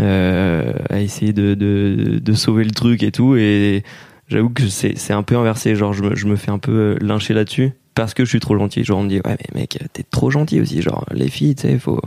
euh, 0.00 0.72
à 0.90 1.00
essayer 1.00 1.32
de, 1.32 1.54
de, 1.54 2.18
de 2.18 2.32
sauver 2.32 2.64
le 2.64 2.72
truc 2.72 3.02
et 3.02 3.12
tout. 3.12 3.36
Et 3.36 3.84
j'avoue 4.28 4.50
que 4.50 4.66
c'est, 4.68 4.96
c'est 4.96 5.12
un 5.12 5.22
peu 5.22 5.36
inversé. 5.36 5.76
Genre, 5.76 5.92
je 5.92 6.02
me, 6.02 6.16
je 6.16 6.26
me 6.26 6.36
fais 6.36 6.50
un 6.50 6.58
peu 6.58 6.72
euh, 6.72 6.96
lyncher 7.00 7.34
là-dessus 7.34 7.72
parce 7.94 8.14
que 8.14 8.24
je 8.24 8.30
suis 8.30 8.40
trop 8.40 8.58
gentil. 8.58 8.84
Genre, 8.84 8.98
on 8.98 9.04
me 9.04 9.08
dit, 9.08 9.20
ouais, 9.24 9.36
mais 9.54 9.60
mec, 9.60 9.78
t'es 9.92 10.02
trop 10.02 10.30
gentil 10.30 10.60
aussi. 10.60 10.82
Genre, 10.82 11.04
les 11.12 11.28
filles, 11.28 11.54
tu 11.54 11.62
sais, 11.62 11.78
faut, 11.78 12.00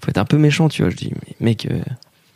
faut 0.00 0.08
être 0.08 0.18
un 0.18 0.24
peu 0.24 0.38
méchant, 0.38 0.68
tu 0.68 0.82
vois. 0.82 0.90
Je 0.90 0.96
dis, 0.96 1.12
mais 1.12 1.46
mec, 1.46 1.68
euh, 1.70 1.78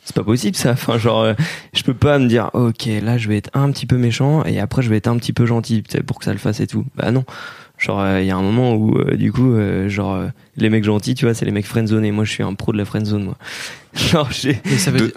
c'est 0.05 0.15
pas 0.15 0.23
possible 0.23 0.55
ça. 0.55 0.71
Enfin, 0.71 0.97
genre, 0.97 1.33
je 1.73 1.83
peux 1.83 1.93
pas 1.93 2.19
me 2.19 2.27
dire, 2.27 2.49
ok, 2.53 2.87
là, 3.01 3.17
je 3.17 3.27
vais 3.27 3.37
être 3.37 3.49
un 3.53 3.71
petit 3.71 3.85
peu 3.85 3.97
méchant 3.97 4.43
et 4.45 4.59
après, 4.59 4.81
je 4.81 4.89
vais 4.89 4.97
être 4.97 5.07
un 5.07 5.17
petit 5.17 5.33
peu 5.33 5.45
gentil, 5.45 5.83
pour 6.07 6.19
que 6.19 6.25
ça 6.25 6.31
le 6.31 6.39
fasse 6.39 6.61
et 6.61 6.67
tout. 6.67 6.85
Bah 6.95 7.11
non. 7.11 7.25
Genre, 7.79 8.19
il 8.19 8.25
y 8.25 8.31
a 8.31 8.35
un 8.35 8.41
moment 8.41 8.75
où, 8.75 8.97
euh, 8.97 9.15
du 9.15 9.31
coup, 9.31 9.53
euh, 9.53 9.87
genre, 9.87 10.13
euh, 10.13 10.27
les 10.57 10.69
mecs 10.69 10.83
gentils, 10.83 11.15
tu 11.15 11.25
vois, 11.25 11.33
c'est 11.33 11.45
les 11.45 11.51
mecs 11.51 11.65
friendzonés. 11.65 12.11
Moi, 12.11 12.25
je 12.25 12.31
suis 12.31 12.43
un 12.43 12.53
pro 12.53 12.73
de 12.73 12.77
la 12.77 12.83
friendzone, 12.83 13.23
moi. 13.23 13.37
Genre, 14.11 14.29
j'ai. 14.31 14.61
Mais 14.65 14.77
ça 14.77 14.91
veut, 14.91 14.99
De- 14.99 15.13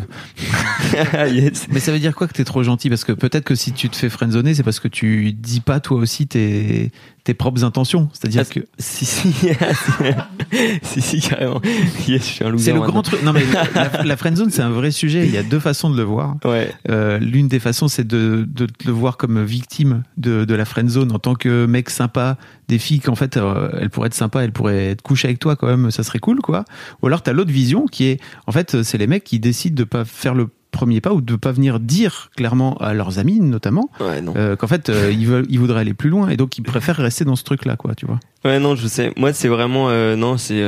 dire, 0.90 1.26
yes. 1.44 1.66
mais 1.70 1.78
ça 1.80 1.92
veut 1.92 1.98
dire 1.98 2.14
quoi 2.14 2.26
que 2.26 2.32
t'es 2.32 2.44
trop 2.44 2.62
gentil? 2.62 2.88
Parce 2.88 3.04
que 3.04 3.12
peut-être 3.12 3.44
que 3.44 3.54
si 3.54 3.72
tu 3.72 3.88
te 3.88 3.96
fais 3.96 4.08
friendzoner, 4.08 4.54
c'est 4.54 4.62
parce 4.62 4.80
que 4.80 4.88
tu 4.88 5.32
dis 5.32 5.60
pas 5.60 5.78
toi 5.80 5.98
aussi 5.98 6.26
tes, 6.26 6.90
tes 7.24 7.34
propres 7.34 7.64
intentions. 7.64 8.08
C'est-à-dire 8.12 8.48
que 8.48 8.60
Si, 8.78 9.04
si, 9.04 9.32
si, 10.82 11.00
si, 11.00 11.20
carrément. 11.20 11.60
Yes, 12.08 12.22
je 12.26 12.32
suis 12.32 12.44
un 12.44 12.48
loser. 12.50 12.64
c'est 12.64 12.72
le 12.72 12.78
maintenant. 12.80 12.92
grand 12.92 13.02
truc. 13.02 13.22
Non 13.22 13.32
mais 13.32 13.42
la, 13.74 14.04
la 14.04 14.16
friendzone, 14.16 14.50
c'est 14.50 14.62
un 14.62 14.70
vrai 14.70 14.90
sujet. 14.90 15.24
Il 15.26 15.32
y 15.32 15.36
a 15.38 15.42
deux 15.42 15.60
façons 15.60 15.90
de 15.90 15.96
le 15.96 16.02
voir. 16.02 16.36
Ouais. 16.44 16.72
Euh, 16.90 17.18
L'une 17.18 17.48
des 17.48 17.60
façons, 17.60 17.88
c'est 17.88 18.06
de, 18.06 18.46
de 18.48 18.66
te 18.66 18.86
le 18.86 18.92
voir 18.92 19.16
comme 19.16 19.42
victime 19.44 20.02
de, 20.16 20.44
de 20.44 20.54
la 20.54 20.64
friendzone 20.64 21.12
en 21.12 21.18
tant 21.18 21.34
que 21.34 21.66
mec 21.66 21.90
sympa, 21.90 22.36
des 22.72 22.78
filles 22.78 23.00
qu'en 23.00 23.14
fait, 23.14 23.36
euh, 23.36 23.68
elles 23.80 23.90
pourraient 23.90 24.08
être 24.08 24.14
sympas, 24.14 24.40
elles 24.42 24.52
pourraient 24.52 24.90
être 24.90 25.02
couchées 25.02 25.28
avec 25.28 25.38
toi 25.38 25.56
quand 25.56 25.66
même, 25.66 25.90
ça 25.90 26.02
serait 26.02 26.18
cool, 26.18 26.40
quoi. 26.40 26.64
Ou 27.02 27.06
alors 27.06 27.22
t'as 27.22 27.32
l'autre 27.32 27.50
vision 27.52 27.86
qui 27.86 28.04
est, 28.06 28.20
en 28.46 28.52
fait, 28.52 28.82
c'est 28.82 28.98
les 28.98 29.06
mecs 29.06 29.24
qui 29.24 29.38
décident 29.38 29.74
de 29.76 29.84
pas 29.84 30.04
faire 30.04 30.34
le 30.34 30.48
premier 30.70 31.02
pas 31.02 31.12
ou 31.12 31.20
de 31.20 31.36
pas 31.36 31.52
venir 31.52 31.78
dire 31.80 32.30
clairement 32.34 32.78
à 32.78 32.94
leurs 32.94 33.18
amis 33.18 33.40
notamment 33.40 33.90
Ouais, 34.00 34.22
euh, 34.36 34.56
qu'en 34.56 34.66
fait 34.66 34.88
euh, 34.88 35.12
ils 35.12 35.26
veulent 35.26 35.44
ils 35.50 35.58
voudraient 35.60 35.80
aller 35.82 35.92
plus 35.92 36.08
loin 36.08 36.30
et 36.30 36.38
donc 36.38 36.56
ils 36.56 36.62
préfèrent 36.62 36.96
rester 36.96 37.26
dans 37.26 37.36
ce 37.36 37.44
truc 37.44 37.66
là 37.66 37.76
quoi 37.76 37.94
tu 37.94 38.06
vois 38.06 38.18
Ouais, 38.46 38.58
non, 38.58 38.74
je 38.74 38.86
sais. 38.88 39.12
Moi, 39.18 39.34
c'est 39.34 39.48
vraiment. 39.48 39.90
euh, 39.90 40.16
non, 40.16 40.38
c'est. 40.38 40.62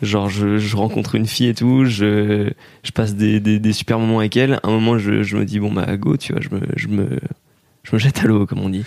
genre, 0.00 0.30
je, 0.30 0.56
je 0.56 0.74
rencontre 0.76 1.14
une 1.16 1.26
fille 1.26 1.48
et 1.48 1.54
tout, 1.54 1.84
je, 1.84 2.50
je 2.82 2.90
passe 2.92 3.14
des, 3.14 3.40
des, 3.40 3.58
des 3.58 3.72
super 3.74 3.98
moments 3.98 4.20
avec 4.20 4.36
elle. 4.38 4.54
À 4.54 4.60
un 4.68 4.70
moment, 4.70 4.96
je, 4.98 5.22
je 5.22 5.36
me 5.36 5.44
dis, 5.44 5.60
bon, 5.60 5.70
bah, 5.70 5.94
go, 5.98 6.16
tu 6.16 6.32
vois, 6.32 6.40
je 6.40 6.48
me. 6.54 6.62
Je 6.76 6.88
me 6.88 7.06
je 7.82 7.94
me 7.94 7.98
jette 7.98 8.18
à 8.22 8.26
l'eau, 8.26 8.46
comme 8.46 8.60
on 8.60 8.68
dit. 8.68 8.84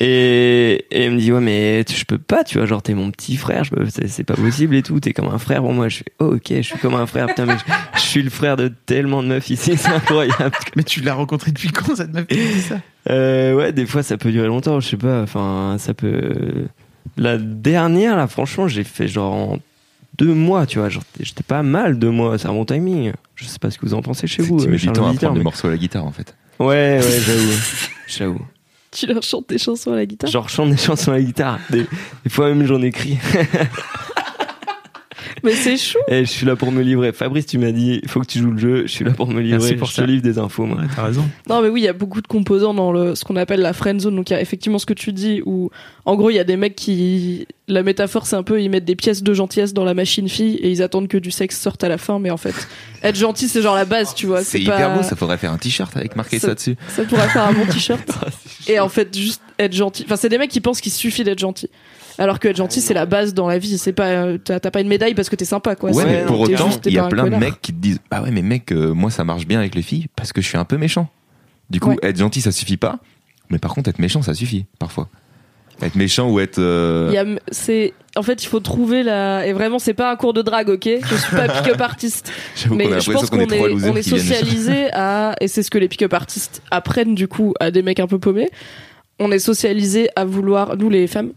Et, 0.00 0.84
et 0.90 1.02
elle 1.04 1.12
me 1.12 1.18
dit, 1.18 1.32
ouais, 1.32 1.40
mais 1.40 1.84
tu- 1.84 1.94
je 1.96 2.04
peux 2.04 2.18
pas, 2.18 2.44
tu 2.44 2.58
vois, 2.58 2.66
genre, 2.66 2.82
t'es 2.82 2.94
mon 2.94 3.10
petit 3.10 3.36
frère, 3.36 3.64
je 3.64 3.70
peux- 3.70 3.86
c'est 3.88 4.08
c'est 4.08 4.24
pas 4.24 4.34
possible 4.34 4.74
et 4.74 4.82
tout, 4.82 4.98
t'es 5.00 5.12
comme 5.12 5.28
un 5.28 5.38
frère 5.38 5.60
pour 5.62 5.72
moi. 5.72 5.88
Je 5.88 5.98
fais, 5.98 6.04
oh, 6.18 6.34
ok, 6.34 6.48
je 6.48 6.60
suis 6.62 6.78
comme 6.78 6.94
un 6.94 7.06
frère, 7.06 7.26
putain, 7.28 7.46
mais 7.46 7.56
je, 7.58 7.64
je 7.94 8.00
suis 8.00 8.22
le 8.22 8.30
frère 8.30 8.56
de 8.56 8.68
tellement 8.86 9.22
de 9.22 9.28
meufs 9.28 9.48
ici, 9.50 9.76
c'est 9.76 9.88
incroyable. 9.92 10.50
mais 10.76 10.82
tu 10.82 11.00
l'as 11.00 11.14
rencontré 11.14 11.52
depuis 11.52 11.70
quand 11.70 11.94
cette 11.94 12.12
meuf 12.12 12.26
qui 12.26 12.36
dit 12.36 12.60
ça? 12.60 12.76
Euh, 13.10 13.54
ouais, 13.54 13.72
des 13.72 13.86
fois 13.86 14.02
ça 14.02 14.16
peut 14.16 14.30
durer 14.32 14.46
longtemps, 14.48 14.80
je 14.80 14.88
sais 14.88 14.96
pas. 14.96 15.22
Enfin, 15.22 15.76
ça 15.78 15.94
peut. 15.94 16.66
La 17.16 17.36
dernière, 17.38 18.16
là, 18.16 18.26
franchement, 18.26 18.68
j'ai 18.68 18.84
fait 18.84 19.08
genre 19.08 19.32
en 19.34 19.58
deux 20.18 20.34
mois, 20.34 20.66
tu 20.66 20.78
vois. 20.78 20.88
Genre, 20.88 21.02
j'étais 21.20 21.42
pas 21.42 21.62
mal 21.62 21.98
deux 21.98 22.10
mois, 22.10 22.38
c'est 22.38 22.48
un 22.48 22.52
bon 22.52 22.64
timing. 22.64 23.12
Je 23.34 23.44
sais 23.44 23.58
pas 23.58 23.70
ce 23.70 23.78
que 23.78 23.86
vous 23.86 23.94
en 23.94 24.02
pensez 24.02 24.26
chez 24.26 24.42
vous. 24.42 24.60
Tu 24.60 24.66
mets 24.66 24.74
euh, 24.74 24.76
du 24.76 24.84
chers 24.84 24.92
temps 24.92 25.08
à 25.08 25.12
les 25.12 25.38
mais- 25.38 25.42
morceaux 25.44 25.68
à 25.68 25.70
la 25.70 25.76
guitare 25.78 26.04
en 26.04 26.12
fait. 26.12 26.34
Ouais, 26.58 27.00
ouais, 27.00 27.20
j'avoue. 27.20 27.52
j'avoue. 28.06 28.46
Tu 28.90 29.06
leur 29.06 29.22
chantes 29.22 29.48
des 29.48 29.58
chansons 29.58 29.92
à 29.92 29.96
la 29.96 30.06
guitare? 30.06 30.30
Genre, 30.30 30.48
chante 30.48 30.70
des 30.70 30.76
chansons 30.76 31.12
à 31.12 31.14
la 31.14 31.22
guitare. 31.22 31.58
Des, 31.70 31.86
des 32.24 32.30
fois 32.30 32.48
même, 32.48 32.66
j'en 32.66 32.82
écris. 32.82 33.18
Mais 35.44 35.52
c'est 35.52 35.76
chou 35.76 35.98
Et 36.08 36.24
je 36.24 36.30
suis 36.30 36.46
là 36.46 36.56
pour 36.56 36.72
me 36.72 36.82
livrer. 36.82 37.12
Fabrice, 37.12 37.46
tu 37.46 37.58
m'as 37.58 37.72
dit, 37.72 38.00
il 38.02 38.08
faut 38.08 38.20
que 38.20 38.26
tu 38.26 38.38
joues 38.38 38.50
le 38.52 38.58
jeu. 38.58 38.82
Je 38.86 38.92
suis 38.92 39.04
là 39.04 39.12
pour 39.12 39.26
me 39.28 39.40
livrer. 39.40 39.58
Merci 39.58 39.74
pour 39.74 39.88
je 39.88 39.94
ça. 39.94 40.02
te 40.02 40.06
livre 40.06 40.22
des 40.22 40.38
infos, 40.38 40.64
moi. 40.66 40.78
ouais, 40.78 40.86
t'as 40.94 41.04
raison 41.04 41.24
Non 41.48 41.62
mais 41.62 41.68
oui, 41.68 41.80
il 41.80 41.84
y 41.84 41.88
a 41.88 41.92
beaucoup 41.92 42.20
de 42.20 42.26
composants 42.26 42.74
dans 42.74 42.92
le 42.92 43.14
ce 43.14 43.24
qu'on 43.24 43.36
appelle 43.36 43.60
la 43.60 43.72
friend 43.72 44.00
zone. 44.00 44.16
Donc 44.16 44.30
il 44.30 44.32
y 44.32 44.36
a 44.36 44.40
effectivement 44.40 44.78
ce 44.78 44.86
que 44.86 44.94
tu 44.94 45.12
dis 45.12 45.42
où 45.44 45.70
en 46.04 46.16
gros 46.16 46.30
il 46.30 46.34
y 46.36 46.38
a 46.38 46.44
des 46.44 46.56
mecs 46.56 46.74
qui 46.76 47.46
la 47.68 47.82
métaphore 47.82 48.26
c'est 48.26 48.36
un 48.36 48.42
peu 48.42 48.60
ils 48.60 48.68
mettent 48.68 48.84
des 48.84 48.96
pièces 48.96 49.22
de 49.22 49.32
gentillesse 49.32 49.72
dans 49.72 49.84
la 49.84 49.94
machine 49.94 50.28
fille 50.28 50.56
et 50.56 50.70
ils 50.70 50.82
attendent 50.82 51.08
que 51.08 51.16
du 51.16 51.30
sexe 51.30 51.58
sorte 51.60 51.84
à 51.84 51.88
la 51.88 51.98
fin. 51.98 52.18
Mais 52.18 52.30
en 52.30 52.36
fait 52.36 52.54
être 53.02 53.16
gentil 53.16 53.48
c'est 53.48 53.62
genre 53.62 53.74
la 53.76 53.84
base, 53.84 54.14
tu 54.14 54.26
vois. 54.26 54.42
C'est 54.44 54.58
pas- 54.60 54.74
hyper 54.76 54.96
beau, 54.96 55.02
ça 55.02 55.16
faudrait 55.16 55.38
faire 55.38 55.52
un 55.52 55.58
t-shirt 55.58 55.96
avec 55.96 56.16
marqué 56.16 56.38
Ça- 56.38 56.48
ça 56.48 56.54
dessus. 56.54 56.76
Ça 56.88 57.04
pourrait 57.04 57.28
faire 57.28 57.44
un 57.46 57.52
bon 57.52 57.66
t-shirt. 57.66 58.02
Et 58.68 58.78
en 58.78 58.88
fait, 58.88 59.16
juste 59.16 59.42
être 59.58 59.72
gentil. 59.72 60.04
Enfin, 60.06 60.14
c'est 60.16 60.28
des 60.28 60.38
mecs 60.38 60.50
qui 60.50 60.60
pensent 60.60 60.80
qu'il 60.80 60.92
suffit 60.92 61.24
d'être 61.24 61.38
gentil. 61.40 61.68
Alors 62.18 62.38
que 62.38 62.48
être 62.48 62.56
gentil, 62.56 62.80
c'est 62.80 62.94
la 62.94 63.06
base 63.06 63.34
dans 63.34 63.46
la 63.48 63.58
vie. 63.58 63.78
C'est 63.78 63.92
pas, 63.92 64.06
euh, 64.08 64.38
t'as 64.38 64.58
pas 64.60 64.80
une 64.80 64.88
médaille 64.88 65.14
parce 65.14 65.28
que 65.30 65.36
t'es 65.36 65.44
sympa, 65.44 65.76
quoi. 65.76 65.90
Ouais, 65.92 66.04
mais 66.04 66.24
pour 66.26 66.40
autant, 66.40 66.68
il 66.84 66.92
y 66.92 66.98
a 66.98 67.04
plein 67.08 67.24
de 67.28 67.36
mecs 67.36 67.60
qui 67.62 67.72
te 67.72 67.78
disent 67.78 67.98
Bah 68.10 68.22
ouais, 68.22 68.30
mais 68.30 68.42
mec, 68.42 68.70
euh, 68.72 68.92
moi 68.92 69.10
ça 69.10 69.24
marche 69.24 69.46
bien 69.46 69.58
avec 69.60 69.74
les 69.74 69.82
filles 69.82 70.06
parce 70.16 70.32
que 70.32 70.40
je 70.42 70.48
suis 70.48 70.58
un 70.58 70.64
peu 70.64 70.76
méchant. 70.76 71.08
Du 71.70 71.80
coup, 71.80 71.90
Ouais. 71.90 71.96
être 72.02 72.18
gentil 72.18 72.40
ça 72.42 72.52
suffit 72.52 72.76
pas, 72.76 72.98
mais 73.50 73.58
par 73.58 73.74
contre, 73.74 73.88
être 73.88 73.98
méchant 73.98 74.20
ça 74.22 74.34
suffit 74.34 74.66
parfois. 74.78 75.08
Être 75.80 75.96
méchant 75.96 76.28
ou 76.30 76.38
être. 76.38 76.58
euh, 76.58 77.08
Il 77.10 77.14
y 77.14 77.18
a, 77.18 77.24
c'est, 77.50 77.94
en 78.14 78.22
fait, 78.22 78.44
il 78.44 78.46
faut 78.46 78.60
trouver 78.60 79.02
la, 79.02 79.46
et 79.46 79.52
vraiment, 79.52 79.78
c'est 79.80 79.94
pas 79.94 80.12
un 80.12 80.16
cours 80.16 80.32
de 80.34 80.42
drague, 80.42 80.68
ok? 80.68 80.86
Je 81.02 81.14
suis 81.16 81.34
pas 81.34 81.48
pick-up 81.48 81.80
artiste. 81.80 82.30
J'avoue 82.54 82.76
Mais 82.76 82.84
qu'on 82.84 82.92
a 82.92 82.98
je 82.98 83.10
l'impression 83.10 83.20
pense 83.20 83.30
qu'on 83.30 83.36
qu'on 83.38 83.52
est 83.52 83.56
trois 83.56 83.68
est, 83.68 83.72
losers 83.72 83.92
on 83.92 83.96
est 83.96 84.02
qui 84.02 84.10
viennent. 84.10 84.20
socialisé 84.20 84.88
à, 84.92 85.34
et 85.40 85.48
c'est 85.48 85.62
ce 85.64 85.70
que 85.70 85.78
les 85.78 85.88
pick-up 85.88 86.12
artistes 86.12 86.62
apprennent 86.70 87.14
du 87.16 87.26
coup 87.26 87.54
à 87.58 87.70
des 87.72 87.82
mecs 87.82 87.98
un 88.00 88.06
peu 88.06 88.18
paumés. 88.20 88.50
On 89.18 89.32
est 89.32 89.38
socialisé 89.40 90.08
à 90.14 90.24
vouloir, 90.24 90.76
nous 90.76 90.90
les 90.90 91.06
femmes, 91.08 91.32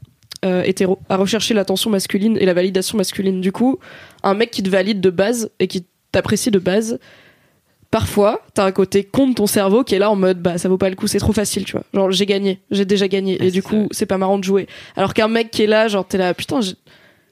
euh, 0.45 0.61
hétéros, 0.63 0.99
à 1.09 1.17
rechercher 1.17 1.53
l'attention 1.53 1.89
masculine 1.89 2.37
et 2.39 2.45
la 2.45 2.53
validation 2.53 2.97
masculine. 2.97 3.41
Du 3.41 3.51
coup, 3.51 3.79
un 4.23 4.33
mec 4.35 4.51
qui 4.51 4.61
te 4.63 4.69
valide 4.69 5.01
de 5.01 5.09
base 5.09 5.49
et 5.59 5.67
qui 5.67 5.85
t'apprécie 6.11 6.51
de 6.51 6.59
base, 6.59 6.99
parfois, 7.91 8.41
t'as 8.53 8.65
un 8.65 8.71
côté 8.71 9.03
con 9.03 9.27
de 9.29 9.33
ton 9.35 9.47
cerveau 9.47 9.83
qui 9.83 9.95
est 9.95 9.99
là 9.99 10.11
en 10.11 10.15
mode 10.15 10.41
bah 10.41 10.57
ça 10.57 10.67
vaut 10.69 10.77
pas 10.77 10.89
le 10.89 10.95
coup, 10.95 11.07
c'est 11.07 11.19
trop 11.19 11.33
facile, 11.33 11.63
tu 11.65 11.73
vois. 11.73 11.83
Genre 11.93 12.11
j'ai 12.11 12.25
gagné, 12.25 12.59
j'ai 12.71 12.85
déjà 12.85 13.07
gagné 13.07 13.43
et 13.43 13.51
du 13.51 13.63
coup 13.63 13.87
c'est 13.91 14.05
pas 14.05 14.17
marrant 14.17 14.37
de 14.37 14.43
jouer. 14.43 14.67
Alors 14.95 15.13
qu'un 15.13 15.27
mec 15.27 15.51
qui 15.51 15.63
est 15.63 15.67
là, 15.67 15.87
genre 15.87 16.05
t'es 16.05 16.17
là 16.17 16.33
putain, 16.33 16.61
j'ai- 16.61 16.73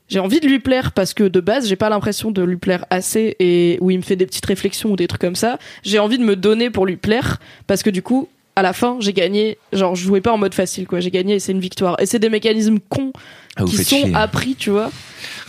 j'ai 0.10 0.20
envie 0.20 0.40
de 0.40 0.48
lui 0.48 0.60
plaire 0.60 0.92
parce 0.92 1.14
que 1.14 1.24
de 1.24 1.40
base 1.40 1.68
j'ai 1.68 1.76
pas 1.76 1.90
l'impression 1.90 2.30
de 2.32 2.42
lui 2.44 2.58
plaire 2.58 2.86
assez 2.90 3.36
et 3.40 3.78
où 3.82 3.90
il 3.90 3.98
me 3.98 4.04
fait 4.04 4.16
des 4.16 4.26
petites 4.26 4.46
réflexions 4.46 4.92
ou 4.92 4.96
des 4.96 5.08
trucs 5.08 5.22
comme 5.22 5.36
ça. 5.36 5.58
J'ai 5.84 6.00
envie 6.00 6.18
de 6.18 6.24
me 6.24 6.36
donner 6.36 6.70
pour 6.70 6.86
lui 6.86 6.98
plaire 6.98 7.40
parce 7.68 7.84
que 7.84 7.90
du 7.90 8.02
coup 8.02 8.28
à 8.56 8.62
la 8.62 8.74
fin 8.74 8.98
j'ai 9.00 9.14
gagné. 9.14 9.58
Genre 9.72 9.96
je 9.96 10.04
jouais 10.04 10.22
pas 10.22 10.32
en 10.32 10.38
mode 10.38 10.54
facile 10.54 10.88
quoi, 10.88 11.00
j'ai 11.00 11.12
gagné 11.12 11.36
et 11.36 11.40
c'est 11.40 11.52
une 11.52 11.60
victoire. 11.60 11.96
Et 12.00 12.06
c'est 12.06 12.20
des 12.20 12.30
mécanismes 12.30 12.80
cons 12.90 13.12
Ah, 13.56 13.64
qui 13.66 13.78
sont 13.78 13.84
chier. 14.06 14.12
appris, 14.16 14.56
tu 14.56 14.70
vois. 14.70 14.92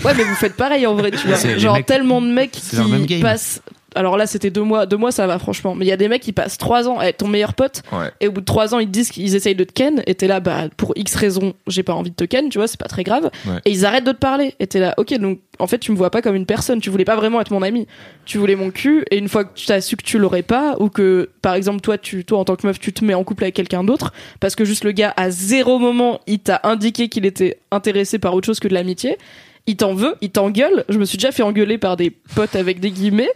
Ouais, 0.04 0.12
mais 0.16 0.24
vous 0.24 0.34
faites 0.34 0.54
pareil 0.56 0.86
en 0.86 0.94
vrai, 0.94 1.10
tu 1.10 1.26
vois. 1.28 1.58
Genre 1.58 1.74
mecs- 1.74 1.86
tellement 1.86 2.20
de 2.22 2.28
mecs 2.28 2.50
qui 2.52 3.20
passent. 3.20 3.60
Alors 3.94 4.16
là, 4.16 4.26
c'était 4.26 4.50
deux 4.50 4.62
mois. 4.62 4.86
Deux 4.86 4.96
mois, 4.96 5.12
ça 5.12 5.26
va 5.26 5.38
franchement. 5.38 5.74
Mais 5.74 5.84
il 5.84 5.88
y 5.88 5.92
a 5.92 5.96
des 5.96 6.08
mecs 6.08 6.22
qui 6.22 6.32
passent 6.32 6.58
trois 6.58 6.88
ans 6.88 6.98
à 6.98 7.06
être 7.06 7.18
ton 7.18 7.28
meilleur 7.28 7.54
pote. 7.54 7.82
Ouais. 7.92 8.10
Et 8.20 8.28
au 8.28 8.32
bout 8.32 8.40
de 8.40 8.46
trois 8.46 8.74
ans, 8.74 8.78
ils 8.78 8.86
te 8.86 8.92
disent 8.92 9.10
qu'ils 9.10 9.34
essayent 9.34 9.54
de 9.54 9.64
te 9.64 9.72
ken. 9.72 10.02
Et 10.06 10.14
t'es 10.14 10.26
là, 10.26 10.40
bah 10.40 10.68
pour 10.76 10.92
X 10.96 11.14
raisons, 11.14 11.54
j'ai 11.66 11.82
pas 11.82 11.94
envie 11.94 12.10
de 12.10 12.16
te 12.16 12.24
ken, 12.24 12.48
tu 12.48 12.58
vois, 12.58 12.66
c'est 12.66 12.80
pas 12.80 12.88
très 12.88 13.04
grave. 13.04 13.30
Ouais. 13.46 13.60
Et 13.64 13.70
ils 13.70 13.84
arrêtent 13.86 14.04
de 14.04 14.12
te 14.12 14.18
parler. 14.18 14.54
Et 14.60 14.66
t'es 14.66 14.80
là, 14.80 14.94
ok, 14.96 15.14
donc 15.18 15.40
en 15.58 15.66
fait, 15.66 15.78
tu 15.78 15.92
me 15.92 15.96
vois 15.96 16.10
pas 16.10 16.22
comme 16.22 16.34
une 16.34 16.46
personne. 16.46 16.80
Tu 16.80 16.90
voulais 16.90 17.04
pas 17.04 17.16
vraiment 17.16 17.40
être 17.40 17.52
mon 17.52 17.62
ami. 17.62 17.86
Tu 18.24 18.38
voulais 18.38 18.56
mon 18.56 18.70
cul. 18.70 19.04
Et 19.10 19.18
une 19.18 19.28
fois 19.28 19.44
que 19.44 19.54
tu 19.54 19.70
as 19.70 19.80
su 19.80 19.96
que 19.96 20.04
tu 20.04 20.18
l'aurais 20.18 20.42
pas, 20.42 20.76
ou 20.80 20.88
que 20.88 21.30
par 21.42 21.54
exemple 21.54 21.80
toi, 21.80 21.98
tu, 21.98 22.24
toi 22.24 22.38
en 22.38 22.44
tant 22.44 22.56
que 22.56 22.66
meuf, 22.66 22.78
tu 22.78 22.92
te 22.92 23.04
mets 23.04 23.14
en 23.14 23.24
couple 23.24 23.44
avec 23.44 23.54
quelqu'un 23.54 23.84
d'autre, 23.84 24.12
parce 24.40 24.54
que 24.54 24.64
juste 24.64 24.84
le 24.84 24.92
gars 24.92 25.14
à 25.16 25.30
zéro 25.30 25.78
moment, 25.78 26.20
il 26.26 26.40
t'a 26.40 26.60
indiqué 26.64 27.08
qu'il 27.08 27.26
était 27.26 27.58
intéressé 27.70 28.18
par 28.18 28.34
autre 28.34 28.46
chose 28.46 28.60
que 28.60 28.68
de 28.68 28.74
l'amitié. 28.74 29.18
Il 29.66 29.76
t'en 29.76 29.94
veut, 29.94 30.14
il 30.20 30.30
t'engueule. 30.30 30.84
Je 30.88 30.98
me 30.98 31.04
suis 31.04 31.16
déjà 31.16 31.32
fait 31.32 31.42
engueuler 31.42 31.78
par 31.78 31.96
des 31.96 32.10
potes 32.10 32.54
avec 32.54 32.80
des 32.80 32.90
guillemets 32.90 33.30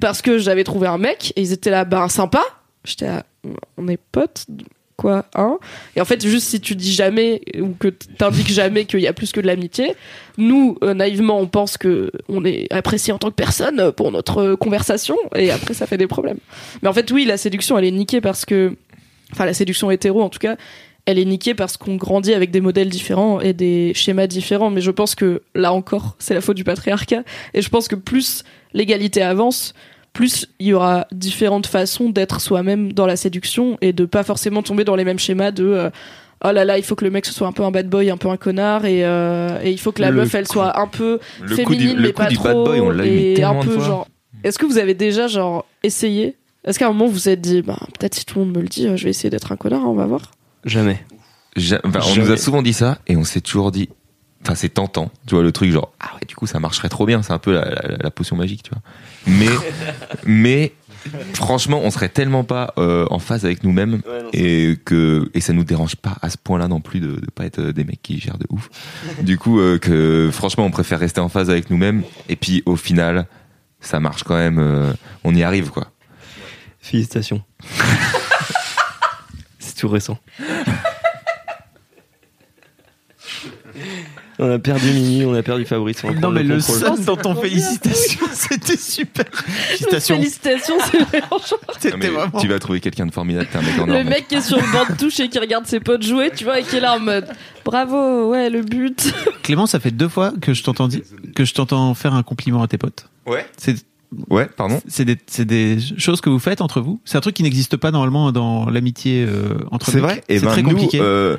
parce 0.00 0.20
que 0.20 0.38
j'avais 0.38 0.64
trouvé 0.64 0.86
un 0.86 0.98
mec 0.98 1.32
et 1.36 1.40
ils 1.40 1.52
étaient 1.52 1.70
là, 1.70 1.84
ben 1.84 2.08
sympa. 2.08 2.42
J'étais 2.84 3.06
là, 3.06 3.24
on 3.76 3.88
est 3.88 3.98
potes, 4.12 4.46
quoi, 5.00 5.24
hein? 5.34 5.58
Et 5.96 6.00
en 6.00 6.04
fait, 6.04 6.26
juste 6.26 6.48
si 6.48 6.60
tu 6.60 6.76
dis 6.76 6.92
jamais 6.92 7.40
ou 7.58 7.74
que 7.78 7.88
t'indiques 7.88 8.50
jamais 8.50 8.84
qu'il 8.84 9.00
y 9.00 9.06
a 9.06 9.14
plus 9.14 9.32
que 9.32 9.40
de 9.40 9.46
l'amitié, 9.46 9.94
nous, 10.36 10.76
euh, 10.82 10.92
naïvement, 10.92 11.40
on 11.40 11.46
pense 11.46 11.78
que 11.78 12.12
on 12.28 12.44
est 12.44 12.70
apprécié 12.70 13.12
en 13.12 13.18
tant 13.18 13.30
que 13.30 13.34
personne 13.34 13.80
euh, 13.80 13.92
pour 13.92 14.12
notre 14.12 14.42
euh, 14.42 14.56
conversation 14.56 15.16
et 15.34 15.50
après 15.50 15.72
ça 15.72 15.86
fait 15.86 15.96
des 15.96 16.06
problèmes. 16.06 16.38
Mais 16.82 16.88
en 16.88 16.92
fait, 16.92 17.10
oui, 17.10 17.24
la 17.24 17.38
séduction, 17.38 17.78
elle 17.78 17.86
est 17.86 17.90
niquée 17.90 18.20
parce 18.20 18.44
que, 18.44 18.76
enfin, 19.32 19.46
la 19.46 19.54
séduction 19.54 19.90
hétéro, 19.90 20.22
en 20.22 20.28
tout 20.28 20.38
cas, 20.38 20.56
elle 21.06 21.18
est 21.18 21.24
niquée 21.24 21.54
parce 21.54 21.76
qu'on 21.76 21.96
grandit 21.96 22.34
avec 22.34 22.50
des 22.50 22.60
modèles 22.60 22.88
différents 22.88 23.40
et 23.40 23.52
des 23.52 23.92
schémas 23.94 24.26
différents. 24.26 24.70
Mais 24.70 24.80
je 24.80 24.90
pense 24.90 25.14
que 25.14 25.42
là 25.54 25.72
encore, 25.72 26.16
c'est 26.18 26.34
la 26.34 26.40
faute 26.40 26.56
du 26.56 26.64
patriarcat. 26.64 27.22
Et 27.54 27.62
je 27.62 27.68
pense 27.68 27.88
que 27.88 27.94
plus 27.96 28.44
l'égalité 28.74 29.22
avance, 29.22 29.74
plus 30.12 30.46
il 30.58 30.66
y 30.68 30.72
aura 30.74 31.06
différentes 31.12 31.66
façons 31.66 32.10
d'être 32.10 32.40
soi-même 32.40 32.92
dans 32.92 33.06
la 33.06 33.16
séduction 33.16 33.78
et 33.80 33.92
de 33.92 34.04
pas 34.04 34.22
forcément 34.22 34.62
tomber 34.62 34.84
dans 34.84 34.96
les 34.96 35.04
mêmes 35.04 35.18
schémas 35.18 35.50
de 35.52 35.64
euh, 35.64 35.90
oh 36.44 36.50
là 36.52 36.64
là, 36.64 36.78
il 36.78 36.84
faut 36.84 36.94
que 36.96 37.04
le 37.04 37.10
mec 37.10 37.26
ce 37.26 37.32
soit 37.32 37.46
un 37.46 37.52
peu 37.52 37.62
un 37.64 37.70
bad 37.70 37.88
boy, 37.88 38.10
un 38.10 38.16
peu 38.16 38.28
un 38.28 38.36
connard 38.36 38.84
et, 38.86 39.04
euh, 39.04 39.58
et 39.62 39.70
il 39.70 39.78
faut 39.78 39.92
que 39.92 40.02
la 40.02 40.10
Le 40.10 40.16
meuf 40.18 40.34
elle 40.34 40.46
coup- 40.46 40.54
soit 40.54 40.78
un 40.80 40.86
peu 40.86 41.18
Le 41.40 41.48
coup 41.48 41.54
féminine 41.72 41.90
du, 41.90 41.96
le 41.96 42.02
mais 42.08 42.12
pas 42.12 42.26
trop 42.26 42.44
bad 42.44 42.54
boy, 42.56 42.80
on 42.80 42.90
l'a 42.90 43.06
eu 43.06 43.10
et 43.10 43.42
un 43.42 43.54
peu 43.60 43.78
genre 43.80 44.06
est-ce 44.42 44.58
que 44.58 44.66
vous 44.66 44.78
avez 44.78 44.94
déjà 44.94 45.26
genre 45.28 45.64
essayé? 45.82 46.36
Est-ce 46.64 46.78
qu'à 46.78 46.86
un 46.86 46.92
moment 46.92 47.06
vous 47.06 47.12
vous 47.12 47.28
êtes 47.28 47.40
dit 47.40 47.62
bah 47.62 47.78
peut-être 47.98 48.14
si 48.14 48.24
tout 48.24 48.38
le 48.38 48.44
monde 48.46 48.56
me 48.56 48.62
le 48.62 48.68
dit 48.68 48.88
je 48.96 49.04
vais 49.04 49.10
essayer 49.10 49.30
d'être 49.30 49.52
un 49.52 49.56
connard 49.56 49.88
on 49.88 49.94
va 49.94 50.06
voir 50.06 50.30
Jamais. 50.64 51.04
Ja- 51.56 51.80
enfin, 51.84 52.00
on 52.02 52.14
Jamais. 52.14 52.26
nous 52.28 52.32
a 52.32 52.36
souvent 52.36 52.62
dit 52.62 52.72
ça 52.72 52.98
et 53.06 53.16
on 53.16 53.24
s'est 53.24 53.40
toujours 53.40 53.70
dit. 53.72 53.88
Enfin, 54.42 54.54
c'est 54.54 54.68
tentant. 54.70 55.10
Tu 55.26 55.34
vois, 55.34 55.42
le 55.44 55.52
truc 55.52 55.70
genre, 55.70 55.92
ah 56.00 56.12
ouais, 56.14 56.26
du 56.26 56.34
coup, 56.34 56.46
ça 56.46 56.60
marcherait 56.60 56.88
trop 56.88 57.04
bien. 57.06 57.22
C'est 57.22 57.32
un 57.32 57.38
peu 57.38 57.52
la, 57.52 57.64
la- 57.70 57.96
la 58.02 58.10
potion 58.10 58.36
magique, 58.36 58.62
tu 58.62 58.70
vois. 58.70 58.80
Mais, 59.26 59.48
mais, 60.24 60.72
franchement, 61.34 61.80
on 61.84 61.90
serait 61.90 62.08
tellement 62.08 62.42
pas 62.44 62.72
euh, 62.78 63.04
en 63.10 63.18
phase 63.18 63.44
avec 63.44 63.64
nous-mêmes 63.64 64.00
et 64.32 64.78
que, 64.84 65.30
et 65.34 65.40
ça 65.42 65.52
nous 65.52 65.64
dérange 65.64 65.96
pas 65.96 66.16
à 66.22 66.30
ce 66.30 66.38
point-là 66.38 66.68
non 66.68 66.80
plus 66.80 67.00
de, 67.00 67.16
de 67.16 67.26
pas 67.34 67.44
être 67.44 67.58
euh, 67.58 67.72
des 67.72 67.84
mecs 67.84 68.00
qui 68.02 68.18
gèrent 68.18 68.38
de 68.38 68.46
ouf. 68.50 68.70
Du 69.22 69.36
coup, 69.36 69.60
euh, 69.60 69.78
que, 69.78 70.30
franchement, 70.32 70.64
on 70.64 70.70
préfère 70.70 70.98
rester 71.00 71.20
en 71.20 71.28
phase 71.28 71.50
avec 71.50 71.68
nous-mêmes 71.70 72.02
et 72.30 72.36
puis, 72.36 72.62
au 72.64 72.76
final, 72.76 73.26
ça 73.80 74.00
marche 74.00 74.22
quand 74.24 74.36
même. 74.36 74.58
euh, 74.58 74.92
on 75.24 75.34
y 75.34 75.42
arrive, 75.42 75.68
quoi. 75.70 75.88
Félicitations. 76.80 77.42
Tout 79.80 79.88
récent. 79.88 80.18
On 84.38 84.50
a 84.50 84.58
perdu 84.58 84.86
Mimi, 84.92 85.24
on 85.26 85.34
a 85.34 85.42
perdu 85.42 85.66
Fabrice. 85.66 86.02
on 86.02 86.12
Non, 86.12 86.30
mais 86.30 86.42
le 86.42 86.56
contrôle. 86.56 86.96
son 86.96 87.02
dans 87.04 87.16
ton 87.16 87.32
bien. 87.34 87.42
félicitation, 87.42 88.26
c'était 88.32 88.76
super. 88.78 89.26
Félicitations. 89.32 90.16
félicitations 90.16 90.74
c'est 91.78 91.90
vraiment 91.90 92.30
tu 92.40 92.48
vas 92.48 92.58
trouver 92.58 92.80
quelqu'un 92.80 93.04
de 93.06 93.12
formidable. 93.12 93.48
T'es 93.52 93.58
un 93.58 93.62
mec 93.62 93.78
en 93.78 93.82
or, 93.82 93.86
le 93.98 94.04
mec. 94.04 94.28
qui 94.28 94.36
est 94.36 94.40
sur 94.40 94.56
le 94.56 94.72
banc 94.72 94.90
de 94.90 94.96
touche 94.98 95.20
et 95.20 95.28
qui 95.28 95.38
regarde 95.38 95.66
ses 95.66 95.80
potes 95.80 96.02
jouer 96.02 96.30
tu 96.34 96.44
vois 96.44 96.58
et 96.60 96.62
qui 96.62 96.76
est 96.76 96.80
là 96.80 96.94
en 96.96 97.00
mode 97.00 97.26
bravo 97.66 98.30
ouais 98.30 98.48
le 98.48 98.62
but 98.62 99.12
Clément, 99.42 99.66
ça 99.66 99.78
fait 99.78 99.90
deux 99.90 100.08
fois 100.08 100.32
que 100.40 100.54
je 100.54 100.62
t'entends 100.62 100.88
que 101.34 101.44
je 101.44 101.52
t'entends 101.54 101.92
faire 101.94 102.14
un 102.14 102.22
compliment 102.22 102.62
à 102.62 102.68
tes 102.68 102.78
potes. 102.78 103.08
Ouais. 103.26 103.46
C'est 103.58 103.76
Ouais, 104.28 104.48
pardon. 104.56 104.80
c'est 104.88 105.04
des, 105.04 105.78
choses 105.96 106.20
que 106.20 106.30
vous 106.30 106.38
faites 106.38 106.60
entre 106.60 106.80
vous. 106.80 107.00
C'est 107.04 107.16
un 107.16 107.20
truc 107.20 107.36
qui 107.36 107.42
n'existe 107.42 107.76
pas 107.76 107.90
normalement 107.90 108.32
dans 108.32 108.68
l'amitié 108.68 109.24
euh, 109.28 109.54
entre 109.70 109.90
C'est 109.90 110.00
vrai. 110.00 110.22
Et 110.28 110.38
c'est 110.38 110.46
ben 110.46 110.52
très 110.52 110.62
nous, 110.62 110.70
compliqué. 110.70 110.98
euh, 111.00 111.36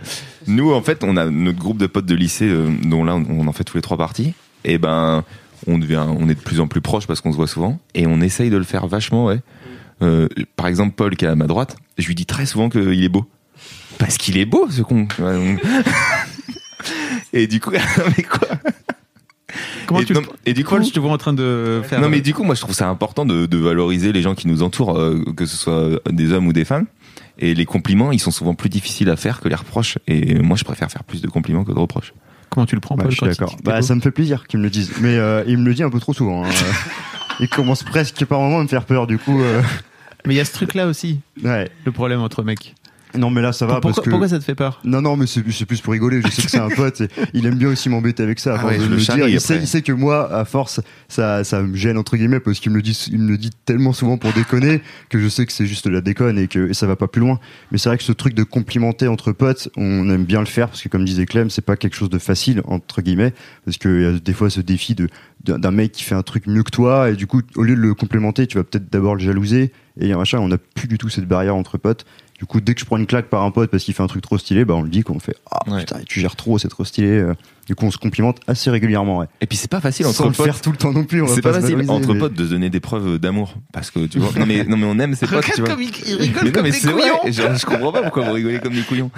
nous 0.47 0.71
en 0.71 0.81
fait, 0.81 1.03
on 1.03 1.17
a 1.17 1.25
notre 1.25 1.59
groupe 1.59 1.77
de 1.77 1.87
potes 1.87 2.05
de 2.05 2.15
lycée, 2.15 2.47
euh, 2.47 2.69
dont 2.83 3.03
là 3.03 3.15
on 3.15 3.47
en 3.47 3.51
fait 3.51 3.65
tous 3.65 3.75
les 3.75 3.81
trois 3.81 3.97
parties. 3.97 4.33
Et 4.63 4.77
ben, 4.77 5.23
on 5.67 5.77
devient, 5.77 6.05
on 6.07 6.29
est 6.29 6.35
de 6.35 6.39
plus 6.39 6.59
en 6.59 6.67
plus 6.67 6.81
proches 6.81 7.07
parce 7.07 7.21
qu'on 7.21 7.31
se 7.31 7.37
voit 7.37 7.47
souvent, 7.47 7.79
et 7.93 8.07
on 8.07 8.21
essaye 8.21 8.49
de 8.49 8.57
le 8.57 8.63
faire 8.63 8.87
vachement, 8.87 9.25
ouais. 9.25 9.39
Euh, 10.01 10.27
par 10.55 10.67
exemple, 10.67 10.95
Paul 10.95 11.15
qui 11.15 11.25
est 11.25 11.27
à 11.27 11.35
ma 11.35 11.47
droite, 11.47 11.77
je 11.97 12.07
lui 12.07 12.15
dis 12.15 12.25
très 12.25 12.45
souvent 12.45 12.69
qu'il 12.69 13.03
est 13.03 13.09
beau, 13.09 13.25
parce 13.99 14.17
qu'il 14.17 14.37
est 14.37 14.45
beau, 14.45 14.67
ce 14.69 14.81
con. 14.81 15.07
et 17.33 17.47
du 17.47 17.59
coup, 17.59 17.71
mais 18.17 18.23
quoi? 18.23 18.47
Comment 19.87 19.99
et, 20.01 20.05
tu 20.05 20.13
non, 20.13 20.21
et 20.45 20.53
du 20.53 20.63
coup, 20.63 20.81
je 20.83 20.91
te 20.91 20.99
vois 20.99 21.11
en 21.11 21.17
train 21.17 21.33
de 21.33 21.81
faire. 21.83 21.99
non 22.01 22.09
mais 22.09 22.21
du 22.21 22.33
coup 22.33 22.43
moi 22.43 22.55
je 22.55 22.61
trouve 22.61 22.75
ça 22.75 22.87
important 22.87 23.25
de, 23.25 23.45
de 23.45 23.57
valoriser 23.57 24.11
les 24.13 24.21
gens 24.21 24.35
qui 24.35 24.47
nous 24.47 24.63
entourent 24.63 24.97
euh, 24.97 25.23
que 25.35 25.45
ce 25.45 25.57
soit 25.57 25.89
des 26.09 26.31
hommes 26.33 26.47
ou 26.47 26.53
des 26.53 26.65
femmes 26.65 26.85
et 27.39 27.53
les 27.53 27.65
compliments 27.65 28.11
ils 28.11 28.19
sont 28.19 28.31
souvent 28.31 28.53
plus 28.55 28.69
difficiles 28.69 29.09
à 29.09 29.15
faire 29.15 29.39
que 29.41 29.47
les 29.49 29.55
reproches 29.55 29.97
et 30.07 30.35
moi 30.39 30.57
je 30.57 30.63
préfère 30.63 30.89
faire 30.91 31.03
plus 31.03 31.21
de 31.21 31.27
compliments 31.27 31.63
que 31.63 31.71
de 31.71 31.79
reproches 31.79 32.13
Comment 32.49 32.65
tu 32.65 32.75
le 32.75 32.81
prends, 32.81 32.95
Bah, 32.95 33.03
Paul 33.03 33.11
je 33.13 33.15
suis 33.17 33.25
d'accord. 33.25 33.55
Bah, 33.63 33.81
ça 33.81 33.95
me 33.95 34.01
fait 34.01 34.11
plaisir 34.11 34.45
qu'ils 34.45 34.59
me 34.59 34.65
le 34.65 34.69
disent. 34.69 34.91
Mais 34.99 35.15
euh, 35.15 35.41
il 35.47 35.57
me 35.57 35.63
le 35.65 35.73
dit 35.73 35.83
un 35.83 35.89
peu 35.89 36.01
trop 36.01 36.13
souvent. 36.13 36.43
hein. 36.43 36.49
il 37.39 37.47
commence 37.47 37.81
presque 37.81 38.25
par 38.25 38.41
moment 38.41 38.59
à 38.59 38.63
me 38.63 38.67
faire 38.67 38.83
peur, 38.83 39.07
du 39.07 39.17
coup. 39.17 39.41
euh, 39.41 39.61
Mais 40.25 40.33
il 40.33 40.37
y 40.37 40.41
a 40.41 40.43
ce 40.43 40.51
truc-là 40.51 40.87
aussi, 40.87 41.21
Ouais. 41.45 41.71
le 41.85 41.91
problème 41.93 42.19
entre 42.19 42.43
mecs. 42.43 42.75
Non, 43.17 43.29
mais 43.29 43.41
là, 43.41 43.51
ça 43.53 43.65
va 43.65 43.73
pourquoi, 43.73 43.91
parce 43.91 44.05
que. 44.05 44.09
pourquoi 44.09 44.27
ça 44.27 44.39
te 44.39 44.43
fait 44.43 44.55
peur 44.55 44.79
Non, 44.83 45.01
non, 45.01 45.17
mais 45.17 45.27
c'est 45.27 45.43
c'est 45.51 45.65
plus 45.65 45.81
pour 45.81 45.93
rigoler. 45.93 46.21
Je 46.21 46.29
sais 46.29 46.41
que 46.41 46.49
c'est 46.49 46.59
un 46.59 46.69
pote. 46.75 47.01
et 47.01 47.09
il 47.33 47.45
aime 47.45 47.55
bien 47.55 47.69
aussi 47.69 47.89
m'embêter 47.89 48.23
avec 48.23 48.39
ça. 48.39 48.55
à 48.55 48.59
Ah 48.61 48.65
ouais, 48.67 48.77
de 48.77 48.85
le 48.85 48.97
dire. 48.97 49.27
Il 49.27 49.41
sait, 49.41 49.57
il 49.57 49.67
sait 49.67 49.81
que 49.81 49.91
moi, 49.91 50.33
à 50.33 50.45
force, 50.45 50.81
ça, 51.07 51.43
ça 51.43 51.61
me 51.61 51.75
gêne 51.75 51.97
entre 51.97 52.17
guillemets 52.17 52.39
parce 52.39 52.59
qu'il 52.59 52.71
me 52.71 52.77
le 52.77 52.81
dit, 52.81 52.97
il 53.11 53.19
me 53.19 53.29
le 53.29 53.37
dit 53.37 53.51
tellement 53.65 53.93
souvent 53.93 54.17
pour 54.17 54.31
déconner 54.33 54.81
que 55.09 55.19
je 55.19 55.27
sais 55.27 55.45
que 55.45 55.51
c'est 55.51 55.65
juste 55.65 55.85
de 55.87 55.91
la 55.93 56.01
déconne 56.01 56.37
et 56.37 56.47
que 56.47 56.69
et 56.69 56.73
ça 56.73 56.87
va 56.87 56.95
pas 56.95 57.07
plus 57.07 57.21
loin. 57.21 57.39
Mais 57.71 57.77
c'est 57.77 57.89
vrai 57.89 57.97
que 57.97 58.03
ce 58.03 58.11
truc 58.13 58.33
de 58.33 58.43
complimenter 58.43 59.07
entre 59.07 59.31
potes, 59.31 59.69
on 59.77 60.09
aime 60.09 60.25
bien 60.25 60.39
le 60.39 60.45
faire 60.45 60.69
parce 60.69 60.81
que 60.81 60.89
comme 60.89 61.05
disait 61.05 61.25
Clem, 61.25 61.49
c'est 61.49 61.61
pas 61.61 61.75
quelque 61.75 61.95
chose 61.95 62.09
de 62.09 62.19
facile 62.19 62.61
entre 62.65 63.01
guillemets 63.01 63.33
parce 63.65 63.77
que 63.77 64.01
y 64.01 64.05
a 64.15 64.19
des 64.19 64.33
fois 64.33 64.49
ce 64.49 64.61
défi 64.61 64.95
de 64.95 65.09
d'un 65.43 65.71
mec 65.71 65.91
qui 65.91 66.03
fait 66.03 66.13
un 66.13 66.21
truc 66.21 66.45
mieux 66.45 66.61
que 66.61 66.69
toi 66.69 67.09
et 67.09 67.15
du 67.15 67.25
coup 67.25 67.41
au 67.55 67.63
lieu 67.63 67.75
de 67.75 67.81
le 67.81 67.95
complémenter, 67.95 68.45
tu 68.45 68.57
vas 68.57 68.63
peut-être 68.63 68.91
d'abord 68.91 69.15
le 69.15 69.21
jalouser 69.21 69.71
et 69.99 70.13
machin. 70.13 70.39
On 70.39 70.51
a 70.51 70.57
plus 70.57 70.87
du 70.87 70.97
tout 70.97 71.09
cette 71.09 71.27
barrière 71.27 71.55
entre 71.55 71.77
potes. 71.77 72.05
Du 72.41 72.47
coup, 72.47 72.59
dès 72.59 72.73
que 72.73 72.79
je 72.81 72.85
prends 72.85 72.97
une 72.97 73.05
claque 73.05 73.27
par 73.27 73.43
un 73.43 73.51
pote 73.51 73.69
parce 73.69 73.83
qu'il 73.83 73.93
fait 73.93 74.01
un 74.01 74.07
truc 74.07 74.23
trop 74.23 74.35
stylé, 74.39 74.65
bah 74.65 74.73
on 74.73 74.81
le 74.81 74.89
dit 74.89 75.03
qu'on 75.03 75.19
fait 75.19 75.35
ah 75.51 75.59
Ouais. 75.69 75.81
putain 75.81 75.99
tu 76.07 76.19
gères 76.19 76.35
trop, 76.35 76.57
c'est 76.57 76.69
trop 76.69 76.83
stylé. 76.83 77.23
Du 77.67 77.75
coup, 77.75 77.85
on 77.85 77.91
se 77.91 77.97
complimente 77.97 78.39
assez 78.47 78.69
régulièrement. 78.71 79.19
Ouais. 79.19 79.27
et 79.39 79.45
puis 79.45 79.57
c'est 79.57 79.69
pas 79.69 79.79
facile 79.79 80.05
entre 80.07 80.15
Sans 80.15 80.25
le 80.25 80.31
potes 80.31 80.45
faire 80.45 80.61
tout 80.61 80.71
le 80.71 80.77
temps 80.77 80.91
non 80.91 81.03
plus. 81.05 81.23
c'est 81.27 81.41
pas 81.41 81.53
facile 81.53 81.83
entre 81.89 82.13
mais- 82.13 82.19
potes 82.19 82.33
de 82.33 82.45
se 82.45 82.49
donner 82.49 82.69
des 82.69 82.79
preuves 82.79 83.19
d'amour 83.19 83.53
parce 83.71 83.91
que 83.91 84.07
tu 84.07 84.19
vois 84.19 84.31
non 84.39 84.45
mais 84.45 84.63
non 84.63 84.77
mais 84.77 84.85
on 84.87 84.97
aime 84.99 85.13
ses 85.15 85.27
potes 85.27 85.45
tu 85.53 85.61
vois 85.61 85.75
il, 85.79 85.89
il 86.07 86.15
rigole 86.15 86.43
mais 86.43 86.49
non 86.49 86.53
comme 86.53 86.63
mais 86.63 86.71
des 86.71 86.79
vrai 86.79 86.93
couillons. 86.93 87.19
je, 87.27 87.31
je 87.59 87.65
comprends 87.65 87.91
pas 87.91 88.01
pourquoi 88.01 88.23
vous 88.25 88.33
rigolez 88.33 88.59
comme 88.59 88.73
des 88.73 88.81
couillons 88.81 89.11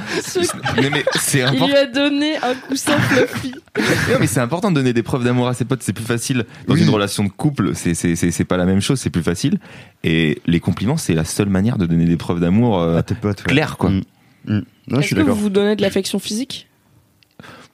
mais, 0.75 0.89
mais 0.89 1.03
c'est 1.19 1.39
il 1.39 1.43
important 1.43 1.67
lui 1.67 1.75
a 1.75 1.85
donné 1.87 2.35
un 2.37 2.53
coussin 2.67 2.97
fluffy 2.99 3.53
Non, 3.77 4.17
mais 4.19 4.27
c'est 4.27 4.39
important 4.39 4.69
de 4.69 4.75
donner 4.75 4.93
des 4.93 5.01
preuves 5.03 5.23
d'amour 5.23 5.47
à 5.47 5.53
ses 5.55 5.65
potes. 5.65 5.81
C'est 5.81 5.93
plus 5.93 6.03
facile 6.05 6.45
dans 6.67 6.75
Oui. 6.75 6.83
une 6.83 6.89
relation 6.91 7.23
de 7.23 7.29
couple. 7.29 7.71
C'est 7.73 7.95
c'est 7.95 8.15
c'est 8.15 8.29
c'est 8.29 8.43
pas 8.43 8.55
la 8.57 8.65
même 8.65 8.81
chose. 8.81 8.99
C'est 8.99 9.09
plus 9.09 9.23
facile. 9.23 9.57
Et 10.03 10.41
les 10.45 10.59
compliments, 10.59 10.95
c'est 10.97 11.15
la 11.15 11.23
seule 11.25 11.49
manière 11.49 11.77
de 11.79 11.87
donner 11.87 12.05
des 12.05 12.15
preuves 12.17 12.39
d'amour 12.39 12.79
euh, 12.79 12.97
à 12.97 13.03
tes 13.03 13.15
potes. 13.15 13.39
ouais. 13.41 13.47
claires, 13.51 13.77
quoi. 13.77 13.89
Mm. 13.89 14.01
Mm. 14.45 14.61
Non, 14.89 15.01
je 15.01 15.15
est-ce 15.15 15.15
que 15.15 15.31
vous 15.31 15.49
donnez 15.49 15.75
de 15.75 15.81
l'affection 15.81 16.19
physique? 16.19 16.67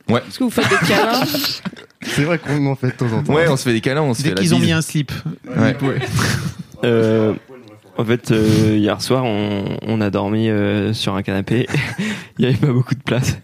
Ouais. 0.10 0.22
est-ce 0.28 0.40
que 0.40 0.44
vous 0.44 0.50
faites 0.50 0.70
des 0.70 0.88
câlins 0.88 1.24
C'est 2.02 2.24
vrai 2.24 2.40
qu'on 2.40 2.66
en 2.68 2.76
fait 2.76 2.88
de 2.88 2.92
temps 2.94 3.12
en 3.14 3.24
temps. 3.24 3.34
Ouais, 3.34 3.48
on 3.50 3.58
se 3.58 3.64
fait 3.64 3.74
des 3.74 3.82
câlins, 3.82 4.02
on 4.02 4.14
se 4.14 4.22
Dès 4.24 4.30
fait 4.30 4.36
la 4.36 4.42
qu'ils 4.42 4.54
ont 4.56 4.58
bise. 4.60 4.66
mis 4.68 4.72
un 4.74 4.82
slip. 4.82 5.12
Ouais. 5.56 5.76
Euh, 6.86 7.34
En 7.98 8.06
fait, 8.06 8.32
euh, 8.32 8.78
hier 8.78 9.02
soir, 9.02 9.26
on, 9.26 9.78
on 9.86 10.00
a 10.00 10.10
dormi 10.10 10.48
euh, 10.50 10.94
sur 10.94 11.16
un 11.16 11.22
canapé. 11.24 11.68
Il 12.40 12.46
y 12.46 12.48
avait 12.48 12.56
pas 12.56 12.72
beaucoup 12.72 12.96
de 12.96 13.02
place. 13.04 13.38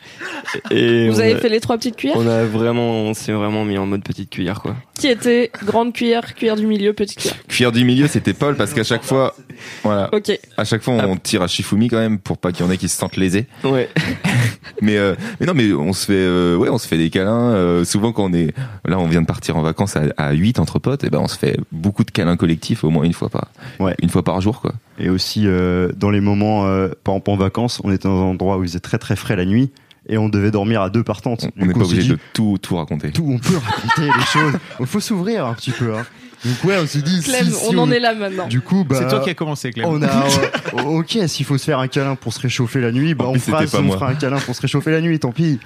Et 0.71 1.09
Vous 1.09 1.17
on 1.17 1.19
avez 1.19 1.33
a- 1.33 1.37
fait 1.39 1.49
les 1.49 1.59
trois 1.59 1.75
petites 1.77 1.97
cuillères 1.97 2.15
On 2.17 2.25
a 2.25 2.45
vraiment, 2.45 3.01
on 3.01 3.13
s'est 3.13 3.33
vraiment 3.33 3.65
mis 3.65 3.77
en 3.77 3.85
mode 3.85 4.03
petite 4.05 4.29
cuillère, 4.29 4.61
quoi. 4.61 4.77
Qui 4.97 5.07
était 5.09 5.51
grande 5.65 5.91
cuillère, 5.91 6.33
cuillère 6.35 6.55
du 6.55 6.65
milieu, 6.67 6.93
petite 6.93 7.19
cuillère? 7.19 7.35
Cuillère 7.49 7.71
du 7.73 7.83
milieu, 7.83 8.07
c'était 8.07 8.33
Paul 8.33 8.55
parce 8.55 8.73
qu'à 8.73 8.85
chaque 8.85 9.03
fois, 9.03 9.35
voilà, 9.83 10.09
Ok. 10.13 10.37
à 10.57 10.63
chaque 10.65 10.81
fois 10.83 10.93
on 10.95 11.15
tire 11.17 11.41
à 11.41 11.47
Shifumi 11.47 11.87
quand 11.89 11.97
même 11.99 12.17
pour 12.19 12.37
pas 12.37 12.51
qu'il 12.51 12.65
y 12.65 12.67
en 12.69 12.71
ait 12.71 12.77
qui 12.77 12.87
se 12.89 12.97
sentent 12.97 13.17
lésés. 13.17 13.47
Ouais. 13.63 13.89
Mais 14.81 14.97
euh, 14.97 15.15
mais 15.39 15.45
non, 15.45 15.53
mais 15.53 15.71
on 15.73 15.93
se 15.93 16.05
fait, 16.07 16.13
euh, 16.15 16.57
ouais, 16.57 16.69
on 16.69 16.77
se 16.77 16.87
fait 16.87 16.97
des 16.97 17.09
câlins. 17.09 17.51
euh, 17.53 17.85
souvent 17.85 18.11
quand 18.11 18.25
on 18.25 18.33
est, 18.33 18.53
là, 18.85 18.99
on 18.99 19.07
vient 19.07 19.21
de 19.21 19.25
partir 19.27 19.55
en 19.57 19.61
vacances 19.61 19.95
à, 19.95 20.01
à 20.17 20.31
8 20.33 20.59
entre 20.59 20.79
potes, 20.79 21.03
et 21.05 21.09
ben 21.09 21.19
on 21.19 21.27
se 21.27 21.37
fait 21.37 21.57
beaucoup 21.71 22.03
de 22.03 22.11
câlins 22.11 22.35
collectifs 22.35 22.83
au 22.83 22.89
moins 22.89 23.03
une 23.05 23.13
fois 23.13 23.29
par, 23.29 23.47
Ouais. 23.79 23.95
une 24.01 24.09
fois 24.09 24.23
par 24.23 24.41
jour, 24.41 24.59
quoi. 24.61 24.73
Et 24.99 25.09
aussi, 25.09 25.43
euh, 25.45 25.91
dans 25.95 26.09
les 26.09 26.19
moments, 26.19 26.65
euh, 26.65 26.89
par 27.03 27.13
exemple 27.15 27.29
en 27.31 27.35
vacances, 27.37 27.79
on 27.85 27.91
était 27.91 28.07
dans 28.07 28.19
un 28.21 28.25
endroit 28.31 28.57
où 28.57 28.63
il 28.63 28.67
faisait 28.67 28.79
très 28.79 28.97
très 28.97 29.15
frais 29.15 29.35
la 29.37 29.45
nuit 29.45 29.71
et 30.09 30.17
on 30.17 30.29
devait 30.29 30.51
dormir 30.51 30.81
à 30.81 30.89
deux 30.89 31.03
par 31.03 31.21
tente. 31.21 31.47
On 31.59 31.65
n'est 31.65 31.73
pas 31.73 31.79
obligé 31.81 32.01
dit, 32.03 32.09
de 32.09 32.17
tout 32.33 32.57
tout 32.61 32.75
raconter. 32.75 33.11
tout, 33.11 33.27
on 33.27 33.37
peut 33.39 33.57
raconter 33.57 34.01
les 34.17 34.25
choses. 34.33 34.53
Il 34.79 34.85
faut 34.87 34.99
s'ouvrir 34.99 35.45
un 35.45 35.53
petit 35.53 35.71
peu. 35.71 35.95
Hein. 35.95 36.05
Donc 36.45 36.63
ouais, 36.63 36.77
on 36.81 36.85
s'est 36.85 37.01
dit, 37.01 37.21
Clem, 37.21 37.45
si, 37.45 37.51
si 37.51 37.75
on 37.75 37.79
en 37.79 37.91
est 37.91 37.99
là 37.99 38.13
maintenant. 38.13 38.47
Du 38.47 38.61
coup, 38.61 38.83
bah, 38.87 38.97
C'est 38.99 39.07
toi 39.07 39.19
qui 39.21 39.29
as 39.31 39.33
commencé, 39.33 39.71
Clem. 39.71 39.85
on 39.87 40.01
a, 40.03 40.07
euh, 40.07 40.81
ok, 40.83 41.17
s'il 41.27 41.45
faut 41.45 41.57
se 41.57 41.65
faire 41.65 41.79
un 41.79 41.87
câlin 41.87 42.15
pour 42.15 42.33
se 42.33 42.39
réchauffer 42.39 42.81
la 42.81 42.91
nuit, 42.91 43.15
bah 43.15 43.25
En 43.25 43.31
on, 43.31 43.39
fera, 43.39 43.63
pas 43.63 43.79
on 43.79 43.91
fera 43.91 44.09
un 44.09 44.15
câlin 44.15 44.37
pour 44.39 44.55
se 44.55 44.61
réchauffer 44.61 44.91
la 44.91 45.01
nuit, 45.01 45.17
tant 45.19 45.31
pis. 45.31 45.59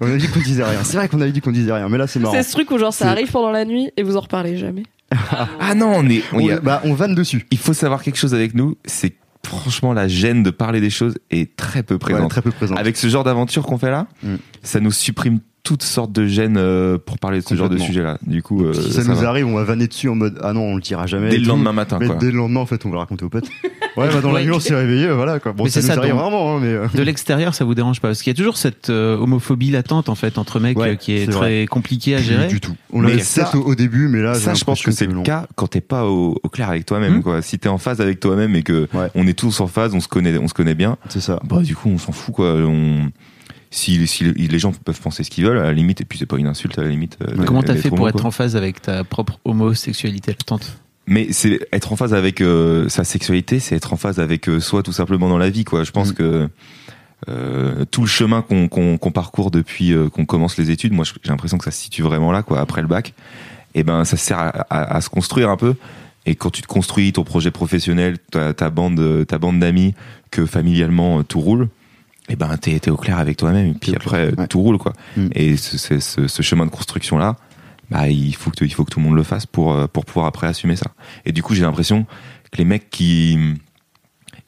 On 0.00 0.12
a 0.12 0.16
dit 0.16 0.28
qu'on 0.28 0.40
disait 0.40 0.64
rien. 0.64 0.82
C'est 0.84 0.96
vrai 0.96 1.08
qu'on 1.08 1.20
avait 1.20 1.32
dit 1.32 1.40
qu'on 1.40 1.52
disait 1.52 1.72
rien, 1.72 1.88
mais 1.88 1.98
là 1.98 2.06
c'est 2.06 2.18
marrant. 2.18 2.34
C'est 2.34 2.42
ce 2.42 2.52
truc 2.52 2.70
où 2.70 2.78
genre 2.78 2.94
ça 2.94 3.10
arrive 3.10 3.30
pendant 3.30 3.50
la 3.50 3.64
nuit 3.64 3.90
et 3.96 4.02
vous 4.02 4.16
en 4.16 4.20
reparlez 4.20 4.56
jamais. 4.56 4.84
Ah 5.60 5.74
non, 5.74 5.92
on 5.94 6.08
est, 6.08 6.22
on 6.32 6.40
y 6.40 6.50
On, 6.52 6.56
a- 6.56 6.60
bah, 6.60 6.80
on 6.84 6.94
vanne 6.94 7.14
dessus. 7.14 7.46
il 7.50 7.58
faut 7.58 7.72
savoir 7.74 8.02
quelque 8.02 8.16
chose 8.18 8.34
avec 8.34 8.54
nous, 8.54 8.76
c'est 8.84 9.10
que, 9.10 9.16
franchement 9.46 9.92
la 9.92 10.08
gêne 10.08 10.42
de 10.42 10.50
parler 10.50 10.80
des 10.80 10.88
choses 10.90 11.16
est 11.30 11.54
très 11.56 11.82
peu 11.82 11.94
Ouais, 11.94 11.98
présente. 12.00 12.30
très 12.30 12.40
peu 12.42 12.50
présent. 12.50 12.74
Avec 12.76 12.96
ce 12.96 13.06
genre 13.08 13.22
d'aventure 13.24 13.64
qu'on 13.66 13.76
fait 13.78 13.90
là, 13.90 14.06
Mm. 14.22 14.36
ça 14.62 14.80
nous 14.80 14.90
supprime 14.90 15.40
toutes 15.64 15.82
sortes 15.82 16.12
de 16.12 16.26
gênes 16.26 16.58
euh, 16.58 16.98
pour 16.98 17.18
parler 17.18 17.40
de 17.40 17.44
ce 17.44 17.54
genre 17.54 17.70
de 17.70 17.78
sujet-là. 17.78 18.18
Du 18.26 18.42
coup, 18.42 18.64
euh, 18.64 18.74
si 18.74 18.92
ça, 18.92 19.02
ça 19.02 19.08
nous 19.08 19.16
va. 19.16 19.30
arrive, 19.30 19.46
on 19.46 19.54
va 19.54 19.64
vanner 19.64 19.88
dessus 19.88 20.10
en 20.10 20.14
mode 20.14 20.38
ah 20.42 20.52
non, 20.52 20.60
on 20.60 20.76
le 20.76 20.82
dira 20.82 21.06
jamais. 21.06 21.30
dès 21.30 21.38
le 21.38 21.46
lendemain 21.46 21.72
matin, 21.72 21.96
Mais 21.98 22.06
quoi. 22.06 22.16
dès 22.16 22.30
le 22.30 22.36
lendemain, 22.36 22.60
en 22.60 22.66
fait, 22.66 22.84
on 22.84 22.90
va 22.90 22.94
le 22.96 22.98
raconter 23.00 23.24
aux 23.24 23.30
potes. 23.30 23.48
Ouais, 23.96 24.08
bah 24.12 24.20
dans 24.20 24.32
la 24.32 24.42
nuit, 24.42 24.50
on 24.50 24.58
s'est 24.58 24.74
réveillé, 24.74 25.08
voilà 25.12 25.38
quoi. 25.38 25.52
Bon, 25.52 25.62
Mais 25.62 25.70
ça 25.70 25.80
c'est 25.80 25.86
nous 25.86 25.94
ça, 25.94 26.00
arrive 26.00 26.14
donc. 26.14 26.20
rarement, 26.20 26.56
hein, 26.56 26.58
mais. 26.60 26.66
euh, 26.66 26.88
De 26.92 27.02
l'extérieur, 27.04 27.54
ça 27.54 27.64
vous 27.64 27.76
dérange 27.76 28.00
pas 28.00 28.08
Parce 28.08 28.22
qu'il 28.22 28.32
y 28.32 28.34
a 28.34 28.36
toujours 28.36 28.56
cette 28.56 28.90
euh, 28.90 29.16
homophobie 29.16 29.70
latente 29.70 30.08
en 30.08 30.16
fait 30.16 30.36
entre 30.36 30.58
mecs 30.58 30.76
Ouais, 30.76 30.88
euh, 30.90 30.94
qui 30.96 31.12
est, 31.12 31.26
très 31.30 31.32
vrai. 31.60 31.66
compliquée 31.70 32.14
à 32.14 32.18
plus 32.18 32.26
gérer. 32.26 32.48
du 32.48 32.60
tout. 32.60 32.74
On 32.92 32.98
Mais 33.02 33.10
l'avait 33.10 33.22
ça- 33.22 33.44
peut-être 33.44 33.64
au, 33.64 33.76
début, 33.76 34.08
mais 34.08 34.20
là, 34.20 34.34
Ça, 34.34 34.52
je 34.54 34.64
pense 34.64 34.82
que 34.82 34.90
c'est 34.90 35.06
le 35.06 35.22
cas 35.22 35.46
quand 35.54 35.68
t'es 35.68 35.80
pas 35.80 36.06
au, 36.06 36.36
au 36.42 36.48
clair 36.48 36.70
avec 36.70 36.86
toi-même. 36.86 37.18
Hmm. 37.18 37.22
Quoi. 37.22 37.40
Si 37.40 37.56
t'es 37.60 37.68
en 37.68 37.78
phase 37.78 38.00
avec 38.00 38.18
toi-même 38.18 38.56
et 38.56 38.64
que 38.64 38.88
Ouais. 38.94 39.10
on 39.14 39.28
est 39.28 39.38
tous 39.38 39.60
en 39.60 39.68
phase, 39.68 39.94
on 39.94 40.00
se 40.00 40.08
connaît, 40.08 40.36
on 40.38 40.48
se 40.48 40.54
connaît 40.54 40.74
bien. 40.74 40.96
C'est 41.08 41.20
ça. 41.20 41.38
Bah 41.44 41.60
du 41.62 41.76
coup, 41.76 41.88
on 41.88 41.98
s'en 41.98 42.10
fout 42.10 42.34
quoi. 42.34 42.52
On... 42.52 43.10
Si, 43.76 44.06
si 44.06 44.24
les 44.32 44.58
gens 44.60 44.72
peuvent 44.72 45.00
penser 45.00 45.24
ce 45.24 45.30
qu'ils 45.30 45.44
veulent, 45.44 45.58
à 45.58 45.64
la 45.64 45.72
limite, 45.72 46.00
et 46.00 46.04
puis 46.04 46.16
c'est 46.18 46.26
pas 46.26 46.36
une 46.38 46.46
insulte 46.46 46.78
à 46.78 46.82
la 46.82 46.88
limite. 46.90 47.18
euh, 47.22 47.44
Comment 47.44 47.62
t'as 47.62 47.74
fait 47.74 47.88
pour 47.90 48.08
être 48.08 48.18
quoi. 48.18 48.26
en 48.26 48.30
phase 48.30 48.54
avec 48.54 48.80
ta 48.80 49.02
propre 49.02 49.40
homosexualité 49.44 50.30
latente 50.32 50.78
Mais 51.08 51.28
c'est 51.32 51.58
être 51.72 51.92
en 51.92 51.96
phase 51.96 52.14
avec 52.14 52.40
euh, 52.40 52.88
sa 52.88 53.02
sexualité, 53.02 53.58
c'est 53.58 53.74
être 53.74 53.92
en 53.92 53.96
phase 53.96 54.20
avec 54.20 54.48
euh, 54.48 54.60
soi 54.60 54.82
tout 54.84 54.92
simplement 54.92 55.28
dans 55.28 55.38
la 55.38 55.50
vie 55.50 55.64
quoi. 55.64 55.82
Je 55.82 55.90
pense 55.90 56.10
Mm. 56.10 56.14
que 56.14 56.48
euh, 57.28 57.84
tout 57.90 58.02
le 58.02 58.06
chemin 58.06 58.42
qu'on 58.42 58.98
parcourt 59.12 59.50
depuis 59.50 59.94
qu'on 60.12 60.24
commence 60.26 60.56
les 60.58 60.70
études, 60.70 60.92
moi 60.92 61.04
j'ai 61.04 61.12
l'impression 61.30 61.58
que 61.58 61.64
ça 61.64 61.70
se 61.70 61.80
situe 61.82 62.02
vraiment 62.02 62.32
là 62.32 62.42
quoi 62.42 62.60
après 62.60 62.80
le 62.82 62.88
bac. 62.88 63.14
Et 63.74 63.82
ben 63.82 64.04
ça 64.04 64.16
sert 64.16 64.38
à, 64.38 64.48
à- 64.70 64.96
à 64.96 65.00
se 65.00 65.08
construire 65.08 65.50
un 65.50 65.56
peu. 65.56 65.74
Et 66.26 66.36
quand 66.36 66.50
tu 66.50 66.62
te 66.62 66.66
construis 66.66 67.12
ton 67.12 67.24
projet 67.24 67.50
professionnel, 67.50 68.18
ta, 68.30 68.54
ta 68.54 68.70
bande 68.70 69.26
ta 69.26 69.38
bande 69.38 69.58
d'amis, 69.58 69.94
que 70.30 70.46
familialement 70.46 71.22
tout 71.24 71.40
roule, 71.40 71.68
et 72.28 72.36
ben 72.36 72.56
t'es 72.56 72.78
t'es 72.78 72.90
au 72.90 72.96
clair 72.96 73.18
avec 73.18 73.36
toi-même. 73.36 73.66
Et 73.68 73.74
puis 73.74 73.90
T'es 73.92 73.96
après 73.96 74.26
clair, 74.28 74.38
ouais. 74.38 74.46
tout 74.48 74.60
roule 74.60 74.78
quoi. 74.78 74.92
Mm. 75.16 75.28
Et 75.34 75.56
ce, 75.56 75.76
ce, 75.78 76.00
ce- 76.00 76.26
ce 76.28 76.42
chemin 76.42 76.64
de 76.66 76.70
construction 76.70 77.18
là, 77.18 77.36
bah 77.90 78.08
il 78.08 78.34
faut 78.34 78.50
que 78.50 78.64
il 78.64 78.72
faut 78.72 78.84
que 78.84 78.90
tout 78.90 79.00
le 79.00 79.04
monde 79.06 79.16
le 79.16 79.22
fasse 79.22 79.46
pour 79.46 79.72
euh, 79.74 79.86
pour 79.86 80.04
pouvoir 80.04 80.26
après 80.26 80.46
assumer 80.46 80.76
ça. 80.76 80.86
Et 81.24 81.32
du 81.32 81.42
coup, 81.42 81.54
j'ai 81.54 81.62
l'impression 81.62 82.04
que 82.50 82.58
les 82.58 82.64
mecs 82.64 82.88
qui 82.90 83.38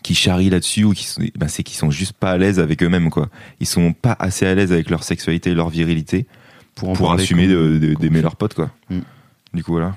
qui 0.03 0.15
charrient 0.15 0.51
là-dessus 0.51 0.85
ou 0.85 0.93
qui 0.93 1.05
sont, 1.05 1.21
ben, 1.37 1.49
c'est 1.49 1.65
qu'ils 1.65 1.77
sont 1.77 1.91
juste 1.91 2.13
pas 2.13 2.31
à 2.31 2.39
l'aise 2.39 2.61
avec 2.61 2.83
eux-mêmes 2.83 3.11
quoi. 3.11 3.29
Ils 3.61 3.67
sont 3.67 3.93
pas 3.93 4.17
assez 4.19 4.47
à 4.47 4.55
l'aise 4.55 4.71
avec 4.73 4.89
leur 4.89 5.03
sexualité, 5.03 5.53
leur 5.53 5.69
virilité 5.69 6.27
Pour, 6.77 6.93
pour 6.93 7.13
assumer 7.13 7.47
comme- 7.49 7.79
de- 7.81 7.89
de- 7.89 7.95
d'aimer 7.95 8.23
leurs 8.23 8.37
potes 8.37 8.55
quoi. 8.55 8.71
Mm. 8.89 9.01
Du 9.55 9.65
coup 9.65 9.73
voilà. 9.73 9.97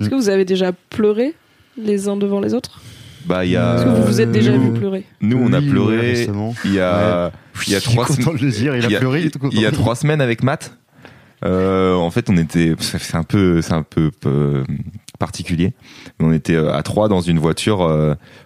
Est-ce 0.00 0.08
que 0.08 0.14
vous 0.14 0.28
avez 0.30 0.44
déjà 0.46 0.72
pleuré 0.72 1.34
les 1.76 2.08
uns 2.08 2.16
devant 2.16 2.40
les 2.40 2.54
autres? 2.54 2.80
Bah 3.26 3.44
il 3.44 3.50
y 3.52 3.54
Est-ce 3.54 3.82
a 3.82 3.84
que 3.84 3.88
vous 3.90 4.04
vous 4.06 4.20
êtes 4.20 4.32
déjà 4.32 4.52
nous- 4.56 4.72
vu 4.72 4.78
pleurer 4.78 5.04
nous 5.20 5.38
on 5.38 5.52
a 5.52 5.60
pleuré. 5.60 6.26
Il 6.64 6.72
y 6.74 6.80
a 6.80 7.32
il 7.66 7.72
y 7.72 7.76
a 7.76 7.80
trois 7.80 8.06
semaines- 8.06 8.38
il 8.78 8.84
a 8.84 8.88
pleuré, 8.98 9.30
il 9.52 9.60
y 9.60 9.66
a 9.66 9.70
trois 9.72 9.94
semaines 9.94 10.20
avec 10.20 10.42
Matt. 10.42 10.76
Euh, 11.44 11.94
en 11.94 12.10
fait, 12.10 12.28
on 12.28 12.36
était, 12.36 12.74
c'est 12.80 13.14
un 13.16 13.22
peu, 13.22 13.62
c'est 13.62 13.72
un 13.72 13.82
peu 13.82 14.10
euh, 14.26 14.62
particulier. 15.18 15.72
Mais 16.18 16.26
On 16.26 16.32
était 16.32 16.54
euh, 16.54 16.72
à 16.74 16.82
trois 16.82 17.08
dans 17.08 17.20
une 17.22 17.38
voiture 17.38 17.78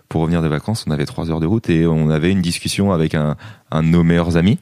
pour 0.09 0.21
revenir 0.23 0.43
des 0.43 0.49
vacances. 0.49 0.85
On 0.87 0.91
avait 0.93 1.07
trois 1.07 1.29
heures 1.31 1.41
de 1.41 1.47
route 1.47 1.69
et 1.71 1.87
on 1.87 2.09
avait 2.11 2.31
une 2.31 2.41
discussion 2.43 2.93
avec 2.93 3.15
un, 3.17 3.37
un 3.73 3.83
de 3.83 3.89
nos 3.89 4.05
meilleurs 4.05 4.37
amis 4.37 4.59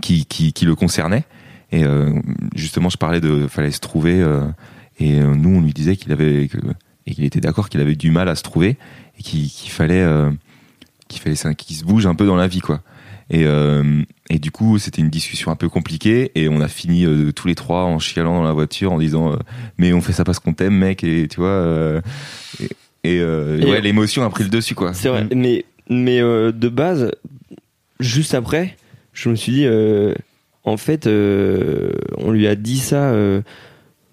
qui, 0.00 0.26
qui, 0.26 0.52
qui 0.52 0.64
le 0.64 0.74
concernait. 0.74 1.24
Et 1.72 1.84
euh, 1.84 2.12
justement, 2.54 2.88
je 2.88 2.96
parlais 2.96 3.20
de, 3.20 3.46
fallait 3.48 3.72
se 3.72 3.80
trouver. 3.80 4.20
euh, 4.20 4.42
et 5.00 5.18
nous, 5.20 5.58
on 5.58 5.60
lui 5.60 5.72
disait 5.72 5.96
qu'il 5.96 6.12
avait 6.12 6.48
que, 6.48 6.58
et 7.08 7.14
qu'il 7.14 7.24
était 7.24 7.40
d'accord 7.40 7.68
qu'il 7.70 7.80
avait 7.80 7.96
du 7.96 8.10
mal 8.10 8.28
à 8.28 8.34
se 8.36 8.42
trouver 8.42 8.76
et 9.18 9.22
qu'il 9.22 9.48
fallait, 9.70 10.02
euh, 10.02 10.30
qu'il 11.08 11.20
fallait 11.22 11.34
ça- 11.36 11.54
qu'il 11.54 11.74
se 11.74 11.84
bouge 11.84 12.06
un 12.06 12.14
peu 12.14 12.26
dans 12.26 12.36
la 12.36 12.46
vie, 12.46 12.60
quoi. 12.60 12.82
Et, 13.30 13.44
euh, 13.44 14.02
et 14.30 14.38
du 14.38 14.50
coup, 14.50 14.78
c'était 14.78 15.00
une 15.02 15.10
discussion 15.10 15.50
un 15.50 15.56
peu 15.56 15.68
compliquée 15.68 16.30
et 16.34 16.48
on 16.48 16.60
a 16.60 16.68
fini 16.68 17.04
euh, 17.06 17.32
tous 17.32 17.46
les 17.48 17.54
trois 17.54 17.84
en 17.84 17.98
chialant 17.98 18.36
dans 18.38 18.44
la 18.44 18.52
voiture 18.52 18.92
en 18.92 18.98
disant 18.98 19.32
euh, 19.32 19.36
mais 19.78 19.92
on 19.92 20.00
fait 20.00 20.12
ça 20.12 20.24
parce 20.24 20.38
qu'on 20.38 20.52
t'aime, 20.54 20.76
mec, 20.76 21.02
et 21.02 21.28
tu 21.28 21.40
vois. 21.40 21.48
euh, 21.48 22.00
et 22.60 22.68
et, 23.04 23.20
euh, 23.20 23.58
Et- 23.60 23.64
ouais, 23.70 23.80
l'émotion 23.80 24.22
a 24.24 24.28
pris 24.30 24.44
le 24.44 24.50
dessus, 24.50 24.74
quoi. 24.74 24.92
C'est 24.92 25.08
vrai, 25.08 25.24
Mm. 25.24 25.28
mais, 25.34 25.64
mais 25.88 26.20
euh, 26.20 26.52
de 26.52 26.68
base, 26.68 27.10
juste 28.00 28.34
après, 28.34 28.76
je 29.12 29.28
me 29.28 29.34
suis 29.36 29.52
dit, 29.52 29.66
euh, 29.66 30.14
en 30.64 30.76
fait, 30.76 31.06
euh, 31.06 31.92
on 32.18 32.30
lui 32.32 32.46
a 32.46 32.54
dit 32.54 32.78
ça. 32.78 33.10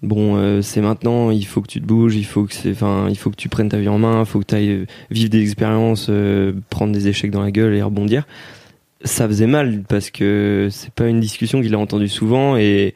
Euh, 0.06 0.08
bon, 0.08 0.36
euh, 0.36 0.62
c'est 0.62 0.80
maintenant, 0.80 1.30
il 1.30 1.44
faut 1.46 1.60
que 1.60 1.68
tu 1.68 1.80
te 1.80 1.86
bouges, 1.86 2.16
il 2.16 2.24
faut 2.24 2.44
que 2.44 2.54
c'est, 2.54 2.70
enfin, 2.70 3.08
il 3.10 3.16
faut 3.16 3.30
que 3.30 3.36
tu 3.36 3.48
prennes 3.48 3.68
ta 3.68 3.78
vie 3.78 3.88
en 3.88 3.98
main, 3.98 4.20
il 4.20 4.26
faut 4.26 4.40
que 4.40 4.46
tu 4.46 4.54
ailles 4.54 4.86
vivre 5.10 5.30
des 5.30 5.42
expériences, 5.42 6.06
euh, 6.08 6.52
prendre 6.70 6.92
des 6.92 7.08
échecs 7.08 7.30
dans 7.30 7.42
la 7.42 7.50
gueule 7.50 7.74
et 7.74 7.82
rebondir. 7.82 8.26
Ça 9.04 9.26
faisait 9.28 9.46
mal 9.46 9.82
parce 9.88 10.10
que 10.10 10.68
c'est 10.70 10.92
pas 10.92 11.08
une 11.08 11.20
discussion 11.20 11.60
qu'il 11.60 11.74
a 11.74 11.78
entendue 11.78 12.08
souvent 12.08 12.56
et, 12.56 12.94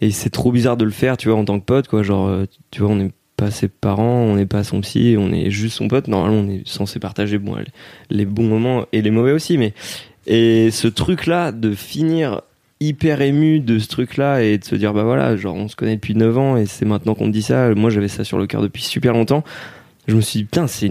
et 0.00 0.10
c'est 0.10 0.30
trop 0.30 0.52
bizarre 0.52 0.76
de 0.76 0.84
le 0.84 0.90
faire, 0.90 1.16
tu 1.16 1.28
vois, 1.28 1.38
en 1.38 1.44
tant 1.44 1.58
que 1.58 1.64
pote, 1.64 1.88
quoi. 1.88 2.02
Genre, 2.02 2.28
euh, 2.28 2.46
tu 2.70 2.82
vois, 2.82 2.90
on 2.90 2.96
n'est 2.96 3.12
pas 3.36 3.50
ses 3.50 3.68
parents, 3.68 4.22
on 4.22 4.36
n'est 4.36 4.46
pas 4.46 4.64
son 4.64 4.80
psy, 4.80 5.16
on 5.18 5.32
est 5.32 5.50
juste 5.50 5.76
son 5.76 5.88
pote. 5.88 6.08
Normalement, 6.08 6.38
on 6.38 6.48
est 6.48 6.66
censé 6.68 6.98
partager 6.98 7.38
bon, 7.38 7.56
les 8.10 8.24
bons 8.24 8.46
moments 8.46 8.86
et 8.92 9.02
les 9.02 9.10
mauvais 9.10 9.32
aussi, 9.32 9.58
mais 9.58 9.74
et 10.26 10.70
ce 10.70 10.86
truc-là 10.86 11.50
de 11.50 11.74
finir 11.74 12.42
hyper 12.80 13.20
ému 13.20 13.60
de 13.60 13.78
ce 13.78 13.88
truc-là 13.88 14.42
et 14.42 14.58
de 14.58 14.64
se 14.64 14.74
dire 14.74 14.94
bah 14.94 15.02
voilà, 15.04 15.36
genre 15.36 15.54
on 15.54 15.68
se 15.68 15.76
connaît 15.76 15.96
depuis 15.96 16.14
9 16.14 16.38
ans 16.38 16.56
et 16.56 16.66
c'est 16.66 16.84
maintenant 16.86 17.14
qu'on 17.14 17.26
me 17.26 17.32
dit 17.32 17.42
ça. 17.42 17.74
Moi, 17.74 17.90
j'avais 17.90 18.08
ça 18.08 18.24
sur 18.24 18.38
le 18.38 18.46
cœur 18.46 18.62
depuis 18.62 18.82
super 18.82 19.12
longtemps. 19.12 19.44
Je 20.08 20.14
me 20.16 20.20
suis 20.20 20.38
dit 20.40 20.44
putain, 20.44 20.66
c'est 20.66 20.90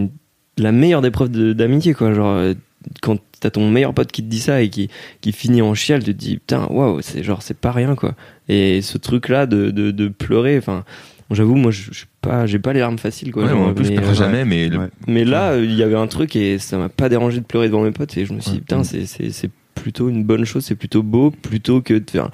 la 0.58 0.72
meilleure 0.72 1.02
des 1.02 1.10
preuves 1.10 1.30
de- 1.30 1.52
d'amitié 1.52 1.94
quoi. 1.94 2.12
Genre 2.14 2.28
euh, 2.36 2.54
quand 3.02 3.18
t'as 3.40 3.50
ton 3.50 3.68
meilleur 3.70 3.92
pote 3.94 4.12
qui 4.12 4.22
te 4.22 4.28
dit 4.28 4.38
ça 4.40 4.62
et 4.62 4.68
qui 4.70 4.88
qui 5.20 5.32
finit 5.32 5.62
en 5.62 5.74
chial, 5.74 6.04
tu 6.04 6.14
te 6.14 6.18
dis 6.18 6.36
putain 6.36 6.66
waouh, 6.70 7.00
c'est 7.02 7.22
genre 7.22 7.42
c'est 7.42 7.56
pas 7.58 7.72
rien 7.72 7.94
quoi. 7.96 8.14
Et 8.48 8.82
ce 8.82 8.96
truc-là 8.98 9.46
de, 9.46 9.70
de 9.70 9.90
de 9.90 10.08
pleurer, 10.08 10.58
enfin. 10.58 10.84
J'avoue, 11.32 11.54
moi, 11.54 11.70
je 11.70 11.82
je 11.92 11.96
suis 11.98 12.06
pas, 12.22 12.44
j'ai 12.46 12.58
pas 12.58 12.72
les 12.72 12.80
larmes 12.80 12.98
faciles, 12.98 13.30
quoi. 13.30 13.44
Ouais, 13.44 13.50
Genre, 13.50 13.58
moi, 13.60 13.68
en 13.70 13.72
plus, 13.74 13.84
je 13.84 13.90
mais, 13.90 13.96
pleurerai 13.98 14.14
euh, 14.16 14.18
jamais, 14.18 14.44
mais 14.44 14.68
le- 14.68 14.90
mais 15.06 15.24
là, 15.24 15.52
euh, 15.52 15.64
il 15.64 15.74
y 15.76 15.84
avait 15.84 15.94
un 15.94 16.08
truc 16.08 16.34
et 16.34 16.58
ça 16.58 16.76
m'a 16.76 16.88
pas 16.88 17.08
dérangé 17.08 17.38
de 17.38 17.44
pleurer 17.44 17.68
devant 17.68 17.84
mes 17.84 17.92
potes 17.92 18.16
et 18.18 18.26
je 18.26 18.32
me 18.32 18.40
suis 18.40 18.50
dit, 18.50 18.58
putain, 18.58 18.82
c'est, 18.82 19.06
c'est, 19.06 19.30
c'est 19.30 19.48
plutôt 19.80 20.08
une 20.08 20.24
bonne 20.24 20.44
chose, 20.44 20.64
c'est 20.64 20.74
plutôt 20.76 21.02
beau 21.02 21.30
plutôt 21.30 21.80
que 21.80 21.94
de 21.94 22.10
faire 22.10 22.30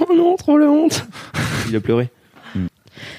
Oh 0.00 0.06
non, 0.14 0.36
trop 0.36 0.56
la 0.58 0.66
honte. 0.70 1.06
il 1.68 1.74
a 1.76 1.80
pleuré. 1.80 2.08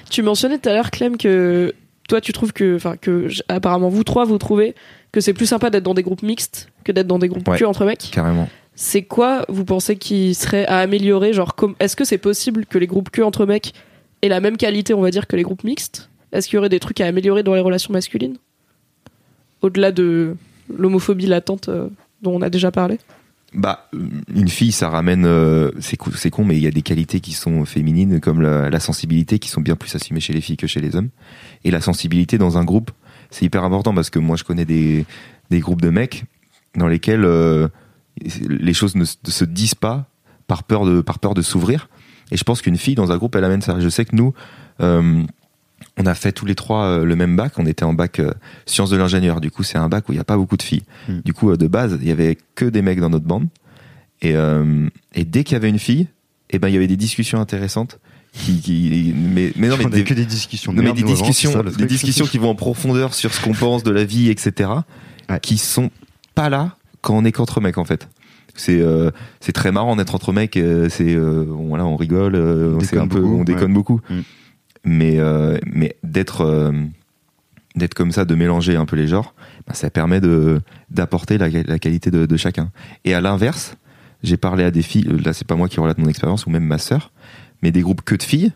Tu 0.10 0.22
mentionnais 0.24 0.58
tout 0.58 0.70
à 0.70 0.74
l'heure, 0.74 0.90
Clem, 0.92 1.18
que 1.18 1.74
toi, 2.08 2.22
tu 2.22 2.32
trouves 2.32 2.54
que, 2.54 2.76
enfin, 2.76 2.96
que 2.98 3.28
apparemment 3.50 3.90
vous 3.90 4.04
trois, 4.04 4.24
vous 4.26 4.38
trouvez 4.38 4.74
que 5.12 5.20
c'est 5.20 5.34
plus 5.34 5.46
sympa 5.48 5.70
d'être 5.70 5.84
dans 5.84 5.94
des 5.94 6.04
groupes 6.04 6.24
mixtes 6.24 6.70
que 6.84 6.92
d'être 6.92 7.08
dans 7.08 7.20
des 7.20 7.28
groupes 7.28 7.48
Ouais. 7.48 7.58
que 7.58 7.66
entre 7.66 7.84
mecs. 7.86 8.10
carrément. 8.12 8.48
C'est 8.76 9.04
quoi, 9.04 9.46
vous 9.50 9.64
pensez, 9.66 9.96
qui 9.96 10.34
serait 10.34 10.66
à 10.68 10.80
améliorer 10.80 11.34
Genre, 11.34 11.56
est-ce 11.80 11.96
que 11.96 12.04
c'est 12.04 12.18
possible 12.18 12.66
que 12.66 12.78
les 12.78 12.88
groupes 12.88 13.10
que 13.10 13.22
entre 13.22 13.46
mecs 13.46 13.74
aient 14.22 14.28
la 14.30 14.40
même 14.42 14.58
qualité, 14.58 14.94
on 14.94 15.02
va 15.02 15.12
dire, 15.12 15.28
que 15.28 15.36
les 15.36 15.44
groupes 15.44 15.64
mixtes? 15.64 16.10
Est-ce 16.32 16.48
qu'il 16.48 16.56
y 16.56 16.58
aurait 16.60 16.70
des 16.70 16.80
trucs 16.82 17.00
à 17.02 17.06
améliorer 17.08 17.44
dans 17.44 17.54
les 17.56 17.62
relations 17.62 17.94
masculines? 17.94 18.38
Au-delà 19.62 19.92
de 19.92 20.36
l'homophobie 20.74 21.26
latente 21.28 21.70
euh, 21.70 21.88
dont 22.22 22.36
on 22.36 22.42
a 22.42 22.50
déjà 22.50 22.72
parlé 22.72 22.98
Bah, 23.56 23.90
une 24.34 24.50
fille, 24.50 24.74
ça 24.74 24.90
ramène. 24.90 25.26
euh, 25.26 25.72
c'est 25.80 25.98
con, 25.98 26.44
mais 26.44 26.58
il 26.58 26.64
y 26.64 26.68
a 26.68 26.72
des 26.72 26.82
qualités 26.82 27.22
qui 27.22 27.32
sont 27.32 27.64
féminines, 27.66 28.20
comme 28.20 28.42
la, 28.42 28.80
sensibilité, 28.80 29.40
qui 29.40 29.50
sont 29.50 29.62
bien 29.62 29.76
plus 29.76 29.96
assumées 29.96 30.20
chez 30.20 30.34
les 30.34 30.42
filles 30.42 30.58
que 30.58 30.68
chez 30.68 30.82
les 30.82 30.96
hommes. 30.96 31.10
Et 31.64 31.72
la 31.72 31.82
sensibilité 31.82 32.38
dans 32.38 32.58
un 32.58 32.66
groupe, 32.66 32.92
c'est 33.30 33.46
hyper 33.46 33.64
important 33.64 33.94
parce 33.94 34.10
que 34.10 34.20
moi 34.20 34.36
je 34.36 34.44
connais 34.44 34.66
des, 34.66 35.06
des 35.50 35.60
groupes 35.60 35.82
de 35.82 35.90
mecs 35.90 36.26
dans 36.76 36.88
lesquels 36.88 37.24
euh, 37.24 37.68
les 38.48 38.74
choses 38.74 38.96
ne 38.96 39.06
se 39.06 39.46
disent 39.46 39.76
pas 39.76 40.10
par 40.48 40.64
peur 40.64 40.86
de, 40.86 41.02
par 41.02 41.20
peur 41.20 41.34
de 41.34 41.42
s'ouvrir. 41.42 41.90
Et 42.32 42.38
je 42.38 42.44
pense 42.44 42.62
qu'une 42.62 42.78
fille 42.78 42.96
dans 42.96 43.12
un 43.12 43.18
groupe, 43.18 43.36
elle 43.36 43.44
amène 43.44 43.62
ça. 43.62 43.80
Je 43.80 43.90
sais 43.90 44.04
que 44.04 44.16
nous, 44.16 44.34
euh, 44.82 45.24
on 45.98 46.06
a 46.06 46.14
fait 46.16 46.32
tous 46.32 46.46
les 46.46 46.56
trois 46.56 46.84
euh, 46.86 47.06
le 47.06 47.16
même 47.16 47.36
bac. 47.36 47.54
On 47.58 47.66
était 47.66 47.86
en 47.86 47.94
bac 47.94 48.20
euh, 48.20 48.34
sciences 48.66 48.90
de 48.90 48.98
l'ingénieur. 48.98 49.40
Du 49.42 49.52
coup, 49.52 49.64
c'est 49.64 49.78
un 49.78 49.88
bac 49.90 50.10
où 50.10 50.12
il 50.12 50.16
n'y 50.16 50.22
a 50.22 50.26
pas 50.26 50.38
beaucoup 50.38 50.58
de 50.58 50.64
filles. 50.64 50.84
Mm. 51.08 51.20
Du 51.24 51.34
coup, 51.34 51.52
euh, 51.52 51.58
de 51.58 51.68
base, 51.68 51.98
il 52.02 52.08
y 52.08 52.12
avait 52.12 52.38
que 52.56 52.66
des 52.66 52.82
mecs 52.82 53.00
dans 53.00 53.10
notre 53.10 53.26
bande. 53.26 53.48
Et, 54.22 54.36
euh, 54.36 54.88
et 55.14 55.24
dès 55.26 55.44
qu'il 55.44 55.54
y 55.54 55.58
avait 55.58 55.70
une 55.70 55.80
fille, 55.80 56.08
eh 56.50 56.60
ben, 56.60 56.68
il 56.68 56.74
y 56.74 56.78
avait 56.78 56.88
des 56.88 56.98
discussions 56.98 57.40
intéressantes. 57.40 58.00
Qui, 58.34 58.60
qui, 58.60 59.14
mais, 59.16 59.54
mais 59.56 59.70
non, 59.70 59.78
mais 59.78 59.86
des, 59.86 60.04
que 60.04 60.14
des 60.14 60.26
discussions 60.26 60.74
non, 60.74 60.84
mais 60.84 60.92
des 60.92 61.04
discussions, 61.04 61.54
ça, 61.54 61.64
des 61.64 61.86
discussions 61.86 62.26
qui 62.26 62.38
vont 62.38 62.50
en 62.50 62.56
profondeur 62.56 63.14
sur 63.14 63.34
ce 63.34 63.42
qu'on 63.42 63.54
pense 63.54 63.84
de 63.84 63.92
la 63.92 64.04
vie, 64.04 64.30
etc. 64.30 64.70
Ouais. 65.30 65.40
Qui 65.42 65.58
sont 65.58 65.90
pas 66.34 66.50
là 66.50 66.76
quand 67.00 67.16
on 67.16 67.24
est 67.24 67.32
qu'entre 67.32 67.62
mecs 67.62 67.78
en 67.78 67.86
fait. 67.86 68.10
C'est 68.54 68.80
euh, 68.82 69.12
c'est 69.40 69.54
très 69.54 69.72
marrant 69.72 69.96
d'être 69.96 70.16
entre 70.16 70.34
mecs. 70.34 70.58
euh, 70.58 70.90
c'est 70.90 71.14
euh, 71.14 71.46
on- 71.50 71.68
voilà, 71.68 71.86
on 71.86 71.96
rigole, 71.96 72.36
euh, 72.36 72.78
On 72.78 72.98
un 73.00 73.08
peu, 73.08 73.22
beaucoup, 73.22 73.40
on 73.40 73.44
déconne 73.46 73.74
beaucoup. 73.74 74.02
Mm. 74.10 74.20
Mais 74.86 75.20
euh, 75.20 75.58
mais 75.66 75.96
d'être 76.04 76.42
euh, 76.42 76.72
d'être 77.76 77.94
comme 77.94 78.12
ça, 78.12 78.24
de 78.24 78.36
mélanger 78.36 78.76
un 78.76 78.86
peu 78.86 78.96
les 78.96 79.08
genres, 79.08 79.34
bah, 79.68 79.74
ça 79.74 79.90
permet 79.90 80.22
de 80.22 80.62
d'apporter 80.92 81.38
la, 81.38 81.50
la 81.50 81.80
qualité 81.80 82.12
de, 82.12 82.38
chacun. 82.38 82.72
Et 83.04 83.14
à 83.14 83.22
l'inverse, 83.22 83.76
j'ai 84.24 84.38
parlé 84.38 84.64
à 84.64 84.72
des 84.72 84.84
filles. 84.84 85.10
Là, 85.24 85.34
c'est 85.34 85.48
pas 85.48 85.56
moi 85.56 85.68
qui 85.68 85.80
relate 85.80 85.98
mon 85.98 86.08
expérience 86.08 86.46
ou 86.46 86.52
même 86.52 86.64
ma 86.64 86.78
sœur, 86.78 87.12
mais 87.62 87.72
des 87.72 87.82
groupes 87.82 88.04
que 88.04 88.16
de 88.16 88.24
filles 88.24 88.54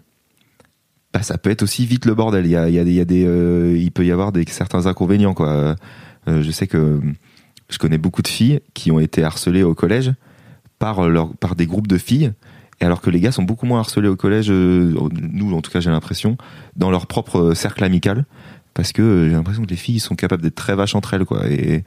bah, 1.11 1.23
ça 1.23 1.39
peut 1.39 1.49
être 1.49 1.63
aussi 1.63 1.87
vite 1.87 2.05
le 2.05 2.13
bordel. 2.13 2.45
Il 2.45 2.51
y 2.51 2.55
a, 2.55 2.69
il 2.69 2.75
y 2.75 2.79
a 2.79 2.83
des, 2.83 3.21
il 3.21 3.25
euh, 3.27 3.89
peut 3.91 4.05
y 4.05 4.11
avoir 4.11 4.31
des 4.31 4.45
certains 4.47 4.85
inconvénients 4.85 5.33
quoi. 5.33 5.75
Je 6.27 6.51
sais 6.51 6.67
que 6.67 7.01
je 7.69 7.77
connais 7.79 7.97
beaucoup 7.97 8.21
de 8.21 8.27
filles 8.27 8.59
qui 8.75 8.91
ont 8.91 8.99
été 8.99 9.23
harcelées 9.23 9.63
au 9.63 9.73
collège 9.73 10.13
par 10.77 11.09
leur, 11.09 11.35
par 11.35 11.55
des 11.55 11.65
groupes 11.65 11.87
de 11.87 11.97
filles. 11.97 12.33
Et 12.81 12.85
alors 12.85 13.01
que 13.01 13.09
les 13.09 13.19
gars 13.19 13.31
sont 13.31 13.43
beaucoup 13.43 13.65
moins 13.65 13.79
harcelés 13.79 14.07
au 14.07 14.15
collège, 14.15 14.49
euh, 14.49 14.93
nous 15.11 15.53
en 15.53 15.61
tout 15.61 15.71
cas 15.71 15.81
j'ai 15.81 15.89
l'impression, 15.89 16.37
dans 16.75 16.89
leur 16.91 17.07
propre 17.07 17.53
cercle 17.53 17.83
amical, 17.83 18.25
parce 18.73 18.93
que 18.93 19.01
euh, 19.01 19.29
j'ai 19.29 19.35
l'impression 19.35 19.63
que 19.63 19.69
les 19.69 19.75
filles 19.75 19.99
sont 19.99 20.15
capables 20.15 20.41
d'être 20.41 20.55
très 20.55 20.75
vaches 20.75 20.95
entre 20.95 21.13
elles 21.13 21.25
quoi. 21.25 21.49
Et, 21.49 21.83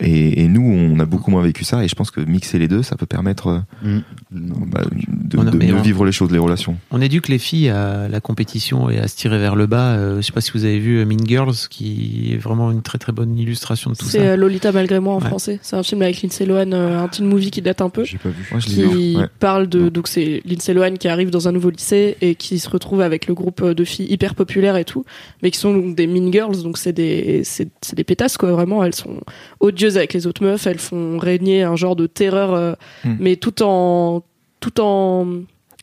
et, 0.00 0.42
et 0.42 0.48
nous 0.48 0.62
on 0.62 0.98
a 1.00 1.04
beaucoup 1.04 1.30
moins 1.30 1.42
vécu 1.42 1.64
ça. 1.64 1.84
Et 1.84 1.88
je 1.88 1.94
pense 1.94 2.10
que 2.10 2.20
mixer 2.20 2.58
les 2.58 2.68
deux, 2.68 2.82
ça 2.82 2.96
peut 2.96 3.06
permettre 3.06 3.64
euh, 3.84 4.00
Bah, 4.34 4.82
de, 4.84 5.56
mais 5.56 5.66
mieux 5.68 5.74
on- 5.74 5.82
vivre 5.82 6.04
les 6.04 6.12
choses, 6.12 6.30
les 6.30 6.38
relations. 6.38 6.76
On 6.90 7.00
éduque 7.00 7.28
les 7.28 7.38
filles 7.38 7.68
à 7.70 8.08
la 8.08 8.20
compétition 8.20 8.90
et 8.90 8.98
à 8.98 9.06
se 9.08 9.16
tirer 9.16 9.38
vers 9.38 9.54
le 9.56 9.66
bas. 9.66 9.92
Euh, 9.94 10.16
je 10.16 10.22
sais 10.22 10.32
pas 10.32 10.40
si 10.40 10.50
vous 10.52 10.64
avez 10.64 10.78
vu 10.78 10.98
euh, 10.98 11.04
Mean 11.04 11.24
Girls, 11.26 11.54
qui 11.70 12.30
est 12.32 12.36
vraiment 12.36 12.70
une 12.70 12.82
très 12.82 12.98
très 12.98 13.12
bonne 13.12 13.38
illustration 13.38 13.90
de 13.90 13.96
tout 13.96 14.06
C'est 14.06 14.18
ça. 14.18 14.24
euh, 14.24 14.36
Lolita 14.36 14.72
malgré 14.72 14.98
moi 15.00 15.14
en 15.14 15.20
Ouais. 15.20 15.26
français. 15.26 15.58
C'est 15.62 15.76
un 15.76 15.82
film 15.82 16.02
avec 16.02 16.20
Lindsay 16.22 16.46
Lohan, 16.46 16.72
euh, 16.72 16.98
un 17.02 17.08
teen 17.08 17.26
movie 17.26 17.50
qui 17.50 17.62
date 17.62 17.80
un 17.80 17.90
peu. 17.90 18.04
J'ai 18.04 18.18
pas 18.18 18.28
vu. 18.30 18.48
Moi, 18.50 18.60
je 18.60 18.68
l'ai 18.68 18.88
qui. 18.88 19.16
Ouais. 19.16 19.26
parle 19.38 19.68
de 19.68 19.88
donc 19.88 20.08
c'est 20.08 20.42
Lindsay 20.44 20.74
Lohan 20.74 20.94
qui 20.94 21.08
arrive 21.08 21.30
dans 21.30 21.46
un 21.48 21.52
nouveau 21.52 21.70
lycée 21.70 22.16
et 22.20 22.34
qui 22.34 22.58
se 22.58 22.68
retrouve 22.68 23.00
avec 23.00 23.26
le 23.28 23.34
groupe 23.34 23.64
de 23.64 23.84
filles 23.84 24.06
hyper 24.12 24.34
populaires 24.34 24.76
et 24.76 24.84
tout 24.84 25.04
mais 25.42 25.50
qui 25.50 25.58
sont 25.58 25.72
donc 25.72 25.94
des 25.94 26.06
mean 26.06 26.32
girls 26.32 26.62
donc 26.62 26.78
c'est 26.78 26.92
des 26.92 27.42
c'est 27.44 27.68
c'est 27.82 27.96
des 27.96 28.04
pétasses 28.04 28.36
quoi 28.36 28.50
vraiment 28.52 28.82
elles 28.84 28.94
sont 28.94 29.20
odieuses 29.60 29.96
avec 29.96 30.12
les 30.14 30.26
autres 30.26 30.42
meufs 30.42 30.66
elles 30.66 30.78
font 30.78 31.18
régner 31.18 31.62
un 31.62 31.76
genre 31.76 31.94
de 31.96 32.06
terreur 32.06 32.54
euh, 32.54 32.72
Hmm. 33.04 33.16
mais 33.20 33.36
tout 33.36 33.62
en 33.62 34.23
tout 34.70 34.80
en 34.80 35.26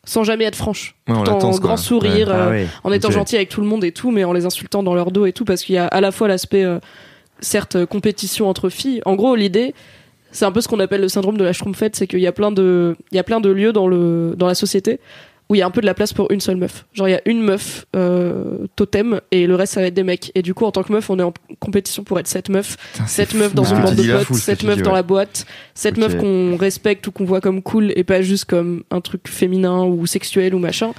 sans 0.04 0.24
jamais 0.24 0.46
être 0.46 0.56
franche 0.56 0.96
Ouais, 1.08 1.14
tout 1.24 1.30
en 1.32 1.52
grand 1.60 1.78
sourire 1.78 2.28
Ouais. 2.30 2.34
euh, 2.34 2.46
Ah 2.48 2.50
ouais. 2.50 2.68
en 2.84 2.92
étant 2.92 3.12
gentil 3.12 3.36
avec 3.36 3.50
tout 3.50 3.62
le 3.62 3.68
monde 3.68 3.84
et 3.84 3.92
tout, 3.92 4.10
mais 4.10 4.24
en 4.24 4.34
les 4.34 4.46
insultant 4.46 4.82
dans 4.82 4.96
leur 4.96 5.12
dos 5.12 5.28
et 5.28 5.34
tout, 5.34 5.46
parce 5.46 5.62
qu'il 5.64 5.76
y 5.76 5.78
a 5.78 5.86
à 5.86 6.02
la 6.02 6.12
fois 6.12 6.28
l'aspect, 6.28 6.64
euh, 6.64 6.80
certes, 7.40 7.76
euh, 7.76 7.86
compétition 7.86 8.50
entre 8.50 8.70
filles. 8.70 9.02
En 9.06 9.14
gros, 9.16 9.36
l'idée, 9.36 9.76
c'est 10.32 10.46
un 10.46 10.52
peu 10.52 10.60
ce 10.62 10.68
qu'on 10.68 10.80
appelle 10.80 11.02
le 11.02 11.10
syndrome 11.10 11.38
de 11.38 11.44
la 11.44 11.54
schtroumpfette, 11.54 11.96
c'est 11.96 12.08
qu'il 12.08 12.20
y 12.20 12.26
a 12.28 12.32
plein 12.32 12.52
de, 12.52 12.96
il 13.12 13.16
y 13.16 13.20
a 13.20 13.24
plein 13.24 13.40
de 13.42 13.50
lieux 13.52 13.74
dans 13.74 13.88
le, 13.88 14.34
dans 14.36 14.48
la 14.48 14.56
société 14.56 15.00
où 15.52 15.56
il 15.56 15.58
y 15.58 15.62
a 15.62 15.66
un 15.68 15.70
peu 15.70 15.82
de 15.82 15.86
la 15.86 15.94
place 15.94 16.14
pour 16.14 16.32
une 16.32 16.40
seule 16.40 16.56
meuf. 16.56 16.86
Genre, 16.94 17.10
il 17.10 17.12
y 17.12 17.16
a 17.16 17.22
une 17.26 17.42
meuf 17.42 17.86
euh, 17.94 18.68
totem 18.78 19.20
et 19.32 19.48
le 19.48 19.56
reste, 19.56 19.74
ça 19.74 19.82
va 19.82 19.88
être 19.88 19.94
des 19.94 20.04
mecs. 20.04 20.32
Et 20.34 20.42
du 20.42 20.54
coup, 20.54 20.64
en 20.64 20.72
tant 20.72 20.82
que 20.82 20.94
meuf, 20.94 21.10
on 21.10 21.20
est 21.20 21.24
en 21.24 21.34
compétition 21.60 22.06
pour 22.06 22.18
être 22.20 22.28
cette 22.28 22.48
meuf, 22.48 22.78
Putain, 22.94 23.06
c'est 23.06 23.26
cette 23.26 23.34
meuf 23.38 23.50
fou, 23.50 23.56
dans 23.56 23.64
une 23.66 23.82
bande 23.82 23.96
de 23.96 24.04
potes, 24.24 24.34
cette 24.38 24.64
meuf 24.64 24.78
dis, 24.78 24.82
dans 24.84 24.94
la 24.94 25.04
boîte, 25.04 25.46
cette 25.76 25.98
Ok. 25.98 26.04
meuf 26.06 26.18
qu'on 26.18 26.56
respecte 26.56 27.06
ou 27.08 27.12
qu'on 27.12 27.26
voit 27.26 27.42
comme 27.42 27.62
cool 27.62 27.92
et 27.98 28.06
pas 28.06 28.22
juste 28.22 28.46
comme 28.46 28.84
un 28.92 29.02
truc 29.02 29.28
féminin 29.28 29.84
ou 29.84 30.06
sexuel 30.06 30.56
ou 30.56 30.60
machin. 30.60 30.94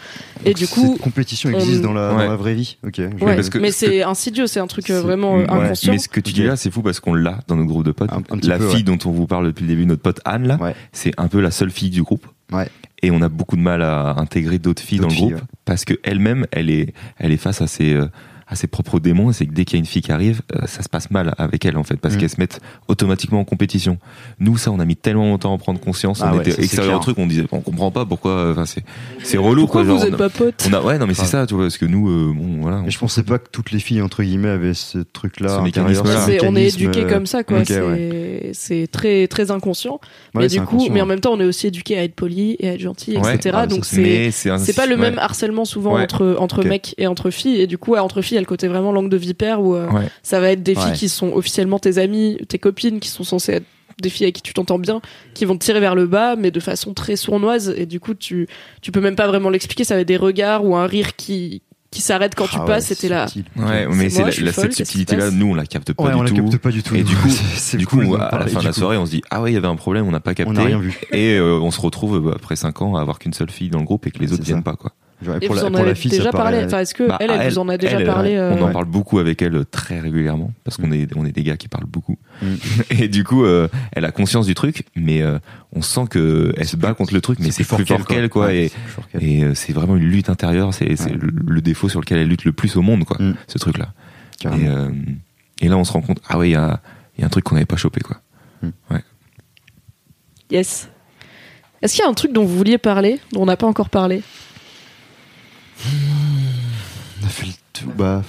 Et 0.45 0.53
du 0.53 0.69
coup, 0.69 0.93
cette 0.93 1.01
compétition 1.03 1.49
existe 1.49 1.81
on- 1.81 1.85
dans 1.85 1.93
la, 1.95 2.11
Ouais. 2.15 2.25
dans 2.25 2.31
la 2.31 2.37
vraie 2.37 2.55
vie. 2.55 2.77
Ok. 2.87 2.97
je 2.99 3.03
Ouais, 3.05 3.11
vois. 3.19 3.35
parce 3.37 3.49
que- 3.49 3.57
mais 3.57 3.69
parce 3.69 3.81
que- 3.81 3.87
c'est 3.87 4.03
insidieux, 4.03 4.47
c'est 4.47 4.61
un 4.61 4.67
truc 4.67 4.91
euh, 4.91 4.99
C'est- 4.99 5.03
vraiment 5.03 5.37
euh, 5.39 5.45
ouais, 5.45 5.51
inconscient. 5.51 5.93
Mais 5.95 5.99
ce 5.99 6.11
que 6.11 6.21
tu 6.21 6.35
dis 6.35 6.43
là, 6.43 6.57
c'est 6.57 6.71
fou 6.71 6.83
parce 6.83 7.01
qu'on 7.01 7.15
l'a 7.15 7.39
dans 7.49 7.57
notre 7.57 7.69
groupe 7.69 7.85
de 7.87 7.93
potes. 7.93 8.13
Un- 8.13 8.19
un 8.19 8.37
petit 8.37 8.49
la 8.51 8.59
peu, 8.59 8.67
fille 8.69 8.77
ouais. 8.79 8.83
dont 8.83 8.99
on 9.07 9.13
vous 9.13 9.27
parle 9.27 9.47
depuis 9.47 9.63
le 9.63 9.69
début, 9.69 9.87
notre 9.87 10.03
pote 10.03 10.21
Anne, 10.27 10.47
là, 10.47 10.59
Ouais. 10.61 10.75
c'est 10.93 11.13
un 11.19 11.29
peu 11.29 11.41
la 11.41 11.51
seule 11.51 11.71
fille 11.71 11.89
du 11.89 12.03
groupe. 12.03 12.27
Ouais. 12.53 12.69
Et 13.03 13.11
on 13.11 13.21
a 13.21 13.29
beaucoup 13.29 13.57
de 13.57 13.63
mal 13.63 13.83
à 13.83 14.15
intégrer 14.19 14.59
d'autres 14.59 14.83
filles 14.83 15.01
dans 15.01 15.09
le 15.09 15.15
groupe 15.15 15.41
parce 15.65 15.85
que 15.85 15.95
elle-même, 16.05 16.47
elle 16.53 16.71
est, 16.71 16.95
elle 17.19 17.33
est 17.33 17.37
face 17.37 17.61
à 17.61 17.67
ses, 17.67 17.95
euh, 17.95 18.07
à 18.53 18.55
ses 18.55 18.67
propres 18.67 19.01
démons. 19.01 19.33
C'est 19.33 19.47
que 19.47 19.53
dès 19.53 19.65
qu'il 19.65 19.77
y 19.77 19.79
a 19.79 19.81
une 19.81 19.87
fille 19.87 20.03
qui 20.03 20.13
arrive, 20.13 20.43
euh, 20.55 20.67
ça 20.67 20.83
se 20.83 20.89
passe 20.89 21.11
mal 21.11 21.35
avec 21.39 21.65
elle 21.65 21.77
en 21.77 21.83
fait 21.85 21.97
parce 21.97 22.15
Mm. 22.15 22.19
qu'elles 22.19 22.29
se 22.31 22.39
mettent 22.41 22.61
automatiquement 22.89 23.41
en 23.41 23.45
compétition. 23.45 23.99
Nous, 24.39 24.59
ça, 24.59 24.71
on 24.71 24.79
a 24.81 24.85
mis 24.85 24.97
tellement 24.97 25.25
longtemps 25.25 25.51
à 25.51 25.55
en 25.55 25.59
prendre 25.59 25.81
conscience. 25.81 26.21
Ah 26.23 26.31
on 26.33 26.37
ouais, 26.39 26.49
était 26.49 26.63
extérieur 26.63 26.99
au 26.99 27.03
truc, 27.03 27.19
on 27.19 27.27
disait, 27.27 27.45
on 27.51 27.61
comprend 27.61 27.91
pas 27.91 28.05
pourquoi. 28.05 28.51
Enfin, 28.53 28.67
c'est, 28.67 28.85
c'est 29.23 29.39
relou 29.39 29.63
Pourquoi 29.63 29.83
quoi. 29.85 29.93
vous 29.95 29.99
genre, 29.99 30.07
êtes 30.09 30.15
on 30.15 30.19
pas 30.19 30.29
potes 30.29 30.69
on 30.69 30.73
a, 30.75 30.81
ouais, 30.83 30.99
non, 30.99 31.07
mais 31.07 31.15
c'est 31.15 31.23
Ah. 31.23 31.27
ça, 31.27 31.47
tu 31.47 31.55
vois, 31.55 31.65
parce 31.65 31.79
que 31.79 31.87
nous, 31.87 32.09
euh, 32.11 32.33
bon, 32.35 32.61
voilà. 32.61 32.79
on- 32.79 32.83
Mais 32.83 32.91
je 32.91 32.99
pensais 32.99 33.23
pas 33.23 33.39
que 33.39 33.49
toutes 33.51 33.71
les 33.73 33.79
filles 33.79 34.03
entre 34.03 34.23
guillemets 34.23 34.49
avaient 34.51 34.75
ce 34.75 34.99
truc-là. 34.99 35.49
Ce 35.49 35.55
intérieur, 35.55 35.89
mécanisme-là. 35.91 36.21
ce 36.21 36.27
C'est- 36.27 36.41
on 36.45 36.49
est 36.49 36.51
mécanisme, 36.65 36.81
éduqué 36.83 37.01
euh, 37.05 37.09
comme 37.09 37.27
ça, 37.27 37.43
quoi. 37.45 37.59
ok, 37.61 37.65
c'est 37.67 37.81
ouais. 37.81 38.51
c'est 38.53 38.87
très 38.91 39.27
très 39.29 39.51
inconscient. 39.51 40.01
Ouais, 40.35 40.43
mais 40.43 40.47
du 40.49 40.57
coup, 40.61 40.75
inconscient, 40.77 40.93
mais 40.93 41.01
en 41.01 41.07
même 41.07 41.21
temps, 41.21 41.33
on 41.33 41.41
est 41.41 41.45
aussi 41.45 41.67
éduqué 41.69 41.97
à 41.99 42.05
être 42.05 42.15
poli 42.15 42.57
et 42.61 42.69
à 42.69 42.73
être 42.75 42.81
gentil, 42.81 43.15
etc. 43.17 43.51
Ah, 43.55 43.67
Donc 43.67 43.85
c'est 43.85 44.31
c'est 44.31 44.77
pas 44.77 44.87
le 44.87 44.97
même 44.97 45.19
harcèlement 45.19 45.65
souvent 45.65 45.99
entre 45.99 46.37
entre 46.39 46.65
mecs 46.65 46.95
et 46.99 47.07
entre 47.07 47.31
filles. 47.31 47.61
Et 47.61 47.67
du 47.67 47.79
coup, 47.79 47.97
entre 47.97 48.21
filles, 48.23 48.39
le 48.43 48.47
côté 48.49 48.69
vraiment 48.69 48.93
langue 48.93 49.09
de 49.09 49.17
vipère 49.17 49.61
où 49.63 49.75
euh, 49.75 49.89
Ouais. 49.91 50.09
ça 50.23 50.41
va 50.41 50.51
être 50.53 50.63
des 50.63 50.75
filles 50.75 50.85
Ouais. 50.85 50.93
qui 50.93 51.09
sont 51.09 51.33
officiellement 51.33 51.79
tes 51.79 51.99
amies, 51.99 52.39
tes 52.49 52.59
copines, 52.59 53.01
qui 53.01 53.09
sont 53.09 53.25
censées 53.25 53.53
être 53.53 53.67
des 54.01 54.09
filles 54.09 54.25
avec 54.27 54.37
qui 54.37 54.43
tu 54.43 54.55
t'entends 54.55 54.79
bien, 54.79 55.01
qui 55.35 55.45
vont 55.45 55.55
te 55.57 55.65
tirer 55.65 55.79
vers 55.81 55.95
le 55.95 56.07
bas, 56.07 56.35
mais 56.37 56.51
de 56.51 56.61
façon 56.61 56.95
très 56.95 57.15
sournoise. 57.17 57.75
Et 57.77 57.87
du 57.87 58.01
coup, 58.01 58.15
tu 58.15 58.49
tu 58.81 58.91
peux 58.93 59.01
même 59.01 59.17
pas 59.17 59.27
vraiment 59.27 59.51
l'expliquer. 59.51 59.85
Ça 59.85 59.95
va 59.95 60.01
être 60.01 60.09
des 60.09 60.17
regards 60.17 60.65
ou 60.65 60.77
un 60.77 60.87
rire 60.87 61.15
qui 61.17 61.63
qui 61.91 62.01
s'arrête 62.01 62.35
quand 62.35 62.47
tu 62.47 62.55
Ah 62.57 62.61
ouais, 62.61 62.67
passes. 62.69 62.87
C'était 62.87 63.11
là. 63.11 63.29
subtil. 63.29 63.45
Ouais, 63.63 63.87
mais 63.87 64.09
C'est 64.09 64.21
la, 64.23 64.31
la- 64.47 64.53
cette 64.53 64.73
subtilité-là, 64.73 65.31
nous, 65.31 65.49
on 65.51 65.55
la 65.55 65.67
capte 65.67 65.93
pas 65.93 66.05
Ouais, 66.05 66.13
du 66.13 66.17
on 66.17 66.23
la 66.23 66.31
tout. 66.31 66.37
capte 66.37 66.57
pas 66.57 66.71
du 66.71 66.83
tout. 66.83 66.95
Et 66.97 67.03
du 67.03 67.15
coup, 67.15 67.29
du 67.75 67.87
coup, 67.87 68.15
à 68.15 68.39
la 68.39 68.47
fin 68.47 68.61
de 68.61 68.65
la 68.65 68.71
coup. 68.73 68.79
soirée, 68.79 68.97
on 68.97 69.05
se 69.05 69.11
dit 69.11 69.23
ah 69.31 69.43
ouais, 69.43 69.51
il 69.51 69.55
y 69.55 69.59
avait 69.59 69.69
un 69.69 69.77
problème, 69.77 70.07
on 70.09 70.11
n'a 70.11 70.19
pas 70.21 70.33
capté. 70.35 70.51
On 70.51 70.55
n'a 70.55 70.65
rien 70.65 70.79
vu. 70.79 70.99
Et 71.13 71.37
euh, 71.37 71.59
on 71.61 71.71
se 71.71 71.79
retrouve 71.83 72.29
euh, 72.31 72.35
après 72.35 72.57
5 72.57 72.81
ans 72.81 72.97
à 72.97 73.03
avoir 73.03 73.19
qu'une 73.19 73.35
seule 73.35 73.51
fille 73.51 73.69
dans 73.69 73.79
le 73.81 73.85
groupe 73.85 74.07
et 74.07 74.11
que 74.11 74.21
les 74.21 74.33
autres 74.33 74.43
viennent 74.43 74.59
ça. 74.61 74.63
pas 74.63 74.75
quoi. 74.77 74.93
Et 75.41 75.47
pour 75.47 75.55
vous 75.57 75.63
la, 75.63 75.67
en 75.69 75.71
pour 75.71 75.81
avez 75.81 75.89
la 75.91 75.95
fille, 75.95 76.11
déjà 76.11 76.31
parlé. 76.31 76.57
paraît- 76.59 76.67
Enfin, 76.67 76.79
est-ce 76.81 76.95
que 76.95 77.07
Bah, 77.09 77.17
elle, 77.21 77.31
elle, 77.31 77.51
vous 77.53 77.59
en 77.59 77.69
a 77.69 77.79
déjà 77.79 77.99
elle, 78.01 78.07
parlé 78.07 78.31
ouais. 78.31 78.37
euh, 78.37 78.55
On 78.55 78.63
en 78.63 78.67
ouais. 78.67 78.73
parle 78.73 78.85
beaucoup 78.87 79.19
avec 79.19 79.41
elle 79.43 79.57
euh, 79.57 79.65
très 79.65 80.01
régulièrement 80.01 80.53
parce 80.65 80.77
qu'on 80.77 80.91
est 80.93 81.09
on 81.17 81.25
est 81.25 81.33
des 81.33 81.43
gars 81.43 81.57
qui 81.57 81.69
parlent 81.69 81.87
beaucoup. 81.87 82.19
Mm. 82.43 82.47
Et 82.91 83.09
du 83.09 83.25
coup, 83.25 83.45
euh, 83.45 83.69
elle 83.93 84.05
a 84.05 84.11
conscience 84.13 84.47
du 84.47 84.55
truc, 84.55 84.85
mais 84.97 85.23
euh, 85.23 85.39
on 85.73 85.83
sent 85.83 86.05
que 86.11 86.53
elle 86.57 86.67
se 86.67 86.77
bat 86.77 86.95
contre 86.95 87.15
le 87.15 87.21
truc, 87.21 87.39
mais 87.41 87.51
c'est 87.51 87.65
plus 87.65 87.87
fort 87.87 88.07
qu'elle 88.07 88.29
quoi. 88.29 88.47
Ouais, 88.47 88.65
Et 88.67 88.73
c'est 89.15 89.25
et 89.25 89.45
euh, 89.45 89.55
vraiment 89.75 89.97
une 89.97 90.05
lutte 90.09 90.29
intérieure. 90.31 90.75
C'est 90.75 90.89
Ouais. 91.01 91.13
le, 91.13 91.31
le 91.47 91.61
défaut 91.61 91.89
sur 91.89 92.01
lequel 92.01 92.19
elle 92.19 92.29
lutte 92.29 92.45
le 92.45 92.53
plus 92.53 92.77
au 92.77 92.83
monde 92.83 93.05
quoi. 93.05 93.17
Mm. 93.21 93.35
Ce 93.47 93.59
truc 93.59 93.79
là. 93.79 93.93
Et, 94.45 94.69
euh, 94.69 94.91
là, 95.63 95.77
on 95.77 95.85
se 95.85 95.93
rend 95.93 96.01
compte 96.01 96.21
ah 96.29 96.37
ouais, 96.39 96.49
il 96.49 96.53
y 96.53 96.57
a 96.57 96.81
il 97.17 97.21
y 97.21 97.25
a 97.25 97.27
un 97.27 97.31
truc 97.31 97.45
qu'on 97.45 97.55
n'avait 97.55 97.65
pas 97.67 97.77
chopé 97.77 98.01
quoi. 98.01 98.17
Yes. 100.51 100.89
Est-ce 101.81 101.95
qu'il 101.95 102.05
y 102.05 102.07
a 102.07 102.11
un 102.11 102.15
truc 102.15 102.33
dont 102.33 102.45
vous 102.45 102.57
vouliez 102.57 102.79
parler, 102.79 103.19
dont 103.33 103.43
on 103.43 103.47
n'a 103.47 103.57
pas 103.57 103.67
encore 103.67 103.89
parlé? 103.91 104.23
On 107.23 107.27
a 107.27 107.29
fait 107.29 107.47
le 107.47 107.53
tout. 107.73 107.91
Bah, 107.97 108.23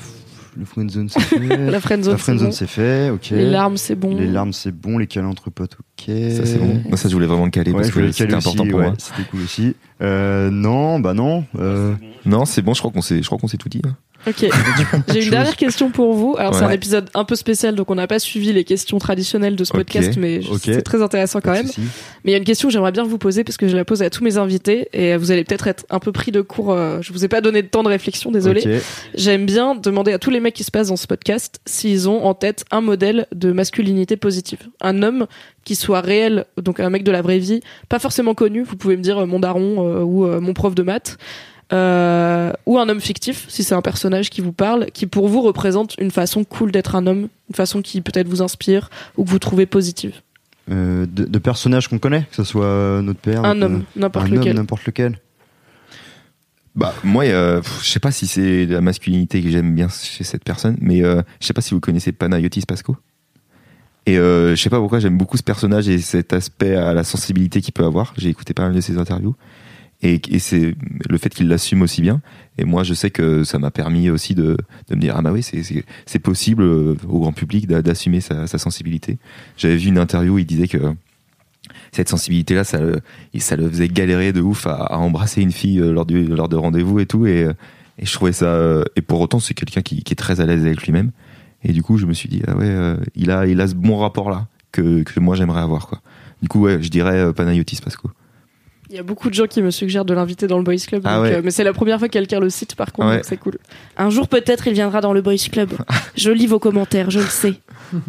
le 0.55 0.65
friendzone 0.65 1.09
c'est 1.09 1.19
fait. 1.21 1.39
La 1.71 1.79
friendzone, 1.79 2.13
La 2.13 2.17
friendzone 2.17 2.51
c'est 2.51 2.67
fait, 2.67 3.09
ok. 3.09 3.31
Les 3.31 3.49
larmes, 3.49 3.77
c'est 3.77 3.95
bon. 3.95 4.15
Les 4.15 4.27
larmes 4.27 4.53
c'est 4.53 4.71
bon, 4.71 4.97
les 4.97 5.07
câlins 5.07 5.29
entre 5.29 5.49
potes, 5.49 5.77
ok. 5.79 6.05
Ça 6.05 6.45
c'est 6.45 6.59
bon. 6.59 6.81
Moi 6.87 6.97
ça 6.97 7.09
je 7.09 7.13
voulais 7.13 7.25
vraiment 7.27 7.45
le 7.45 7.51
caler 7.51 7.71
Ouais, 7.71 7.81
parce 7.81 7.91
que 7.91 8.11
c'était 8.11 8.33
important 8.33 8.63
aussi, 8.63 8.69
pour 8.69 8.79
ouais, 8.79 8.85
moi. 8.87 8.95
C'était 8.97 9.27
cool 9.29 9.41
aussi. 9.41 9.75
Euh, 10.01 10.49
non, 10.49 10.99
bah 10.99 11.13
non. 11.13 11.45
Euh, 11.59 11.93
Non, 12.25 12.45
c'est 12.45 12.61
bon. 12.61 12.73
Je 12.73 12.79
crois 12.79 12.91
qu'on 12.91 13.01
s'est 13.01 13.21
je 13.21 13.25
crois 13.27 13.37
qu'on 13.37 13.47
s'est 13.47 13.57
tout 13.57 13.69
dit. 13.69 13.81
hein. 13.85 13.95
Ok. 14.25 14.45
J'ai 15.11 15.25
une 15.25 15.31
dernière 15.31 15.57
question 15.57 15.89
pour 15.91 16.13
vous. 16.13 16.37
Alors, 16.39 16.55
c'est 16.55 16.63
un 16.63 16.67
Ouais. 16.67 16.75
épisode 16.75 17.09
un 17.13 17.25
peu 17.25 17.35
spécial, 17.35 17.75
donc 17.75 17.91
on 17.91 17.95
n'a 17.95 18.07
pas 18.07 18.19
suivi 18.19 18.53
les 18.53 18.63
questions 18.63 18.97
traditionnelles 18.97 19.57
de 19.57 19.63
ce 19.65 19.71
Ok, 19.73 19.79
podcast, 19.79 20.15
mais 20.17 20.41
je- 20.41 20.49
ok. 20.49 20.61
c'est 20.63 20.81
très 20.81 21.01
intéressant 21.01 21.41
quand 21.41 21.51
pas 21.51 21.57
de 21.57 21.63
même. 21.63 21.67
souci. 21.67 21.81
Mais 22.23 22.31
il 22.31 22.33
y 22.33 22.35
a 22.35 22.37
une 22.37 22.45
question 22.45 22.69
que 22.69 22.71
j'aimerais 22.73 22.93
bien 22.93 23.03
vous 23.03 23.17
poser 23.17 23.43
parce 23.43 23.57
que 23.57 23.67
je 23.67 23.75
la 23.75 23.83
pose 23.83 24.01
à 24.01 24.09
tous 24.09 24.23
mes 24.23 24.37
invités 24.37 24.87
et 24.93 25.17
vous 25.17 25.31
allez 25.31 25.43
peut-être 25.43 25.67
être 25.67 25.85
un 25.89 25.99
peu 25.99 26.13
pris 26.13 26.31
de 26.31 26.39
court. 26.39 26.71
euh, 26.71 26.99
Je 27.01 27.11
vous 27.11 27.25
ai 27.25 27.27
pas 27.27 27.41
donné 27.41 27.63
de 27.63 27.67
temps 27.67 27.83
de 27.83 27.89
réflexion, 27.89 28.31
désolé. 28.31 28.61
Ok. 28.77 28.81
J'aime 29.15 29.45
bien 29.45 29.75
demander 29.75 30.13
à 30.13 30.19
tous 30.19 30.29
les 30.29 30.39
mecs 30.39 30.53
qui 30.53 30.63
se 30.63 30.71
passent 30.71 30.87
dans 30.87 30.95
ce 30.95 31.05
podcast 31.07 31.59
s'ils 31.65 32.07
ont 32.07 32.23
en 32.23 32.33
tête 32.33 32.63
un 32.71 32.79
modèle 32.79 33.27
de 33.35 33.51
masculinité 33.51 34.15
positive. 34.15 34.59
Un 34.79 35.03
homme 35.03 35.27
qui 35.63 35.75
soit 35.75 36.01
réel, 36.01 36.45
donc 36.61 36.79
un 36.79 36.89
mec 36.89 37.03
de 37.03 37.11
la 37.11 37.21
vraie 37.21 37.39
vie, 37.39 37.61
pas 37.89 37.99
forcément 37.99 38.33
connu, 38.33 38.63
vous 38.63 38.75
pouvez 38.75 38.97
me 38.97 39.01
dire 39.01 39.17
euh, 39.19 39.25
mon 39.25 39.39
daron 39.39 39.87
euh, 39.87 40.01
ou 40.01 40.25
euh, 40.25 40.39
mon 40.41 40.53
prof 40.53 40.75
de 40.75 40.83
maths, 40.83 41.17
euh, 41.71 42.51
ou 42.65 42.77
un 42.77 42.87
homme 42.89 42.99
fictif, 43.01 43.45
si 43.47 43.63
c'est 43.63 43.73
un 43.73 43.81
personnage 43.81 44.29
qui 44.29 44.41
vous 44.41 44.51
parle, 44.51 44.87
qui 44.91 45.07
pour 45.07 45.27
vous 45.27 45.41
représente 45.41 45.95
une 45.99 46.11
façon 46.11 46.43
cool 46.43 46.71
d'être 46.71 46.95
un 46.95 47.07
homme, 47.07 47.29
une 47.49 47.55
façon 47.55 47.81
qui 47.81 48.01
peut-être 48.01 48.27
vous 48.27 48.41
inspire 48.41 48.89
ou 49.17 49.23
que 49.23 49.29
vous 49.29 49.39
trouvez 49.39 49.65
positive. 49.65 50.13
Euh, 50.71 51.05
de, 51.05 51.25
de 51.25 51.39
personnages 51.39 51.87
qu'on 51.87 51.99
connaît, 51.99 52.23
que 52.29 52.35
ce 52.35 52.43
soit 52.43 53.01
notre 53.01 53.19
père, 53.19 53.43
Un 53.43 53.55
notre- 53.55 53.73
homme, 53.73 53.83
n'importe 53.95 54.25
un 54.27 54.31
homme, 54.31 54.37
lequel. 54.39 54.55
n'importe 54.55 54.85
lequel. 54.85 55.19
Bah 56.75 56.93
moi, 57.03 57.23
euh, 57.25 57.61
je 57.83 57.89
sais 57.89 57.99
pas 57.99 58.11
si 58.11 58.25
c'est 58.27 58.65
la 58.65 58.81
masculinité 58.81 59.41
que 59.43 59.49
j'aime 59.49 59.75
bien 59.75 59.87
chez 59.89 60.23
cette 60.23 60.43
personne, 60.43 60.75
mais 60.81 61.03
euh, 61.03 61.21
je 61.39 61.45
sais 61.47 61.53
pas 61.53 61.61
si 61.61 61.73
vous 61.73 61.79
connaissez 61.79 62.11
Panayotis 62.11 62.63
Pasco. 62.67 62.97
Et 64.05 64.17
euh, 64.17 64.55
je 64.55 64.61
sais 64.61 64.69
pas 64.69 64.79
pourquoi 64.79 64.99
j'aime 64.99 65.17
beaucoup 65.17 65.37
ce 65.37 65.43
personnage 65.43 65.87
et 65.87 65.97
cet 65.99 66.33
aspect 66.33 66.75
à 66.75 66.93
la 66.93 67.03
sensibilité 67.03 67.61
qu'il 67.61 67.73
peut 67.73 67.85
avoir. 67.85 68.13
J'ai 68.17 68.29
écouté 68.29 68.53
pas 68.53 68.63
mal 68.63 68.73
de 68.75 68.81
ses 68.81 68.97
interviews 68.97 69.35
et, 70.01 70.19
et 70.29 70.39
c'est 70.39 70.75
le 71.09 71.17
fait 71.17 71.29
qu'il 71.29 71.47
l'assume 71.47 71.81
aussi 71.83 72.01
bien. 72.01 72.21
Et 72.57 72.65
moi, 72.65 72.83
je 72.83 72.93
sais 72.93 73.11
que 73.11 73.45
ça 73.45 73.59
m'a 73.59 73.71
permis 73.71 74.09
aussi 74.09 74.35
de, 74.35 74.57
de 74.89 74.95
me 74.95 74.99
dire 74.99 75.15
ah 75.17 75.21
bah 75.21 75.31
oui, 75.31 75.41
c'est 75.41 76.19
possible 76.19 76.63
euh, 76.63 76.95
au 77.07 77.19
grand 77.21 77.31
public 77.31 77.65
d'a- 77.65 77.81
d'assumer 77.81 78.19
sa, 78.19 78.45
sa 78.45 78.57
sensibilité. 78.57 79.19
J'avais 79.55 79.77
vu 79.77 79.87
une 79.87 79.97
interview, 79.97 80.33
où 80.33 80.39
il 80.39 80.45
disait 80.45 80.67
que 80.67 80.79
cette 81.93 82.09
sensibilité-là, 82.09 82.65
ça, 82.65 82.81
le- 82.81 82.99
ça 83.39 83.55
le 83.55 83.69
faisait 83.69 83.87
galérer 83.87 84.33
de 84.33 84.41
ouf 84.41 84.67
à, 84.67 84.73
à 84.73 84.97
embrasser 84.97 85.41
une 85.41 85.53
fille 85.53 85.79
euh, 85.79 85.93
lors, 85.93 86.05
du, 86.05 86.25
lors 86.25 86.49
de 86.49 86.57
rendez-vous 86.57 86.99
et 86.99 87.05
tout. 87.05 87.25
Et, 87.25 87.43
euh, 87.43 87.53
et 87.97 88.05
je 88.05 88.11
trouvais 88.11 88.33
ça. 88.33 88.83
Et 88.97 89.01
pour 89.01 89.21
autant, 89.21 89.39
c'est 89.39 89.53
quelqu'un 89.53 89.81
qui, 89.81 90.03
qui 90.03 90.11
est 90.11 90.17
très 90.17 90.41
à 90.41 90.45
l'aise 90.45 90.65
avec 90.65 90.83
lui-même. 90.83 91.11
Et 91.63 91.71
du 91.73 91.81
coup, 91.83 91.97
je 91.97 92.05
me 92.05 92.13
suis 92.13 92.29
dit, 92.29 92.41
ah 92.47 92.55
ouais, 92.55 92.65
euh, 92.67 92.97
il, 93.15 93.31
a, 93.31 93.45
il 93.45 93.59
a 93.61 93.67
ce 93.67 93.75
bon 93.75 93.97
rapport-là 93.97 94.47
que, 94.71 95.03
que 95.03 95.19
moi 95.19 95.35
j'aimerais 95.35 95.61
avoir. 95.61 95.87
Quoi. 95.87 96.01
Du 96.41 96.49
coup, 96.49 96.61
ouais, 96.61 96.81
je 96.81 96.89
dirais 96.89 97.17
euh, 97.17 97.31
Panayotis 97.33 97.79
Pasco. 97.83 98.09
Il 98.89 98.95
y 98.97 98.99
a 98.99 99.03
beaucoup 99.03 99.29
de 99.29 99.33
gens 99.33 99.47
qui 99.47 99.61
me 99.63 99.71
suggèrent 99.71 100.05
de 100.05 100.13
l'inviter 100.13 100.45
dans 100.45 100.57
le 100.57 100.63
Boys 100.63 100.75
Club, 100.87 101.01
Ah 101.05 101.15
donc, 101.15 101.23
ouais. 101.25 101.35
euh, 101.35 101.41
mais 101.43 101.51
c'est 101.51 101.63
la 101.63 101.73
première 101.73 101.97
fois 101.99 102.07
que 102.09 102.13
quelqu'un 102.13 102.39
le 102.39 102.49
cite 102.49 102.75
par 102.75 102.91
contre, 102.91 103.07
Ouais. 103.09 103.15
donc 103.15 103.25
c'est 103.25 103.37
cool. 103.37 103.57
Un 103.97 104.09
jour 104.11 104.27
peut-être 104.27 104.67
il 104.67 104.73
viendra 104.73 105.01
dans 105.01 105.13
le 105.13 105.21
Boys 105.21 105.35
Club. 105.51 105.71
je 106.15 106.29
lis 106.31 106.45
vos 106.47 106.59
commentaires, 106.59 107.09
je 107.09 107.19
le 107.19 107.25
sais. 107.25 107.53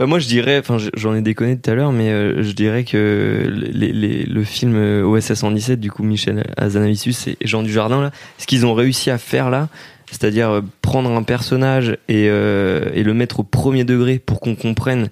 Bah, 0.00 0.06
moi, 0.06 0.18
je 0.18 0.26
dirais, 0.26 0.58
enfin, 0.58 0.76
je- 0.76 0.90
j'en 0.96 1.14
ai 1.14 1.22
déconné 1.22 1.56
tout 1.56 1.70
à 1.70 1.74
l'heure, 1.76 1.92
mais 1.92 2.10
euh, 2.10 2.42
je 2.42 2.50
dirais 2.50 2.82
que 2.82 3.46
les, 3.48 3.92
les- 3.92 4.24
le 4.24 4.42
film 4.42 4.74
OSS 5.04 5.34
117, 5.34 5.78
du 5.78 5.88
coup, 5.92 6.02
Michel 6.02 6.44
Azanavicius 6.56 7.28
et 7.28 7.36
Jean 7.44 7.62
Dujardin, 7.62 8.02
là, 8.02 8.10
ce 8.38 8.46
qu'ils 8.48 8.66
ont 8.66 8.74
réussi 8.74 9.10
à 9.12 9.18
faire 9.18 9.50
là, 9.50 9.68
c'est-à-dire 10.10 10.50
euh, 10.50 10.60
prendre 10.82 11.10
un 11.10 11.22
personnage 11.22 11.96
et, 12.08 12.28
euh, 12.28 12.90
et 12.94 13.02
le 13.02 13.14
mettre 13.14 13.40
au 13.40 13.44
premier 13.44 13.84
degré 13.84 14.18
pour 14.18 14.40
qu'on 14.40 14.54
comprenne 14.54 15.08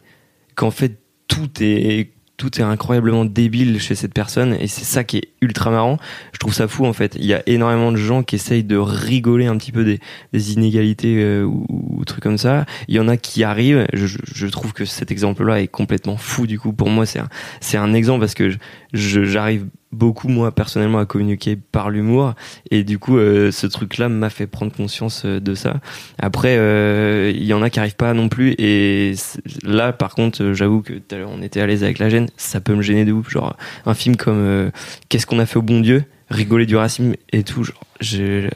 qu'en 0.54 0.70
fait 0.70 0.98
tout 1.28 1.48
est 1.60 2.10
tout 2.38 2.58
est 2.58 2.64
incroyablement 2.64 3.24
débile 3.24 3.78
chez 3.80 3.94
cette 3.94 4.14
personne 4.14 4.54
et 4.58 4.66
c'est 4.66 4.84
ça 4.84 5.04
qui 5.04 5.18
est 5.18 5.28
ultra 5.42 5.70
marrant. 5.70 5.98
Je 6.32 6.38
trouve 6.40 6.52
ça 6.52 6.66
fou 6.66 6.86
en 6.86 6.92
fait. 6.92 7.14
Il 7.20 7.24
y 7.26 7.34
a 7.34 7.42
énormément 7.46 7.92
de 7.92 7.96
gens 7.96 8.24
qui 8.24 8.34
essayent 8.34 8.64
de 8.64 8.76
rigoler 8.76 9.46
un 9.46 9.56
petit 9.56 9.70
peu 9.70 9.84
des, 9.84 10.00
des 10.32 10.52
inégalités 10.54 11.22
euh, 11.22 11.44
ou, 11.44 11.64
ou 11.68 12.04
trucs 12.04 12.22
comme 12.22 12.38
ça. 12.38 12.64
Il 12.88 12.96
y 12.96 12.98
en 12.98 13.06
a 13.06 13.16
qui 13.16 13.44
arrivent. 13.44 13.86
Je, 13.92 14.06
je- 14.24 14.46
trouve 14.48 14.72
que 14.72 14.84
cet 14.84 15.12
exemple-là 15.12 15.60
est 15.60 15.68
complètement 15.68 16.16
fou. 16.16 16.48
Du 16.48 16.58
coup, 16.58 16.72
pour 16.72 16.88
moi, 16.90 17.06
c'est 17.06 17.20
un, 17.20 17.28
c'est 17.60 17.76
un 17.76 17.94
exemple 17.94 18.20
parce 18.20 18.34
que 18.34 18.50
j'arrive 18.92 19.66
beaucoup 19.92 20.28
moi 20.28 20.52
personnellement 20.52 20.98
à 20.98 21.06
communiquer 21.06 21.56
par 21.56 21.90
l'humour. 21.90 22.34
Et 22.70 22.82
du 22.84 22.98
coup 22.98 23.18
euh, 23.18 23.50
ce 23.50 23.66
truc-là 23.66 24.08
m'a 24.08 24.30
fait 24.30 24.46
prendre 24.46 24.72
conscience 24.72 25.22
euh, 25.24 25.40
de 25.40 25.54
ça. 25.54 25.80
Après, 26.18 26.56
euh, 26.56 27.32
il 27.34 27.44
y 27.44 27.54
en 27.54 27.62
a 27.62 27.70
qui 27.70 27.78
arrivent 27.78 27.96
pas 27.96 28.14
non 28.14 28.28
plus. 28.28 28.54
Et 28.58 29.14
là, 29.62 29.92
par 29.92 30.14
contre, 30.14 30.42
euh, 30.42 30.54
j'avoue 30.54 30.82
que 30.82 30.94
tout 30.94 31.14
à 31.14 31.18
l'heure 31.18 31.30
on 31.32 31.42
était 31.42 31.60
à 31.60 31.66
l'aise 31.66 31.84
avec 31.84 31.98
la 31.98 32.08
gêne. 32.08 32.28
Ça 32.36 32.60
peut 32.60 32.74
me 32.74 32.82
gêner 32.82 33.04
de 33.04 33.12
ouf. 33.12 33.30
Genre 33.30 33.56
un 33.86 33.94
film 33.94 34.16
comme 34.16 34.70
Qu'est-ce 35.08 35.26
qu'on 35.26 35.38
a 35.38 35.46
fait 35.46 35.58
au 35.58 35.62
bon 35.62 35.80
Dieu? 35.80 36.04
Rigoler 36.30 36.66
du 36.66 36.76
racisme 36.76 37.14
et 37.32 37.42
tout. 37.42 37.64
Genre 37.64 37.84
je 38.00 38.48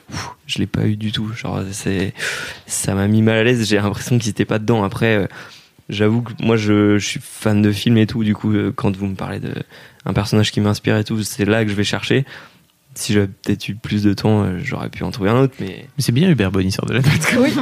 je 0.46 0.58
l'ai 0.58 0.66
pas 0.66 0.86
eu 0.86 0.96
du 0.96 1.12
tout. 1.12 1.32
Genre 1.34 1.60
c'est 1.72 2.14
ça 2.66 2.94
m'a 2.94 3.06
mis 3.06 3.22
mal 3.22 3.36
à 3.36 3.44
l'aise. 3.44 3.68
J'ai 3.68 3.76
l'impression 3.76 4.18
qu'ils 4.18 4.30
étaient 4.30 4.44
pas 4.44 4.58
dedans. 4.58 4.84
Après 4.84 5.28
j'avoue 5.88 6.22
que 6.22 6.32
moi 6.40 6.56
je, 6.56 6.98
je 6.98 7.06
suis 7.06 7.20
fan 7.22 7.62
de 7.62 7.70
films 7.72 7.98
et 7.98 8.06
tout. 8.06 8.24
Du 8.24 8.34
coup 8.34 8.54
quand 8.74 8.96
vous 8.96 9.06
me 9.06 9.14
parlez 9.14 9.40
de 9.40 9.52
un 10.06 10.12
personnage 10.14 10.50
qui 10.52 10.60
m'inspire 10.60 10.96
et 10.96 11.04
tout 11.04 11.22
c'est 11.22 11.44
là 11.44 11.64
que 11.64 11.70
je 11.70 11.76
vais 11.76 11.84
chercher 11.84 12.24
si 12.94 13.12
j'avais 13.12 13.26
peut-être 13.26 13.68
eu 13.68 13.74
plus 13.74 14.02
de 14.02 14.14
temps 14.14 14.44
euh, 14.44 14.58
j'aurais 14.62 14.88
pu 14.88 15.02
en 15.04 15.10
trouver 15.10 15.28
un 15.28 15.38
autre 15.40 15.52
mais 15.60 15.66
Mais 15.66 15.86
c'est 15.98 16.12
bien 16.12 16.30
Hubert 16.30 16.50
Bonisseur 16.50 16.86
de 16.86 16.94
la 16.94 17.02
tête. 17.02 17.36
Oui. 17.38 17.52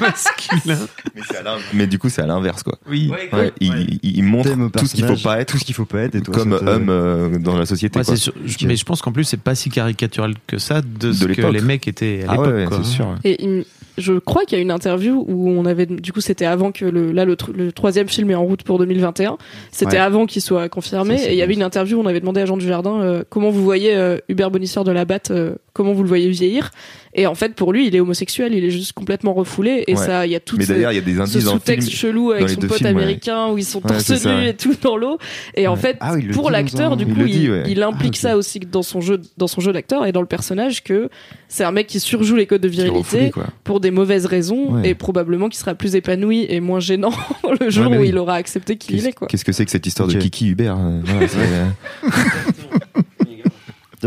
Masculin. 0.00 0.78
Mais, 1.14 1.22
c'est 1.28 1.36
à 1.38 1.42
l'in- 1.42 1.56
mais 1.74 1.86
du 1.88 1.98
coup, 1.98 2.08
c'est 2.08 2.22
à 2.22 2.26
l'inverse. 2.26 2.62
quoi. 2.62 2.78
Oui. 2.88 3.10
Ouais, 3.32 3.52
il, 3.60 3.98
il- 4.02 4.16
il 4.18 4.22
montre 4.22 4.50
tout 4.78 4.86
ce 4.86 4.94
qu'il 4.94 5.04
faut 5.04 5.16
pas 5.16 5.40
être 5.40 5.48
tout 5.48 5.58
ce 5.58 5.64
qu'il 5.64 5.74
faut 5.74 5.86
pas 5.86 6.02
être 6.02 6.14
et 6.14 6.20
toi, 6.20 6.34
comme 6.34 6.52
homme 6.52 6.88
euh, 6.88 7.38
dans 7.38 7.58
la 7.58 7.66
société. 7.66 7.98
Ouais, 7.98 8.04
quoi. 8.04 8.14
sûr. 8.16 8.32
Mais 8.62 8.76
je 8.76 8.84
pense 8.84 9.02
qu'en 9.02 9.10
plus, 9.10 9.24
c'est 9.24 9.40
pas 9.40 9.54
si 9.56 9.70
caricatural 9.70 10.34
que 10.46 10.58
ça 10.58 10.82
de 10.82 11.12
ce 11.12 11.24
que 11.24 11.46
les 11.46 11.60
mecs 11.60 11.88
étaient 11.88 12.24
à 12.28 12.32
Ah 12.32 12.36
l'époque. 12.52 12.80
c'est 12.84 12.90
sûr. 12.90 13.14
Et 13.24 13.42
il- 13.44 13.64
je 13.98 14.14
crois 14.14 14.44
qu'il 14.44 14.56
y 14.56 14.60
a 14.60 14.62
une 14.62 14.70
interview 14.70 15.24
où 15.26 15.48
on 15.50 15.64
avait, 15.64 15.86
du 15.86 16.12
coup, 16.12 16.20
c'était 16.20 16.44
avant 16.44 16.72
que 16.72 16.84
le, 16.84 17.12
là, 17.12 17.24
le, 17.24 17.34
tr- 17.34 17.52
le 17.52 17.72
troisième 17.72 18.08
film 18.08 18.30
est 18.30 18.34
en 18.34 18.44
route 18.44 18.62
pour 18.62 18.78
2021. 18.78 19.38
C'était 19.72 19.92
Ouais. 19.92 19.98
avant 19.98 20.26
qu'il 20.26 20.42
soit 20.42 20.68
confirmé. 20.68 21.18
Ça, 21.18 21.30
et 21.30 21.32
il 21.32 21.38
y 21.38 21.42
avait 21.42 21.54
une 21.54 21.62
interview 21.62 21.98
où 21.98 22.02
on 22.02 22.06
avait 22.06 22.20
demandé 22.20 22.40
à 22.40 22.46
Jean 22.46 22.56
Dujardin 22.56 23.00
euh, 23.00 23.22
comment 23.28 23.50
vous 23.50 23.62
voyez 23.62 23.94
euh, 23.96 24.18
Hubert 24.28 24.50
Bonisseur 24.50 24.84
de 24.84 24.92
la 24.92 25.04
Batte, 25.04 25.30
euh, 25.30 25.54
comment 25.72 25.92
vous 25.92 26.02
le 26.02 26.08
voyez 26.08 26.28
vieillir. 26.28 26.70
Et 27.18 27.26
en 27.26 27.34
fait, 27.34 27.54
pour 27.54 27.72
lui, 27.72 27.86
il 27.88 27.96
est 27.96 28.00
homosexuel, 28.00 28.54
il 28.54 28.64
est 28.64 28.70
juste 28.70 28.92
complètement 28.92 29.32
refoulé. 29.32 29.84
Et 29.88 29.94
Ouais. 29.94 30.06
ça, 30.06 30.26
il 30.26 30.32
y 30.32 30.36
a 30.36 30.40
tout 30.40 30.56
Mais 30.58 30.64
ce, 30.66 30.72
d'ailleurs, 30.74 30.92
il 30.92 30.96
y 30.96 30.98
a 30.98 31.00
des 31.00 31.14
ce 31.14 31.20
indices 31.20 31.44
sous-texte 31.48 31.90
chelou 31.90 32.30
avec 32.32 32.48
son 32.50 32.60
pote 32.60 32.74
films, 32.74 32.94
ouais. 32.96 33.02
américain 33.02 33.48
où 33.48 33.56
ils 33.58 33.64
sont 33.64 33.80
Ouais, 33.82 33.88
torse 33.88 34.14
ça, 34.14 34.30
nu 34.30 34.36
ouais. 34.42 34.50
et 34.50 34.54
tout 34.54 34.74
dans 34.82 34.96
l'eau. 34.98 35.18
Et 35.54 35.66
en 35.66 35.72
Ouais. 35.74 35.80
fait, 35.80 35.96
Ah 36.00 36.12
oui, 36.14 36.26
pour 36.28 36.50
l'acteur, 36.50 36.96
du 36.96 37.06
coup, 37.06 37.24
Il 37.26 37.50
ouais. 37.50 37.82
implique 37.82 38.14
Ah, 38.18 38.20
ça 38.28 38.36
aussi 38.36 38.60
dans 38.60 38.82
son 38.82 39.00
jeu, 39.00 39.20
dans 39.38 39.46
son 39.46 39.60
jeu 39.60 39.72
d'acteur 39.72 40.04
et 40.06 40.12
dans 40.12 40.20
le 40.20 40.26
personnage 40.26 40.84
que 40.84 41.08
c'est 41.48 41.64
un 41.64 41.72
mec 41.72 41.86
qui 41.86 42.00
surjoue 42.00 42.36
les 42.36 42.46
codes 42.46 42.60
de 42.60 42.68
qui 42.68 42.80
refoulé, 42.82 43.22
virilité 43.22 43.40
pour 43.64 43.80
des 43.80 43.90
mauvaises 43.90 44.26
raisons 44.26 44.72
Ouais. 44.74 44.90
et 44.90 44.94
probablement 44.94 45.48
qu'il 45.48 45.58
sera 45.58 45.74
plus 45.74 45.94
épanoui 45.94 46.44
et 46.48 46.60
moins 46.60 46.80
gênant 46.80 47.12
le 47.60 47.70
jour 47.70 47.90
où 47.90 47.96
oui. 47.96 48.08
il 48.10 48.18
aura 48.18 48.34
accepté 48.34 48.76
qui 48.76 48.92
il 48.92 48.96
Qu'est-ce 48.96 49.08
est 49.08 49.12
quoi. 49.12 49.26
qu'est-ce 49.28 49.44
que 49.44 49.52
c'est 49.52 49.64
que 49.64 49.70
cette 49.70 49.86
histoire 49.86 50.08
de 50.08 50.14
Kiki 50.18 50.48
Hubert 50.48 50.76
euh, 50.78 51.00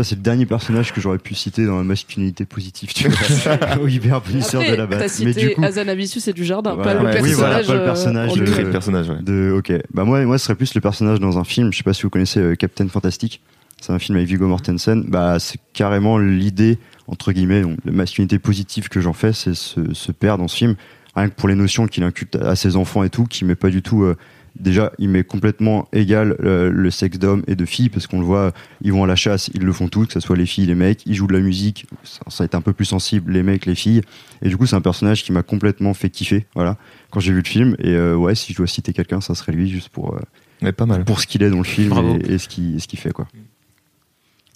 euh, 0.00 0.02
Ça, 0.02 0.08
c'est 0.10 0.14
le 0.16 0.22
dernier 0.22 0.46
personnage 0.46 0.92
que 0.92 1.00
j'aurais 1.00 1.18
pu 1.18 1.34
citer 1.34 1.66
dans 1.66 1.76
la 1.78 1.84
masculinité 1.84 2.44
positive, 2.44 2.92
tu 2.92 3.08
vois. 3.08 3.78
Au 3.82 3.86
hyper 3.88 4.20
punisseur 4.20 4.62
de 4.62 4.68
la 4.70 4.76
t'as 4.76 4.86
batte. 4.86 5.00
Mais 5.00 5.08
cité 5.08 5.48
du 5.48 5.54
coup, 5.54 5.64
Azanavicius 5.64 6.26
et 6.28 6.32
du 6.32 6.44
jardin, 6.44 6.74
Voilà. 6.74 6.94
pas 6.94 7.02
le 7.02 7.06
Ouais, 7.06 7.22
oui, 7.22 7.32
voilà, 7.32 7.62
pas 7.62 7.74
le 7.74 7.80
euh, 7.80 7.84
personnage 7.84 8.32
lui-même. 8.34 8.52
crée 8.52 8.64
le 8.64 8.70
personnage. 8.70 9.08
ouais. 9.10 9.22
de, 9.22 9.52
ok. 9.56 9.72
Bah, 9.92 10.04
moi, 10.04 10.24
moi, 10.24 10.38
ce 10.38 10.44
serait 10.46 10.54
plus 10.54 10.74
le 10.74 10.80
personnage 10.80 11.20
dans 11.20 11.38
un 11.38 11.44
film. 11.44 11.72
Je 11.72 11.78
sais 11.78 11.84
pas 11.84 11.92
si 11.94 12.02
vous 12.02 12.10
connaissez 12.10 12.40
euh, 12.40 12.54
Captain 12.54 12.88
Fantastic. 12.88 13.40
C'est 13.80 13.92
un 13.92 13.98
film 13.98 14.16
avec 14.18 14.28
Viggo 14.28 14.46
Mortensen. 14.46 15.04
Bah, 15.08 15.38
c'est 15.38 15.58
carrément 15.72 16.18
l'idée, 16.18 16.78
entre 17.06 17.32
guillemets, 17.32 17.62
donc, 17.62 17.78
de 17.84 17.90
masculinité 17.90 18.38
positive 18.38 18.88
que 18.88 19.00
j'en 19.00 19.14
fais, 19.14 19.32
c'est 19.32 19.54
se, 19.54 19.94
se 19.94 20.12
perdre 20.12 20.42
dans 20.42 20.48
ce 20.48 20.56
film. 20.56 20.74
Rien 21.16 21.28
que 21.28 21.34
pour 21.34 21.48
les 21.48 21.54
notions 21.54 21.86
qu'il 21.86 22.04
inculte 22.04 22.36
à 22.36 22.56
ses 22.56 22.76
enfants 22.76 23.02
et 23.04 23.10
tout, 23.10 23.24
qui 23.24 23.44
met 23.44 23.54
pas 23.56 23.70
du 23.70 23.82
tout, 23.82 24.02
euh, 24.04 24.16
déjà, 24.58 24.92
il 24.98 25.08
met 25.08 25.24
complètement 25.24 25.88
égal 25.92 26.36
euh, 26.42 26.70
le 26.70 26.90
sexe 26.90 27.18
d'homme 27.18 27.42
et 27.46 27.54
de 27.54 27.64
fille, 27.64 27.88
parce 27.88 28.06
qu'on 28.06 28.20
le 28.20 28.26
voit, 28.26 28.52
ils 28.82 28.92
vont 28.92 29.04
à 29.04 29.06
la 29.06 29.16
chasse, 29.16 29.50
ils 29.54 29.62
le 29.62 29.72
font 29.72 29.88
tous, 29.88 30.06
que 30.06 30.12
ce 30.12 30.20
soit 30.20 30.36
les 30.36 30.46
filles, 30.46 30.66
les 30.66 30.74
mecs, 30.74 31.02
ils 31.06 31.14
jouent 31.14 31.26
de 31.26 31.32
la 31.32 31.40
musique, 31.40 31.86
ça, 32.04 32.20
ça 32.28 32.42
a 32.42 32.46
été 32.46 32.56
un 32.56 32.60
peu 32.60 32.72
plus 32.72 32.84
sensible, 32.84 33.32
les 33.32 33.42
mecs, 33.42 33.66
les 33.66 33.74
filles. 33.74 34.02
Et 34.42 34.48
du 34.48 34.56
coup, 34.56 34.66
c'est 34.66 34.76
un 34.76 34.80
personnage 34.80 35.22
qui 35.24 35.32
m'a 35.32 35.42
complètement 35.42 35.94
fait 35.94 36.10
kiffer, 36.10 36.46
voilà, 36.54 36.76
quand 37.10 37.20
j'ai 37.20 37.32
vu 37.32 37.42
le 37.42 37.48
film. 37.48 37.76
Et 37.78 37.94
euh, 37.94 38.14
ouais, 38.14 38.34
si 38.34 38.52
je 38.52 38.58
dois 38.58 38.66
citer 38.66 38.92
quelqu'un, 38.92 39.20
ça 39.20 39.34
serait 39.34 39.52
lui, 39.52 39.68
juste 39.70 39.88
pour, 39.90 40.14
euh, 40.14 40.20
Mais 40.62 40.72
pas 40.72 40.86
mal. 40.86 41.04
pour 41.04 41.20
ce 41.20 41.26
qu'il 41.26 41.42
est 41.42 41.50
dans 41.50 41.58
le 41.58 41.64
film 41.64 42.20
et, 42.24 42.34
et 42.34 42.38
ce 42.38 42.48
qu'il 42.48 42.80
ce 42.80 42.88
qu'il 42.88 42.98
fait, 42.98 43.12
quoi. 43.12 43.26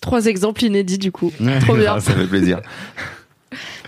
Trois 0.00 0.26
exemples 0.26 0.62
inédits 0.64 0.98
du 0.98 1.10
coup. 1.12 1.32
Trop 1.60 1.76
bien. 1.76 1.98
Ça 2.00 2.12
fait 2.12 2.26
plaisir. 2.26 2.60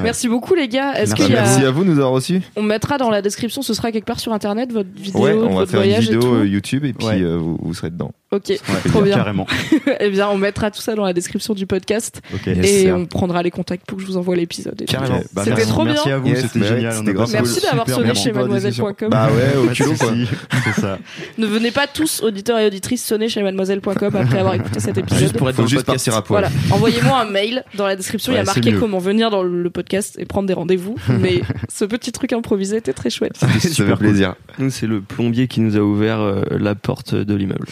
Merci 0.00 0.28
beaucoup 0.28 0.54
les 0.54 0.68
gars. 0.68 0.92
Est-ce 0.94 1.14
Merci. 1.16 1.32
a... 1.32 1.36
Merci 1.42 1.64
à 1.64 1.70
vous 1.70 1.84
de 1.84 1.88
nous 1.90 1.96
avoir 1.98 2.12
reçus. 2.12 2.40
On 2.56 2.62
mettra 2.62 2.98
dans 2.98 3.10
la 3.10 3.22
description, 3.22 3.62
ce 3.62 3.74
sera 3.74 3.92
quelque 3.92 4.06
part 4.06 4.20
sur 4.20 4.32
internet 4.32 4.72
votre 4.72 4.88
vidéo, 4.94 5.20
Ouais, 5.22 5.32
on 5.34 5.48
va 5.48 5.54
votre 5.60 5.70
faire 5.70 5.80
une 5.82 5.86
voyage 5.88 6.08
et 6.10 6.12
vidéo 6.14 6.34
euh, 6.34 6.46
YouTube 6.46 6.84
et 6.84 6.92
puis 6.92 7.06
Ouais. 7.06 7.20
euh, 7.22 7.36
vous, 7.36 7.58
vous 7.60 7.74
serez 7.74 7.90
dedans. 7.90 8.12
Ok, 8.36 8.52
trop 8.88 9.02
bien. 9.02 9.16
Carrément. 9.16 9.46
eh 10.00 10.10
bien, 10.10 10.28
on 10.28 10.36
mettra 10.36 10.70
tout 10.70 10.80
ça 10.80 10.94
dans 10.94 11.04
la 11.04 11.12
description 11.12 11.54
du 11.54 11.66
podcast. 11.66 12.20
Yes, 12.46 12.66
et 12.66 12.92
on 12.92 13.06
prendra 13.06 13.42
les 13.42 13.50
contacts 13.50 13.86
pour 13.86 13.96
que 13.96 14.02
je 14.02 14.08
vous 14.08 14.16
envoie 14.16 14.36
l'épisode. 14.36 14.84
Carrément. 14.86 15.20
Bah, 15.32 15.42
C'était 15.44 15.56
merci- 15.56 15.72
trop 15.72 15.84
bien. 15.84 15.92
Merci 15.94 16.10
à 16.10 16.18
vous, 16.18 16.28
Yes, 16.28 16.40
c'était 16.42 16.58
bah 16.58 16.66
génial. 16.66 16.94
c'était 16.94 17.12
grave 17.12 17.30
Merci 17.32 17.60
d'avoir 17.60 17.88
sonné 17.88 18.14
chez 18.14 18.32
mademoiselle.com. 18.32 19.10
Bah 19.10 19.28
ouais, 19.30 19.56
au 19.58 19.66
culot 19.72 19.94
quoi. 19.98 20.12
C'est 20.64 20.80
ça. 20.80 20.98
Ne 21.38 21.46
venez 21.46 21.70
pas 21.70 21.86
tous, 21.86 22.22
auditeurs 22.22 22.58
et 22.58 22.66
auditrices, 22.66 23.04
sonner 23.04 23.28
chez 23.28 23.42
mademoiselle.com 23.42 24.16
après 24.16 24.38
avoir 24.38 24.54
écouté 24.54 24.80
cet 24.80 24.98
épisode. 24.98 25.18
Juste 25.18 25.36
pour 25.36 25.48
être 25.48 25.56
dans 25.56 25.62
le 25.62 25.68
juste 25.68 25.86
podcast. 25.86 26.04
partir 26.06 26.18
à 26.18 26.22
poil. 26.22 26.42
Voilà, 26.42 26.54
envoyez-moi 26.74 27.20
un 27.20 27.30
mail 27.30 27.64
dans 27.74 27.86
la 27.86 27.96
description. 27.96 28.32
il 28.32 28.36
y 28.36 28.38
a 28.38 28.44
marqué 28.44 28.72
comment 28.74 28.98
venir 28.98 29.30
dans 29.30 29.42
le 29.42 29.70
podcast 29.70 30.16
et 30.18 30.24
prendre 30.24 30.46
des 30.46 30.54
rendez-vous. 30.54 30.96
Mais 31.08 31.40
ce 31.72 31.84
petit 31.84 32.12
truc 32.12 32.32
improvisé 32.32 32.76
était 32.76 32.92
très 32.92 33.10
chouette. 33.10 33.36
Ça 33.36 33.48
fait 33.48 33.96
plaisir. 33.96 34.34
nous 34.58 34.70
c'est 34.70 34.86
le 34.86 35.00
plombier 35.00 35.48
qui 35.48 35.60
nous 35.60 35.76
a 35.76 35.80
ouvert 35.80 36.20
euh, 36.20 36.42
la 36.50 36.74
porte 36.74 37.14
de 37.14 37.34
l'immeuble 37.34 37.66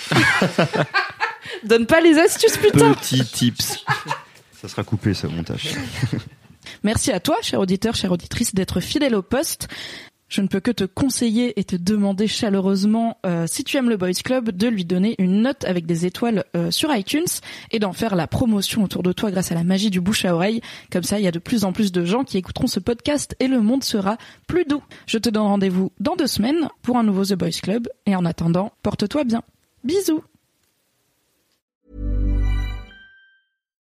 Donne 1.64 1.86
pas 1.86 2.00
les 2.00 2.18
astuces, 2.18 2.56
putain. 2.56 2.94
petit 2.94 3.24
tips 3.24 3.84
Ça 4.60 4.68
sera 4.68 4.82
coupé, 4.82 5.12
ce 5.14 5.26
montage. 5.26 5.74
Merci 6.84 7.12
à 7.12 7.20
toi, 7.20 7.36
cher 7.42 7.60
auditeur, 7.60 7.94
chère 7.94 8.12
auditrice, 8.12 8.54
d'être 8.54 8.80
fidèle 8.80 9.14
au 9.14 9.22
poste. 9.22 9.68
je 10.28 10.40
ne 10.40 10.48
peux 10.48 10.60
que 10.60 10.70
te 10.70 10.84
conseiller 10.84 11.58
et 11.60 11.64
te 11.64 11.76
demander 11.76 12.26
chaleureusement, 12.26 13.18
euh, 13.26 13.46
si 13.46 13.62
tu 13.62 13.76
aimes 13.76 13.90
le 13.90 13.98
Boys 13.98 14.22
Club, 14.24 14.50
de 14.50 14.68
lui 14.68 14.84
donner 14.86 15.14
une 15.18 15.42
note 15.42 15.64
avec 15.64 15.84
des 15.84 16.06
étoiles 16.06 16.44
euh, 16.56 16.70
sur 16.70 16.94
iTunes 16.94 17.26
et 17.70 17.78
d'en 17.78 17.92
faire 17.92 18.16
la 18.16 18.26
promotion 18.26 18.82
autour 18.82 19.02
de 19.02 19.12
toi 19.12 19.30
grâce 19.30 19.52
à 19.52 19.54
la 19.54 19.64
magie 19.64 19.90
du 19.90 20.00
bouche 20.00 20.24
à 20.24 20.34
oreille. 20.34 20.62
Comme 20.90 21.02
ça, 21.04 21.18
il 21.18 21.24
y 21.24 21.28
a 21.28 21.32
de 21.32 21.38
plus 21.38 21.64
en 21.64 21.72
plus 21.72 21.92
de 21.92 22.04
gens 22.04 22.24
qui 22.24 22.38
écouteront 22.38 22.66
ce 22.66 22.80
podcast 22.80 23.36
et 23.40 23.48
le 23.48 23.60
monde 23.60 23.84
sera 23.84 24.16
plus 24.46 24.64
doux. 24.64 24.82
Je 25.06 25.18
te 25.18 25.28
donne 25.28 25.44
rendez-vous 25.44 25.92
dans 26.00 26.16
deux 26.16 26.26
semaines 26.26 26.68
pour 26.82 26.96
un 26.96 27.02
nouveau 27.02 27.24
The 27.24 27.34
Boys 27.34 27.60
Club 27.62 27.88
et 28.06 28.16
en 28.16 28.24
attendant, 28.24 28.72
porte-toi 28.82 29.24
bien. 29.24 29.42
Bisous 29.84 30.24